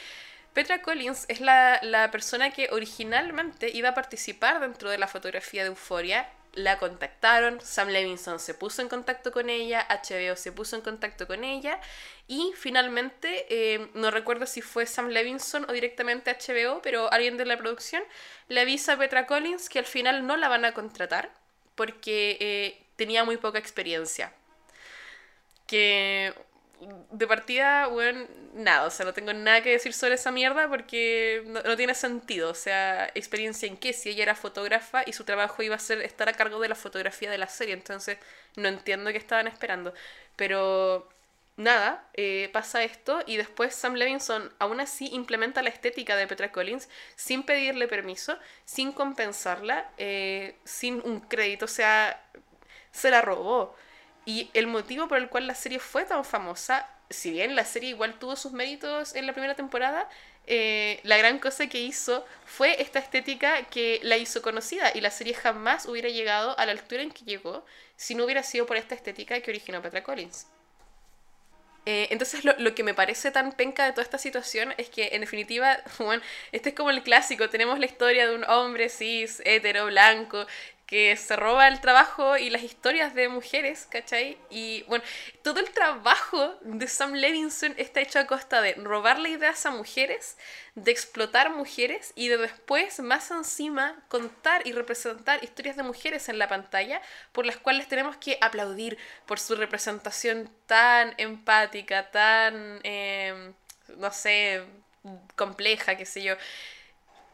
Petra 0.52 0.82
Collins 0.82 1.26
es 1.28 1.40
la, 1.40 1.78
la 1.82 2.10
persona 2.10 2.50
que 2.50 2.68
originalmente 2.72 3.70
iba 3.70 3.90
a 3.90 3.94
participar 3.94 4.60
dentro 4.60 4.90
de 4.90 4.98
la 4.98 5.06
fotografía 5.06 5.62
de 5.62 5.68
Euforia 5.68 6.28
la 6.54 6.78
contactaron, 6.78 7.60
Sam 7.60 7.88
Levinson 7.88 8.40
se 8.40 8.54
puso 8.54 8.82
en 8.82 8.88
contacto 8.88 9.30
con 9.30 9.48
ella, 9.48 9.86
HBO 9.88 10.36
se 10.36 10.52
puso 10.52 10.76
en 10.76 10.82
contacto 10.82 11.26
con 11.26 11.44
ella 11.44 11.80
y 12.26 12.52
finalmente, 12.56 13.46
eh, 13.48 13.88
no 13.94 14.10
recuerdo 14.10 14.46
si 14.46 14.60
fue 14.60 14.86
Sam 14.86 15.08
Levinson 15.08 15.64
o 15.68 15.72
directamente 15.72 16.36
HBO, 16.36 16.82
pero 16.82 17.12
alguien 17.12 17.36
de 17.36 17.44
la 17.46 17.56
producción 17.56 18.02
le 18.48 18.60
avisa 18.60 18.94
a 18.94 18.98
Petra 18.98 19.26
Collins 19.26 19.68
que 19.68 19.78
al 19.78 19.84
final 19.84 20.26
no 20.26 20.36
la 20.36 20.48
van 20.48 20.64
a 20.64 20.74
contratar 20.74 21.30
porque 21.76 22.36
eh, 22.40 22.82
tenía 22.96 23.24
muy 23.24 23.36
poca 23.36 23.58
experiencia. 23.58 24.32
Que 25.66 26.34
de 27.10 27.26
partida, 27.26 27.86
bueno, 27.88 28.26
nada, 28.54 28.86
o 28.86 28.90
sea, 28.90 29.04
no 29.06 29.12
tengo 29.12 29.32
nada 29.32 29.62
que 29.62 29.70
decir 29.70 29.92
sobre 29.92 30.14
esa 30.14 30.30
mierda 30.30 30.68
porque 30.68 31.42
no, 31.46 31.76
tiene 31.76 31.94
sentido. 31.94 32.50
O 32.50 32.54
sea, 32.54 33.10
experiencia 33.14 33.68
en 33.68 33.76
qué, 33.76 33.92
si 33.92 34.10
ella 34.10 34.22
era 34.24 34.34
fotógrafa 34.34 35.02
y 35.06 35.12
su 35.12 35.24
trabajo 35.24 35.62
iba 35.62 35.76
a 35.76 35.78
ser 35.78 36.00
estar 36.02 36.28
a 36.28 36.32
cargo 36.32 36.60
de 36.60 36.68
la 36.68 36.74
fotografía 36.74 37.30
de 37.30 37.38
la 37.38 37.48
serie, 37.48 37.74
entonces 37.74 38.18
no 38.56 38.68
entiendo 38.68 39.10
qué 39.12 39.18
estaban 39.18 39.46
esperando. 39.46 39.94
Pero 40.36 41.08
nada, 41.56 42.08
eh, 42.14 42.48
pasa 42.52 42.82
esto 42.82 43.22
y 43.26 43.36
después 43.36 43.74
Sam 43.74 43.94
Levinson 43.94 44.52
aún 44.58 44.80
así 44.80 45.08
implementa 45.12 45.62
la 45.62 45.68
estética 45.70 46.16
de 46.16 46.26
Petra 46.26 46.52
Collins 46.52 46.88
sin 47.16 47.42
pedirle 47.42 47.88
permiso, 47.88 48.38
sin 48.64 48.92
compensarla, 48.92 49.90
eh, 49.98 50.56
sin 50.64 51.02
un 51.04 51.20
crédito, 51.20 51.66
o 51.66 51.68
sea, 51.68 52.22
se 52.92 53.10
la 53.10 53.20
robó. 53.22 53.76
Y 54.24 54.50
el 54.54 54.66
motivo 54.66 55.08
por 55.08 55.18
el 55.18 55.28
cual 55.28 55.46
la 55.46 55.54
serie 55.54 55.78
fue 55.78 56.04
tan 56.04 56.24
famosa, 56.24 56.88
si 57.08 57.30
bien 57.30 57.56
la 57.56 57.64
serie 57.64 57.90
igual 57.90 58.18
tuvo 58.18 58.36
sus 58.36 58.52
méritos 58.52 59.14
en 59.14 59.26
la 59.26 59.32
primera 59.32 59.54
temporada, 59.54 60.08
eh, 60.46 61.00
la 61.04 61.16
gran 61.16 61.38
cosa 61.38 61.68
que 61.68 61.80
hizo 61.80 62.24
fue 62.44 62.80
esta 62.82 62.98
estética 62.98 63.64
que 63.64 64.00
la 64.02 64.16
hizo 64.16 64.42
conocida 64.42 64.90
y 64.94 65.00
la 65.00 65.10
serie 65.10 65.34
jamás 65.34 65.86
hubiera 65.86 66.08
llegado 66.08 66.58
a 66.58 66.66
la 66.66 66.72
altura 66.72 67.02
en 67.02 67.10
que 67.10 67.24
llegó 67.24 67.64
si 67.96 68.14
no 68.14 68.24
hubiera 68.24 68.42
sido 68.42 68.66
por 68.66 68.76
esta 68.76 68.94
estética 68.94 69.40
que 69.40 69.50
originó 69.50 69.82
Petra 69.82 70.02
Collins. 70.02 70.46
Eh, 71.86 72.08
entonces 72.10 72.44
lo, 72.44 72.52
lo, 72.58 72.74
que 72.74 72.82
me 72.82 72.94
parece 72.94 73.30
tan 73.30 73.52
penca 73.52 73.86
de 73.86 73.92
toda 73.92 74.02
esta 74.02 74.18
situación 74.18 74.74
es 74.76 74.90
que 74.90 75.10
en 75.12 75.22
definitiva, 75.22 75.78
bueno, 75.98 76.22
este 76.52 76.70
es 76.70 76.74
como 76.74 76.90
el 76.90 77.02
clásico, 77.02 77.48
tenemos 77.48 77.78
la 77.78 77.86
historia 77.86 78.28
de 78.28 78.34
un 78.34 78.44
hombre 78.44 78.88
cis, 78.88 79.40
hetero, 79.44 79.86
blanco, 79.86 80.46
que 80.90 81.16
se 81.16 81.36
roba 81.36 81.68
el 81.68 81.80
trabajo 81.80 82.36
y 82.36 82.50
las 82.50 82.64
historias 82.64 83.14
de 83.14 83.28
mujeres, 83.28 83.86
¿cachai? 83.88 84.36
Y 84.50 84.82
bueno, 84.88 85.04
todo 85.42 85.60
el 85.60 85.70
trabajo 85.70 86.58
de 86.62 86.88
Sam 86.88 87.12
Levinson 87.12 87.74
está 87.76 88.00
hecho 88.00 88.18
a 88.18 88.26
costa 88.26 88.60
de 88.60 88.74
robarle 88.74 89.28
ideas 89.28 89.64
a 89.66 89.70
mujeres, 89.70 90.36
de 90.74 90.90
explotar 90.90 91.50
mujeres 91.50 92.12
y 92.16 92.26
de 92.26 92.38
después, 92.38 92.98
más 92.98 93.30
encima, 93.30 94.02
contar 94.08 94.66
y 94.66 94.72
representar 94.72 95.44
historias 95.44 95.76
de 95.76 95.84
mujeres 95.84 96.28
en 96.28 96.40
la 96.40 96.48
pantalla 96.48 97.00
por 97.30 97.46
las 97.46 97.56
cuales 97.56 97.86
tenemos 97.86 98.16
que 98.16 98.36
aplaudir 98.40 98.98
por 99.26 99.38
su 99.38 99.54
representación 99.54 100.50
tan 100.66 101.14
empática, 101.18 102.10
tan, 102.10 102.80
eh, 102.82 103.52
no 103.96 104.10
sé, 104.10 104.64
compleja, 105.36 105.96
qué 105.96 106.04
sé 106.04 106.24
yo. 106.24 106.34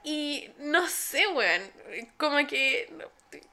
Y 0.05 0.51
no 0.59 0.87
sé, 0.89 1.27
weón, 1.29 1.63
como 2.19 2.47
que 2.47 2.89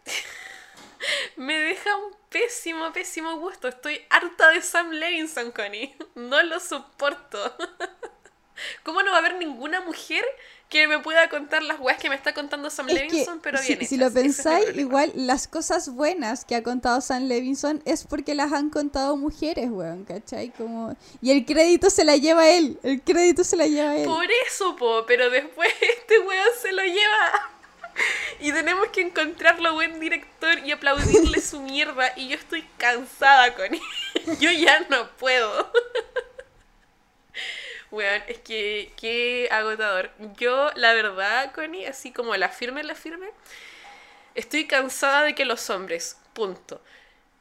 me 1.38 1.58
deja 1.58 1.96
un 1.98 2.14
pésimo, 2.30 2.92
pésimo 2.94 3.38
gusto. 3.38 3.68
Estoy 3.68 4.02
harta 4.10 4.50
de 4.50 4.62
Sam 4.62 4.92
Levinson, 4.92 5.52
Connie. 5.52 5.96
No 6.16 6.42
lo 6.44 6.60
soporto. 6.60 7.40
¿Cómo 8.84 9.02
no 9.02 9.12
va 9.12 9.18
a 9.18 9.20
haber 9.20 9.36
ninguna 9.36 9.82
mujer 9.82 10.24
que 10.70 10.88
me 10.88 11.00
pueda 11.00 11.30
contar 11.30 11.62
las 11.62 11.80
weas 11.80 12.00
que 12.00 12.10
me 12.10 12.16
está 12.16 12.34
contando 12.34 12.70
Sam 12.70 12.88
Levinson, 12.88 13.40
pero 13.42 13.60
bien 13.62 13.80
si, 13.80 13.86
si 13.86 13.98
lo 13.98 14.12
pensáis, 14.12 14.76
igual 14.76 15.12
las 15.16 15.48
cosas 15.48 15.90
buenas 15.90 16.46
que 16.46 16.56
ha 16.56 16.64
contado 16.64 17.00
Sam 17.02 17.28
Levinson 17.28 17.82
es 17.86 18.06
porque 18.06 18.34
las 18.34 18.52
han 18.54 18.72
contado 18.72 19.16
mujeres, 19.16 19.70
weón, 19.70 20.04
¿cachai? 20.04 20.50
Como... 20.50 20.96
Y 21.22 21.32
el 21.32 21.46
crédito 21.46 21.92
se 21.92 22.04
la 22.04 22.18
lleva 22.18 22.50
él, 22.50 22.80
el 22.82 23.02
crédito 23.02 23.44
se 23.44 23.56
la 23.56 23.68
lleva 23.68 23.96
él. 23.98 24.06
Por 24.06 24.26
eso, 24.48 24.76
po, 24.76 25.06
pero 25.06 25.30
después 25.30 25.72
este 25.82 26.20
weón 26.20 26.50
se 26.60 26.72
lo 26.72 26.84
lleva 26.84 27.52
y 28.40 28.52
tenemos 28.52 28.88
que 28.90 29.02
encontrarlo 29.02 29.74
buen 29.74 30.00
director 30.00 30.60
y 30.60 30.72
aplaudirle 30.72 31.40
su 31.42 31.62
mierda. 31.62 32.14
Y 32.16 32.30
yo 32.30 32.36
estoy 32.36 32.64
cansada 32.78 33.54
con 33.56 33.74
él. 33.74 33.82
Yo 34.40 34.52
ya 34.52 34.80
no 34.90 35.10
puedo. 35.18 35.72
Weón, 37.92 38.24
es 38.28 38.40
que 38.40 38.92
qué 39.00 39.48
agotador. 39.52 40.12
Yo, 40.38 40.72
la 40.76 40.94
verdad, 40.94 41.52
Connie, 41.54 41.86
así 41.86 42.12
como 42.12 42.36
la 42.36 42.50
firme, 42.50 42.84
la 42.84 42.96
firme, 42.96 43.30
estoy 44.34 44.66
cansada 44.66 45.24
de 45.24 45.36
que 45.36 45.46
los 45.46 45.70
hombres, 45.70 46.18
punto. 46.34 46.82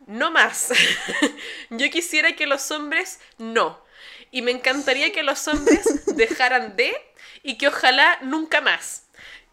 No 0.07 0.31
más. 0.31 0.73
Yo 1.71 1.91
quisiera 1.91 2.37
que 2.37 2.47
los 2.47 2.71
hombres 2.71 3.21
no. 3.39 3.83
Y 4.31 4.43
me 4.43 4.51
encantaría 4.51 5.13
que 5.13 5.23
los 5.23 5.47
hombres 5.49 5.85
dejaran 6.17 6.77
de 6.77 6.95
y 7.43 7.57
que 7.57 7.69
ojalá 7.69 8.19
nunca 8.23 8.61
más. 8.61 9.05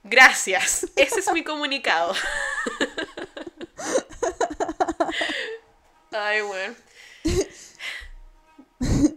Gracias. 0.03 0.87
Ese 0.95 1.19
es 1.19 1.33
mi 1.33 1.43
comunicado. 1.43 2.13
Ay, 6.11 6.41
bueno. 6.41 6.75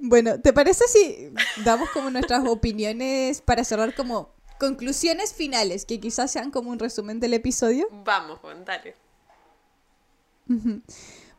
Bueno, 0.00 0.40
¿te 0.40 0.52
parece 0.52 0.86
si 0.88 1.32
damos 1.64 1.88
como 1.90 2.10
nuestras 2.10 2.46
opiniones 2.46 3.40
para 3.40 3.64
cerrar 3.64 3.94
como 3.94 4.34
conclusiones 4.58 5.32
finales, 5.32 5.86
que 5.86 6.00
quizás 6.00 6.30
sean 6.30 6.50
como 6.50 6.70
un 6.70 6.78
resumen 6.78 7.18
del 7.18 7.34
episodio? 7.34 7.86
Vamos, 7.90 8.40
dale. 8.64 8.94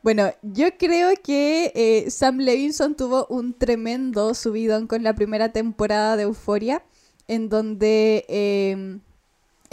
Bueno, 0.01 0.33
yo 0.41 0.77
creo 0.77 1.11
que 1.23 1.71
eh, 1.75 2.09
Sam 2.09 2.39
Levinson 2.39 2.95
tuvo 2.95 3.25
un 3.27 3.53
tremendo 3.53 4.33
subidón 4.33 4.87
con 4.87 5.03
la 5.03 5.13
primera 5.13 5.53
temporada 5.53 6.17
de 6.17 6.23
Euforia, 6.23 6.83
en 7.27 7.47
donde 7.47 8.25
em, 8.27 8.99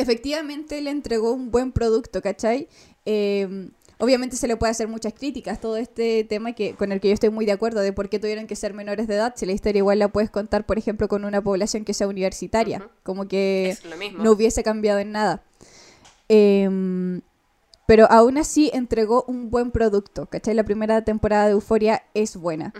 efectivamente 0.01 0.81
le 0.81 0.91
entregó 0.91 1.33
un 1.33 1.51
buen 1.51 1.73
producto, 1.73 2.23
¿cachai? 2.23 2.69
Em, 3.05 3.71
obviamente 3.99 4.37
se 4.37 4.49
le 4.49 4.57
puede 4.57 4.71
hacer 4.71 4.89
muchas 4.89 5.13
críticas, 5.13 5.61
todo 5.61 5.77
este 5.77 6.25
tema 6.25 6.53
que 6.53 6.75
con 6.75 6.93
el 6.93 7.01
que 7.01 7.09
yo 7.09 7.15
estoy 7.15 7.31
muy 7.31 7.47
de 7.47 7.53
acuerdo, 7.53 7.81
de 7.81 7.93
por 7.93 8.09
qué 8.09 8.19
tuvieron 8.19 8.47
que 8.47 8.57
ser 8.57 8.75
menores 8.75 9.07
de 9.07 9.15
edad, 9.15 9.35
si 9.37 9.47
la 9.47 9.53
historia 9.53 9.79
igual 9.79 9.99
la 9.99 10.09
puedes 10.09 10.31
contar, 10.31 10.67
por 10.67 10.79
ejemplo, 10.79 11.09
con 11.09 11.25
una 11.25 11.43
población 11.43 11.85
que 11.85 11.95
sea 11.95 12.09
universitaria, 12.09 12.89
como 13.03 13.29
que 13.29 13.77
no 14.19 14.33
hubiese 14.33 14.63
cambiado 14.63 14.99
en 14.99 15.13
nada. 15.13 15.43
Em, 16.29 17.21
pero 17.87 18.07
aún 18.11 18.39
así 18.39 18.71
entregó 18.73 19.25
un 19.27 19.51
buen 19.51 19.71
producto, 19.71 20.27
¿cachai? 20.27 20.55
La 20.55 20.65
primera 20.65 21.03
temporada 21.03 21.47
de 21.47 21.53
Euforia 21.53 22.05
es 22.15 22.37
buena. 22.37 22.73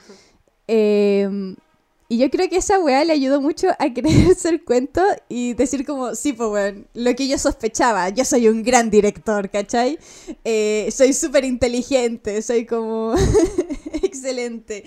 Y 2.13 2.19
yo 2.19 2.29
creo 2.29 2.49
que 2.49 2.57
esa 2.57 2.81
weá 2.81 3.05
le 3.05 3.13
ayudó 3.13 3.41
mucho 3.41 3.69
a 3.79 3.95
creerse 3.95 4.49
el 4.49 4.65
cuento 4.65 5.01
y 5.29 5.55
decir 5.55 5.87
como, 5.87 6.17
sí, 6.17 6.33
pues 6.33 6.51
weón, 6.51 6.89
lo 6.93 7.15
que 7.15 7.29
yo 7.29 7.39
sospechaba, 7.39 8.09
yo 8.09 8.25
soy 8.25 8.49
un 8.49 8.65
gran 8.65 8.91
director, 8.91 9.49
¿cachai? 9.49 9.97
Eh, 10.43 10.89
soy 10.91 11.13
súper 11.13 11.45
inteligente, 11.45 12.43
soy 12.43 12.67
como 12.67 13.15
excelente. 14.03 14.85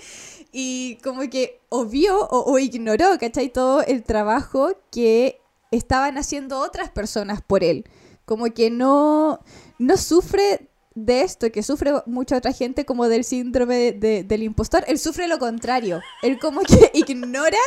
Y 0.52 0.98
como 1.02 1.22
que 1.30 1.62
obvió 1.70 2.28
o, 2.28 2.52
o 2.52 2.58
ignoró, 2.58 3.18
¿cachai? 3.18 3.48
Todo 3.50 3.80
el 3.80 4.02
trabajo 4.02 4.72
que 4.90 5.40
estaban 5.70 6.18
haciendo 6.18 6.58
otras 6.58 6.90
personas 6.90 7.40
por 7.40 7.64
él. 7.64 7.86
Como 8.26 8.52
que 8.52 8.68
no, 8.68 9.40
no 9.78 9.96
sufre 9.96 10.68
de 10.94 11.22
esto 11.22 11.50
que 11.50 11.62
sufre 11.62 11.92
mucha 12.06 12.36
otra 12.36 12.52
gente 12.52 12.84
como 12.84 13.08
del 13.08 13.24
síndrome 13.24 13.92
del 13.92 14.42
impostor, 14.42 14.84
él 14.86 14.98
sufre 14.98 15.26
lo 15.26 15.38
contrario. 15.38 16.00
Él 16.22 16.38
como 16.38 16.60
que 16.62 16.90
ignora 16.94 17.58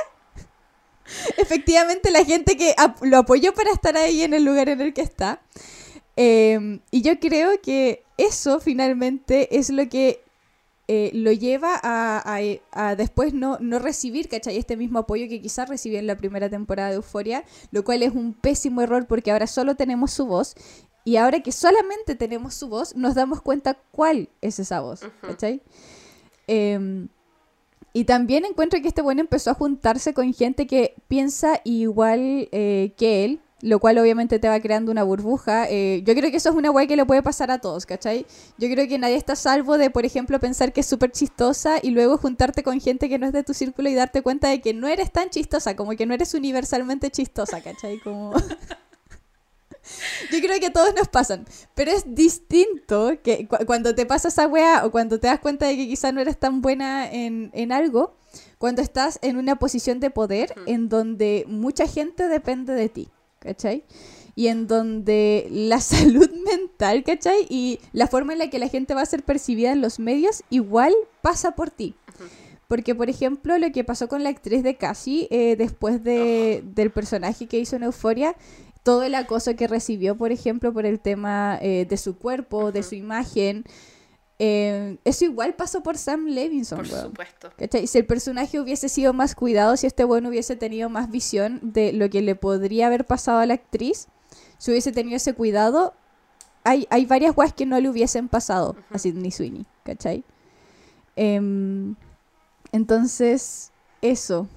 efectivamente 1.37 2.11
la 2.11 2.23
gente 2.23 2.57
que 2.57 2.75
lo 3.01 3.17
apoyó 3.17 3.53
para 3.53 3.71
estar 3.71 3.95
ahí 3.97 4.21
en 4.21 4.33
el 4.33 4.43
lugar 4.43 4.69
en 4.69 4.81
el 4.81 4.93
que 4.93 5.01
está. 5.01 5.41
Em, 6.15 6.79
y 6.89 7.01
yo 7.01 7.19
creo 7.19 7.61
que 7.61 8.03
eso 8.17 8.59
finalmente 8.59 9.57
es 9.57 9.69
lo 9.69 9.87
que 9.87 10.23
eh, 10.89 11.11
lo 11.13 11.33
lleva 11.33 11.79
a, 11.83 12.95
después 12.95 13.33
no, 13.33 13.57
no, 13.59 13.77
recibir, 13.77 14.29
¿cachai? 14.29 14.57
Este 14.57 14.77
mismo 14.77 14.99
apoyo 14.99 15.27
que 15.27 15.41
quizás 15.41 15.67
recibió 15.67 15.99
en 15.99 16.07
la 16.07 16.15
primera 16.15 16.49
temporada 16.49 16.89
de 16.89 16.95
Euforia, 16.95 17.43
lo 17.71 17.83
cual 17.83 18.03
es 18.03 18.13
un 18.13 18.33
pésimo 18.33 18.81
error 18.81 19.05
porque 19.05 19.31
ahora 19.31 19.47
solo 19.47 19.75
tenemos 19.75 20.11
su 20.11 20.25
voz 20.25 20.55
y 21.07 21.15
ahora 21.15 21.39
que 21.39 21.53
solamente 21.53 22.15
tenemos 22.15 22.53
su 22.53 22.67
voz, 22.67 22.93
nos 22.93 23.15
damos 23.15 23.41
cuenta 23.41 23.77
cuál 23.91 24.27
es 24.41 24.59
esa 24.59 24.81
voz, 24.81 25.07
¿cachai? 25.21 25.61
Em, 26.47 27.07
y 27.93 28.03
también 28.03 28.43
encuentro 28.43 28.81
que 28.81 28.89
este 28.89 29.01
bueno 29.01 29.21
empezó 29.21 29.51
a 29.51 29.53
juntarse 29.53 30.13
con 30.13 30.33
gente 30.33 30.67
que 30.67 30.95
piensa 31.07 31.61
igual 31.63 32.49
eh, 32.51 32.91
que 32.97 33.23
él, 33.23 33.39
lo 33.61 33.79
cual 33.79 33.99
obviamente 33.99 34.37
te 34.37 34.49
va 34.49 34.59
creando 34.59 34.91
una 34.91 35.03
burbuja. 35.03 35.69
Eh, 35.69 36.03
yo 36.05 36.13
creo 36.13 36.29
que 36.29 36.35
eso 36.35 36.49
es 36.49 36.55
una 36.55 36.71
guay 36.71 36.87
que 36.87 36.97
le 36.97 37.05
puede 37.05 37.23
pasar 37.23 37.51
a 37.51 37.59
todos, 37.59 37.85
¿cachai? 37.85 38.25
Yo 38.57 38.67
creo 38.67 38.85
que 38.89 38.99
nadie 38.99 39.15
está 39.15 39.37
salvo 39.37 39.77
de, 39.77 39.89
por 39.89 40.03
ejemplo, 40.05 40.41
pensar 40.41 40.73
que 40.73 40.81
es 40.81 40.87
súper 40.87 41.13
chistosa 41.13 41.79
y 41.81 41.91
luego 41.91 42.17
juntarte 42.17 42.63
con 42.63 42.81
gente 42.81 43.07
que 43.07 43.17
no 43.17 43.27
es 43.27 43.31
de 43.31 43.45
tu 43.45 43.53
círculo 43.53 43.87
y 43.87 43.95
darte 43.95 44.21
cuenta 44.21 44.49
de 44.49 44.59
que 44.59 44.73
no 44.73 44.89
eres 44.89 45.13
tan 45.13 45.29
chistosa, 45.29 45.77
como 45.77 45.91
que 45.91 46.05
no 46.05 46.13
eres 46.13 46.33
universalmente 46.33 47.11
chistosa, 47.11 47.61
¿cachai? 47.61 47.97
Como... 47.99 48.33
Yo 50.31 50.39
creo 50.39 50.59
que 50.59 50.67
a 50.67 50.73
todos 50.73 50.93
nos 50.95 51.07
pasan, 51.07 51.45
pero 51.75 51.91
es 51.91 52.15
distinto 52.15 53.13
que 53.23 53.47
cuando 53.65 53.95
te 53.95 54.05
pasa 54.05 54.27
esa 54.27 54.47
weá 54.47 54.85
o 54.85 54.91
cuando 54.91 55.19
te 55.19 55.27
das 55.27 55.39
cuenta 55.39 55.67
de 55.67 55.75
que 55.75 55.87
quizá 55.87 56.11
no 56.11 56.21
eres 56.21 56.37
tan 56.37 56.61
buena 56.61 57.11
en, 57.11 57.51
en 57.53 57.71
algo, 57.71 58.15
cuando 58.57 58.81
estás 58.81 59.19
en 59.21 59.37
una 59.37 59.57
posición 59.57 59.99
de 59.99 60.09
poder 60.09 60.53
en 60.65 60.89
donde 60.89 61.45
mucha 61.47 61.87
gente 61.87 62.27
depende 62.27 62.73
de 62.73 62.89
ti, 62.89 63.09
¿cachai? 63.39 63.83
Y 64.35 64.47
en 64.47 64.67
donde 64.67 65.47
la 65.51 65.79
salud 65.81 66.29
mental, 66.45 67.03
¿cachai? 67.03 67.45
Y 67.49 67.79
la 67.93 68.07
forma 68.07 68.33
en 68.33 68.39
la 68.39 68.49
que 68.49 68.59
la 68.59 68.69
gente 68.69 68.93
va 68.93 69.01
a 69.01 69.05
ser 69.05 69.23
percibida 69.23 69.71
en 69.71 69.81
los 69.81 69.99
medios 69.99 70.43
igual 70.49 70.93
pasa 71.21 71.55
por 71.55 71.69
ti. 71.69 71.95
Porque, 72.67 72.93
por 72.93 73.09
ejemplo, 73.09 73.57
lo 73.57 73.71
que 73.71 73.85
pasó 73.85 74.09
con 74.09 74.23
la 74.23 74.29
actriz 74.29 74.61
de 74.61 74.75
Cassie 74.75 75.27
eh, 75.31 75.55
después 75.55 76.03
de, 76.03 76.63
del 76.65 76.91
personaje 76.91 77.47
que 77.47 77.59
hizo 77.59 77.77
en 77.77 77.83
Euforia 77.83 78.35
todo 78.83 79.03
el 79.03 79.15
acoso 79.15 79.55
que 79.55 79.67
recibió, 79.67 80.15
por 80.15 80.31
ejemplo, 80.31 80.73
por 80.73 80.85
el 80.85 80.99
tema 80.99 81.57
eh, 81.61 81.85
de 81.87 81.97
su 81.97 82.17
cuerpo, 82.17 82.71
de 82.71 82.83
su 82.83 82.95
imagen. 82.95 83.63
Eh, 84.39 84.97
eso 85.03 85.25
igual 85.25 85.55
pasó 85.55 85.81
por 85.81 85.97
Sam 85.97 86.27
Levinson. 86.27 86.79
Por 86.79 86.87
supuesto. 86.87 87.49
Si 87.87 87.97
el 87.97 88.05
personaje 88.05 88.59
hubiese 88.59 88.89
sido 88.89 89.13
más 89.13 89.35
cuidado, 89.35 89.75
si 89.77 89.87
este 89.87 90.03
bueno 90.03 90.29
hubiese 90.29 90.55
tenido 90.55 90.89
más 90.89 91.09
visión 91.09 91.59
de 91.61 91.93
lo 91.93 92.09
que 92.09 92.21
le 92.21 92.35
podría 92.35 92.87
haber 92.87 93.05
pasado 93.05 93.39
a 93.39 93.45
la 93.45 93.55
actriz, 93.55 94.07
si 94.57 94.71
hubiese 94.71 94.91
tenido 94.91 95.17
ese 95.17 95.33
cuidado, 95.33 95.93
hay, 96.63 96.87
hay 96.89 97.05
varias 97.05 97.33
guas 97.33 97.53
que 97.53 97.65
no 97.65 97.79
le 97.79 97.89
hubiesen 97.89 98.27
pasado 98.27 98.75
a 98.91 98.99
Sidney 98.99 99.31
Sweeney, 99.31 99.65
¿cachai? 99.83 100.23
Em, 101.15 101.95
entonces, 102.71 103.71
eso. 104.01 104.47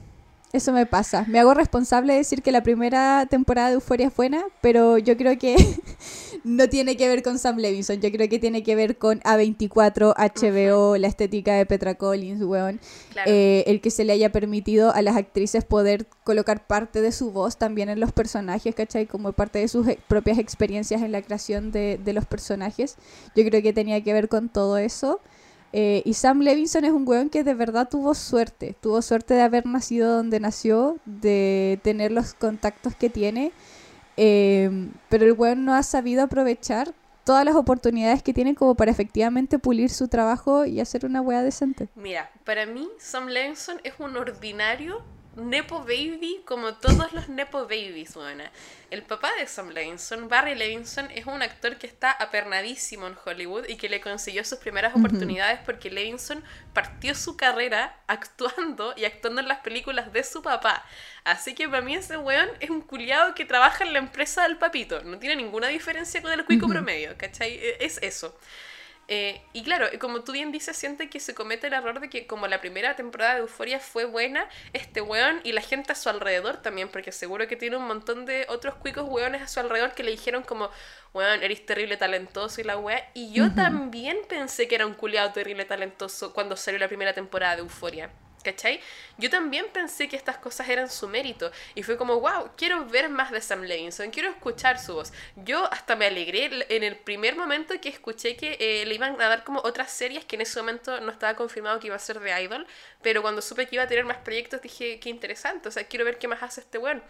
Eso 0.53 0.73
me 0.73 0.85
pasa. 0.85 1.25
Me 1.29 1.39
hago 1.39 1.55
responsable 1.55 2.13
de 2.13 2.19
decir 2.19 2.43
que 2.43 2.51
la 2.51 2.65
primera 2.65 3.25
temporada 3.31 3.69
de 3.69 3.75
Euforia 3.75 4.09
es 4.09 4.17
buena, 4.17 4.45
pero 4.61 4.99
yo 4.99 5.17
creo 5.17 5.39
que 5.39 5.55
no 6.45 6.69
tiene 6.69 6.97
que 6.97 7.07
ver 7.07 7.23
con 7.23 7.39
Sam 7.39 7.59
Levinson. 7.59 8.01
Yo 8.01 8.11
creo 8.11 8.29
que 8.29 8.41
tiene 8.41 8.65
que 8.65 8.75
ver 8.75 8.99
con 8.99 9.21
A24, 9.21 10.15
HBO, 10.17 10.97
la 10.97 11.07
estética 11.07 11.55
de 11.55 11.67
Petra 11.67 11.95
Collins, 11.95 12.43
weón. 12.43 12.81
Eh, 13.27 13.63
el 13.69 13.81
que 13.81 13.93
se 13.93 14.05
le 14.05 14.13
haya 14.13 14.33
permitido 14.33 14.93
a 14.93 15.03
las 15.03 15.17
actrices 15.17 15.65
poder 15.65 16.07
colocar 16.25 16.67
parte 16.67 17.01
de 17.01 17.13
su 17.13 17.31
voz 17.31 17.57
también 17.57 17.89
en 17.89 18.01
los 18.01 18.11
personajes, 18.11 18.75
¿cachai? 18.75 19.07
Como 19.07 19.33
parte 19.33 19.61
de 19.61 19.69
sus 19.69 19.87
e, 19.87 20.01
propias 20.09 20.39
experiencias 20.39 21.03
en 21.03 21.13
la 21.13 21.23
creación 21.23 21.71
de, 21.71 22.01
de 22.03 22.13
los 22.13 22.25
personajes. 22.25 22.97
Yo 23.37 23.45
creo 23.45 23.63
que 23.63 23.73
tenía 23.73 24.03
que 24.03 24.13
ver 24.13 24.29
con 24.29 24.49
todo 24.49 24.79
eso. 24.79 25.21
Eh, 25.73 26.03
y 26.05 26.15
Sam 26.15 26.41
Levinson 26.41 26.85
es 26.85 26.93
un 26.93 27.07
weón 27.07 27.31
que 27.31 27.45
de 27.45 27.55
verdad 27.55 27.89
tuvo 27.89 28.15
suerte. 28.15 28.75
Tuvo 28.81 29.03
suerte 29.03 29.35
de 29.35 29.43
haber 29.43 29.67
nacido 29.67 30.17
donde 30.17 30.41
nació, 30.41 30.99
de 31.05 31.79
tener 31.83 32.13
los 32.13 32.35
contactos 32.35 32.95
que 32.95 33.11
tiene. 33.11 33.53
Em, 34.17 34.93
pero 35.09 35.25
el 35.25 35.33
weón 35.33 35.65
no 35.65 35.75
ha 35.75 35.83
sabido 35.83 36.23
aprovechar 36.23 36.93
todas 37.25 37.45
las 37.45 37.55
oportunidades 37.55 38.23
que 38.23 38.35
tiene 38.35 38.55
como 38.55 38.75
para 38.75 38.91
efectivamente 38.91 39.59
pulir 39.59 39.91
su 39.91 40.09
trabajo 40.09 40.67
y 40.67 40.81
hacer 40.81 41.07
una 41.07 41.21
wea 41.21 41.43
decente. 41.43 41.89
Mira, 41.95 42.31
para 42.45 42.67
mí 42.67 42.89
Sam 42.99 43.29
Levinson 43.29 43.81
es 43.85 43.95
un 43.99 44.17
ordinario 44.17 45.03
Nepo 45.41 45.81
Baby 45.81 46.43
como 46.45 46.75
todos 46.75 47.13
los 47.13 47.29
Nepo 47.29 47.63
Babies, 47.63 48.15
buena. 48.15 48.51
El 48.91 49.03
papá 49.03 49.33
de 49.39 49.47
Sam 49.47 49.71
Levinson, 49.71 50.29
Barry 50.29 50.55
Levinson, 50.55 51.11
es 51.13 51.27
un 51.27 51.43
actor 51.43 51.77
que 51.77 51.87
está 51.87 52.11
apernadísimo 52.11 53.07
en 53.07 53.17
Hollywood 53.25 53.67
y 53.69 53.77
que 53.77 53.89
le 53.89 54.01
consiguió 54.01 54.45
sus 54.45 54.59
primeras 54.59 54.95
oportunidades 54.95 55.61
porque 55.65 55.91
Levinson 55.91 56.45
partió 56.73 57.15
su 57.15 57.37
carrera 57.37 57.97
actuando 58.07 58.93
y 58.97 59.05
actuando 59.05 59.41
en 59.41 59.49
las 59.49 59.61
películas 59.61 60.13
de 60.13 60.25
su 60.25 60.43
papá. 60.43 60.85
Así 61.25 61.55
que 61.55 61.69
para 61.69 61.83
mí 61.83 61.95
ese 61.95 62.17
weón 62.17 62.51
es 62.61 62.71
un 62.71 62.83
culiado 62.83 63.35
que 63.35 63.45
trabaja 63.45 63.85
en 63.85 63.93
la 63.93 63.99
empresa 64.01 64.43
del 64.43 64.59
papito. 64.59 65.03
No 65.05 65.19
tiene 65.19 65.37
ninguna 65.37 65.69
diferencia 65.69 66.21
con 66.21 66.33
el 66.33 66.45
cuico 66.45 66.69
promedio, 66.69 67.17
¿cachai? 67.17 67.53
E, 67.53 67.77
es 67.81 67.99
eso. 68.03 68.37
Eh, 69.13 69.43
y 69.53 69.65
claro, 69.65 69.89
como 69.99 70.23
tú 70.23 70.31
bien 70.31 70.53
dices, 70.53 70.77
siente 70.77 71.11
que 71.11 71.19
se 71.19 71.35
comete 71.35 71.67
el 71.67 71.73
error 71.73 71.99
de 71.99 72.09
que 72.09 72.29
como 72.29 72.47
la 72.47 72.61
primera 72.61 72.95
temporada 72.95 73.35
de 73.35 73.41
Euforia 73.41 73.81
fue 73.81 74.05
buena, 74.05 74.49
este 74.73 75.01
weón 75.01 75.41
y 75.43 75.51
la 75.51 75.63
gente 75.63 75.91
a 75.91 75.97
su 75.97 76.09
alrededor 76.09 76.59
también, 76.59 76.89
porque 76.89 77.11
seguro 77.11 77.49
que 77.49 77.57
tiene 77.57 77.77
un 77.77 77.89
montón 77.89 78.25
de 78.25 78.47
otros 78.49 78.77
cuicos 78.77 79.09
weones 79.09 79.43
a 79.43 79.49
su 79.49 79.59
alrededor 79.59 79.95
que 79.95 80.05
le 80.05 80.13
dijeron 80.13 80.45
como, 80.45 80.71
weón, 81.13 81.43
eres 81.43 81.67
terrible 81.67 81.97
talentoso 81.97 82.61
y 82.61 82.65
la 82.65 82.79
wea. 82.79 83.11
Y 83.13 83.33
yo 83.33 83.53
también 83.53 84.17
pensé 84.29 84.69
que 84.69 84.77
era 84.77 84.87
un 84.87 84.95
culiado 84.95 85.33
terrible 85.33 85.65
talentoso 85.65 86.33
cuando 86.33 86.57
salió 86.57 86.79
la 86.79 86.87
primera 86.87 87.13
temporada 87.13 87.57
de 87.57 87.63
Euforia. 87.63 88.11
¿Cachai? 88.43 88.81
Yo 89.19 89.29
también 89.29 89.67
pensé 89.73 90.09
que 90.09 90.17
estas 90.17 90.39
cosas 90.39 90.69
eran 90.69 90.91
su 90.91 91.09
mérito 91.09 91.51
y 91.75 91.83
fue 91.83 91.97
como, 91.97 92.21
wow, 92.21 92.51
quiero 92.57 92.87
ver 92.87 93.09
más 93.09 93.31
de 93.31 93.41
Sam 93.41 93.63
Levinson, 93.63 94.11
quiero 94.11 94.31
escuchar 94.31 94.79
su 94.79 94.95
voz. 94.95 95.13
Yo 95.37 95.71
hasta 95.73 95.97
me 95.97 96.07
alegré 96.07 96.51
en 96.69 96.83
el 96.83 96.97
primer 96.97 97.37
momento 97.37 97.75
que 97.81 97.89
escuché 97.89 98.37
que 98.37 98.57
eh, 98.59 98.87
le 98.87 98.95
iban 98.95 99.21
a 99.21 99.29
dar 99.29 99.45
como 99.45 99.61
otras 99.61 99.91
series 99.91 100.25
que 100.25 100.37
en 100.37 100.43
ese 100.43 100.59
momento 100.59 101.01
no 101.01 101.13
estaba 101.13 101.35
confirmado 101.35 101.79
que 101.81 101.89
iba 101.89 101.97
a 101.97 101.99
ser 101.99 102.21
de 102.21 102.43
Idol, 102.43 102.67
pero 103.03 103.23
cuando 103.23 103.43
supe 103.43 103.67
que 103.67 103.77
iba 103.77 103.85
a 103.85 103.89
tener 103.89 104.05
más 104.05 104.19
proyectos 104.19 104.63
dije, 104.63 104.99
qué 105.01 105.11
interesante, 105.11 105.69
o 105.69 105.73
sea, 105.73 105.85
quiero 105.85 106.05
ver 106.05 106.19
qué 106.19 106.29
más 106.29 106.43
hace 106.43 106.61
este 106.61 106.79
weón. 106.79 107.03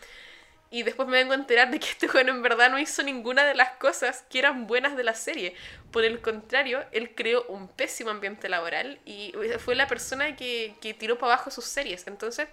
Y 0.70 0.84
después 0.84 1.09
me 1.09 1.18
vengo 1.18 1.32
a 1.32 1.36
enterar 1.36 1.70
de 1.70 1.80
que 1.80 1.88
este 1.90 2.06
juego 2.06 2.30
en 2.30 2.42
verdad 2.42 2.70
no 2.70 2.78
hizo 2.78 3.02
ninguna 3.02 3.44
de 3.44 3.55
las 3.55 3.70
cosas 3.72 4.24
que 4.30 4.38
eran 4.38 4.68
buenas 4.68 4.97
de 4.97 5.02
la 5.02 5.14
serie. 5.14 5.55
Por 5.90 6.05
el 6.05 6.20
contrario, 6.20 6.84
él 6.92 7.14
creó 7.14 7.44
un 7.48 7.66
pésimo 7.66 8.10
ambiente 8.10 8.48
laboral 8.48 9.01
y 9.05 9.34
fue 9.59 9.74
la 9.74 9.88
persona 9.88 10.36
que, 10.36 10.76
que 10.80 10.94
tiró 10.94 11.18
para 11.18 11.34
abajo 11.34 11.51
sus 11.51 11.64
series. 11.64 12.06
Entonces, 12.06 12.48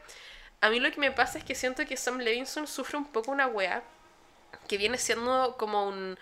a 0.61 0.69
mí 0.71 0.79
lo 0.79 0.91
que 0.91 0.99
me 0.99 1.11
pasa 1.11 1.37
es 1.37 1.43
que 1.43 1.53
siento 1.53 1.85
que 1.85 1.95
Sam 1.95 2.17
Levinson 2.17 2.65
sufre 2.65 2.97
un 2.97 3.05
poco 3.05 3.31
una 3.31 3.47
wea 3.47 3.83
que 4.67 4.77
viene 4.77 4.97
siendo 4.97 5.55
como 5.57 5.87
un, 5.87 6.17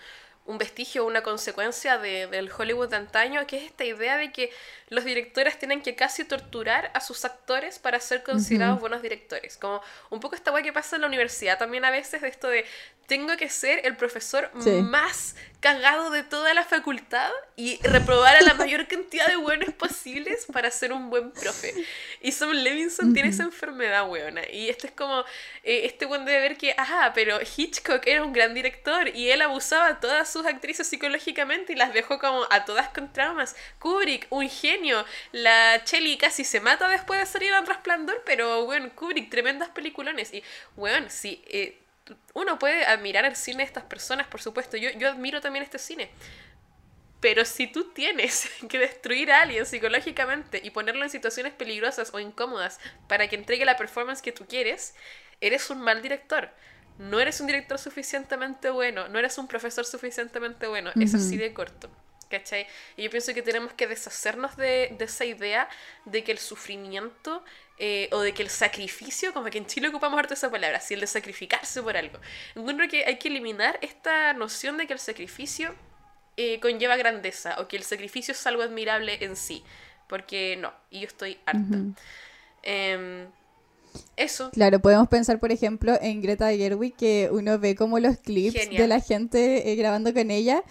un 0.45 0.57
vestigio, 0.59 1.05
una 1.05 1.23
consecuencia 1.23 1.97
de, 1.97 2.27
del 2.27 2.51
Hollywood 2.51 2.89
de 2.89 2.97
antaño, 2.97 3.45
que 3.47 3.57
es 3.57 3.63
esta 3.63 3.84
idea 3.84 4.15
de 4.17 4.31
que 4.31 4.51
los 4.89 5.03
directores 5.03 5.57
tienen 5.57 5.81
que 5.81 5.95
casi 5.95 6.23
torturar 6.23 6.91
a 6.93 7.01
sus 7.01 7.26
actores 7.26 7.80
para 7.80 7.99
ser 7.99 8.22
considerados 8.22 8.80
buenos 8.80 9.01
directores. 9.01 9.57
Como 9.57 9.81
un 10.11 10.19
poco 10.19 10.35
esta 10.35 10.51
weá 10.51 10.61
que 10.61 10.72
pasa 10.72 10.97
en 10.97 11.01
la 11.01 11.07
universidad 11.07 11.57
también 11.57 11.84
a 11.84 11.89
veces, 11.89 12.22
de 12.22 12.27
esto 12.27 12.47
de 12.47 12.65
tengo 13.07 13.36
que 13.38 13.49
ser 13.49 13.86
el 13.86 13.95
profesor 13.95 14.52
más 14.84 15.36
cagado 15.60 16.11
de 16.11 16.22
toda 16.22 16.53
la 16.53 16.64
facultad 16.64 17.32
y 17.56 17.80
reprobar 17.82 18.36
a 18.36 18.41
la 18.41 18.53
mayor 18.53 18.88
cantidad 18.88 19.26
de 19.26 19.36
buenos 19.36 19.73
posibles 19.73 20.45
para 20.53 20.69
ser 20.69 20.94
un 20.94 21.10
buen 21.10 21.32
profe. 21.32 21.73
Y 22.22 22.32
Sam 22.32 22.52
Levinson 22.52 23.14
tiene 23.14 23.30
esa 23.30 23.44
enfermedad, 23.44 24.07
weona. 24.07 24.41
Y 24.52 24.69
esto 24.69 24.86
es 24.86 24.94
como, 24.94 25.22
eh, 25.64 25.82
este 25.86 26.06
buen 26.06 26.23
debe 26.26 26.40
ver 26.40 26.57
que, 26.57 26.76
ajá, 26.77 27.14
pero 27.15 27.40
Hitchcock 27.41 28.06
era 28.06 28.23
un 28.23 28.32
gran 28.32 28.53
director 28.53 29.07
y 29.10 29.32
él 29.32 29.41
abusaba 29.41 29.88
a 29.88 29.99
todas 29.99 30.32
sus 30.32 30.45
actrices 30.45 30.88
psicológicamente 30.88 31.73
y 31.73 31.76
las 31.76 31.94
dejó 31.94 32.19
como 32.19 32.45
a 32.52 32.65
todas 32.65 32.90
con 32.90 33.11
traumas. 33.11 33.56
Kubrick, 33.80 34.27
un 34.30 34.48
genio. 34.48 35.03
La 35.32 35.84
Chelly 35.84 36.18
casi 36.18 36.44
se 36.44 36.60
mata 36.60 36.88
después 36.90 37.19
de 37.19 37.26
salir 37.26 37.52
al 37.53 37.65
resplandor, 37.65 38.22
pero, 38.23 38.65
bueno, 38.65 38.91
Kubrick, 38.94 39.32
tremendas 39.32 39.69
peliculones. 39.69 40.32
Y, 40.32 40.44
weón, 40.76 41.10
sí, 41.10 41.44
eh, 41.48 41.80
uno 42.34 42.60
puede 42.60 42.86
admirar 42.86 43.26
el 43.26 43.36
cine 43.36 43.57
de 43.57 43.64
estas 43.64 43.84
personas, 43.86 44.27
por 44.27 44.41
supuesto. 44.41 44.77
Yo, 44.77 44.90
yo 44.91 45.10
admiro 45.10 45.41
también 45.41 45.64
este 45.64 45.80
cine. 45.80 46.10
Pero 47.19 47.45
si 47.45 47.68
tú 47.68 47.91
tienes 47.91 48.49
que 48.69 48.77
destruir 48.77 49.32
a 49.32 49.41
alguien 49.41 49.65
psicológicamente 49.65 50.61
y 50.64 50.69
ponerlo 50.69 51.03
en 51.03 51.10
situaciones 51.10 51.53
peligrosas 51.53 52.14
o 52.14 52.19
incómodas 52.19 52.80
para 53.07 53.27
que 53.27 53.36
entregue 53.36 53.65
la 53.65 53.77
performance 53.77 54.22
que 54.22 54.32
tú 54.32 54.45
quieres, 54.45 54.94
eres 55.41 55.69
un 55.69 55.82
mal 55.82 56.02
director. 56.02 56.52
No 56.98 57.19
eres 57.19 57.41
un 57.41 57.48
director 57.48 57.77
suficientemente 57.77 58.69
bueno, 58.69 59.07
no 59.10 59.19
eres 59.19 59.38
un 59.38 59.48
profesor 59.48 59.86
suficientemente 59.86 60.68
bueno. 60.68 60.91
Es 60.99 61.14
así 61.14 61.36
de 61.36 61.53
corto. 61.53 61.90
¿Cachai? 62.30 62.68
Y 62.97 63.03
yo 63.03 63.10
pienso 63.10 63.34
que 63.34 63.41
tenemos 63.41 63.73
que 63.73 63.88
deshacernos 63.88 64.57
de, 64.57 64.95
de 64.97 65.06
esa 65.06 65.26
idea 65.26 65.69
de 66.06 66.23
que 66.23 66.31
el 66.31 66.39
sufrimiento 66.39 67.43
eh, 67.77 68.07
o 68.14 68.22
de 68.22 68.34
que 68.34 68.41
el 68.41 68.49
sacrificio, 68.49 69.34
como 69.34 69.49
que 69.49 69.57
en 69.57 69.65
Chile 69.65 69.89
ocupamos 69.89 70.18
harto 70.18 70.34
esa 70.34 70.49
palabra, 70.49 70.80
si 70.80 70.93
el 70.93 71.02
de 71.02 71.07
sacrificarse 71.07 71.81
por 71.84 71.97
algo. 71.97 72.19
Encuentro 72.56 72.88
que 72.88 73.03
hay 73.03 73.18
que 73.18 73.27
eliminar 73.27 73.77
esta 73.81 74.31
noción 74.31 74.77
de 74.77 74.88
que 74.88 74.93
el 74.93 74.99
sacrificio 74.99 75.76
eh, 76.38 76.61
conlleva 76.61 76.95
grandeza 76.95 77.57
o 77.60 77.68
que 77.68 77.76
el 77.76 77.84
sacrificio 77.84 78.31
es 78.31 78.47
algo 78.47 78.64
admirable 78.64 79.18
en 79.19 79.35
sí, 79.35 79.61
porque 80.07 80.56
no, 80.56 80.73
y 80.89 81.02
yo 81.02 81.07
estoy 81.07 81.38
harta. 81.45 81.77
Em, 82.64 83.27
eso. 84.15 84.52
Claro, 84.52 84.80
podemos 84.80 85.10
pensar, 85.10 85.41
por 85.41 85.52
ejemplo, 85.52 85.97
en 86.02 86.22
Greta 86.22 86.49
Gerwig, 86.52 86.95
que 86.95 87.27
uno 87.30 87.60
ve 87.60 87.76
como 87.76 87.99
los 87.99 88.18
clips 88.19 88.69
de 88.69 88.88
la 88.88 89.02
gente 89.02 89.69
eh, 89.69 89.76
grabando 89.76 90.14
con 90.14 90.31
ella 90.31 90.64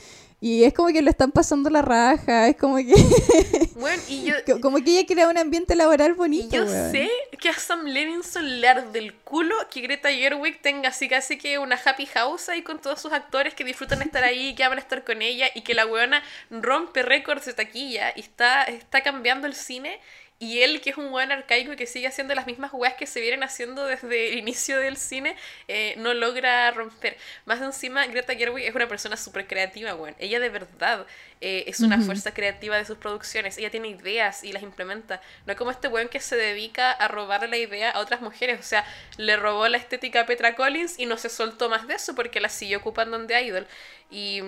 y 0.44 0.64
es 0.64 0.74
como 0.74 0.88
que 0.88 1.00
lo 1.00 1.08
están 1.08 1.32
pasando 1.32 1.70
la 1.70 1.80
raja, 1.80 2.48
es 2.48 2.56
como 2.58 2.76
que... 2.76 2.92
Bueno, 3.76 4.02
y 4.08 4.24
yo... 4.24 4.60
Como 4.60 4.76
que 4.76 4.98
ella 4.98 5.06
crea 5.06 5.28
un 5.28 5.38
ambiente 5.38 5.74
laboral 5.74 6.12
bonito. 6.12 6.54
Y 6.54 6.58
yo 6.58 6.66
sé 6.66 7.10
que 7.40 7.48
a 7.48 7.54
Sam 7.54 7.86
Levinson 7.86 8.60
le 8.60 8.68
arde 8.68 8.90
del 8.92 9.14
culo 9.14 9.54
que 9.70 9.80
Greta 9.80 10.10
Gerwig 10.10 10.60
tenga 10.60 10.90
así 10.90 11.08
casi 11.08 11.38
que 11.38 11.58
una 11.58 11.80
happy 11.82 12.04
house 12.04 12.50
ahí 12.50 12.60
con 12.60 12.78
todos 12.78 13.00
sus 13.00 13.12
actores 13.12 13.54
que 13.54 13.64
disfrutan 13.64 14.02
estar 14.02 14.22
ahí, 14.22 14.54
que 14.54 14.68
van 14.68 14.76
a 14.76 14.82
estar 14.82 15.02
con 15.02 15.22
ella 15.22 15.46
y 15.54 15.62
que 15.62 15.72
la 15.72 15.86
weona 15.86 16.22
rompe 16.50 17.02
récords 17.02 17.46
de 17.46 17.54
taquilla 17.54 18.12
y 18.14 18.20
está, 18.20 18.64
está 18.64 19.02
cambiando 19.02 19.46
el 19.46 19.54
cine 19.54 19.98
y 20.40 20.62
él, 20.62 20.81
que 20.81 20.90
es 20.90 20.97
un 20.97 21.11
buen 21.11 21.31
arcaico 21.31 21.73
y 21.73 21.77
que 21.77 21.86
sigue 21.86 22.09
haciendo 22.09 22.35
las 22.35 22.47
mismas 22.47 22.73
weas 22.73 22.94
que 22.94 23.06
se 23.06 23.20
vienen 23.20 23.43
haciendo 23.44 23.86
desde 23.86 24.32
el 24.32 24.39
inicio 24.39 24.78
del 24.78 24.97
cine, 24.97 25.36
eh, 25.69 25.94
no 25.97 26.12
logra 26.12 26.70
romper. 26.73 27.16
Más 27.47 27.61
de 27.61 27.66
encima, 27.66 28.06
Greta 28.06 28.35
Gerwig 28.35 28.66
es 28.66 28.74
una 28.74 28.89
persona 28.89 29.16
súper 29.16 29.47
creativa, 29.47 29.94
weón. 29.94 30.16
Ella 30.19 30.40
de 30.40 30.48
verdad 30.48 31.06
eh, 31.40 31.65
es 31.69 31.81
una 31.81 32.01
fuerza 32.01 32.35
creativa 32.35 32.77
de 32.77 32.85
sus 32.85 32.98
producciones. 32.98 33.59
Ella 33.59 33.70
tiene 33.70 33.89
ideas 33.89 34.43
y 34.43 34.52
las 34.52 34.62
implementa. 34.62 35.23
No 35.47 35.55
como 35.56 35.70
este 35.70 35.89
weón 35.89 36.09
que 36.09 36.20
se 36.20 36.36
dedica 36.36 36.90
a 36.90 37.06
robarle 37.09 37.48
la 37.48 37.56
idea 37.56 37.90
a 37.90 38.01
otras 38.01 38.20
mujeres. 38.20 38.59
O 38.59 38.65
sea, 38.65 38.85
le 39.16 39.36
robó 39.36 39.69
la 39.69 39.78
estética 39.78 40.23
a 40.23 40.27
Petra 40.27 40.56
Collins 40.56 40.98
y 40.98 41.06
no 41.06 41.16
se 41.16 41.28
soltó 41.28 41.69
más 41.69 41.86
de 41.86 41.94
eso 41.94 42.15
porque 42.15 42.40
la 42.40 42.48
siguió 42.48 42.78
ocupando 42.78 43.16
en 43.16 43.28
The 43.28 43.43
Idol. 43.44 43.66
Y 44.11 44.43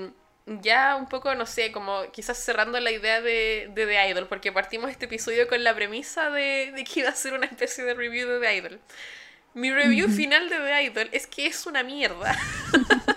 ya 0.46 0.96
un 0.96 1.08
poco, 1.08 1.34
no 1.34 1.46
sé, 1.46 1.72
como 1.72 2.10
quizás 2.12 2.38
cerrando 2.38 2.78
la 2.80 2.90
idea 2.92 3.20
de, 3.20 3.70
de 3.74 3.86
The 3.86 4.10
Idol, 4.10 4.28
porque 4.28 4.52
partimos 4.52 4.90
este 4.90 5.06
episodio 5.06 5.48
con 5.48 5.62
la 5.64 5.74
premisa 5.74 6.30
de, 6.30 6.72
de, 6.74 6.84
que 6.84 7.00
iba 7.00 7.08
a 7.08 7.14
ser 7.14 7.32
una 7.34 7.46
especie 7.46 7.84
de 7.84 7.94
review 7.94 8.28
de 8.28 8.40
The 8.40 8.56
Idol. 8.56 8.80
Mi 9.54 9.72
review 9.72 10.08
final 10.08 10.48
de 10.48 10.56
The 10.56 10.82
Idol 10.84 11.08
es 11.12 11.26
que 11.26 11.46
es 11.46 11.66
una 11.66 11.82
mierda. 11.82 12.36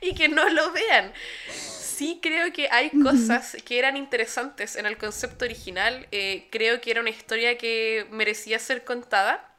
Y 0.00 0.14
que 0.14 0.28
no 0.28 0.48
lo 0.48 0.72
vean. 0.72 1.12
Sí 1.48 2.18
creo 2.20 2.52
que 2.52 2.68
hay 2.70 2.90
cosas 2.90 3.56
que 3.64 3.78
eran 3.78 3.96
interesantes 3.96 4.76
en 4.76 4.86
el 4.86 4.98
concepto 4.98 5.44
original, 5.44 6.06
eh, 6.10 6.48
creo 6.50 6.80
que 6.80 6.90
era 6.90 7.00
una 7.00 7.10
historia 7.10 7.56
que 7.56 8.06
merecía 8.10 8.58
ser 8.58 8.84
contada 8.84 9.51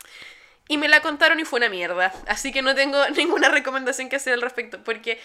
y 0.68 0.78
me 0.78 0.88
la 0.88 1.02
contaron 1.02 1.40
y 1.40 1.46
fue 1.46 1.58
una 1.58 1.70
mierda. 1.70 2.14
Así 2.28 2.52
que 2.52 2.62
no 2.62 2.74
tengo 2.74 2.98
ninguna 3.16 3.50
recomendación 3.50 4.10
que 4.10 4.16
hacer 4.16 4.34
al 4.34 4.42
respecto. 4.42 4.84
Porque 4.84 5.20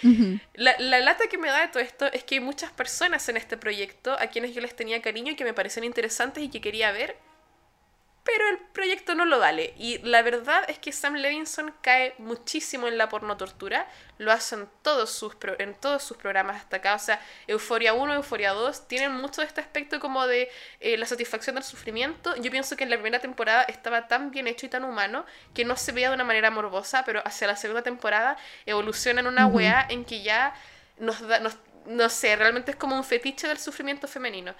la, 0.55 0.74
la, 0.78 1.01
lata 1.01 1.28
que 1.28 1.39
me 1.39 1.48
da 1.48 1.60
de 1.60 1.69
todo 1.69 1.82
esto 1.82 2.06
es 2.12 2.24
que 2.24 2.36
hay 2.36 2.40
muchas 2.40 2.73
personas 2.73 3.28
en 3.28 3.36
este 3.36 3.56
proyecto 3.56 4.16
a 4.19 4.27
quienes 4.28 4.55
yo 4.55 4.60
les 4.60 4.74
tenía 4.74 5.01
cariño 5.01 5.32
y 5.32 5.36
que 5.36 5.44
me 5.44 5.55
parecen 5.55 5.85
interesantes 5.85 6.43
y 6.43 6.48
que 6.48 6.60
quería 6.60 6.90
ver. 6.93 7.16
Pero 8.29 8.47
el 8.51 8.59
proyecto 8.59 9.15
no 9.15 9.25
lo 9.25 9.39
vale. 9.39 9.73
Y 9.79 10.01
la 10.01 10.21
verdad 10.21 10.63
es 10.69 10.79
que 10.79 10.93
Sam 10.93 11.15
Levinson 11.15 11.75
cae 11.81 12.15
muchísimo 12.19 12.87
en 12.87 12.99
la 12.99 13.09
pornotortura. 13.09 13.89
Lo 14.19 14.31
hacen 14.33 14.69
todos 14.83 15.11
sus 15.11 15.35
en 15.59 15.75
todos 15.75 16.03
sus 16.03 16.19
programas 16.19 16.57
hasta 16.57 16.77
acá. 16.77 16.95
O 16.95 16.99
sea, 16.99 17.23
Euforia 17.47 17.95
1, 17.95 18.13
Euforia 18.13 18.53
2 18.53 18.87
tienen 18.87 19.13
mucho 19.13 19.41
de 19.41 19.47
este 19.47 19.63
aspecto 19.63 19.99
como 19.99 20.27
de 20.27 20.51
eh, 20.81 20.99
la 20.99 21.07
satisfacción 21.07 21.55
del 21.55 21.65
sufrimiento. 21.65 22.37
Yo 22.37 22.51
pienso 22.51 22.77
que 22.77 22.85
en 22.85 22.91
la 22.91 22.97
primera 22.97 23.19
temporada 23.19 23.63
estaba 23.63 24.09
tan 24.09 24.31
bien 24.31 24.47
hecho 24.47 24.67
y 24.67 24.69
tan 24.69 24.85
humano 24.85 25.25
que 25.55 25.65
no 25.65 25.79
se 25.79 25.93
veía 25.93 26.11
de 26.11 26.17
una 26.17 26.25
manera 26.25 26.51
morbosa, 26.51 27.07
pero 27.07 27.23
hacia 27.25 27.47
la 27.47 27.57
segunda 27.57 27.83
temporada 27.83 28.37
evoluciona 28.67 29.21
en 29.21 29.27
una 29.27 29.47
weá 29.47 29.87
en 29.89 30.05
que 30.05 30.21
ya 30.23 30.53
nos 30.99 31.27
da, 31.27 31.41
nos, 31.41 31.57
no 31.89 32.09
sé, 32.11 32.37
realmente 32.37 32.73
es 32.73 32.77
como 32.77 32.95
un 32.95 33.05
fetiche 33.05 33.49
del 33.49 33.59
sufrimiento 33.59 34.07
femenino. 34.07 34.55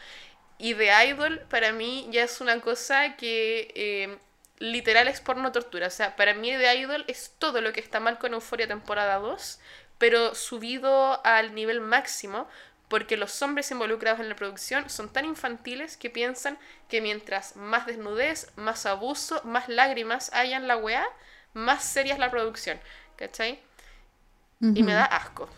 Y 0.59 0.74
The 0.74 1.06
Idol 1.06 1.40
para 1.48 1.72
mí 1.72 2.09
ya 2.10 2.24
es 2.24 2.40
una 2.40 2.60
cosa 2.60 3.16
que 3.16 3.72
eh, 3.74 4.18
literal 4.59 5.09
es 5.09 5.20
porno 5.20 5.52
tortura. 5.52 5.86
O 5.86 5.90
sea, 5.90 6.16
para 6.16 6.35
mí 6.35 6.51
The 6.51 6.76
Idol 6.76 7.05
es 7.06 7.35
todo 7.39 7.60
lo 7.60 7.72
que 7.72 7.80
está 7.80 8.01
mal 8.01 8.18
con 8.18 8.35
Euphoria 8.35 8.66
temporada 8.66 9.16
2, 9.18 9.60
pero 9.98 10.35
subido 10.35 11.24
al 11.24 11.55
nivel 11.55 11.80
máximo 11.80 12.48
porque 12.89 13.16
los 13.16 13.40
hombres 13.43 13.70
involucrados 13.70 14.20
en 14.20 14.28
la 14.28 14.36
producción 14.36 14.89
son 14.89 15.12
tan 15.12 15.26
infantiles 15.26 15.97
que 15.97 16.10
piensan 16.10 16.59
que 16.89 17.01
mientras 17.01 17.55
más 17.55 17.86
desnudez, 17.86 18.51
más 18.56 18.86
abuso, 18.86 19.43
más 19.44 19.68
lágrimas 19.68 20.32
haya 20.32 20.56
en 20.56 20.66
la 20.66 20.76
weá, 20.78 21.06
más 21.52 21.85
seria 21.85 22.14
es 22.14 22.18
la 22.18 22.30
producción. 22.30 22.80
¿Cachai? 23.16 23.60
Y 24.60 24.82
me 24.82 24.93
da 24.93 25.05
asco. 25.05 25.48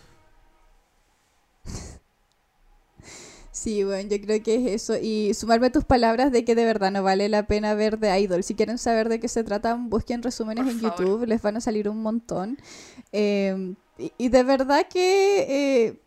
Sí, 3.53 3.83
bueno, 3.83 4.09
yo 4.09 4.21
creo 4.21 4.43
que 4.43 4.55
es 4.55 4.83
eso. 4.83 4.97
Y 5.01 5.35
sumarme 5.35 5.69
a 5.69 5.73
tus 5.73 5.85
palabras 5.85 6.31
de 6.31 6.45
que 6.45 6.55
de 6.55 6.65
verdad 6.65 6.93
no 6.93 7.03
vale 7.03 7.29
la 7.29 7.47
pena 7.47 7.75
ver 7.75 7.99
The 7.99 8.21
Idol. 8.21 8.45
Si 8.45 8.55
quieren 8.55 8.79
saber 8.79 9.09
de 9.09 9.19
qué 9.19 9.29
se 9.29 9.43
trata, 9.43 9.75
busquen 9.75 10.23
resúmenes 10.23 10.69
en 10.69 10.81
YouTube, 10.81 11.27
les 11.27 11.43
van 11.43 11.57
a 11.57 11.61
salir 11.61 11.89
un 11.89 12.01
montón. 12.01 12.59
Eh, 13.13 13.75
y, 14.19 14.29
de 14.29 14.43
verdad 14.45 14.87
que 14.89 15.87
eh, 15.87 16.01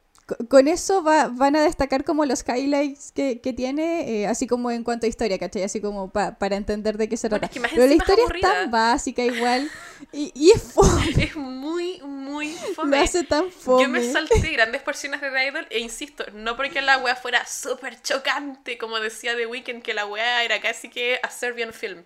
con 0.50 0.68
eso 0.68 1.04
va, 1.04 1.28
van 1.28 1.56
a 1.56 1.64
destacar 1.64 2.04
como 2.04 2.26
los 2.26 2.44
highlights 2.48 3.12
que, 3.12 3.42
que 3.42 3.54
tiene, 3.54 4.22
eh, 4.22 4.28
así 4.28 4.48
como 4.48 4.72
en 4.72 4.84
cuanto 4.84 5.06
a 5.06 5.10
historia, 5.10 5.38
¿cachai? 5.38 5.64
Así 5.64 5.82
como 5.82 6.12
para 6.12 6.56
entender 6.56 6.98
de 6.98 7.10
qué 7.10 7.18
se 7.18 7.30
trata. 7.30 7.50
Pero 7.50 7.86
la 7.86 7.94
historia 7.94 8.26
es 8.34 8.42
tan 8.42 8.72
básica 8.72 9.24
igual 9.24 9.70
y, 10.12 10.32
y 10.36 10.52
es 10.52 10.62
fome. 10.62 11.04
Es 11.24 11.36
muy, 11.36 12.02
muy 12.02 12.54
fome. 12.76 12.98
Me 12.98 13.00
hace 13.00 13.24
tan 13.24 13.50
fome. 13.50 13.84
Yo 13.84 13.90
me 13.90 14.04
salté 14.04 14.40
grandes 14.52 14.82
porciones 14.82 15.22
de 15.22 15.32
The 15.32 15.48
Idol 15.48 15.68
e 15.70 15.80
insisto, 15.80 16.26
no 16.34 16.56
porque 16.56 16.82
la 16.82 16.98
wea 16.98 17.16
fuera 17.16 17.46
súper 17.46 18.02
chocante, 18.02 18.78
como 18.78 19.00
decía 19.00 19.36
The 19.36 19.48
Weeknd, 19.48 19.82
que 19.82 19.94
la 19.94 20.06
wea 20.06 20.44
era 20.44 20.60
casi 20.62 20.90
que 20.90 21.20
a 21.22 21.30
Serbian 21.30 21.74
film. 21.74 22.04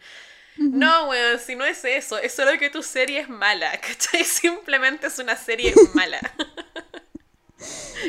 No, 0.58 1.10
weón, 1.10 1.40
si 1.40 1.56
no 1.56 1.66
es 1.66 1.86
eso, 1.86 2.18
es 2.18 2.34
solo 2.34 2.58
que 2.58 2.70
tu 2.70 2.82
serie 2.82 3.20
es 3.22 3.30
mala, 3.30 3.72
¿cachai? 3.82 4.24
Simplemente 4.24 5.08
es 5.08 5.20
una 5.20 5.36
serie 5.36 5.74
mala. 5.94 6.20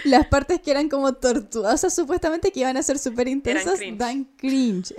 Las 0.04 0.26
partes 0.26 0.60
que 0.60 0.70
eran 0.70 0.88
como 0.88 1.14
tortuosas, 1.14 1.94
supuestamente 1.94 2.52
que 2.52 2.60
iban 2.60 2.76
a 2.76 2.82
ser 2.82 2.98
súper 2.98 3.28
intensas, 3.28 3.80
dan 3.96 4.24
cringe. 4.36 4.94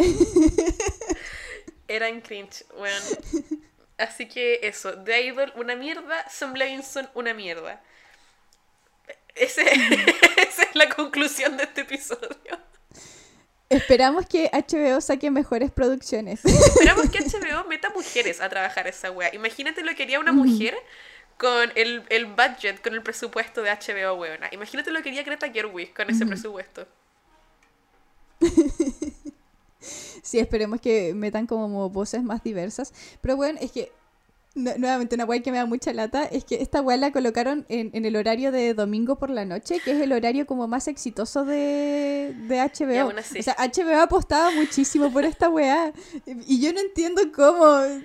Eran 1.87 2.21
cringe, 2.21 2.65
bueno. 2.77 2.95
Así 3.97 4.27
que 4.27 4.59
eso, 4.63 4.97
The 5.03 5.25
Idol, 5.25 5.51
una 5.55 5.75
mierda, 5.75 6.25
Sam 6.29 6.53
Levinson, 6.53 7.09
una 7.15 7.33
mierda. 7.33 7.81
esa 9.35 9.61
es 9.61 10.75
la 10.75 10.89
conclusión 10.89 11.57
de 11.57 11.63
este 11.63 11.81
episodio. 11.81 12.59
Esperamos 13.69 14.25
que 14.25 14.49
HBO 14.51 14.99
saque 14.99 15.29
mejores 15.29 15.71
producciones. 15.71 16.43
Esperamos 16.43 17.09
que 17.09 17.19
HBO 17.19 17.65
meta 17.67 17.89
mujeres 17.91 18.41
a 18.41 18.49
trabajar 18.49 18.87
esa 18.87 19.11
wea. 19.11 19.33
Imagínate 19.33 19.83
lo 19.83 19.93
que 19.95 20.03
haría 20.03 20.19
una 20.19 20.31
mujer 20.31 20.75
con 21.39 21.71
el, 21.75 22.03
el 22.09 22.25
budget, 22.25 22.81
con 22.83 22.93
el 22.93 23.01
presupuesto 23.01 23.61
de 23.63 23.71
HBO, 23.71 24.15
weona. 24.15 24.49
Imagínate 24.51 24.91
lo 24.91 24.97
que 24.97 25.05
quería 25.05 25.23
Greta 25.23 25.49
Gerwig 25.49 25.93
con 25.93 26.09
ese 26.09 26.25
presupuesto. 26.25 26.85
sí, 29.79 30.37
esperemos 30.37 30.81
que 30.81 31.13
metan 31.13 31.47
como 31.47 31.89
voces 31.89 32.23
más 32.23 32.43
diversas. 32.43 32.93
Pero 33.21 33.37
bueno, 33.37 33.57
es 33.61 33.71
que 33.71 33.89
nuevamente 34.53 35.15
una 35.15 35.23
weá 35.23 35.41
que 35.41 35.51
me 35.51 35.59
da 35.59 35.65
mucha 35.65 35.93
lata 35.93 36.25
es 36.25 36.43
que 36.43 36.61
esta 36.61 36.81
weá 36.81 36.97
la 36.97 37.13
colocaron 37.13 37.65
en, 37.69 37.89
en, 37.93 38.03
el 38.03 38.17
horario 38.17 38.51
de 38.51 38.73
domingo 38.73 39.17
por 39.17 39.29
la 39.29 39.45
noche, 39.45 39.79
que 39.79 39.91
es 39.91 40.01
el 40.01 40.11
horario 40.11 40.45
como 40.45 40.67
más 40.67 40.89
exitoso 40.89 41.45
de, 41.45 42.35
de 42.49 42.57
HBO. 42.59 43.13
O 43.17 43.41
sea, 43.41 43.55
HBO 43.57 44.01
apostaba 44.01 44.51
muchísimo 44.51 45.09
por 45.13 45.23
esta 45.23 45.47
weá. 45.47 45.93
Y 46.25 46.59
yo 46.59 46.73
no 46.73 46.81
entiendo 46.81 47.21
cómo 47.33 48.01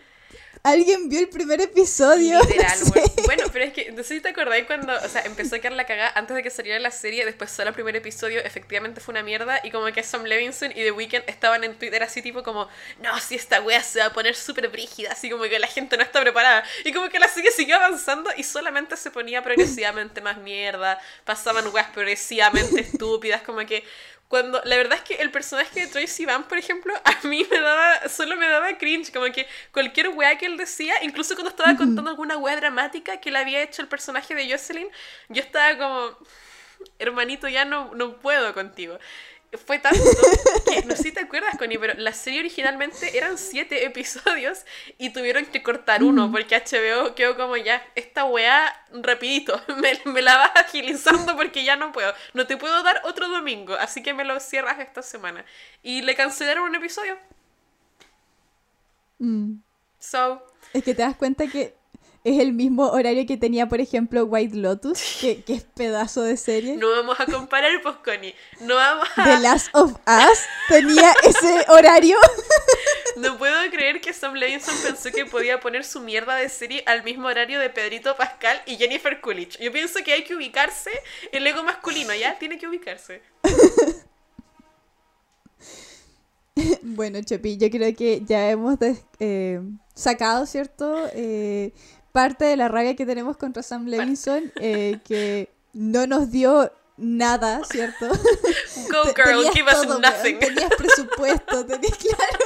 alguien 0.65 1.11
vio 1.11 1.21
el 1.21 1.29
primer 1.29 1.61
episodio. 1.61 2.41
Literal, 2.49 2.79
bueno. 3.27 3.45
pero 3.53 3.67
es 3.67 3.73
que, 3.73 3.93
no 3.93 4.03
sé 4.03 4.15
si 4.15 4.21
te 4.21 4.31
acordáis 4.31 4.65
cuando, 4.65 4.95
o 4.95 5.09
sea, 5.09 5.23
empezó 5.23 5.57
a 5.57 5.59
quedar 5.59 5.75
la 5.75 5.85
cagada 5.85 6.13
antes 6.17 6.35
de 6.35 6.43
que 6.43 6.51
saliera 6.51 6.79
la 6.81 6.91
serie, 6.91 7.25
después 7.25 7.51
solo 7.51 7.69
el 7.69 7.75
primer 7.75 7.95
episodio, 7.95 8.41
efectivamente 8.41 9.01
fue 9.01 9.13
una 9.13 9.23
mierda, 9.23 9.61
y 9.63 9.71
como 9.71 9.85
que 9.93 10.03
Sam 10.03 10.25
Levinson 10.25 10.71
y 10.73 10.77
The 10.77 10.91
Weeknd 10.91 11.25
estaban 11.27 11.63
en 11.65 11.75
Twitter 11.75 12.03
así 12.03 12.23
tipo 12.23 12.43
como, 12.43 12.69
no, 13.01 13.21
si 13.21 13.35
esta 13.35 13.61
wea 13.61 13.83
se 13.83 14.01
va 14.01 14.07
a 14.07 14.13
poner 14.13 14.35
súper 14.35 14.69
brígida, 14.69 15.13
así 15.13 15.29
como 15.29 15.45
que 15.45 15.59
la 15.59 15.69
gente 15.69 15.99
no 15.99 16.03
está 16.03 16.21
preparada, 16.23 16.65
y 16.85 16.93
como 16.93 17.11
que 17.11 17.19
la 17.19 17.29
serie 17.29 17.51
siguió 17.51 17.77
avanzando 17.77 18.31
y 18.37 18.43
solamente 18.43 18.97
se 18.97 19.11
ponía 19.11 19.43
progresivamente 19.43 20.23
más 20.23 20.39
mierda, 20.39 20.99
pasaban 21.25 21.69
weas 21.75 21.91
progresivamente 21.91 22.81
estúpidas, 22.81 23.43
como 23.43 23.65
que 23.67 23.85
cuando 24.35 24.61
la 24.65 24.77
verdad 24.77 24.99
es 24.99 25.05
que 25.05 25.23
el 25.23 25.31
personaje 25.31 25.83
de 25.83 25.87
Troy 25.87 26.09
Sivan, 26.09 26.43
por 26.49 26.59
ejemplo, 26.59 26.93
a 27.05 27.25
mí 27.25 27.47
me 27.49 27.61
daba, 27.61 28.09
solo 28.09 28.35
me 28.35 28.49
daba 28.49 28.77
cringe, 28.77 29.13
como 29.13 29.27
que 29.27 29.47
cualquier 29.71 30.09
weá 30.09 30.37
que 30.37 30.47
él 30.47 30.57
decía, 30.57 30.93
incluso 31.05 31.37
cuando 31.37 31.51
estaba 31.51 31.77
contando 31.77 32.11
alguna 32.11 32.37
weá 32.37 32.57
dramática 32.57 33.21
que 33.21 33.31
le 33.31 33.39
había 33.39 33.63
hecho 33.63 33.81
el 33.81 33.87
personaje 33.87 34.35
de 34.35 34.51
Jocelyn, 34.51 34.89
yo 35.29 35.41
estaba 35.41 35.79
como, 35.79 36.19
hermanito, 36.99 37.47
ya 37.47 37.65
no, 37.65 37.95
no 37.95 38.17
puedo 38.17 38.53
contigo 38.55 38.99
fue 39.59 39.79
tanto 39.79 39.99
que, 40.71 40.83
no 40.85 40.97
sé 40.97 41.05
si 41.05 41.13
te 41.13 41.21
acuerdas, 41.21 41.57
Connie, 41.59 41.79
pero 41.79 41.95
la 41.95 42.13
serie 42.13 42.41
originalmente 42.41 43.17
eran 43.17 43.39
siete 43.39 43.85
episodios 43.87 44.65
y 44.99 45.11
tuvieron 45.11 45.47
que 45.47 45.63
cortar 45.63 46.03
uno 46.03 46.31
porque 46.31 46.57
HBO 46.57 47.15
quedó 47.15 47.37
como 47.37 47.57
ya, 47.57 47.85
esta 47.95 48.25
weá, 48.25 48.73
rapidito, 48.93 49.61
me, 49.81 50.01
me, 50.13 50.23
la 50.23 50.37
vas 50.37 50.51
agilizando 50.57 51.37
porque 51.37 51.65
ya 51.65 51.77
no 51.77 51.93
puedo. 51.93 52.13
No 52.33 52.47
te 52.47 52.57
puedo 52.57 52.83
dar 52.83 53.01
otro 53.05 53.29
domingo, 53.29 53.75
así 53.75 54.03
que 54.03 54.15
me 54.15 54.25
lo 54.25 54.39
cierras 54.41 54.79
esta 54.81 55.03
semana. 55.03 55.45
Y 55.83 56.03
le 56.03 56.15
cancelaron 56.15 56.65
un 56.65 56.75
episodio. 56.75 57.19
Mm. 59.19 59.55
So. 59.99 60.47
Es 60.73 60.85
que 60.85 60.95
te 60.95 61.03
das 61.03 61.17
cuenta 61.17 61.47
que 61.47 61.75
es 62.25 62.41
el 62.41 62.55
mismo 62.55 62.89
horario 62.89 63.27
que 63.27 63.37
tenía, 63.37 63.69
por 63.69 63.83
ejemplo, 63.83 64.25
White 64.25 64.57
Lotus, 64.57 65.19
que, 65.21 65.45
es 65.47 65.63
pedazo 65.63 66.23
de 66.23 66.39
serie. 66.39 66.77
No 66.79 66.91
vamos 66.91 67.21
a 67.21 67.27
comparar, 67.27 67.83
pues, 67.83 67.97
Connie. 67.97 68.35
No 68.61 68.77
vamos 68.77 69.07
a... 69.17 69.25
The 69.25 69.41
Last 69.41 69.69
of 69.75 69.93
Us 69.93 70.39
tenía 70.69 71.13
ese 71.23 71.65
horario. 71.69 72.17
No 73.17 73.39
puedo 73.39 73.71
creer 73.71 74.01
que 74.01 74.13
Sam 74.13 74.35
Levinson 74.35 74.75
pensó 74.83 75.13
que 75.13 75.25
podía 75.25 75.61
poner 75.61 75.85
su 75.85 76.01
mierda 76.01 76.35
de 76.35 76.49
serie 76.49 76.83
al 76.85 77.05
mismo 77.05 77.29
horario 77.29 77.61
de 77.61 77.71
Pedrito 77.71 78.17
Pascal 78.17 78.61
y 78.67 78.75
Jennifer 78.75 79.21
Coolidge. 79.21 79.57
Yo 79.61 79.71
pienso 79.71 80.03
que 80.03 80.13
hay 80.13 80.25
que 80.25 80.35
ubicarse 80.35 80.91
el 81.31 81.47
ego 81.47 81.63
masculino, 81.63 82.13
¿ya? 82.13 82.37
Tiene 82.41 82.59
que 82.59 82.67
ubicarse. 82.67 83.23
Bueno, 86.83 87.21
Chopi, 87.23 87.57
yo 87.57 87.69
creo 87.69 87.95
que 87.95 88.23
ya 88.25 88.49
hemos 88.51 88.79
eh, 89.19 89.61
sacado, 89.95 90.47
¿cierto? 90.47 91.09
Eh, 91.13 91.73
parte 92.15 92.45
de 92.45 92.57
la 92.57 92.69
rabia 92.69 92.95
que 92.95 93.05
tenemos 93.05 93.37
contra 93.37 93.65
Sam 93.65 93.87
Levinson, 93.87 94.53
eh, 94.61 95.01
que 95.03 95.53
no 95.73 96.07
nos 96.07 96.31
dio 96.31 96.71
nada, 96.97 97.65
¿cierto? 97.65 98.07
Go 98.89 99.13
girl, 99.17 99.51
give 99.53 99.67
us 99.67 99.99
nothing. 99.99 100.39
Tenías 100.39 100.71
presupuesto, 100.79 101.67
tenías 101.67 101.99
claro. 101.99 102.45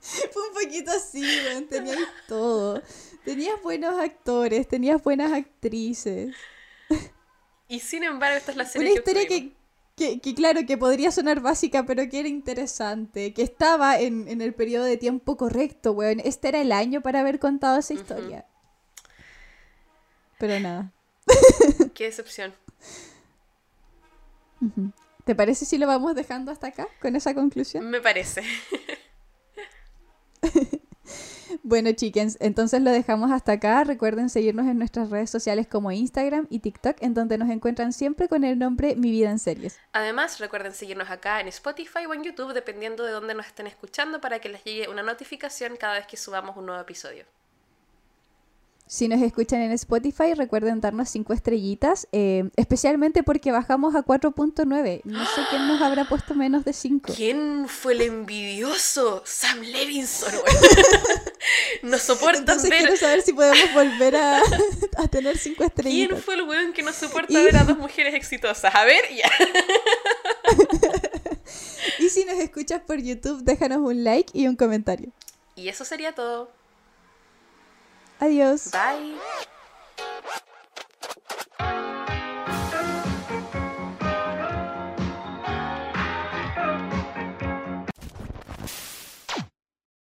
Fue 0.32 0.48
un 0.48 0.52
poquito 0.52 0.90
así, 0.90 1.24
tenías 1.70 1.98
todo. 2.28 2.82
Tenías 3.24 3.60
buenos 3.62 3.98
actores, 3.98 4.68
tenías 4.68 5.02
buenas 5.02 5.32
actrices. 5.32 6.36
Y 7.68 7.80
sin 7.80 8.04
embargo, 8.04 8.36
esta 8.36 8.50
es 8.50 8.58
la 8.58 8.66
serie 8.66 8.90
Una 8.90 8.98
historia 8.98 9.26
que, 9.26 9.55
que, 9.96 10.20
claro, 10.34 10.60
que 10.66 10.76
podría 10.76 11.10
sonar 11.10 11.40
básica, 11.40 11.86
pero 11.86 12.06
que 12.08 12.20
era 12.20 12.28
interesante, 12.28 13.32
que 13.32 13.42
estaba 13.42 13.98
en, 13.98 14.28
en 14.28 14.42
el 14.42 14.52
periodo 14.54 14.84
de 14.84 14.98
tiempo 14.98 15.38
correcto, 15.38 15.92
weón. 15.92 16.20
Este 16.20 16.48
era 16.48 16.60
el 16.60 16.70
año 16.70 17.00
para 17.00 17.20
haber 17.20 17.38
contado 17.38 17.78
esa 17.78 17.94
historia. 17.94 18.44
Pero 20.38 20.60
nada. 20.60 20.92
Qué 21.94 22.04
decepción. 22.04 22.54
¿Te 25.24 25.34
parece 25.34 25.64
si 25.64 25.78
lo 25.78 25.86
vamos 25.86 26.14
dejando 26.14 26.52
hasta 26.52 26.68
acá 26.68 26.88
con 27.00 27.16
esa 27.16 27.34
conclusión? 27.34 27.88
Me 27.88 28.00
parece. 28.00 28.42
Bueno, 31.68 31.90
chickens, 31.90 32.36
entonces 32.38 32.80
lo 32.80 32.92
dejamos 32.92 33.32
hasta 33.32 33.50
acá. 33.50 33.82
Recuerden 33.82 34.30
seguirnos 34.30 34.68
en 34.68 34.78
nuestras 34.78 35.10
redes 35.10 35.30
sociales 35.30 35.66
como 35.66 35.90
Instagram 35.90 36.46
y 36.48 36.60
TikTok, 36.60 36.98
en 37.00 37.12
donde 37.12 37.38
nos 37.38 37.50
encuentran 37.50 37.92
siempre 37.92 38.28
con 38.28 38.44
el 38.44 38.56
nombre 38.56 38.94
Mi 38.94 39.10
Vida 39.10 39.30
en 39.30 39.40
Series. 39.40 39.76
Además, 39.92 40.38
recuerden 40.38 40.72
seguirnos 40.72 41.10
acá 41.10 41.40
en 41.40 41.48
Spotify 41.48 42.06
o 42.08 42.14
en 42.14 42.22
YouTube, 42.22 42.52
dependiendo 42.52 43.02
de 43.02 43.10
dónde 43.10 43.34
nos 43.34 43.48
estén 43.48 43.66
escuchando, 43.66 44.20
para 44.20 44.38
que 44.38 44.48
les 44.48 44.62
llegue 44.62 44.88
una 44.88 45.02
notificación 45.02 45.76
cada 45.76 45.94
vez 45.94 46.06
que 46.06 46.16
subamos 46.16 46.56
un 46.56 46.66
nuevo 46.66 46.80
episodio. 46.80 47.24
Si 48.88 49.08
nos 49.08 49.20
escuchan 49.20 49.60
en 49.62 49.72
Spotify, 49.72 50.34
recuerden 50.34 50.80
darnos 50.80 51.08
5 51.10 51.32
estrellitas, 51.32 52.06
eh, 52.12 52.44
especialmente 52.54 53.24
porque 53.24 53.50
bajamos 53.50 53.96
a 53.96 54.04
4.9. 54.04 55.00
No 55.02 55.24
sé 55.26 55.40
quién 55.50 55.66
nos 55.66 55.82
habrá 55.82 56.04
puesto 56.08 56.34
menos 56.36 56.64
de 56.64 56.72
5. 56.72 57.12
¿Quién 57.16 57.66
fue 57.68 57.94
el 57.94 58.02
envidioso? 58.02 59.22
Sam 59.26 59.60
Levinson. 59.62 60.32
no 61.82 61.98
soporta 61.98 62.38
Entonces 62.38 62.70
ver. 62.70 62.82
quiero 62.82 62.96
saber 62.96 63.22
si 63.22 63.32
podemos 63.32 63.74
volver 63.74 64.14
a, 64.14 64.40
a 64.98 65.08
tener 65.08 65.36
5 65.36 65.56
¿Quién 65.56 65.66
estrellitas. 65.68 66.24
fue 66.24 66.34
el 66.36 66.42
weón 66.42 66.72
que 66.72 66.84
no 66.84 66.92
soporta 66.92 67.32
Y- 67.32 67.42
ver 67.44 67.56
a 67.56 67.64
dos 67.64 67.78
mujeres 67.78 68.14
exitosas? 68.14 68.72
A 68.72 68.84
ver, 68.84 69.02
ya. 69.12 69.28
Y 71.98 72.08
si 72.08 72.24
nos 72.24 72.38
escuchas 72.38 72.82
por 72.86 72.98
YouTube, 73.00 73.42
déjanos 73.42 73.78
un 73.78 74.04
like 74.04 74.30
y 74.32 74.46
un 74.46 74.54
comentario. 74.54 75.10
Y 75.56 75.68
eso 75.68 75.84
sería 75.84 76.14
todo. 76.14 76.50
Adiós. 78.20 78.70
Bye. 78.70 79.16